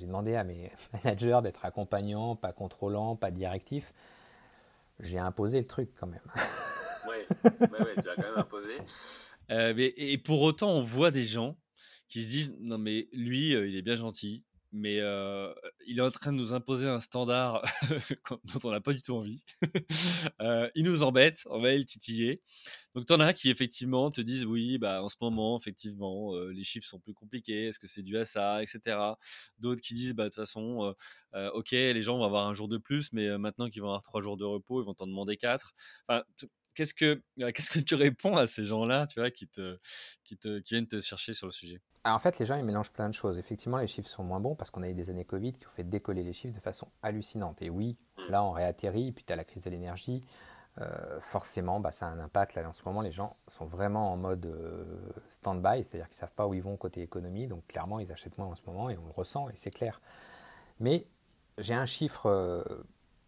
demandé 0.00 0.34
à 0.34 0.44
mes 0.44 0.70
managers 1.04 1.40
d'être 1.42 1.64
accompagnants, 1.64 2.36
pas 2.36 2.52
contrôlants, 2.52 3.16
pas 3.16 3.30
directifs 3.30 3.92
j'ai 5.00 5.18
imposé 5.18 5.60
le 5.60 5.66
truc 5.66 5.90
quand 5.98 6.06
même. 6.06 6.20
Oui, 7.06 7.16
ouais, 7.60 8.02
tu 8.02 8.08
as 8.08 8.16
quand 8.16 8.22
même 8.22 8.38
imposé. 8.38 8.74
Euh, 9.50 9.74
mais, 9.76 9.92
et 9.96 10.18
pour 10.18 10.42
autant, 10.42 10.70
on 10.70 10.82
voit 10.82 11.10
des 11.10 11.24
gens 11.24 11.56
qui 12.08 12.22
se 12.22 12.30
disent 12.30 12.56
non 12.60 12.78
mais 12.78 13.08
lui, 13.12 13.54
euh, 13.54 13.68
il 13.68 13.76
est 13.76 13.82
bien 13.82 13.96
gentil, 13.96 14.44
mais 14.74 14.96
il 15.86 15.98
est 15.98 16.02
en 16.02 16.10
train 16.10 16.32
de 16.32 16.36
nous 16.36 16.52
imposer 16.52 16.88
un 16.88 17.00
standard 17.00 17.62
dont 18.44 18.60
on 18.64 18.70
n'a 18.70 18.80
pas 18.80 18.92
du 18.92 19.00
tout 19.00 19.14
envie. 19.14 19.44
il 20.74 20.84
nous 20.84 21.02
embête, 21.02 21.42
on 21.50 21.60
va 21.60 21.74
le 21.74 21.84
titiller. 21.84 22.42
Donc, 22.94 23.06
tu 23.06 23.12
en 23.12 23.20
as 23.20 23.32
qui, 23.32 23.50
effectivement, 23.50 24.10
te 24.10 24.20
disent 24.20 24.44
oui, 24.44 24.78
bah, 24.78 25.02
en 25.02 25.08
ce 25.08 25.16
moment, 25.20 25.58
effectivement, 25.58 26.36
les 26.48 26.64
chiffres 26.64 26.86
sont 26.86 27.00
plus 27.00 27.14
compliqués. 27.14 27.68
Est-ce 27.68 27.78
que 27.78 27.86
c'est 27.86 28.02
dû 28.02 28.18
à 28.18 28.24
ça, 28.24 28.62
etc. 28.62 29.14
D'autres 29.58 29.80
qui 29.80 29.94
disent, 29.94 30.14
bah, 30.14 30.24
de 30.24 30.28
toute 30.28 30.36
façon, 30.36 30.94
ok, 31.32 31.70
les 31.70 32.02
gens 32.02 32.18
vont 32.18 32.24
avoir 32.24 32.46
un 32.46 32.54
jour 32.54 32.68
de 32.68 32.78
plus, 32.78 33.12
mais 33.12 33.38
maintenant 33.38 33.70
qu'ils 33.70 33.82
vont 33.82 33.88
avoir 33.88 34.02
trois 34.02 34.22
jours 34.22 34.36
de 34.36 34.44
repos, 34.44 34.82
ils 34.82 34.86
vont 34.86 34.94
t'en 34.94 35.06
demander 35.06 35.36
quatre. 35.36 35.72
Qu'est-ce 36.74 36.94
que 36.94 37.22
qu'est-ce 37.38 37.70
que 37.70 37.78
tu 37.78 37.94
réponds 37.94 38.36
à 38.36 38.46
ces 38.46 38.64
gens-là, 38.64 39.06
tu 39.06 39.20
vois, 39.20 39.30
qui 39.30 39.48
te 39.48 39.78
qui 40.22 40.36
te 40.36 40.58
qui 40.60 40.74
viennent 40.74 40.86
te 40.86 41.00
chercher 41.00 41.34
sur 41.34 41.46
le 41.46 41.52
sujet? 41.52 41.80
En 42.04 42.18
fait, 42.18 42.38
les 42.38 42.46
gens 42.46 42.56
ils 42.56 42.64
mélangent 42.64 42.92
plein 42.92 43.08
de 43.08 43.14
choses. 43.14 43.38
Effectivement, 43.38 43.78
les 43.78 43.86
chiffres 43.86 44.08
sont 44.08 44.24
moins 44.24 44.40
bons 44.40 44.54
parce 44.54 44.70
qu'on 44.70 44.82
a 44.82 44.88
eu 44.88 44.94
des 44.94 45.10
années 45.10 45.24
Covid 45.24 45.52
qui 45.52 45.66
ont 45.66 45.70
fait 45.70 45.84
décoller 45.84 46.22
les 46.22 46.32
chiffres 46.32 46.54
de 46.54 46.60
façon 46.60 46.88
hallucinante. 47.02 47.62
Et 47.62 47.70
oui, 47.70 47.96
mmh. 48.18 48.30
là 48.30 48.44
on 48.44 48.52
réatterrit, 48.52 49.12
puis 49.12 49.24
tu 49.24 49.32
as 49.32 49.36
la 49.36 49.44
crise 49.44 49.64
de 49.64 49.70
l'énergie. 49.70 50.22
Euh, 50.80 51.20
forcément, 51.20 51.78
bah, 51.78 51.92
ça 51.92 52.06
a 52.06 52.10
un 52.10 52.18
impact. 52.18 52.56
Là, 52.56 52.68
en 52.68 52.72
ce 52.72 52.82
moment, 52.84 53.00
les 53.00 53.12
gens 53.12 53.36
sont 53.46 53.64
vraiment 53.64 54.12
en 54.12 54.16
mode 54.16 54.46
euh, 54.46 54.84
stand-by, 55.30 55.84
c'est-à-dire 55.84 56.06
qu'ils 56.06 56.16
ne 56.16 56.20
savent 56.20 56.34
pas 56.34 56.48
où 56.48 56.54
ils 56.54 56.62
vont 56.62 56.76
côté 56.76 57.00
économie. 57.00 57.46
Donc, 57.46 57.66
clairement, 57.68 58.00
ils 58.00 58.10
achètent 58.10 58.36
moins 58.38 58.48
en 58.48 58.54
ce 58.56 58.62
moment 58.66 58.90
et 58.90 58.98
on 58.98 59.06
le 59.06 59.12
ressent 59.12 59.48
et 59.48 59.52
c'est 59.54 59.70
clair. 59.70 60.00
Mais 60.80 61.06
j'ai 61.58 61.74
un 61.74 61.86
chiffre, 61.86 62.26
euh, 62.26 62.64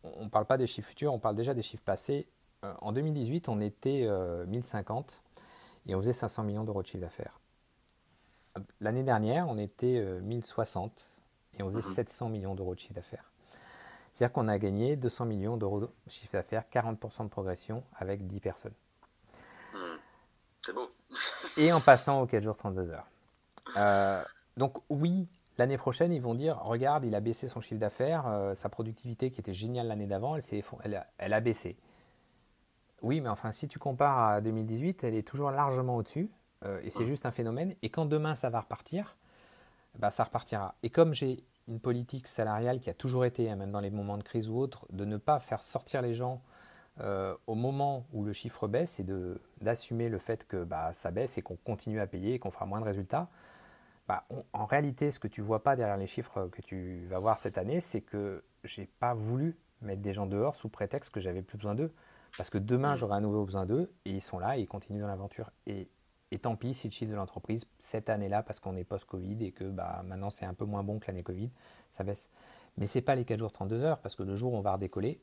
on 0.03 0.25
ne 0.25 0.29
parle 0.29 0.47
pas 0.47 0.59
des 0.59 0.67
chiffres 0.67 0.89
futurs, 0.89 1.13
on 1.13 1.21
parle 1.21 1.37
déjà 1.37 1.55
des 1.55 1.63
chiffres 1.63 1.85
passés. 1.85 2.29
En 2.63 2.93
2018, 2.93 3.49
on 3.49 3.61
était 3.61 4.09
1050 4.47 5.23
et 5.87 5.95
on 5.95 6.01
faisait 6.01 6.13
500 6.13 6.45
millions 6.45 6.65
d'euros 6.65 6.83
de 6.83 6.87
chiffre 6.87 7.03
d'affaires. 7.03 7.41
L'année 8.81 9.03
dernière, 9.03 9.49
on 9.49 9.59
était 9.59 10.03
1060 10.23 11.05
et 11.59 11.63
on 11.63 11.71
faisait 11.71 11.83
700 11.83 12.29
mmh. 12.29 12.33
millions 12.33 12.55
d'euros 12.55 12.75
de 12.75 12.81
chiffre 12.81 12.95
d'affaires. 12.95 13.31
C'est-à-dire 14.17 14.33
qu'on 14.33 14.49
a 14.49 14.59
gagné 14.59 14.97
200 14.97 15.27
millions 15.27 15.57
d'euros 15.59 15.81
de 15.81 15.91
chiffre 16.09 16.33
d'affaires, 16.33 16.65
40% 16.73 17.25
de 17.25 17.29
progression 17.29 17.83
avec 17.97 18.27
10 18.27 18.41
personnes. 18.41 18.73
Hmm. 19.75 19.99
C'est 20.65 20.73
beau. 20.73 20.89
et 21.59 21.71
en 21.71 21.83
passant 21.83 22.23
aux 22.23 22.27
4 22.27 22.43
jours 22.43 22.57
32 22.57 22.91
heures. 22.93 23.07
Euh, 23.77 24.23
donc 24.57 24.79
oui, 24.89 25.29
l'année 25.59 25.77
prochaine, 25.77 26.15
ils 26.15 26.23
vont 26.23 26.35
dire, 26.35 26.59
regarde, 26.63 27.05
il 27.05 27.15
a 27.15 27.21
baissé 27.21 27.47
son 27.49 27.61
chiffre 27.61 27.79
d'affaires, 27.79 28.27
euh, 28.27 28.55
sa 28.55 28.71
productivité 28.71 29.31
qui 29.31 29.41
était 29.41 29.53
géniale 29.53 29.89
l'année 29.89 30.07
d'avant, 30.07 30.37
elle, 30.37 30.43
elle, 30.85 31.07
elle, 31.19 31.33
a 31.35 31.41
baissé. 31.41 31.77
Oui, 33.07 33.21
mais 33.21 33.29
enfin, 33.29 33.53
si 33.53 33.69
tu 33.69 33.79
compares 33.79 34.19
à 34.19 34.41
2018, 34.41 35.05
elle 35.05 35.15
est 35.15 35.23
toujours 35.23 35.53
largement 35.53 35.95
au-dessus, 35.95 36.29
euh, 36.65 36.81
et 36.83 36.91
c'est 36.91 37.07
juste 37.07 37.25
un 37.25 37.31
phénomène. 37.31 37.73
Et 37.83 37.89
quand 37.89 38.05
demain 38.05 38.35
ça 38.35 38.51
va 38.51 38.59
repartir, 38.59 39.17
bah, 40.01 40.11
ça 40.11 40.25
repartira. 40.25 40.75
Et 40.83 40.91
comme 40.91 41.15
j'ai 41.15 41.45
une 41.69 41.79
politique 41.79 42.27
salariale 42.27 42.81
qui 42.81 42.91
a 42.91 42.95
toujours 42.95 43.25
été, 43.25 43.49
hein, 43.49 43.55
même 43.55 43.71
dans 43.71 43.79
les 43.79 43.91
moments 43.91 44.19
de 44.19 44.25
crise 44.25 44.49
ou 44.49 44.59
autres, 44.59 44.89
de 44.91 45.05
ne 45.05 45.19
pas 45.19 45.39
faire 45.39 45.63
sortir 45.63 46.03
les 46.03 46.15
gens 46.15 46.43
euh, 47.01 47.37
au 47.47 47.55
moment 47.55 48.09
où 48.13 48.25
le 48.25 48.33
chiffre 48.33 48.67
baisse 48.67 48.99
et 48.99 49.07
d'assumer 49.61 50.09
le 50.09 50.19
fait 50.19 50.45
que 50.45 50.65
bah, 50.65 50.93
ça 50.93 51.13
baisse 51.13 51.39
et 51.39 51.43
qu'on 51.43 51.57
continue 51.57 52.01
à 52.01 52.09
payer 52.09 52.35
et 52.35 52.39
qu'on 52.41 52.51
fera 52.51 52.67
moins 52.67 52.81
de 52.81 52.87
résultats. 52.87 53.29
Bah, 54.09 54.25
en 54.53 54.67
réalité, 54.67 55.13
ce 55.13 55.21
que 55.21 55.29
tu 55.29 55.43
vois 55.43 55.63
pas 55.63 55.77
derrière 55.77 55.97
les 55.97 56.09
chiffres 56.09 56.49
que 56.49 56.61
tu 56.61 57.07
vas 57.09 57.21
voir 57.21 57.39
cette 57.39 57.57
année, 57.57 57.81
c'est 57.81 58.01
que 58.01 58.43
j'ai 58.65 58.87
pas 58.99 59.15
voulu 59.15 59.57
mettre 59.81 60.03
des 60.03 60.13
gens 60.13 60.27
dehors 60.27 60.57
sous 60.57 60.69
prétexte 60.69 61.11
que 61.11 61.21
j'avais 61.21 61.43
plus 61.43 61.57
besoin 61.57 61.77
d'eux. 61.77 61.93
Parce 62.37 62.51
que 62.51 62.59
demain, 62.59 62.95
mmh. 62.95 62.97
j'aurai 62.97 63.17
à 63.17 63.21
nouveau 63.21 63.45
besoin 63.45 63.67
d'eux 63.67 63.93
et 64.05 64.11
ils 64.11 64.23
sont 64.23 64.39
là 64.39 64.59
et 64.59 64.63
ils 64.63 64.69
continuent 64.69 65.01
dans 65.01 65.07
l'aventure. 65.07 65.51
Et 65.67 65.89
et 66.33 66.39
tant 66.39 66.57
pis 66.57 66.75
si 66.75 66.89
le 66.89 66.93
chiffre 66.93 67.11
de 67.11 67.17
l'entreprise, 67.17 67.67
cette 67.79 68.11
année-là, 68.11 68.43
parce 68.43 68.59
qu'on 68.59 68.77
est 68.77 68.85
post-Covid 68.85 69.45
et 69.45 69.53
que 69.53 69.65
bah, 69.65 70.03
maintenant 70.05 70.31
c'est 70.31 70.45
un 70.45 70.55
peu 70.55 70.65
moins 70.65 70.83
bon 70.83 70.99
que 70.99 71.07
l'année 71.07 71.23
Covid, 71.23 71.51
ça 71.93 72.05
baisse. 72.05 72.29
Mais 72.77 72.87
ce 72.87 72.99
n'est 72.99 73.03
pas 73.03 73.15
les 73.15 73.25
4 73.25 73.39
jours 73.39 73.53
32 73.53 73.83
heures, 73.83 73.99
parce 73.99 74.17
que 74.17 74.23
le 74.23 74.37
jour 74.37 74.53
où 74.53 74.57
on 74.57 74.61
va 74.61 74.73
redécoller, 74.73 75.21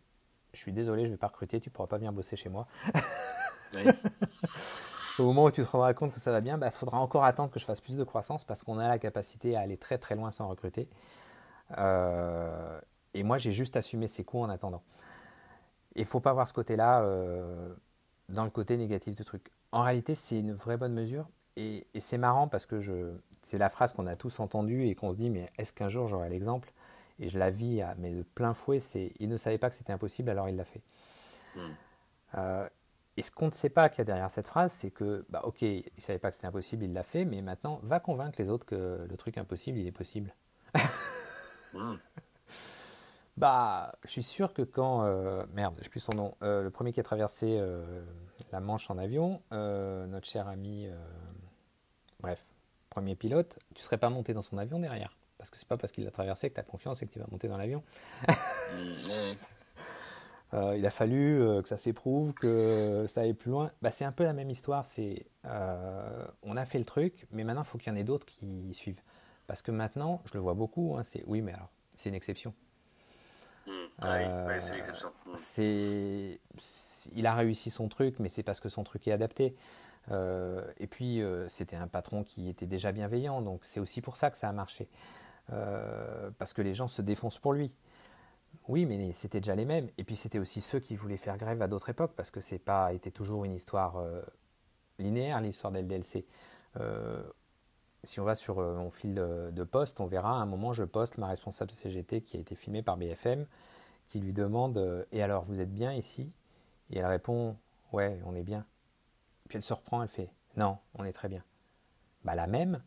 je 0.53 0.59
suis 0.59 0.71
désolé, 0.71 1.03
je 1.03 1.07
ne 1.07 1.13
vais 1.13 1.17
pas 1.17 1.27
recruter, 1.27 1.59
tu 1.59 1.69
ne 1.69 1.73
pourras 1.73 1.87
pas 1.87 1.97
venir 1.97 2.13
bosser 2.13 2.35
chez 2.35 2.49
moi. 2.49 2.67
Au 5.19 5.23
moment 5.23 5.43
où 5.45 5.51
tu 5.51 5.63
te 5.63 5.69
rendras 5.69 5.93
compte 5.93 6.13
que 6.13 6.19
ça 6.19 6.31
va 6.31 6.41
bien, 6.41 6.55
il 6.55 6.59
bah, 6.59 6.71
faudra 6.71 6.99
encore 6.99 7.25
attendre 7.25 7.51
que 7.51 7.59
je 7.59 7.65
fasse 7.65 7.81
plus 7.81 7.97
de 7.97 8.03
croissance 8.03 8.43
parce 8.43 8.63
qu'on 8.63 8.79
a 8.79 8.87
la 8.87 8.97
capacité 8.97 9.55
à 9.55 9.59
aller 9.59 9.77
très 9.77 9.97
très 9.97 10.15
loin 10.15 10.31
sans 10.31 10.47
recruter. 10.47 10.89
Euh, 11.77 12.79
et 13.13 13.23
moi, 13.23 13.37
j'ai 13.37 13.51
juste 13.51 13.75
assumé 13.75 14.07
ces 14.07 14.23
coûts 14.23 14.41
en 14.41 14.49
attendant. 14.49 14.81
Il 15.95 16.01
ne 16.01 16.07
faut 16.07 16.19
pas 16.19 16.33
voir 16.33 16.47
ce 16.47 16.53
côté-là 16.53 17.01
euh, 17.01 17.73
dans 18.29 18.43
le 18.43 18.49
côté 18.49 18.77
négatif 18.77 19.15
du 19.15 19.23
truc 19.23 19.51
en 19.73 19.81
réalité, 19.81 20.13
c'est 20.13 20.39
une 20.39 20.53
vraie 20.53 20.77
bonne 20.77 20.93
mesure. 20.93 21.27
Et, 21.57 21.85
c'est 21.99 22.19
marrant 22.19 22.47
parce 22.47 22.65
que 22.65 22.79
je, 22.79 23.11
c'est 23.41 23.57
la 23.57 23.69
phrase 23.69 23.91
qu'on 23.91 24.05
a 24.05 24.15
tous 24.15 24.39
entendue 24.39 24.85
et 24.85 24.95
qu'on 24.95 25.11
se 25.11 25.17
dit, 25.17 25.31
mais 25.31 25.51
est-ce 25.57 25.73
qu'un 25.73 25.89
jour 25.89 26.07
j'aurai 26.07 26.29
l'exemple? 26.29 26.71
Et 27.19 27.27
je 27.27 27.39
la 27.39 27.49
vis 27.49 27.81
à, 27.81 27.95
mais 27.97 28.11
de 28.13 28.21
plein 28.21 28.53
fouet, 28.53 28.79
c'est 28.79 29.11
il 29.19 29.29
ne 29.29 29.37
savait 29.37 29.57
pas 29.57 29.69
que 29.69 29.75
c'était 29.75 29.91
impossible, 29.91 30.29
alors 30.29 30.47
il 30.47 30.55
l'a 30.55 30.63
fait. 30.63 30.81
Hmm. 31.55 31.71
Euh, 32.37 32.69
et 33.17 33.23
ce 33.23 33.31
qu'on 33.31 33.47
ne 33.47 33.51
sait 33.51 33.69
pas 33.69 33.89
qu'il 33.89 33.99
y 33.99 34.01
a 34.01 34.05
derrière 34.05 34.29
cette 34.29 34.47
phrase, 34.47 34.71
c'est 34.71 34.91
que, 34.91 35.25
bah, 35.29 35.41
ok, 35.43 35.63
il 35.63 35.83
ne 35.95 36.01
savait 36.01 36.19
pas 36.19 36.29
que 36.29 36.35
c'était 36.35 36.47
impossible, 36.47 36.83
il 36.83 36.93
l'a 36.93 37.03
fait, 37.03 37.25
mais 37.25 37.41
maintenant, 37.41 37.79
va 37.81 37.99
convaincre 37.99 38.39
les 38.39 38.49
autres 38.51 38.65
que 38.65 39.07
le 39.09 39.17
truc 39.17 39.39
impossible, 39.39 39.79
il 39.79 39.87
est 39.87 39.91
possible. 39.91 40.33
Hmm. 41.75 41.95
Bah, 43.37 43.93
je 44.03 44.09
suis 44.09 44.23
sûr 44.23 44.53
que 44.53 44.61
quand. 44.61 45.03
Euh, 45.05 45.45
merde, 45.53 45.79
je 45.81 45.89
plus 45.89 45.99
son 45.99 46.15
nom. 46.15 46.35
Euh, 46.43 46.61
le 46.61 46.69
premier 46.69 46.91
qui 46.91 46.99
a 46.99 47.03
traversé 47.03 47.59
la 48.53 48.59
Manche 48.59 48.89
en 48.89 48.97
avion, 48.97 49.41
euh, 49.51 50.05
notre 50.05 50.27
cher 50.27 50.47
ami, 50.47 50.85
euh, 50.85 50.95
bref, 52.19 52.45
premier 52.89 53.15
pilote, 53.15 53.59
tu 53.73 53.81
serais 53.81 53.97
pas 53.97 54.09
monté 54.09 54.33
dans 54.33 54.43
son 54.43 54.57
avion 54.57 54.79
derrière. 54.79 55.17
Parce 55.37 55.49
que 55.49 55.57
c'est 55.57 55.67
pas 55.67 55.75
parce 55.75 55.91
qu'il 55.91 56.05
l'a 56.05 56.11
traversé 56.11 56.49
que 56.49 56.53
tu 56.53 56.59
as 56.59 56.63
confiance 56.63 57.01
et 57.01 57.07
que 57.07 57.11
tu 57.11 57.19
vas 57.19 57.25
monter 57.29 57.49
dans 57.49 57.57
l'avion. 57.57 57.83
Euh, 60.53 60.77
il 60.77 60.85
a 60.85 60.91
fallu 60.91 61.39
que 61.63 61.67
ça 61.67 61.79
s'éprouve, 61.79 62.31
que 62.33 63.05
ça 63.07 63.21
aille 63.21 63.33
plus 63.33 63.49
loin. 63.49 63.71
Bah, 63.81 63.89
c'est 63.89 64.05
un 64.05 64.11
peu 64.11 64.23
la 64.23 64.33
même 64.33 64.51
histoire. 64.51 64.85
C'est, 64.85 65.25
on 66.43 66.55
a 66.55 66.65
fait 66.67 66.77
le 66.77 66.85
truc, 66.85 67.25
mais 67.31 67.43
maintenant 67.43 67.63
il 67.63 67.65
faut 67.65 67.79
qu'il 67.79 67.91
y 67.91 67.95
en 67.95 67.97
ait 67.97 68.03
d'autres 68.03 68.27
qui 68.27 68.71
suivent. 68.75 69.01
Parce 69.47 69.63
que 69.63 69.71
maintenant, 69.71 70.21
je 70.25 70.35
le 70.35 70.41
vois 70.41 70.53
beaucoup, 70.53 70.95
hein, 70.95 71.01
c'est 71.01 71.23
oui, 71.25 71.41
mais 71.41 71.53
alors, 71.53 71.71
c'est 71.95 72.09
une 72.09 72.13
exception. 72.13 72.53
Mmh. 73.65 73.71
oui, 74.03 74.53
c'est 74.59 74.75
l'exception. 74.75 75.11
C'est 75.37 76.39
il 77.13 77.27
a 77.27 77.33
réussi 77.33 77.69
son 77.69 77.89
truc, 77.89 78.19
mais 78.19 78.29
c'est 78.29 78.43
parce 78.43 78.59
que 78.59 78.69
son 78.69 78.83
truc 78.83 79.07
est 79.07 79.11
adapté. 79.11 79.55
et 80.11 80.87
puis, 80.87 81.21
c'était 81.47 81.75
un 81.75 81.87
patron 81.87 82.23
qui 82.23 82.49
était 82.49 82.65
déjà 82.65 82.91
bienveillant, 82.91 83.41
donc 83.41 83.65
c'est 83.65 83.79
aussi 83.79 84.01
pour 84.01 84.15
ça 84.15 84.31
que 84.31 84.37
ça 84.37 84.47
a 84.49 84.53
marché. 84.53 84.87
parce 85.47 86.53
que 86.53 86.61
les 86.61 86.73
gens 86.73 86.87
se 86.87 87.01
défoncent 87.01 87.39
pour 87.39 87.53
lui. 87.53 87.71
Oui, 88.69 88.85
mais 88.85 89.11
c'était 89.13 89.41
déjà 89.41 89.55
les 89.55 89.65
mêmes. 89.65 89.89
Et 89.97 90.05
puis 90.05 90.15
c'était 90.15 90.39
aussi 90.39 90.61
ceux 90.61 90.79
qui 90.79 90.95
voulaient 90.95 91.17
faire 91.17 91.37
grève 91.37 91.61
à 91.61 91.67
d'autres 91.67 91.89
époques, 91.89 92.13
parce 92.15 92.31
que 92.31 92.39
c'est 92.39 92.59
pas 92.59 92.93
été 92.93 93.11
toujours 93.11 93.43
une 93.43 93.55
histoire 93.55 94.01
linéaire, 94.97 95.41
l'histoire 95.41 95.73
d'LDLC. 95.73 96.25
Si 98.03 98.19
on 98.19 98.23
va 98.23 98.35
sur 98.35 98.57
mon 98.57 98.91
fil 98.91 99.13
de 99.15 99.63
poste, 99.63 99.99
on 99.99 100.05
verra 100.05 100.31
à 100.31 100.41
un 100.41 100.45
moment, 100.45 100.73
je 100.73 100.83
poste 100.83 101.17
ma 101.17 101.27
responsable 101.27 101.71
de 101.71 101.75
CGT 101.75 102.21
qui 102.21 102.37
a 102.37 102.39
été 102.39 102.55
filmée 102.55 102.83
par 102.83 102.97
BFM, 102.97 103.45
qui 104.07 104.19
lui 104.19 104.33
demande 104.33 105.07
Et 105.11 105.23
alors, 105.23 105.43
vous 105.43 105.59
êtes 105.61 105.73
bien 105.73 105.93
ici? 105.93 106.29
Et 106.91 106.99
elle 106.99 107.05
répond 107.05 107.55
Ouais, 107.91 108.19
on 108.25 108.35
est 108.35 108.43
bien. 108.43 108.65
Puis 109.47 109.57
elle 109.57 109.63
se 109.63 109.73
reprend, 109.73 110.01
elle 110.01 110.09
fait 110.09 110.29
Non, 110.57 110.77
on 110.95 111.05
est 111.05 111.13
très 111.13 111.29
bien. 111.29 111.43
Bah, 112.23 112.35
la 112.35 112.47
même, 112.47 112.81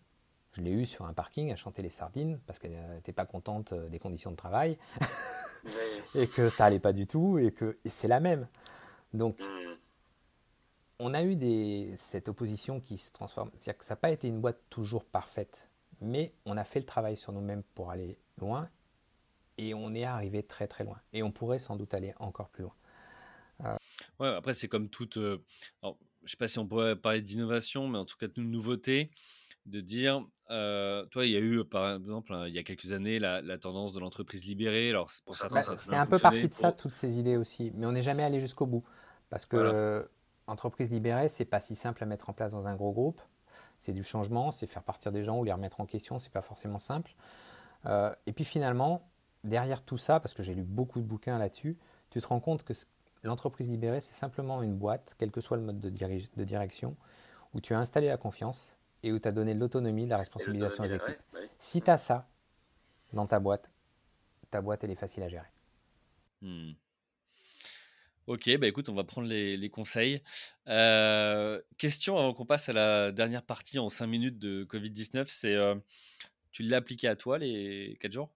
je 0.52 0.62
l'ai 0.62 0.72
eue 0.72 0.86
sur 0.86 1.04
un 1.06 1.12
parking 1.12 1.52
à 1.52 1.56
chanter 1.56 1.82
les 1.82 1.90
sardines 1.90 2.38
parce 2.46 2.58
qu'elle 2.58 2.76
n'était 2.94 3.12
pas 3.12 3.26
contente 3.26 3.74
des 3.74 3.98
conditions 3.98 4.30
de 4.30 4.36
travail 4.36 4.78
et 6.14 6.26
que 6.26 6.48
ça 6.48 6.64
allait 6.64 6.80
pas 6.80 6.92
du 6.92 7.06
tout 7.06 7.38
et 7.38 7.52
que 7.52 7.78
c'est 7.84 8.08
la 8.08 8.20
même. 8.20 8.46
Donc, 9.14 9.38
mm. 9.40 9.55
On 10.98 11.14
a 11.14 11.22
eu 11.22 11.36
des, 11.36 11.94
cette 11.98 12.28
opposition 12.28 12.80
qui 12.80 12.98
se 12.98 13.12
transforme. 13.12 13.50
C'est-à-dire 13.58 13.78
que 13.78 13.84
ça 13.84 13.94
n'a 13.94 14.00
pas 14.00 14.10
été 14.10 14.28
une 14.28 14.40
boîte 14.40 14.60
toujours 14.70 15.04
parfaite, 15.04 15.68
mais 16.00 16.32
on 16.44 16.56
a 16.56 16.64
fait 16.64 16.80
le 16.80 16.86
travail 16.86 17.16
sur 17.16 17.32
nous-mêmes 17.32 17.62
pour 17.74 17.90
aller 17.90 18.18
loin 18.38 18.68
et 19.58 19.74
on 19.74 19.94
est 19.94 20.04
arrivé 20.04 20.42
très 20.42 20.66
très 20.66 20.84
loin. 20.84 21.00
Et 21.12 21.22
on 21.22 21.30
pourrait 21.30 21.58
sans 21.58 21.76
doute 21.76 21.94
aller 21.94 22.14
encore 22.18 22.48
plus 22.48 22.62
loin. 22.62 22.74
Euh, 23.64 23.76
ouais, 24.20 24.28
après, 24.28 24.54
c'est 24.54 24.68
comme 24.68 24.88
toute. 24.88 25.16
Euh, 25.16 25.38
je 25.82 25.88
ne 25.88 26.28
sais 26.28 26.36
pas 26.36 26.48
si 26.48 26.58
on 26.58 26.66
pourrait 26.66 26.96
parler 26.96 27.22
d'innovation, 27.22 27.88
mais 27.88 27.98
en 27.98 28.04
tout 28.04 28.16
cas 28.16 28.28
de 28.28 28.40
nouveauté, 28.40 29.10
de 29.66 29.80
dire. 29.80 30.24
Euh, 30.50 31.04
toi, 31.06 31.26
il 31.26 31.32
y 31.32 31.36
a 31.36 31.40
eu, 31.40 31.64
par 31.64 31.96
exemple, 31.96 32.32
il 32.46 32.54
y 32.54 32.58
a 32.58 32.62
quelques 32.62 32.92
années, 32.92 33.18
la, 33.18 33.58
tendance 33.58 33.92
de 33.92 34.00
l'entreprise 34.00 34.44
libérée. 34.44 34.90
Alors, 34.90 35.10
pour 35.24 35.34
certains, 35.36 35.62
bah, 35.62 35.76
c'est 35.76 35.96
un 35.96 36.06
peu 36.06 36.18
parti 36.18 36.48
de 36.48 36.54
ça, 36.54 36.70
toutes 36.70 36.94
ces 36.94 37.18
idées 37.18 37.36
aussi. 37.36 37.72
Mais 37.74 37.86
on 37.86 37.92
n'est 37.92 38.02
jamais 38.02 38.22
allé 38.22 38.40
jusqu'au 38.40 38.66
bout. 38.66 38.84
Parce 39.28 39.44
que 39.44 40.08
entreprise 40.46 40.90
libérée, 40.90 41.28
c'est 41.28 41.44
pas 41.44 41.60
si 41.60 41.74
simple 41.74 42.02
à 42.02 42.06
mettre 42.06 42.30
en 42.30 42.32
place 42.32 42.52
dans 42.52 42.66
un 42.66 42.74
gros 42.74 42.92
groupe. 42.92 43.20
C'est 43.78 43.92
du 43.92 44.02
changement, 44.02 44.50
c'est 44.52 44.66
faire 44.66 44.82
partir 44.82 45.12
des 45.12 45.24
gens 45.24 45.38
ou 45.38 45.44
les 45.44 45.52
remettre 45.52 45.80
en 45.80 45.86
question, 45.86 46.18
c'est 46.18 46.32
pas 46.32 46.42
forcément 46.42 46.78
simple. 46.78 47.14
et 48.26 48.32
puis 48.32 48.44
finalement, 48.44 49.02
derrière 49.44 49.82
tout 49.82 49.98
ça, 49.98 50.20
parce 50.20 50.34
que 50.34 50.42
j'ai 50.42 50.54
lu 50.54 50.62
beaucoup 50.62 51.00
de 51.00 51.06
bouquins 51.06 51.38
là-dessus, 51.38 51.78
tu 52.10 52.20
te 52.20 52.26
rends 52.26 52.40
compte 52.40 52.64
que 52.64 52.72
l'entreprise 53.22 53.68
libérée, 53.68 54.00
c'est 54.00 54.14
simplement 54.14 54.62
une 54.62 54.76
boîte, 54.76 55.14
quel 55.18 55.30
que 55.30 55.40
soit 55.40 55.56
le 55.56 55.62
mode 55.62 55.80
de, 55.80 55.90
de, 55.90 56.44
direction, 56.44 56.96
où 57.54 57.60
tu 57.60 57.74
as 57.74 57.78
installé 57.78 58.08
la 58.08 58.16
confiance 58.16 58.76
et 59.02 59.12
où 59.12 59.18
tu 59.18 59.28
as 59.28 59.32
donné 59.32 59.54
l'autonomie, 59.54 60.06
la 60.06 60.18
responsabilisation 60.18 60.84
aux 60.84 60.88
équipes. 60.88 61.20
Si 61.58 61.82
tu 61.82 61.90
as 61.90 61.98
ça 61.98 62.28
dans 63.12 63.26
ta 63.26 63.40
boîte, 63.40 63.70
ta 64.50 64.60
boîte, 64.60 64.84
elle 64.84 64.90
est 64.90 64.96
facile 64.96 65.22
à 65.22 65.28
gérer. 65.28 65.50
Hmm. 66.42 66.72
Ok, 68.26 68.50
bah 68.58 68.66
écoute, 68.66 68.88
on 68.88 68.94
va 68.94 69.04
prendre 69.04 69.28
les, 69.28 69.70
conseils. 69.70 70.20
Euh, 70.66 71.60
question 71.78 72.18
avant 72.18 72.34
qu'on 72.34 72.44
passe 72.44 72.68
à 72.68 72.72
la 72.72 73.12
dernière 73.12 73.44
partie 73.44 73.78
en 73.78 73.88
5 73.88 74.08
minutes 74.08 74.40
de 74.40 74.64
Covid-19, 74.64 75.26
c'est 75.28 75.54
euh, 75.54 75.76
tu 76.50 76.64
l'as 76.64 76.78
appliqué 76.78 77.06
à 77.06 77.14
toi 77.14 77.38
les 77.38 77.96
4 78.00 78.10
jours? 78.10 78.30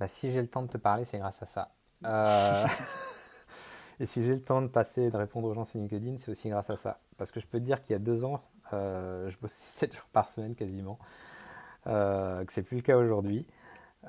Bah, 0.00 0.08
si 0.08 0.32
j'ai 0.32 0.40
le 0.40 0.48
temps 0.48 0.62
de 0.62 0.68
te 0.68 0.78
parler, 0.78 1.04
c'est 1.04 1.18
grâce 1.18 1.42
à 1.42 1.46
ça. 1.46 1.74
Euh, 2.06 2.64
et 4.00 4.06
si 4.06 4.24
j'ai 4.24 4.32
le 4.32 4.42
temps 4.42 4.62
de 4.62 4.68
passer, 4.68 5.10
de 5.10 5.16
répondre 5.18 5.46
aux 5.46 5.52
gens 5.52 5.66
sur 5.66 5.78
LinkedIn, 5.78 6.16
c'est 6.16 6.30
aussi 6.30 6.48
grâce 6.48 6.70
à 6.70 6.76
ça. 6.76 6.98
Parce 7.18 7.30
que 7.30 7.38
je 7.38 7.46
peux 7.46 7.58
te 7.58 7.64
dire 7.64 7.82
qu'il 7.82 7.92
y 7.92 7.96
a 7.96 7.98
deux 7.98 8.24
ans, 8.24 8.42
je 8.72 9.36
bossais 9.42 9.56
7 9.86 9.94
jours 9.94 10.08
par 10.10 10.30
semaine 10.30 10.54
quasiment, 10.54 10.98
que 11.84 12.46
c'est 12.48 12.62
plus 12.62 12.78
le 12.78 12.82
cas 12.82 12.96
aujourd'hui. 12.96 13.46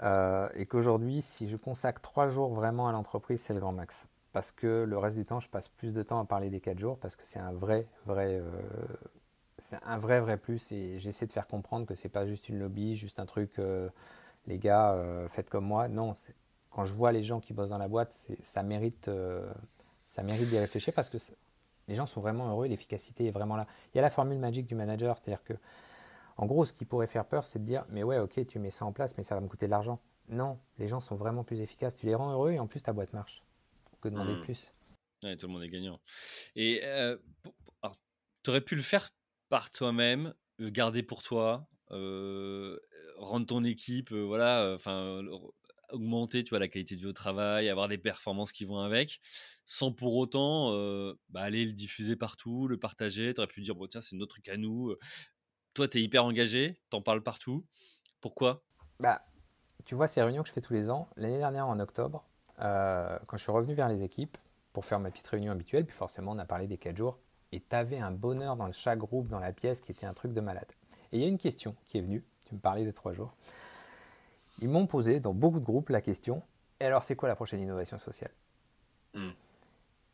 Et 0.02 0.66
qu'aujourd'hui, 0.66 1.22
si 1.22 1.50
je 1.50 1.58
consacre 1.58 2.00
3 2.00 2.30
jours 2.30 2.54
vraiment 2.54 2.88
à 2.88 2.94
l'entreprise, 2.94 3.42
c'est 3.42 3.54
le 3.54 3.60
grand 3.60 3.74
max. 3.74 4.08
Parce 4.32 4.52
que 4.52 4.84
le 4.88 4.98
reste 4.98 5.18
du 5.18 5.26
temps, 5.26 5.40
je 5.40 5.50
passe 5.50 5.68
plus 5.68 5.94
de 5.94 6.04
temps 6.04 6.20
à 6.20 6.26
parler 6.26 6.50
des 6.50 6.60
4 6.60 6.78
jours 6.78 6.98
parce 7.00 7.16
que 7.16 7.24
c'est 7.24 7.40
un 7.40 7.52
vrai, 7.52 7.88
vrai, 8.06 8.42
c'est 9.58 9.80
un 9.84 9.98
vrai, 9.98 10.22
vrai 10.22 10.38
plus. 10.38 10.72
Et 10.72 11.00
j'essaie 11.00 11.26
de 11.26 11.32
faire 11.32 11.48
comprendre 11.48 11.86
que 11.88 11.96
c'est 11.96 12.10
pas 12.10 12.28
juste 12.28 12.48
une 12.50 12.60
lobby, 12.60 12.96
juste 12.96 13.20
un 13.20 13.26
truc 13.26 13.60
les 14.50 14.58
gars, 14.58 14.94
euh, 14.94 15.28
faites 15.30 15.50
comme 15.50 15.66
moi. 15.66 15.88
Non, 15.88 16.14
quand 16.72 16.84
je 16.84 16.94
vois 16.94 17.12
les 17.12 17.24
gens 17.24 17.40
qui 17.40 17.54
bossent 17.54 17.70
dans 17.70 17.78
la 17.78 17.88
boîte, 17.88 18.12
ça 18.42 18.64
mérite, 18.64 19.08
euh, 19.08 19.50
ça 20.06 20.24
mérite 20.24 20.50
d'y 20.50 20.60
réfléchir 20.60 20.94
parce 20.94 21.10
que 21.10 21.18
les 21.88 21.96
gens 21.96 22.06
sont 22.06 22.22
vraiment 22.22 22.50
heureux, 22.50 22.68
l'efficacité 22.68 23.28
est 23.28 23.32
vraiment 23.32 23.56
là. 23.56 23.66
Il 23.94 23.98
y 23.98 24.00
a 24.00 24.02
la 24.02 24.10
formule 24.10 24.40
magique 24.40 24.66
du 24.68 24.76
manager, 24.76 25.18
c'est-à-dire 25.18 25.44
que, 25.44 25.54
en 26.38 26.46
gros, 26.46 26.66
ce 26.66 26.74
qui 26.74 26.86
pourrait 26.86 27.08
faire 27.08 27.26
peur, 27.26 27.46
c'est 27.46 27.60
de 27.60 27.66
dire, 27.66 27.86
mais 27.90 28.04
ouais, 28.04 28.20
ok, 28.20 28.46
tu 28.48 28.60
mets 28.60 28.72
ça 28.72 28.86
en 28.86 28.92
place, 28.92 29.18
mais 29.18 29.24
ça 29.24 29.36
va 29.36 29.42
me 29.42 29.48
coûter 29.48 29.66
de 29.66 29.72
l'argent. 29.72 30.00
Non, 30.30 30.60
les 30.78 30.88
gens 30.88 31.00
sont 31.00 31.16
vraiment 31.16 31.44
plus 31.44 31.60
efficaces. 31.62 31.96
Tu 31.96 32.06
les 32.06 32.16
rends 32.16 32.32
heureux 32.32 32.52
et 32.52 32.60
en 32.60 32.68
plus 32.68 32.82
ta 32.82 32.94
boîte 32.94 33.14
marche. 33.14 33.44
Que 34.02 34.10
demander 34.10 34.34
de 34.34 34.40
mmh. 34.40 34.44
plus 34.44 34.74
ouais, 35.24 35.38
Tout 35.38 35.48
le 35.48 35.54
monde 35.54 35.64
est 35.64 35.70
gagnant. 35.70 36.00
Et 36.56 36.82
euh, 36.84 37.18
tu 38.44 38.50
aurais 38.50 38.62
pu 38.62 38.76
le 38.76 38.82
faire 38.82 39.10
par 39.50 39.72
toi-même, 39.72 40.34
le 40.58 40.70
garder 40.70 41.04
pour 41.04 41.24
toi, 41.24 41.68
rendre 41.90 43.46
ton 43.46 43.64
équipe, 43.64 44.12
voilà, 44.14 44.74
enfin 44.76 45.22
augmenter, 45.92 46.44
tu 46.44 46.50
vois, 46.50 46.60
la 46.60 46.68
qualité 46.68 46.96
de 46.96 47.02
vie 47.02 47.08
au 47.08 47.14
travail, 47.14 47.68
avoir 47.68 47.88
des 47.88 47.98
performances 47.98 48.52
qui 48.52 48.64
vont 48.64 48.80
avec, 48.80 49.20
sans 49.66 49.92
pour 49.92 50.16
autant 50.16 50.72
bah, 51.30 51.42
aller 51.42 51.66
le 51.66 51.74
diffuser 51.74 52.16
partout, 52.16 52.68
le 52.68 52.78
partager. 52.78 53.34
Tu 53.34 53.42
aurais 53.42 53.48
pu 53.48 53.62
dire, 53.62 53.76
bon, 53.76 53.88
tiens, 53.88 54.02
c'est 54.02 54.16
notre 54.16 54.36
truc 54.36 54.48
à 54.50 54.58
nous. 54.58 54.96
Toi, 55.74 55.88
tu 55.88 55.98
es 55.98 56.04
hyper 56.04 56.26
engagé, 56.26 56.80
t'en 56.90 57.02
parles 57.02 57.24
partout. 57.24 57.66
Pourquoi? 58.22 58.64
Bah, 59.00 59.22
Tu 59.86 59.96
vois, 59.96 60.08
ces 60.08 60.22
réunions 60.22 60.44
que 60.44 60.50
je 60.50 60.54
fais 60.54 60.62
tous 60.62 60.74
les 60.74 60.90
ans, 60.90 61.10
l'année 61.16 61.38
dernière, 61.38 61.68
en 61.68 61.80
octobre, 61.80 62.29
quand 62.60 63.38
je 63.38 63.44
suis 63.44 63.52
revenu 63.52 63.74
vers 63.74 63.88
les 63.88 64.04
équipes 64.04 64.38
pour 64.74 64.86
faire 64.86 65.00
ma 65.00 65.12
petite 65.12 65.28
réunion 65.28 65.52
habituelle, 65.52 65.86
puis 65.86 65.96
forcément, 65.96 66.32
on 66.34 66.40
a 66.40 66.46
parlé 66.46 66.68
des 66.68 66.78
4 66.78 66.96
jours, 66.96 67.18
et 67.52 67.60
tu 67.60 67.76
avais 67.76 68.00
un 68.00 68.12
bonheur 68.12 68.56
dans 68.56 68.72
chaque 68.72 69.00
groupe, 69.00 69.28
dans 69.28 69.40
la 69.40 69.52
pièce, 69.52 69.82
qui 69.82 69.92
était 69.92 70.06
un 70.06 70.14
truc 70.14 70.34
de 70.34 70.42
malade. 70.42 70.72
Et 71.12 71.18
il 71.18 71.22
y 71.22 71.26
a 71.26 71.28
une 71.28 71.38
question 71.38 71.76
qui 71.88 71.98
est 71.98 72.02
venue, 72.02 72.24
tu 72.46 72.56
me 72.56 72.60
parlais 72.60 72.86
de 72.86 72.92
trois 72.92 73.14
jours. 73.14 73.34
Ils 74.62 74.70
m'ont 74.70 74.88
posé 74.88 75.20
dans 75.20 75.34
beaucoup 75.34 75.60
de 75.60 75.66
groupes 75.66 75.90
la 75.90 76.02
question 76.02 76.44
Et 76.80 76.86
alors, 76.86 77.04
c'est 77.04 77.16
quoi 77.16 77.30
la 77.30 77.36
prochaine 77.36 77.62
innovation 77.62 77.98
sociale? 77.98 78.32
Hmm. 79.14 79.32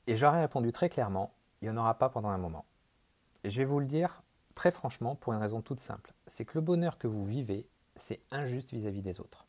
Et 0.08 0.16
j'aurais 0.16 0.42
répondu 0.42 0.72
très 0.72 0.88
clairement 0.88 1.34
Il 1.62 1.66
n'y 1.66 1.72
en 1.72 1.78
aura 1.78 1.98
pas 1.98 2.10
pendant 2.10 2.30
un 2.30 2.38
moment. 2.38 2.66
Et 3.44 3.50
je 3.50 3.58
vais 3.58 3.66
vous 3.66 3.80
le 3.80 3.86
dire 3.86 4.22
très 4.54 4.72
franchement 4.72 5.16
pour 5.16 5.34
une 5.34 5.40
raison 5.40 5.62
toute 5.62 5.82
simple 5.82 6.16
c'est 6.28 6.46
que 6.46 6.54
le 6.56 6.62
bonheur 6.62 6.98
que 6.98 7.08
vous 7.08 7.26
vivez, 7.26 7.68
c'est 7.96 8.22
injuste 8.32 8.72
vis-à-vis 8.74 9.02
des 9.02 9.20
autres. 9.20 9.45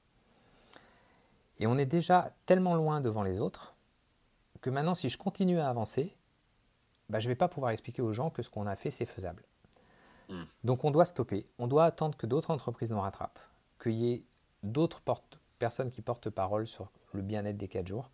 Et 1.59 1.67
on 1.67 1.79
est 1.79 1.87
déjà 1.87 2.33
tellement 2.47 2.75
loin 2.75 3.01
devant 3.01 3.23
les 3.23 3.41
autres 3.41 3.75
que 4.61 4.71
maintenant, 4.71 4.95
si 4.95 5.09
je 5.09 5.19
continue 5.19 5.61
à 5.61 5.69
avancer, 5.69 6.17
bah, 7.09 7.21
je 7.21 7.27
ne 7.27 7.33
vais 7.33 7.37
pas 7.37 7.49
pouvoir 7.49 7.73
expliquer 7.73 8.03
aux 8.03 8.13
gens 8.13 8.31
que 8.31 8.43
ce 8.43 8.51
qu'on 8.51 8.67
a 8.67 8.77
fait, 8.77 8.91
c'est 8.91 9.07
faisable. 9.07 9.43
Hmm. 10.29 10.45
Donc 10.65 10.85
on 10.85 10.91
doit 10.91 11.05
stopper, 11.05 11.47
on 11.59 11.67
doit 11.67 11.85
attendre 11.85 12.17
que 12.17 12.27
d'autres 12.27 12.51
entreprises 12.51 12.91
nous 12.91 13.01
rattrapent, 13.01 13.39
qu'il 13.81 13.93
y 13.93 14.13
ait 14.13 14.23
d'autres 14.63 15.03
personnes 15.59 15.91
qui 15.91 16.03
portent 16.03 16.31
parole 16.31 16.67
sur 16.67 16.91
le 17.13 17.23
bien-être 17.23 17.57
des 17.57 17.69
4 17.69 17.87
jours. 17.87 18.11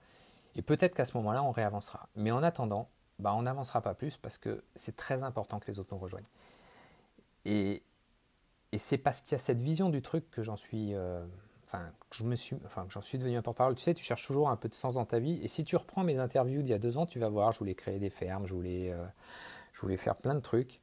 Et 0.54 0.62
peut-être 0.62 0.94
qu'à 0.94 1.06
ce 1.06 1.16
moment-là, 1.16 1.42
on 1.42 1.50
réavancera. 1.50 2.08
Mais 2.14 2.30
en 2.30 2.42
attendant, 2.42 2.88
bah, 3.18 3.34
on 3.34 3.42
n'avancera 3.42 3.80
pas 3.80 3.94
plus 3.94 4.16
parce 4.16 4.38
que 4.38 4.62
c'est 4.74 4.96
très 4.96 5.22
important 5.22 5.58
que 5.58 5.70
les 5.70 5.78
autres 5.78 5.94
nous 5.94 6.00
rejoignent. 6.00 6.28
Et, 7.44 7.82
c'est 8.78 8.98
parce 8.98 9.20
qu'il 9.20 9.32
y 9.32 9.34
a 9.34 9.38
cette 9.38 9.60
vision 9.60 9.90
du 9.90 10.00
truc 10.00 10.30
que 10.30 10.42
j'en 10.42 10.56
suis, 10.56 10.94
euh, 10.94 11.26
enfin, 11.72 11.90
je 12.12 12.24
me 12.24 12.36
suis, 12.36 12.56
enfin, 12.66 12.86
j'en 12.88 13.00
suis 13.00 13.18
devenu 13.18 13.36
un 13.36 13.42
porte-parole. 13.42 13.74
Tu 13.74 13.82
sais, 13.82 13.94
tu 13.94 14.04
cherches 14.04 14.26
toujours 14.26 14.50
un 14.50 14.56
peu 14.56 14.68
de 14.68 14.74
sens 14.74 14.94
dans 14.94 15.04
ta 15.04 15.18
vie. 15.18 15.40
Et 15.42 15.48
si 15.48 15.64
tu 15.64 15.76
reprends 15.76 16.04
mes 16.04 16.18
interviews 16.18 16.62
d'il 16.62 16.70
y 16.70 16.74
a 16.74 16.78
deux 16.78 16.98
ans, 16.98 17.06
tu 17.06 17.18
vas 17.18 17.28
voir, 17.28 17.52
je 17.52 17.58
voulais 17.58 17.74
créer 17.74 17.98
des 17.98 18.10
fermes, 18.10 18.46
je 18.46 18.54
voulais, 18.54 18.92
euh, 18.92 19.04
je 19.72 19.80
voulais 19.80 19.96
faire 19.96 20.16
plein 20.16 20.34
de 20.34 20.40
trucs. 20.40 20.80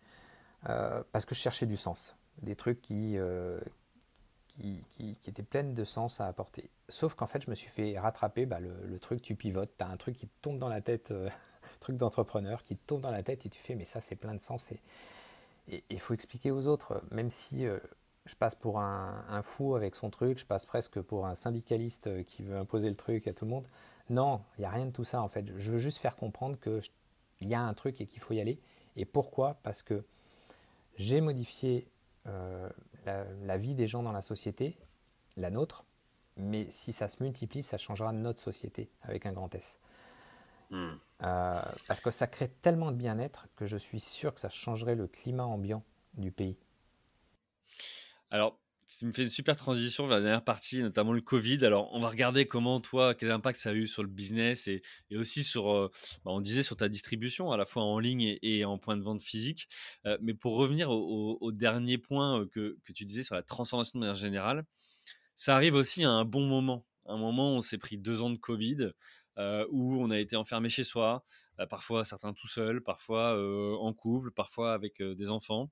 Euh, 0.68 1.04
parce 1.12 1.26
que 1.26 1.36
je 1.36 1.40
cherchais 1.40 1.66
du 1.66 1.78
sens, 1.78 2.18
des 2.42 2.56
trucs 2.56 2.82
qui, 2.82 3.18
euh, 3.18 3.62
qui, 4.48 4.84
qui, 4.92 5.16
étaient 5.30 5.44
pleines 5.44 5.74
de 5.74 5.86
sens 5.86 6.20
à 6.20 6.28
apporter. 6.28 6.70
Sauf 6.90 7.14
qu'en 7.14 7.28
fait, 7.28 7.44
je 7.46 7.50
me 7.50 7.56
suis 7.56 7.70
fait 7.70 7.98
rattraper 7.98 8.46
bah, 8.46 8.60
le, 8.60 9.00
truc, 9.00 9.22
tu 9.22 9.36
pivotes, 9.36 9.72
tu 9.78 9.86
as 9.86 9.88
un 9.88 9.96
truc 9.96 10.18
qui 10.18 10.28
te 10.28 10.42
tombe 10.42 10.60
dans 10.60 10.68
la 10.68 10.82
tête, 10.82 11.14
truc 11.80 11.96
d'entrepreneur 11.96 12.64
qui 12.64 12.76
te 12.76 12.86
tombe 12.88 13.00
dans 13.00 13.12
la 13.12 13.24
tête 13.24 13.46
et 13.46 13.50
tu 13.50 13.62
fais, 13.62 13.76
mais 13.76 13.86
ça, 13.86 14.02
c'est 14.02 14.18
plein 14.18 14.34
de 14.34 14.42
sens. 14.42 14.74
Et 15.72 15.84
il 15.90 16.00
faut 16.00 16.14
expliquer 16.14 16.52
aux 16.52 16.68
autres, 16.68 17.02
même 17.12 17.30
si 17.30 17.66
je 18.30 18.36
passe 18.36 18.54
pour 18.54 18.80
un, 18.80 19.42
fou 19.42 19.76
avec 19.76 19.96
son 19.96 20.12
truc, 20.12 20.38
je 20.38 20.46
passe 20.46 20.66
presque 20.66 21.02
pour 21.02 21.26
un 21.26 21.34
syndicaliste 21.34 22.24
qui 22.26 22.44
veut 22.44 22.58
imposer 22.58 22.88
le 22.88 22.96
truc 22.96 23.28
à 23.28 23.34
tout 23.34 23.46
le 23.46 23.52
monde. 23.52 23.66
Non, 24.12 24.42
il 24.58 24.62
n'y 24.62 24.66
a 24.66 24.70
rien 24.70 24.86
de 24.86 24.92
tout 24.92 25.04
ça 25.04 25.22
en 25.24 25.30
fait. 25.30 25.46
Je 25.58 25.72
veux 25.72 25.80
juste 25.80 25.98
faire 25.98 26.16
comprendre 26.16 26.60
qu'il 26.60 27.50
y 27.50 27.56
a 27.56 27.62
un 27.62 27.74
truc 27.74 28.00
et 28.02 28.06
qu'il 28.06 28.22
faut 28.22 28.36
y 28.36 28.40
aller. 28.40 28.60
Et 28.96 29.06
pourquoi? 29.06 29.58
Parce 29.64 29.82
que 29.82 30.04
j'ai 30.96 31.22
modifié 31.22 31.88
euh, 32.28 32.70
la, 33.06 33.58
vie 33.58 33.74
des 33.74 33.88
gens 33.88 34.04
dans 34.04 34.12
la 34.12 34.22
société, 34.22 34.78
la 35.36 35.50
nôtre, 35.50 35.84
mais 36.38 36.68
si 36.70 36.94
ça 36.94 37.08
se 37.08 37.24
multiplie, 37.24 37.64
ça 37.64 37.80
changera 37.80 38.12
notre 38.14 38.42
société 38.42 38.92
avec 39.02 39.26
un 39.26 39.34
grand 39.34 39.54
S. 39.56 39.80
Hmm. 40.72 40.92
parce 41.18 42.00
que 42.00 42.12
ça 42.12 42.28
crée 42.28 42.48
tellement 42.48 42.92
de 42.92 42.96
bien-être 42.96 43.48
que 43.56 43.66
je 43.66 43.76
suis 43.76 44.00
sûr 44.00 44.36
que 44.36 44.40
ça 44.40 44.50
changerait 44.50 44.94
le 44.94 45.08
climat 45.08 45.46
ambiant 45.46 45.82
du 46.14 46.32
pays. 46.32 46.60
Alors, 48.32 48.60
tu 48.98 49.06
me 49.06 49.12
fais 49.12 49.24
une 49.24 49.30
super 49.30 49.56
transition 49.56 50.08
vers 50.08 50.18
la 50.18 50.24
dernière 50.24 50.44
partie, 50.44 50.82
notamment 50.82 51.14
le 51.14 51.22
Covid. 51.22 51.64
Alors, 51.64 51.94
on 51.94 52.00
va 52.00 52.10
regarder 52.10 52.46
comment, 52.46 52.80
toi, 52.80 53.14
quel 53.14 53.32
impact 53.32 53.60
ça 53.60 53.70
a 53.70 53.74
eu 53.74 53.88
sur 53.88 54.02
le 54.02 54.10
business 54.10 54.68
et, 54.68 54.82
aussi 55.16 55.44
sur, 55.44 55.72
euh, 55.72 55.92
bah, 56.26 56.32
on 56.32 56.42
disait, 56.42 56.64
sur 56.64 56.76
ta 56.76 56.90
distribution, 56.90 57.52
à 57.52 57.58
la 57.58 57.66
fois 57.66 57.84
en 57.84 58.00
ligne 58.00 58.38
et, 58.42 58.66
en 58.66 58.78
point 58.78 58.98
de 58.98 59.04
vente 59.04 59.22
physique. 59.22 59.70
Euh, 60.06 60.18
mais 60.22 60.34
pour 60.34 60.56
revenir 60.56 60.90
au, 60.90 61.52
dernier 61.52 61.98
point 61.98 62.42
euh, 62.42 62.46
que, 62.48 62.78
que, 62.84 62.92
tu 62.92 63.06
disais 63.06 63.24
sur 63.24 63.36
la 63.36 63.44
transformation 63.44 64.00
de 64.00 64.02
manière 64.02 64.16
générale, 64.16 64.66
ça 65.36 65.56
arrive 65.56 65.76
aussi 65.76 66.04
à 66.04 66.12
un 66.12 66.26
bon 66.26 66.46
moment. 66.46 66.86
Un 67.06 67.18
moment 67.18 67.54
où 67.54 67.58
on 67.58 67.62
s'est 67.62 67.78
pris 67.78 67.98
deux 67.98 68.22
ans 68.22 68.30
de 68.30 68.38
Covid, 68.38 68.92
où 69.72 69.96
on 70.04 70.12
a 70.12 70.20
été 70.20 70.36
enfermé 70.36 70.68
chez 70.68 70.84
soi, 70.84 71.24
parfois 71.68 72.06
certains 72.06 72.34
tout 72.34 72.48
seuls, 72.48 72.82
parfois 72.82 73.38
en 73.80 73.94
couple, 73.94 74.32
parfois 74.32 74.74
avec 74.74 75.02
des 75.02 75.30
enfants, 75.30 75.72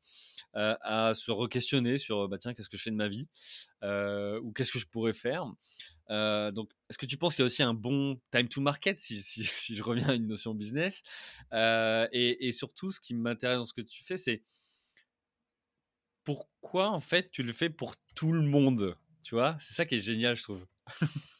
à 0.54 1.14
se 1.16 1.32
re-questionner 1.32 1.98
sur 1.98 2.28
bah, 2.28 2.38
tiens, 2.38 2.54
qu'est-ce 2.54 2.70
que 2.70 2.78
je 2.78 2.84
fais 2.84 2.92
de 2.92 2.96
ma 2.96 3.08
vie 3.08 3.28
ou 3.84 4.52
qu'est-ce 4.54 4.72
que 4.72 4.80
je 4.80 4.88
pourrais 4.88 5.14
faire. 5.14 5.46
donc, 6.10 6.72
est-ce 6.90 6.98
que 6.98 7.06
tu 7.06 7.18
penses 7.18 7.36
qu'il 7.36 7.44
y 7.44 7.46
a 7.46 7.48
aussi 7.48 7.64
un 7.64 7.74
bon 7.74 8.20
time 8.32 8.50
to 8.50 8.62
market, 8.62 9.00
si, 9.00 9.22
je 9.76 9.84
reviens 9.84 10.10
à 10.10 10.14
une 10.14 10.28
notion 10.28 10.54
business 10.54 11.04
et, 11.54 12.48
et, 12.48 12.52
surtout, 12.52 12.92
ce 12.92 13.00
qui 13.00 13.14
m'intéresse 13.14 13.58
dans 13.58 13.66
ce 13.66 13.74
que 13.74 13.82
tu 13.82 14.04
fais, 14.04 14.18
c'est 14.18 14.44
pourquoi 16.28 16.90
en 16.90 17.00
fait 17.00 17.32
tu 17.32 17.42
le 17.42 17.54
fais 17.54 17.70
pour 17.70 17.96
tout 18.14 18.34
le 18.34 18.42
monde 18.42 18.98
Tu 19.24 19.34
vois, 19.34 19.56
c'est 19.62 19.74
ça 19.74 19.86
qui 19.86 19.96
est 19.96 20.00
génial, 20.00 20.36
je 20.36 20.44
trouve. 20.44 20.66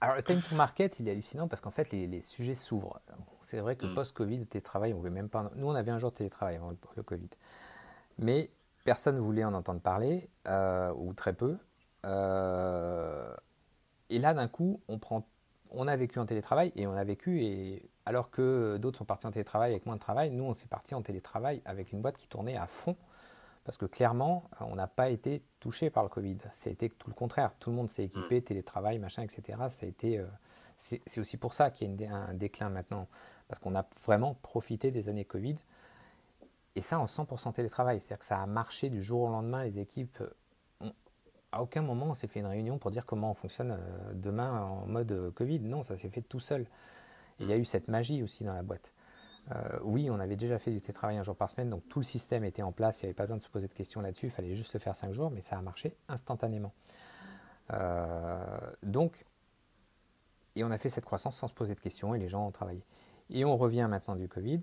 Alors, 0.00 0.16
le 0.16 0.22
time 0.22 0.40
to 0.40 0.54
market, 0.54 1.00
il 1.00 1.08
est 1.08 1.10
hallucinant 1.10 1.48
parce 1.48 1.60
qu'en 1.60 1.70
fait, 1.70 1.90
les, 1.90 2.22
sujets 2.22 2.54
s'ouvrent. 2.54 3.00
C'est 3.40 3.58
vrai 3.58 3.76
que 3.76 3.86
mm. 3.86 3.94
post-Covid, 3.94 4.38
le 4.38 4.46
télétravail, 4.46 4.94
on 4.94 5.00
veut 5.00 5.10
même 5.10 5.28
pas. 5.28 5.50
Nous, 5.56 5.66
on 5.66 5.74
avait 5.74 5.90
un 5.90 5.98
jour 5.98 6.10
de 6.10 6.16
télétravail 6.16 6.56
avant 6.56 6.72
le, 6.96 7.02
Covid. 7.02 7.28
Mais 8.18 8.50
personne 8.84 9.16
ne 9.16 9.20
voulait 9.20 9.44
en 9.44 9.54
entendre 9.54 9.80
parler, 9.80 10.30
euh, 10.46 10.92
ou 10.96 11.12
très 11.14 11.32
peu. 11.32 11.58
Euh, 12.06 13.34
et 14.08 14.18
là, 14.20 14.34
d'un 14.34 14.46
coup, 14.46 14.80
on, 14.88 14.98
prend, 14.98 15.26
on 15.70 15.88
a 15.88 15.96
vécu 15.96 16.20
en 16.20 16.26
télétravail 16.26 16.72
et 16.76 16.86
on 16.86 16.94
a 16.94 17.04
vécu, 17.04 17.42
et 17.42 17.90
alors 18.06 18.30
que 18.30 18.76
d'autres 18.76 18.98
sont 18.98 19.04
partis 19.04 19.26
en 19.26 19.32
télétravail 19.32 19.72
avec 19.72 19.84
moins 19.84 19.96
de 19.96 20.00
travail, 20.00 20.30
nous, 20.30 20.44
on 20.44 20.52
s'est 20.52 20.68
parti 20.68 20.94
en 20.94 21.02
télétravail 21.02 21.60
avec 21.64 21.92
une 21.92 22.00
boîte 22.00 22.18
qui 22.18 22.28
tournait 22.28 22.56
à 22.56 22.68
fond 22.68 22.96
parce 23.68 23.76
que 23.76 23.84
clairement, 23.84 24.48
on 24.60 24.76
n'a 24.76 24.86
pas 24.86 25.10
été 25.10 25.42
touché 25.60 25.90
par 25.90 26.02
le 26.02 26.08
Covid. 26.08 26.38
été 26.64 26.88
tout 26.88 27.10
le 27.10 27.14
contraire. 27.14 27.52
Tout 27.60 27.68
le 27.68 27.76
monde 27.76 27.90
s'est 27.90 28.04
équipé, 28.04 28.40
mm. 28.40 28.44
télétravail, 28.44 28.98
machin, 28.98 29.22
etc. 29.22 29.58
Ça 29.68 29.84
a 29.84 29.88
été, 29.90 30.16
euh, 30.16 30.26
c'est 30.78 31.18
aussi 31.18 31.36
pour 31.36 31.52
ça 31.52 31.70
qu'il 31.70 32.00
y 32.00 32.06
a 32.06 32.14
un 32.14 32.32
déclin 32.32 32.70
maintenant, 32.70 33.08
parce 33.46 33.60
qu'on 33.60 33.76
a 33.76 33.86
vraiment 34.06 34.32
profité 34.40 34.90
des 34.90 35.10
années 35.10 35.26
Covid. 35.26 35.56
Et 36.76 36.80
ça 36.80 36.98
en 36.98 37.04
100% 37.04 37.52
télétravail. 37.52 38.00
C'est-à-dire 38.00 38.20
que 38.20 38.24
ça 38.24 38.40
a 38.40 38.46
marché 38.46 38.88
du 38.88 39.02
jour 39.02 39.20
au 39.20 39.28
lendemain. 39.28 39.64
Les 39.64 39.78
équipes, 39.80 40.22
à 41.52 41.62
aucun 41.62 41.82
moment 41.82 42.06
on 42.06 42.14
s'est 42.14 42.26
fait 42.26 42.40
une 42.40 42.46
réunion 42.46 42.78
pour 42.78 42.90
dire 42.90 43.04
comment 43.04 43.32
on 43.32 43.34
fonctionne 43.34 43.72
euh, 43.72 44.14
demain 44.14 44.62
en 44.62 44.86
mode 44.86 45.30
Covid. 45.34 45.60
Non, 45.60 45.82
ça 45.82 45.98
s'est 45.98 46.08
fait 46.08 46.22
tout 46.22 46.40
seul. 46.40 46.62
Et 47.38 47.42
il 47.42 47.48
y 47.50 47.52
a 47.52 47.58
eu 47.58 47.66
cette 47.66 47.88
magie 47.88 48.22
aussi 48.22 48.44
dans 48.44 48.54
la 48.54 48.62
boîte. 48.62 48.94
Euh, 49.50 49.78
oui, 49.82 50.10
on 50.10 50.20
avait 50.20 50.36
déjà 50.36 50.58
fait 50.58 50.70
du 50.70 50.80
télétravail 50.80 51.16
un 51.16 51.22
jour 51.22 51.36
par 51.36 51.48
semaine, 51.48 51.70
donc 51.70 51.88
tout 51.88 52.00
le 52.00 52.04
système 52.04 52.44
était 52.44 52.62
en 52.62 52.72
place, 52.72 53.00
il 53.00 53.06
n'y 53.06 53.08
avait 53.08 53.14
pas 53.14 53.24
besoin 53.24 53.38
de 53.38 53.42
se 53.42 53.48
poser 53.48 53.66
de 53.66 53.72
questions 53.72 54.00
là-dessus, 54.00 54.26
il 54.26 54.30
fallait 54.30 54.54
juste 54.54 54.74
le 54.74 54.80
faire 54.80 54.94
cinq 54.94 55.12
jours, 55.12 55.30
mais 55.30 55.40
ça 55.40 55.56
a 55.56 55.62
marché 55.62 55.96
instantanément. 56.08 56.72
Euh, 57.72 58.58
donc, 58.82 59.24
et 60.54 60.64
on 60.64 60.70
a 60.70 60.78
fait 60.78 60.90
cette 60.90 61.06
croissance 61.06 61.36
sans 61.36 61.48
se 61.48 61.54
poser 61.54 61.74
de 61.74 61.80
questions 61.80 62.14
et 62.14 62.18
les 62.18 62.28
gens 62.28 62.46
ont 62.46 62.50
travaillé. 62.50 62.82
Et 63.30 63.44
on 63.44 63.56
revient 63.56 63.86
maintenant 63.88 64.16
du 64.16 64.28
Covid. 64.28 64.60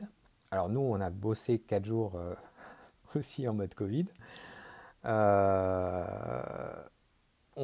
Alors 0.52 0.70
nous, 0.70 0.82
on 0.82 1.00
a 1.02 1.10
bossé 1.10 1.60
quatre 1.60 1.86
jours 1.86 2.16
euh, 2.16 2.36
aussi 3.16 3.48
en 3.48 3.54
mode 3.54 3.74
Covid. 3.74 4.06
on 5.04 5.10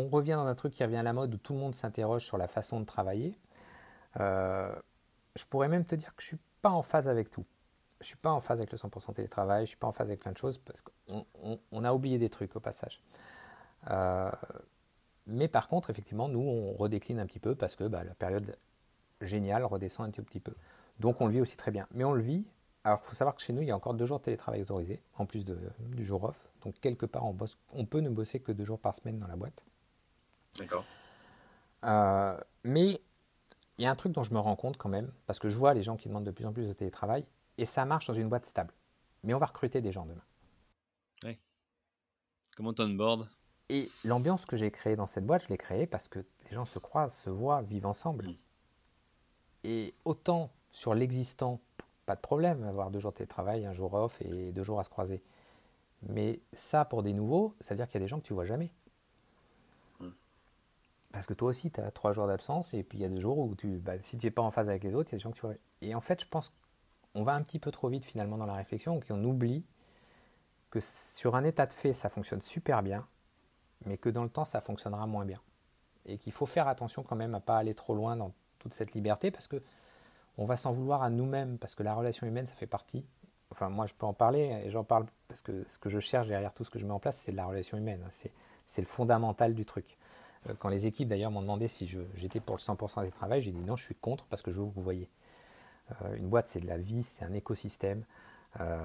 revient 0.09 0.33
dans 0.33 0.47
un 0.47 0.55
truc 0.55 0.73
qui 0.73 0.83
revient 0.83 0.97
à 0.97 1.03
la 1.03 1.13
mode 1.13 1.35
où 1.35 1.37
tout 1.37 1.53
le 1.53 1.59
monde 1.59 1.75
s'interroge 1.75 2.25
sur 2.25 2.37
la 2.37 2.47
façon 2.47 2.79
de 2.79 2.85
travailler. 2.85 3.37
je 4.15 5.45
pourrais 5.49 5.67
même 5.67 5.85
te 5.85 5.95
dire 5.95 6.15
que 6.15 6.23
je 6.23 6.29
suis 6.29 6.39
pas 6.61 6.69
en 6.69 6.83
phase 6.83 7.07
avec 7.07 7.29
tout. 7.29 7.45
Je 7.99 8.07
suis 8.07 8.17
pas 8.17 8.31
en 8.31 8.41
phase 8.41 8.59
avec 8.59 8.71
le 8.71 8.77
100% 8.77 9.13
télétravail, 9.13 9.65
je 9.65 9.69
suis 9.69 9.77
pas 9.77 9.87
en 9.87 9.91
phase 9.91 10.07
avec 10.07 10.19
plein 10.19 10.31
de 10.31 10.37
choses 10.37 10.57
parce 10.57 10.81
qu'on 10.81 11.83
a 11.83 11.93
oublié 11.93 12.17
des 12.17 12.29
trucs 12.29 12.55
au 12.55 12.59
passage. 12.59 13.03
Euh, 13.89 14.31
mais 15.27 15.47
par 15.47 15.67
contre, 15.67 15.89
effectivement, 15.89 16.27
nous, 16.27 16.39
on 16.39 16.73
redécline 16.73 17.19
un 17.19 17.25
petit 17.25 17.39
peu 17.39 17.55
parce 17.55 17.75
que 17.75 17.83
bah, 17.83 18.03
la 18.03 18.15
période 18.15 18.57
géniale 19.21 19.63
redescend 19.65 20.07
un 20.07 20.11
tout 20.11 20.23
petit 20.23 20.39
peu. 20.39 20.53
Donc 20.99 21.21
on 21.21 21.27
le 21.27 21.33
vit 21.33 21.41
aussi 21.41 21.57
très 21.57 21.71
bien. 21.71 21.87
Mais 21.91 22.03
on 22.03 22.13
le 22.13 22.21
vit. 22.21 22.45
Alors 22.83 22.99
il 23.03 23.07
faut 23.07 23.13
savoir 23.13 23.35
que 23.35 23.41
chez 23.41 23.53
nous, 23.53 23.61
il 23.61 23.67
y 23.67 23.71
a 23.71 23.75
encore 23.75 23.93
deux 23.93 24.07
jours 24.07 24.19
de 24.19 24.23
télétravail 24.23 24.61
autorisés, 24.63 25.01
en 25.15 25.27
plus 25.27 25.45
de, 25.45 25.57
du 25.79 26.03
jour 26.03 26.23
off. 26.23 26.49
Donc 26.63 26.79
quelque 26.79 27.05
part, 27.05 27.25
on, 27.25 27.33
bosse, 27.33 27.57
on 27.73 27.85
peut 27.85 27.99
ne 27.99 28.09
bosser 28.09 28.39
que 28.39 28.51
deux 28.51 28.65
jours 28.65 28.79
par 28.79 28.95
semaine 28.95 29.19
dans 29.19 29.27
la 29.27 29.35
boîte. 29.35 29.63
D'accord. 30.57 30.85
Euh, 31.85 32.37
mais 32.63 32.99
il 33.81 33.83
y 33.83 33.87
a 33.87 33.91
un 33.91 33.95
truc 33.95 34.11
dont 34.11 34.21
je 34.21 34.31
me 34.31 34.37
rends 34.37 34.55
compte 34.55 34.77
quand 34.77 34.89
même, 34.89 35.11
parce 35.25 35.39
que 35.39 35.49
je 35.49 35.57
vois 35.57 35.73
les 35.73 35.81
gens 35.81 35.97
qui 35.97 36.07
demandent 36.07 36.23
de 36.23 36.29
plus 36.29 36.45
en 36.45 36.53
plus 36.53 36.67
de 36.67 36.73
télétravail, 36.73 37.25
et 37.57 37.65
ça 37.65 37.83
marche 37.83 38.05
dans 38.05 38.13
une 38.13 38.29
boîte 38.29 38.45
stable. 38.45 38.71
Mais 39.23 39.33
on 39.33 39.39
va 39.39 39.47
recruter 39.47 39.81
des 39.81 39.91
gens 39.91 40.05
demain. 40.05 40.21
Oui. 41.23 41.35
Comment 42.55 42.75
on 42.77 42.89
board 42.89 43.27
Et 43.69 43.89
l'ambiance 44.03 44.45
que 44.45 44.55
j'ai 44.55 44.69
créée 44.69 44.95
dans 44.95 45.07
cette 45.07 45.25
boîte, 45.25 45.45
je 45.45 45.49
l'ai 45.49 45.57
créée 45.57 45.87
parce 45.87 46.07
que 46.07 46.19
les 46.19 46.51
gens 46.51 46.65
se 46.65 46.77
croisent, 46.77 47.15
se 47.15 47.31
voient, 47.31 47.63
vivent 47.63 47.87
ensemble. 47.87 48.27
Mm. 48.27 48.35
Et 49.63 49.95
autant 50.05 50.51
sur 50.69 50.93
l'existant, 50.93 51.59
pas 52.05 52.15
de 52.15 52.21
problème, 52.21 52.63
avoir 52.63 52.91
deux 52.91 52.99
jours 52.99 53.13
de 53.13 53.17
télétravail, 53.17 53.65
un 53.65 53.73
jour 53.73 53.95
off 53.95 54.21
et 54.21 54.51
deux 54.51 54.63
jours 54.63 54.79
à 54.79 54.83
se 54.83 54.89
croiser. 54.89 55.23
Mais 56.03 56.39
ça, 56.53 56.85
pour 56.85 57.01
des 57.01 57.13
nouveaux, 57.13 57.55
ça 57.61 57.73
veut 57.73 57.77
dire 57.77 57.87
qu'il 57.87 57.95
y 57.95 58.03
a 58.03 58.05
des 58.05 58.07
gens 58.07 58.19
que 58.19 58.27
tu 58.27 58.33
vois 58.33 58.45
jamais. 58.45 58.71
Parce 61.11 61.25
que 61.25 61.33
toi 61.33 61.49
aussi, 61.49 61.71
tu 61.71 61.81
as 61.81 61.91
trois 61.91 62.13
jours 62.13 62.27
d'absence, 62.27 62.73
et 62.73 62.83
puis 62.83 62.99
il 62.99 63.01
y 63.01 63.05
a 63.05 63.09
deux 63.09 63.19
jours 63.19 63.37
où 63.37 63.55
tu, 63.55 63.77
bah, 63.79 63.99
si 63.99 64.17
tu 64.17 64.25
n'es 64.25 64.31
pas 64.31 64.41
en 64.41 64.51
phase 64.51 64.69
avec 64.69 64.83
les 64.83 64.95
autres, 64.95 65.09
il 65.11 65.13
y 65.13 65.15
a 65.15 65.17
des 65.17 65.23
gens 65.23 65.31
que 65.31 65.35
tu 65.35 65.45
vois. 65.45 65.55
Et 65.81 65.93
en 65.93 66.01
fait, 66.01 66.21
je 66.21 66.27
pense 66.27 66.53
qu'on 67.13 67.23
va 67.23 67.33
un 67.33 67.41
petit 67.41 67.59
peu 67.59 67.71
trop 67.71 67.89
vite 67.89 68.05
finalement 68.05 68.37
dans 68.37 68.45
la 68.45 68.53
réflexion, 68.53 68.99
qu'on 68.99 69.23
oublie 69.23 69.65
que 70.69 70.79
sur 70.79 71.35
un 71.35 71.43
état 71.43 71.65
de 71.65 71.73
fait, 71.73 71.93
ça 71.93 72.09
fonctionne 72.09 72.41
super 72.41 72.81
bien, 72.81 73.05
mais 73.85 73.97
que 73.97 74.09
dans 74.09 74.23
le 74.23 74.29
temps, 74.29 74.45
ça 74.45 74.61
fonctionnera 74.61 75.05
moins 75.05 75.25
bien. 75.25 75.41
Et 76.05 76.17
qu'il 76.17 76.31
faut 76.31 76.45
faire 76.45 76.67
attention 76.67 77.03
quand 77.03 77.17
même 77.17 77.35
à 77.35 77.41
pas 77.41 77.57
aller 77.57 77.73
trop 77.73 77.93
loin 77.93 78.15
dans 78.15 78.31
toute 78.59 78.73
cette 78.73 78.93
liberté, 78.93 79.31
parce 79.31 79.47
que 79.47 79.61
on 80.37 80.45
va 80.45 80.55
s'en 80.55 80.71
vouloir 80.71 81.03
à 81.03 81.09
nous-mêmes, 81.09 81.57
parce 81.57 81.75
que 81.75 81.83
la 81.83 81.93
relation 81.93 82.25
humaine, 82.25 82.47
ça 82.47 82.55
fait 82.55 82.67
partie. 82.67 83.05
Enfin, 83.51 83.69
moi, 83.69 83.85
je 83.85 83.93
peux 83.93 84.05
en 84.05 84.13
parler, 84.13 84.61
et 84.63 84.69
j'en 84.69 84.85
parle 84.85 85.05
parce 85.27 85.41
que 85.41 85.67
ce 85.67 85.77
que 85.77 85.89
je 85.89 85.99
cherche 85.99 86.27
derrière 86.27 86.53
tout 86.53 86.63
ce 86.63 86.69
que 86.69 86.79
je 86.79 86.85
mets 86.85 86.93
en 86.93 86.99
place, 86.99 87.17
c'est 87.17 87.33
de 87.33 87.37
la 87.37 87.45
relation 87.45 87.77
humaine. 87.77 88.07
C'est 88.65 88.81
le 88.81 88.87
fondamental 88.87 89.53
du 89.53 89.65
truc. 89.65 89.97
Euh, 90.49 90.53
quand 90.57 90.69
les 90.69 90.87
équipes 90.87 91.07
d'ailleurs 91.07 91.31
m'ont 91.31 91.41
demandé 91.41 91.67
si 91.67 91.87
j'étais 92.15 92.39
pour 92.39 92.55
le 92.55 92.61
100% 92.61 93.03
des 93.03 93.11
travail, 93.11 93.41
j'ai 93.41 93.51
dit 93.51 93.61
non, 93.61 93.75
je 93.75 93.85
suis 93.85 93.95
contre 93.95 94.25
parce 94.25 94.41
que 94.41 94.51
je 94.51 94.59
veux 94.59 94.67
que 94.67 94.75
vous 94.75 94.83
voyez. 94.83 95.09
Euh, 96.03 96.15
une 96.15 96.29
boîte, 96.29 96.47
c'est 96.47 96.61
de 96.61 96.67
la 96.67 96.77
vie, 96.77 97.03
c'est 97.03 97.25
un 97.25 97.33
écosystème. 97.33 98.03
Euh, 98.59 98.83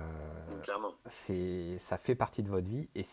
ça 1.09 1.99
fait 1.99 2.15
partie 2.15 2.43
de 2.43 2.49
votre 2.49 2.69
vie 2.69 2.89
et, 2.95 3.05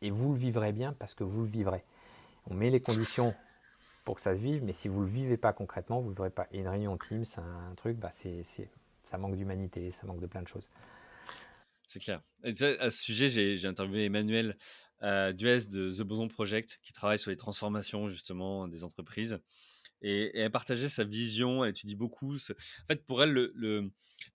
et, 0.00 0.10
vous 0.10 0.32
le 0.32 0.38
vivrez 0.38 0.72
bien 0.72 0.92
parce 0.94 1.14
que 1.14 1.22
vous 1.22 1.42
le 1.42 1.48
vivrez. 1.48 1.84
On 2.50 2.54
met 2.54 2.70
les 2.70 2.80
conditions 2.80 3.34
pour 4.04 4.16
que 4.16 4.20
ça 4.20 4.34
se 4.34 4.40
vive, 4.40 4.64
mais 4.64 4.72
si 4.72 4.88
vous 4.88 5.00
ne 5.00 5.06
le 5.06 5.12
vivez 5.12 5.36
pas 5.36 5.52
concrètement, 5.52 6.00
vous 6.00 6.08
ne 6.08 6.14
vivrez 6.14 6.30
pas. 6.30 6.48
Et 6.50 6.58
une 6.58 6.66
réunion 6.66 6.98
Teams, 6.98 7.24
un, 7.36 7.70
un 7.70 7.74
truc, 7.76 7.98
bah 7.98 8.08
c'est, 8.10 8.42
ça 9.04 9.16
manque 9.16 9.36
d'humanité, 9.36 9.92
ça 9.92 10.06
manque 10.06 10.20
de 10.20 10.26
plein 10.26 10.42
de 10.42 10.48
choses. 10.48 10.68
C'est 11.92 12.00
clair. 12.00 12.22
À 12.42 12.88
ce 12.88 13.02
sujet, 13.02 13.28
j'ai 13.28 13.66
interviewé 13.66 14.06
Emmanuel 14.06 14.56
euh, 15.02 15.34
Duez 15.34 15.66
de 15.66 15.92
The 15.92 16.00
Boson 16.00 16.26
Project, 16.26 16.80
qui 16.82 16.94
travaille 16.94 17.18
sur 17.18 17.30
les 17.30 17.36
transformations 17.36 18.08
justement 18.08 18.66
des 18.66 18.82
entreprises. 18.82 19.38
Et, 20.02 20.36
elle 20.38 20.50
partageait 20.50 20.88
sa 20.88 21.04
vision, 21.04 21.64
elle 21.64 21.70
étudie 21.70 21.96
beaucoup. 21.96 22.34
En 22.34 22.86
fait, 22.86 23.06
pour 23.06 23.22
elle, 23.22 23.32
le, 23.32 23.90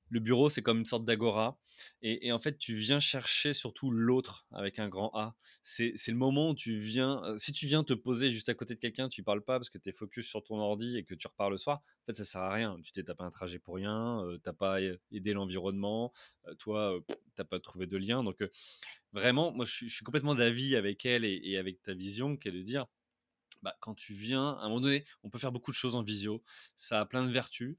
bureau, 0.10 0.50
c'est 0.50 0.62
comme 0.62 0.80
une 0.80 0.86
sorte 0.86 1.06
d'agora. 1.06 1.60
Et, 2.02 2.32
en 2.32 2.40
fait, 2.40 2.58
tu 2.58 2.74
viens 2.76 3.00
chercher 3.00 3.54
surtout 3.54 3.92
l'autre 3.92 4.48
avec 4.52 4.80
un 4.80 4.88
grand 4.90 5.12
A. 5.14 5.36
C'est 5.62 5.94
le 6.08 6.16
moment 6.16 6.52
où 6.52 6.56
tu 6.56 6.80
viens. 6.80 7.22
Euh, 7.26 7.38
si 7.38 7.52
tu 7.52 7.68
viens 7.68 7.84
te 7.84 7.94
poser 7.94 8.32
juste 8.32 8.50
à 8.50 8.54
côté 8.54 8.74
de 8.76 8.80
quelqu'un, 8.80 9.10
tu 9.10 9.24
parles 9.24 9.44
pas 9.44 9.60
parce 9.60 9.70
que 9.70 9.78
tu 9.78 9.90
es 9.90 9.92
focus 9.92 10.28
sur 10.28 10.44
ton 10.44 10.58
ordi 10.58 10.98
et 10.98 11.04
que 11.04 11.14
tu 11.14 11.28
repars 11.28 11.50
le 11.50 11.58
soir. 11.58 11.82
En 12.04 12.06
fait, 12.08 12.18
ça 12.18 12.26
sert 12.26 12.42
à 12.42 12.54
rien. 12.54 12.78
Tu 12.82 12.92
t'es 12.92 13.04
tapé 13.04 13.24
un 13.24 13.30
trajet 13.30 13.60
pour 13.60 13.76
rien, 13.76 14.22
tu 14.24 14.36
euh, 14.36 14.38
t'as 14.38 14.54
pas 14.54 14.80
aidé 15.12 15.34
l'environnement, 15.34 16.14
toi, 16.58 16.98
tu 17.08 17.16
t'as 17.36 17.44
pas 17.44 17.60
trouvé 17.60 17.86
de 17.86 17.98
lien. 17.98 18.24
Donc, 18.24 18.42
vraiment, 19.14 19.52
moi, 19.52 19.66
je 19.66 19.86
suis, 19.88 20.04
complètement 20.04 20.36
d'avis 20.36 20.76
avec 20.76 21.06
elle 21.06 21.26
et, 21.26 21.58
avec 21.58 21.82
ta 21.82 21.94
vision, 21.94 22.38
qui 22.38 22.48
est 22.48 22.52
de 22.52 22.62
dire, 22.62 22.86
bah, 23.62 23.76
quand 23.80 23.96
tu 23.96 24.14
viens, 24.14 24.52
à 24.54 24.62
un 24.62 24.70
moment 24.70 24.82
donné, 24.82 25.04
on 25.24 25.30
peut 25.30 25.40
faire 25.40 25.52
beaucoup 25.52 25.72
de 25.72 25.76
choses 25.76 25.96
en 25.96 26.04
visio, 26.04 26.44
ça 26.76 27.00
a 27.00 27.06
plein 27.06 27.26
de 27.26 27.32
vertus, 27.32 27.78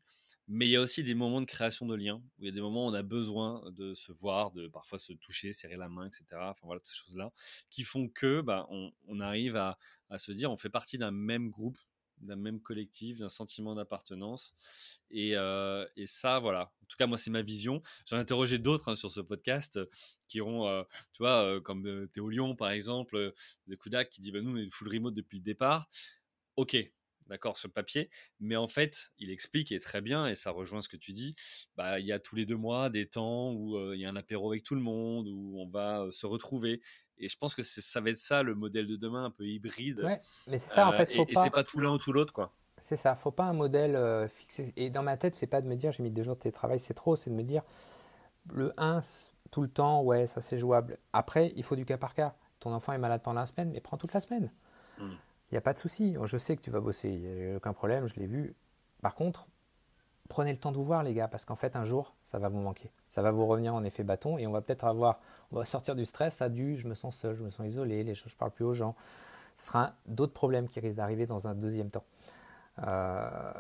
mais 0.49 0.67
il 0.67 0.71
y 0.71 0.77
a 0.77 0.81
aussi 0.81 1.05
des 1.05 1.15
moments 1.15 1.43
de 1.43 1.47
création 1.47 1.85
de 1.85 1.95
liens, 1.95 2.23
où 2.39 2.45
il 2.45 2.47
y 2.47 2.49
a 2.49 2.53
des 2.53 2.63
moments 2.63 2.87
où 2.87 2.91
on 2.91 2.95
a 2.95 3.03
besoin 3.03 3.63
de 3.71 3.95
se 3.95 4.13
voir, 4.13 4.51
de 4.51 4.67
parfois 4.67 4.99
se 4.99 5.13
toucher, 5.13 5.53
serrer 5.53 5.77
la 5.77 5.91
main, 5.91 6.07
etc. 6.07 6.25
Enfin 6.33 6.63
voilà, 6.63 6.81
toutes 6.81 6.89
ces 6.89 6.97
choses-là, 6.97 7.33
qui 7.69 7.83
font 7.83 8.09
que 8.09 8.41
bah, 8.41 8.67
on, 8.71 9.21
arrive 9.21 9.57
à, 9.57 9.77
se 10.17 10.33
dire, 10.33 10.51
on 10.51 10.57
fait 10.57 10.71
partie 10.71 10.97
d'un 10.97 11.11
même 11.11 11.51
groupe, 11.51 11.79
d'un 12.21 12.37
même 12.37 12.61
collectif, 12.61 13.19
d'un 13.19 13.29
sentiment 13.29 13.75
d'appartenance. 13.75 14.55
Et, 15.11 15.33
et, 15.97 16.07
ça, 16.07 16.39
voilà. 16.39 16.73
En 16.83 16.87
tout 16.87 16.97
cas, 16.97 17.07
moi, 17.07 17.19
c'est 17.19 17.31
ma 17.31 17.43
vision. 17.43 17.83
J'en 18.07 18.17
ai 18.17 18.21
interrogé 18.21 18.59
d'autres 18.59 18.91
hein, 18.91 18.97
sur 18.97 19.11
ce 19.11 19.21
podcast 19.21 19.81
qui 20.29 20.41
ont, 20.41 20.85
tu 21.13 21.23
vois, 21.23 21.61
comme 21.63 22.09
Théo 22.13 22.29
Lyon, 22.29 22.57
par 22.57 22.71
exemple, 22.71 23.33
de 23.67 23.75
Kudak, 23.75 24.11
qui 24.11 24.21
dit 24.21 24.33
bah, 24.33 24.41
Nous, 24.43 24.53
on 24.53 24.57
est 24.57 24.71
full 24.71 24.89
remote 24.89 25.15
depuis 25.15 25.39
le 25.39 25.45
départ. 25.45 25.89
Ok, 26.57 26.77
d'accord, 27.29 27.57
sur 27.57 27.69
le 27.69 27.73
papier. 27.73 28.11
Mais 28.41 28.57
en 28.57 28.67
fait, 28.67 29.11
il 29.19 29.31
explique, 29.31 29.73
et 29.73 29.81
très 29.81 30.01
bien, 30.01 30.27
et 30.27 30.35
ça 30.35 30.51
rejoint 30.51 30.83
ce 30.83 30.89
que 30.89 30.97
tu 30.97 31.13
dis, 31.13 31.37
bah, 31.77 32.01
il 32.01 32.07
y 32.07 32.13
a 32.13 32.19
tous 32.19 32.37
les 32.37 32.47
deux 32.47 32.57
mois 32.57 32.91
des 32.91 33.07
temps 33.07 33.53
où 33.53 33.79
il 33.93 34.01
y 34.01 34.07
a 34.07 34.09
un 34.09 34.17
apéro 34.17 34.51
avec 34.51 34.63
tout 34.63 34.75
le 34.75 34.81
monde, 34.81 35.29
où 35.29 35.61
on 35.61 35.69
va 35.69 36.07
se 36.11 36.27
retrouver. 36.27 36.81
Et 37.19 37.29
je 37.29 37.37
pense 37.37 37.55
que 37.55 37.63
ça 37.63 38.01
va 38.01 38.11
être 38.11 38.19
ça 38.19 38.43
le 38.43 38.55
modèle 38.55 38.87
de 38.87 38.97
demain, 38.97 39.25
un 39.25 39.31
peu 39.31 39.45
hybride. 39.45 40.01
Ouais, 40.01 40.21
mais 40.47 40.59
c'est 40.59 40.71
ça 40.71 40.89
en 40.89 40.93
fait. 40.93 41.13
Faut 41.13 41.27
et, 41.27 41.33
pas... 41.33 41.43
c'est 41.43 41.51
pas 41.51 41.65
tout 41.65 41.81
l'un 41.81 41.91
ou 41.91 41.99
tout 41.99 42.13
l'autre, 42.13 42.33
quoi. 42.33 42.53
C'est 42.81 42.97
ça, 42.97 43.17
faut 43.17 43.33
pas 43.33 43.45
un 43.45 43.55
modèle 43.55 44.29
fixé. 44.29 44.73
Et 44.77 44.89
dans 44.89 45.03
ma 45.03 45.17
tête, 45.17 45.35
c'est 45.35 45.49
pas 45.49 45.61
de 45.61 45.67
me 45.67 45.75
dire 45.75 45.91
j'ai 45.91 46.03
mis 46.03 46.13
deux 46.13 46.23
jours 46.23 46.37
de 46.37 46.41
télétravail, 46.41 46.79
c'est 46.79 46.95
trop, 46.95 47.17
c'est 47.17 47.31
de 47.31 47.35
me 47.35 47.43
dire 47.43 47.63
le 48.53 48.73
1 48.77 49.01
tout 49.51 49.63
le 49.63 49.69
temps, 49.69 50.03
ouais, 50.03 50.27
ça 50.27 50.41
c'est 50.41 50.59
jouable. 50.59 50.99
Après, 51.13 51.53
il 51.57 51.63
faut 51.65 51.75
du 51.75 51.85
cas 51.85 51.99
par 51.99 52.15
cas. 52.15 52.37
Ton 52.61 52.73
enfant 52.73 52.93
est 52.93 52.99
malade 52.99 53.23
pendant 53.23 53.41
la 53.41 53.47
semaine, 53.47 53.71
mais 53.73 53.81
prends 53.81 53.97
toute 53.97 54.13
la 54.13 54.21
semaine. 54.21 54.53
Mmh. 54.99 55.11
Il 55.51 55.55
n'y 55.55 55.59
a 55.59 55.63
pas 55.63 55.73
de 55.73 55.79
souci. 55.79 56.17
Je 56.25 56.39
sais 56.39 56.57
que 56.57 56.63
tu 56.63 56.71
vas 56.71 56.81
bosser. 56.81 57.11
Il 57.11 57.21
n'y 57.21 57.53
a 57.53 57.57
aucun 57.57 57.73
problème. 57.73 58.07
Je 58.07 58.17
l'ai 58.17 58.27
vu. 58.27 58.55
Par 59.01 59.15
contre, 59.15 59.47
prenez 60.29 60.53
le 60.53 60.59
temps 60.59 60.73
de 60.73 60.77
vous 60.77 60.85
voir, 60.85 61.03
les 61.03 61.15
gars, 61.15 61.29
parce 61.29 61.45
qu'en 61.45 61.57
fait, 61.57 61.77
un 61.77 61.85
jour, 61.85 62.15
ça 62.25 62.39
va 62.39 62.49
vous 62.49 62.61
manquer. 62.61 62.91
Ça 63.09 63.23
va 63.23 63.31
vous 63.31 63.47
revenir 63.47 63.75
en 63.75 63.85
effet 63.85 64.05
bâton 64.05 64.39
et 64.39 64.47
on 64.47 64.53
va 64.53 64.61
peut-être 64.61 64.85
avoir. 64.85 65.21
On 65.51 65.57
va 65.57 65.65
sortir 65.65 65.95
du 65.97 66.05
stress 66.05 66.43
à 66.43 66.49
du 66.49 66.77
je 66.77 66.87
me 66.87 66.95
sens 66.95 67.17
seul, 67.17 67.35
je 67.37 67.43
me 67.43 67.51
sens 67.51 67.67
isolé, 67.67 68.05
les 68.05 68.15
choses, 68.15 68.33
je 68.33 68.37
parle 68.37 68.51
plus 68.51 68.65
aux 68.65 68.75
gens. 68.75 68.95
Ce 69.57 69.67
sera 69.67 69.95
d'autres 70.07 70.35
problèmes 70.35 70.69
qui 70.69 70.79
risquent 70.81 70.97
d'arriver 70.97 71.27
dans 71.27 71.49
un 71.49 71.55
deuxième 71.55 71.91
temps. 71.91 72.05
Euh, 72.87 73.53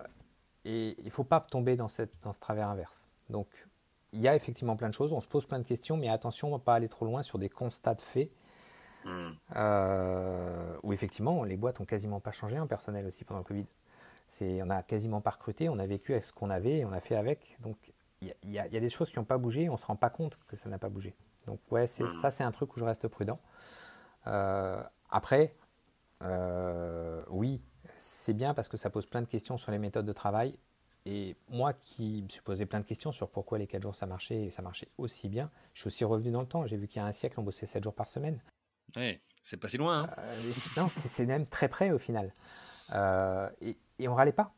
et 0.64 0.94
il 0.98 1.06
ne 1.06 1.10
faut 1.10 1.24
pas 1.24 1.40
tomber 1.40 1.76
dans, 1.76 1.88
cette, 1.88 2.12
dans 2.22 2.32
ce 2.32 2.38
travers 2.38 2.68
inverse. 2.68 3.08
Donc, 3.30 3.48
il 4.12 4.20
y 4.20 4.28
a 4.28 4.36
effectivement 4.36 4.76
plein 4.76 4.88
de 4.88 4.94
choses. 4.94 5.12
On 5.12 5.20
se 5.20 5.26
pose 5.26 5.46
plein 5.46 5.58
de 5.58 5.66
questions, 5.66 5.96
mais 5.96 6.08
attention, 6.08 6.48
on 6.48 6.52
ne 6.52 6.56
va 6.56 6.62
pas 6.62 6.74
aller 6.74 6.88
trop 6.88 7.04
loin 7.04 7.22
sur 7.22 7.38
des 7.38 7.48
constats 7.48 7.94
de 7.94 8.00
faits 8.00 8.30
Hmm. 9.08 9.30
Euh, 9.56 10.76
où 10.82 10.92
effectivement, 10.92 11.44
les 11.44 11.56
boîtes 11.56 11.80
ont 11.80 11.84
quasiment 11.84 12.20
pas 12.20 12.32
changé 12.32 12.58
en 12.58 12.66
personnel 12.66 13.06
aussi 13.06 13.24
pendant 13.24 13.40
le 13.40 13.44
Covid. 13.44 13.66
C'est, 14.28 14.62
on 14.62 14.66
n'a 14.66 14.82
quasiment 14.82 15.20
pas 15.20 15.30
recruté, 15.30 15.68
on 15.68 15.78
a 15.78 15.86
vécu 15.86 16.12
avec 16.12 16.24
ce 16.24 16.32
qu'on 16.32 16.50
avait 16.50 16.78
et 16.78 16.84
on 16.84 16.92
a 16.92 17.00
fait 17.00 17.16
avec. 17.16 17.56
Donc 17.60 17.76
il 18.20 18.34
y, 18.44 18.58
a 18.58 18.68
des 18.68 18.90
choses 18.90 19.10
qui 19.10 19.18
n'ont 19.18 19.24
pas 19.24 19.38
bougé, 19.38 19.70
on 19.70 19.76
se 19.76 19.86
rend 19.86 19.96
pas 19.96 20.10
compte 20.10 20.38
que 20.48 20.56
ça 20.56 20.68
n'a 20.68 20.78
pas 20.78 20.88
bougé. 20.88 21.14
Donc 21.46 21.60
ouais, 21.70 21.86
c'est, 21.86 22.04
hmm. 22.04 22.10
ça 22.10 22.30
c'est 22.30 22.44
un 22.44 22.50
truc 22.50 22.76
où 22.76 22.80
je 22.80 22.84
reste 22.84 23.08
prudent. 23.08 23.38
Euh, 24.26 24.82
après, 25.08 25.52
euh, 26.22 27.22
oui, 27.30 27.62
c'est 27.96 28.34
bien 28.34 28.54
parce 28.54 28.68
que 28.68 28.76
ça 28.76 28.90
pose 28.90 29.06
plein 29.06 29.22
de 29.22 29.28
questions 29.28 29.56
sur 29.56 29.72
les 29.72 29.78
méthodes 29.78 30.06
de 30.06 30.12
travail. 30.12 30.58
Et 31.06 31.36
moi 31.48 31.72
qui 31.72 32.22
me 32.22 32.28
suis 32.28 32.42
posé 32.42 32.66
plein 32.66 32.80
de 32.80 32.84
questions 32.84 33.12
sur 33.12 33.30
pourquoi 33.30 33.56
les 33.56 33.66
4 33.66 33.82
jours 33.82 33.94
ça 33.94 34.04
marchait 34.04 34.42
et 34.46 34.50
ça 34.50 34.60
marchait 34.60 34.88
aussi 34.98 35.28
bien, 35.28 35.50
je 35.72 35.80
suis 35.80 35.88
aussi 35.88 36.04
revenu 36.04 36.30
dans 36.30 36.42
le 36.42 36.46
temps. 36.46 36.66
J'ai 36.66 36.76
vu 36.76 36.86
qu'il 36.86 37.00
y 37.00 37.04
a 37.04 37.06
un 37.06 37.12
siècle, 37.12 37.40
on 37.40 37.42
bossait 37.42 37.64
7 37.64 37.82
jours 37.82 37.94
par 37.94 38.08
semaine. 38.08 38.40
C'est 39.42 39.56
pas 39.56 39.68
si 39.68 39.78
loin. 39.78 40.04
Hein. 40.04 40.10
Euh, 40.18 40.52
non, 40.76 40.88
c'est 40.88 41.26
même 41.26 41.46
très 41.46 41.68
près 41.68 41.90
au 41.90 41.98
final. 41.98 42.32
Euh, 42.92 43.48
et, 43.60 43.76
et, 43.98 44.08
on 44.08 44.14
râlait 44.14 44.32
pas. 44.32 44.52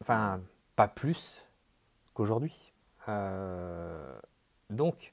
Enfin, 0.00 0.40
pas 0.76 0.88
plus 0.88 1.42
qu'aujourd'hui. 2.14 2.72
Euh, 3.08 4.18
donc, 4.70 5.12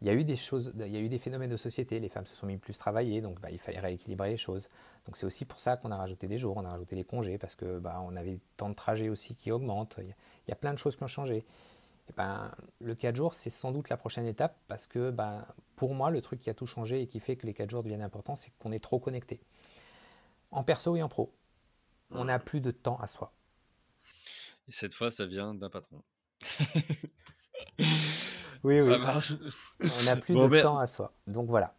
il 0.00 0.06
y 0.06 0.10
a 0.10 0.14
eu 0.14 0.24
des 0.24 0.36
choses, 0.36 0.72
il 0.78 0.92
y 0.92 0.96
a 0.96 1.00
eu 1.00 1.08
des 1.08 1.18
phénomènes 1.18 1.50
de 1.50 1.56
société. 1.56 2.00
Les 2.00 2.08
femmes 2.08 2.26
se 2.26 2.34
sont 2.34 2.46
mis 2.46 2.56
plus 2.56 2.78
travailler, 2.78 3.20
donc 3.20 3.40
bah, 3.40 3.50
il 3.50 3.58
fallait 3.58 3.80
rééquilibrer 3.80 4.30
les 4.30 4.36
choses. 4.36 4.68
Donc 5.06 5.16
c'est 5.16 5.26
aussi 5.26 5.44
pour 5.44 5.60
ça 5.60 5.76
qu'on 5.76 5.90
a 5.90 5.96
rajouté 5.96 6.26
des 6.26 6.38
jours, 6.38 6.56
on 6.56 6.64
a 6.64 6.70
rajouté 6.70 6.96
les 6.96 7.04
congés 7.04 7.38
parce 7.38 7.54
que 7.54 7.78
bah, 7.78 8.02
on 8.06 8.16
avait 8.16 8.38
temps 8.56 8.70
de 8.70 8.74
trajet 8.74 9.08
aussi 9.08 9.34
qui 9.34 9.50
augmente. 9.52 9.96
Il 9.98 10.14
y, 10.48 10.52
a 10.52 10.56
plein 10.56 10.72
de 10.72 10.78
choses 10.78 10.96
qui 10.96 11.02
ont 11.02 11.08
changé. 11.08 11.44
Eh 12.10 12.12
ben, 12.16 12.50
le 12.80 12.96
4 12.96 13.14
jours, 13.14 13.34
c'est 13.34 13.50
sans 13.50 13.70
doute 13.70 13.88
la 13.88 13.96
prochaine 13.96 14.26
étape 14.26 14.58
parce 14.66 14.88
que 14.88 15.10
ben, 15.10 15.46
pour 15.76 15.94
moi, 15.94 16.10
le 16.10 16.20
truc 16.20 16.40
qui 16.40 16.50
a 16.50 16.54
tout 16.54 16.66
changé 16.66 17.02
et 17.02 17.06
qui 17.06 17.20
fait 17.20 17.36
que 17.36 17.46
les 17.46 17.54
4 17.54 17.70
jours 17.70 17.84
deviennent 17.84 18.02
importants, 18.02 18.34
c'est 18.34 18.50
qu'on 18.58 18.72
est 18.72 18.82
trop 18.82 18.98
connecté. 18.98 19.40
En 20.50 20.64
perso 20.64 20.96
et 20.96 21.02
en 21.02 21.08
pro. 21.08 21.32
On 22.10 22.24
n'a 22.24 22.40
plus 22.40 22.60
de 22.60 22.72
temps 22.72 22.98
à 22.98 23.06
soi. 23.06 23.32
Et 24.66 24.72
cette 24.72 24.92
fois, 24.94 25.12
ça 25.12 25.24
vient 25.24 25.54
d'un 25.54 25.70
patron. 25.70 26.02
oui, 28.64 28.80
oui. 28.80 28.80
On 28.88 30.02
n'a 30.04 30.16
plus 30.16 30.34
de 30.34 30.62
temps 30.62 30.80
à 30.80 30.88
soi. 30.88 31.14
Donc 31.28 31.48
voilà. 31.48 31.76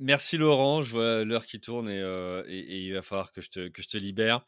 Merci 0.00 0.38
Laurent, 0.38 0.82
je 0.82 0.92
vois 0.92 1.24
l'heure 1.24 1.44
qui 1.44 1.58
tourne 1.58 1.88
et, 1.88 2.00
euh, 2.00 2.44
il 2.48 2.94
va 2.94 3.02
falloir 3.02 3.32
que 3.32 3.40
je 3.42 3.50
te, 3.50 3.96
libère. 3.96 4.44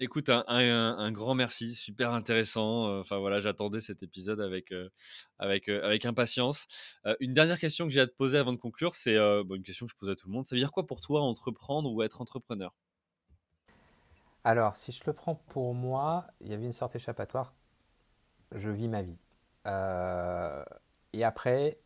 écoute, 0.00 0.28
un, 0.28 1.12
grand 1.12 1.36
merci, 1.36 1.76
super 1.76 2.12
intéressant. 2.12 2.98
Enfin 2.98 3.18
voilà, 3.18 3.38
j'attendais 3.38 3.80
cet 3.80 4.02
épisode 4.02 4.40
avec, 4.40 4.72
euh, 4.72 4.88
euh, 5.40 5.98
impatience. 6.02 6.66
une 7.20 7.32
dernière 7.32 7.60
question 7.60 7.84
que 7.86 7.92
j'ai 7.92 8.00
à 8.00 8.08
te 8.08 8.14
poser 8.14 8.38
avant 8.38 8.52
de 8.52 8.58
conclure, 8.58 8.96
c'est 8.96 9.16
une 9.16 9.62
question 9.62 9.86
que 9.86 9.92
je 9.92 9.96
pose 9.96 10.10
à 10.10 10.16
tout 10.16 10.26
le 10.26 10.32
monde. 10.32 10.46
Ça 10.46 10.56
veut 10.56 10.60
dire 10.60 10.72
quoi 10.72 10.84
pour 10.84 11.00
toi 11.00 11.20
entreprendre 11.20 11.92
ou 11.92 12.02
être 12.02 12.20
entrepreneur? 12.20 12.74
Alors, 14.42 14.74
si 14.74 14.90
je 14.90 15.04
le 15.06 15.12
prends 15.12 15.36
pour 15.36 15.74
moi, 15.74 16.26
il 16.40 16.48
y 16.48 16.54
avait 16.54 16.66
une 16.66 16.72
sorte 16.72 16.96
échappatoire. 16.96 17.54
Je 18.50 18.68
vis 18.68 18.88
ma 18.88 19.02
vie. 19.02 19.16
et 21.12 21.22
après, 21.22 21.78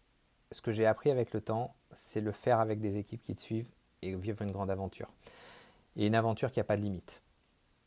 ce 0.53 0.63
que 0.63 0.73
j'ai 0.73 0.87
appris 0.87 1.11
avec 1.11 1.33
le 1.33 1.41
temps, 1.41 1.75
c'est 1.93 2.21
le 2.21 2.33
faire 2.33 2.61
avec 2.61 2.81
des 2.81 2.97
équipes 2.97 3.23
qui 3.23 3.35
te 3.35 3.41
suivent 3.41 3.71
et 4.03 4.15
vivre 4.15 4.43
une 4.43 4.53
grande 4.53 4.71
aventure. 4.71 5.13
Et 5.97 6.07
une 6.07 6.15
aventure 6.15 6.53
qui 6.53 6.61
n'a 6.61 6.65
pas 6.65 6.77
de 6.77 6.83
limite. 6.83 7.23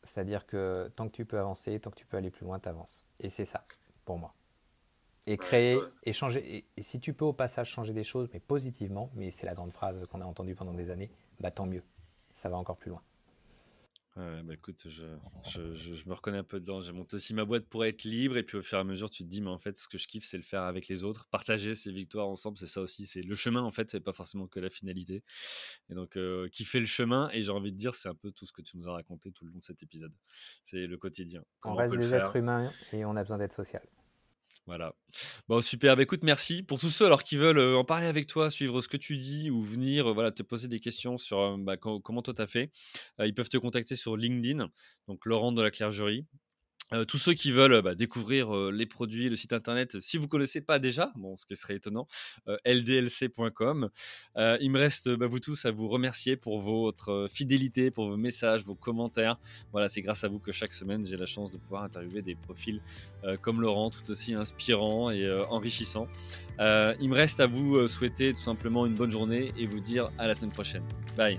C'est-à-dire 0.02 0.46
que 0.46 0.90
tant 0.96 1.08
que 1.08 1.12
tu 1.12 1.24
peux 1.24 1.38
avancer, 1.38 1.78
tant 1.80 1.90
que 1.90 1.96
tu 1.96 2.06
peux 2.06 2.16
aller 2.16 2.30
plus 2.30 2.44
loin, 2.44 2.58
tu 2.58 2.68
avances. 2.68 3.06
Et 3.20 3.30
c'est 3.30 3.44
ça, 3.44 3.64
pour 4.04 4.18
moi. 4.18 4.34
Et 5.26 5.36
créer, 5.36 5.78
et 6.04 6.12
changer. 6.12 6.66
Et, 6.76 6.82
si 6.82 6.98
tu 6.98 7.12
peux 7.12 7.26
au 7.26 7.32
passage 7.32 7.68
changer 7.68 7.92
des 7.92 8.04
choses, 8.04 8.28
mais 8.32 8.40
positivement, 8.40 9.10
mais 9.14 9.30
c'est 9.30 9.46
la 9.46 9.54
grande 9.54 9.72
phrase 9.72 10.06
qu'on 10.06 10.20
a 10.20 10.24
entendue 10.24 10.54
pendant 10.54 10.72
des 10.72 10.90
années, 10.90 11.10
bah 11.38 11.50
tant 11.50 11.66
mieux. 11.66 11.84
Ça 12.32 12.48
va 12.48 12.56
encore 12.56 12.76
plus 12.76 12.90
loin. 12.90 13.02
Ouais, 14.16 14.42
bah 14.42 14.54
écoute, 14.54 14.82
je, 14.86 15.06
je, 15.44 15.74
je, 15.74 16.08
me 16.08 16.14
reconnais 16.14 16.38
un 16.38 16.44
peu 16.44 16.58
dedans. 16.58 16.80
J'ai 16.80 16.92
monté 16.92 17.14
aussi 17.14 17.32
ma 17.32 17.44
boîte 17.44 17.66
pour 17.66 17.84
être 17.84 18.02
libre, 18.02 18.36
et 18.36 18.42
puis 18.42 18.58
au 18.58 18.62
fur 18.62 18.76
et 18.76 18.80
à 18.80 18.84
mesure, 18.84 19.08
tu 19.08 19.22
te 19.22 19.28
dis, 19.28 19.40
mais 19.40 19.50
en 19.50 19.58
fait, 19.58 19.78
ce 19.78 19.86
que 19.86 19.98
je 19.98 20.08
kiffe, 20.08 20.24
c'est 20.24 20.36
le 20.36 20.42
faire 20.42 20.62
avec 20.62 20.88
les 20.88 21.04
autres, 21.04 21.28
partager 21.30 21.76
ces 21.76 21.92
victoires 21.92 22.28
ensemble, 22.28 22.58
c'est 22.58 22.66
ça 22.66 22.80
aussi. 22.80 23.06
C'est 23.06 23.22
le 23.22 23.34
chemin, 23.36 23.62
en 23.62 23.70
fait, 23.70 23.88
c'est 23.88 24.00
pas 24.00 24.12
forcément 24.12 24.48
que 24.48 24.58
la 24.58 24.68
finalité. 24.68 25.22
Et 25.90 25.94
donc, 25.94 26.16
euh, 26.16 26.48
kiffer 26.48 26.80
le 26.80 26.86
chemin, 26.86 27.30
et 27.32 27.42
j'ai 27.42 27.52
envie 27.52 27.72
de 27.72 27.76
dire, 27.76 27.94
c'est 27.94 28.08
un 28.08 28.14
peu 28.16 28.32
tout 28.32 28.46
ce 28.46 28.52
que 28.52 28.62
tu 28.62 28.78
nous 28.78 28.88
as 28.88 28.92
raconté 28.92 29.30
tout 29.30 29.44
le 29.44 29.52
long 29.52 29.58
de 29.58 29.64
cet 29.64 29.82
épisode. 29.84 30.12
C'est 30.64 30.88
le 30.88 30.96
quotidien. 30.96 31.44
on 31.64 31.74
reste 31.74 31.94
des 31.94 32.12
êtres 32.12 32.34
humains 32.34 32.72
et 32.92 33.04
on 33.04 33.14
a 33.14 33.22
besoin 33.22 33.38
d'être 33.38 33.54
social. 33.54 33.82
Voilà. 34.66 34.94
Bon, 35.48 35.60
super. 35.60 35.96
Bah, 35.96 36.02
écoute, 36.02 36.22
merci. 36.22 36.62
Pour 36.62 36.78
tous 36.78 36.90
ceux 36.90 37.06
alors, 37.06 37.24
qui 37.24 37.36
veulent 37.36 37.58
euh, 37.58 37.76
en 37.76 37.84
parler 37.84 38.06
avec 38.06 38.26
toi, 38.26 38.50
suivre 38.50 38.80
ce 38.80 38.88
que 38.88 38.96
tu 38.96 39.16
dis 39.16 39.50
ou 39.50 39.62
venir 39.62 40.10
euh, 40.10 40.12
voilà, 40.12 40.30
te 40.30 40.42
poser 40.42 40.68
des 40.68 40.80
questions 40.80 41.18
sur 41.18 41.40
euh, 41.40 41.56
bah, 41.58 41.76
comment 41.76 42.22
toi 42.22 42.34
tu 42.34 42.42
as 42.42 42.46
fait, 42.46 42.70
ils 43.18 43.34
peuvent 43.34 43.48
te 43.48 43.56
contacter 43.56 43.96
sur 43.96 44.16
LinkedIn, 44.16 44.70
donc 45.08 45.26
Laurent 45.26 45.52
de 45.52 45.62
la 45.62 45.70
Clergerie. 45.70 46.26
Euh, 46.92 47.04
tous 47.04 47.18
ceux 47.18 47.34
qui 47.34 47.52
veulent 47.52 47.82
bah, 47.82 47.94
découvrir 47.94 48.54
euh, 48.54 48.72
les 48.72 48.86
produits, 48.86 49.28
le 49.28 49.36
site 49.36 49.52
internet, 49.52 50.00
si 50.00 50.16
vous 50.16 50.24
ne 50.24 50.28
connaissez 50.28 50.60
pas 50.60 50.78
déjà, 50.78 51.12
bon, 51.14 51.36
ce 51.36 51.46
qui 51.46 51.54
serait 51.54 51.76
étonnant, 51.76 52.06
euh, 52.48 52.56
ldlc.com. 52.64 53.90
il 54.36 54.70
me 54.70 54.78
reste, 54.78 55.08
bah, 55.08 55.26
vous 55.26 55.38
tous, 55.38 55.64
à 55.64 55.70
vous 55.70 55.88
remercier 55.88 56.36
pour 56.36 56.60
votre 56.60 57.28
fidélité, 57.30 57.90
pour 57.90 58.08
vos 58.08 58.16
messages, 58.16 58.64
vos 58.64 58.74
commentaires. 58.74 59.38
Voilà, 59.72 59.88
c'est 59.88 60.00
grâce 60.00 60.24
à 60.24 60.28
vous 60.28 60.40
que 60.40 60.52
chaque 60.52 60.72
semaine, 60.72 61.06
j'ai 61.06 61.16
la 61.16 61.26
chance 61.26 61.50
de 61.50 61.58
pouvoir 61.58 61.84
interviewer 61.84 62.22
des 62.22 62.34
profils 62.34 62.80
comme 63.42 63.60
Laurent, 63.60 63.90
tout 63.90 64.10
aussi 64.10 64.34
inspirants 64.34 65.10
et 65.10 65.30
enrichissants. 65.50 66.08
il 66.58 67.08
me 67.08 67.14
reste 67.14 67.40
à 67.40 67.46
vous 67.46 67.86
souhaiter 67.88 68.32
tout 68.32 68.40
simplement 68.40 68.86
une 68.86 68.94
bonne 68.94 69.10
journée 69.10 69.52
et 69.56 69.66
vous 69.66 69.80
dire 69.80 70.10
à 70.18 70.26
la 70.26 70.34
semaine 70.34 70.52
prochaine. 70.52 70.84
Bye 71.16 71.38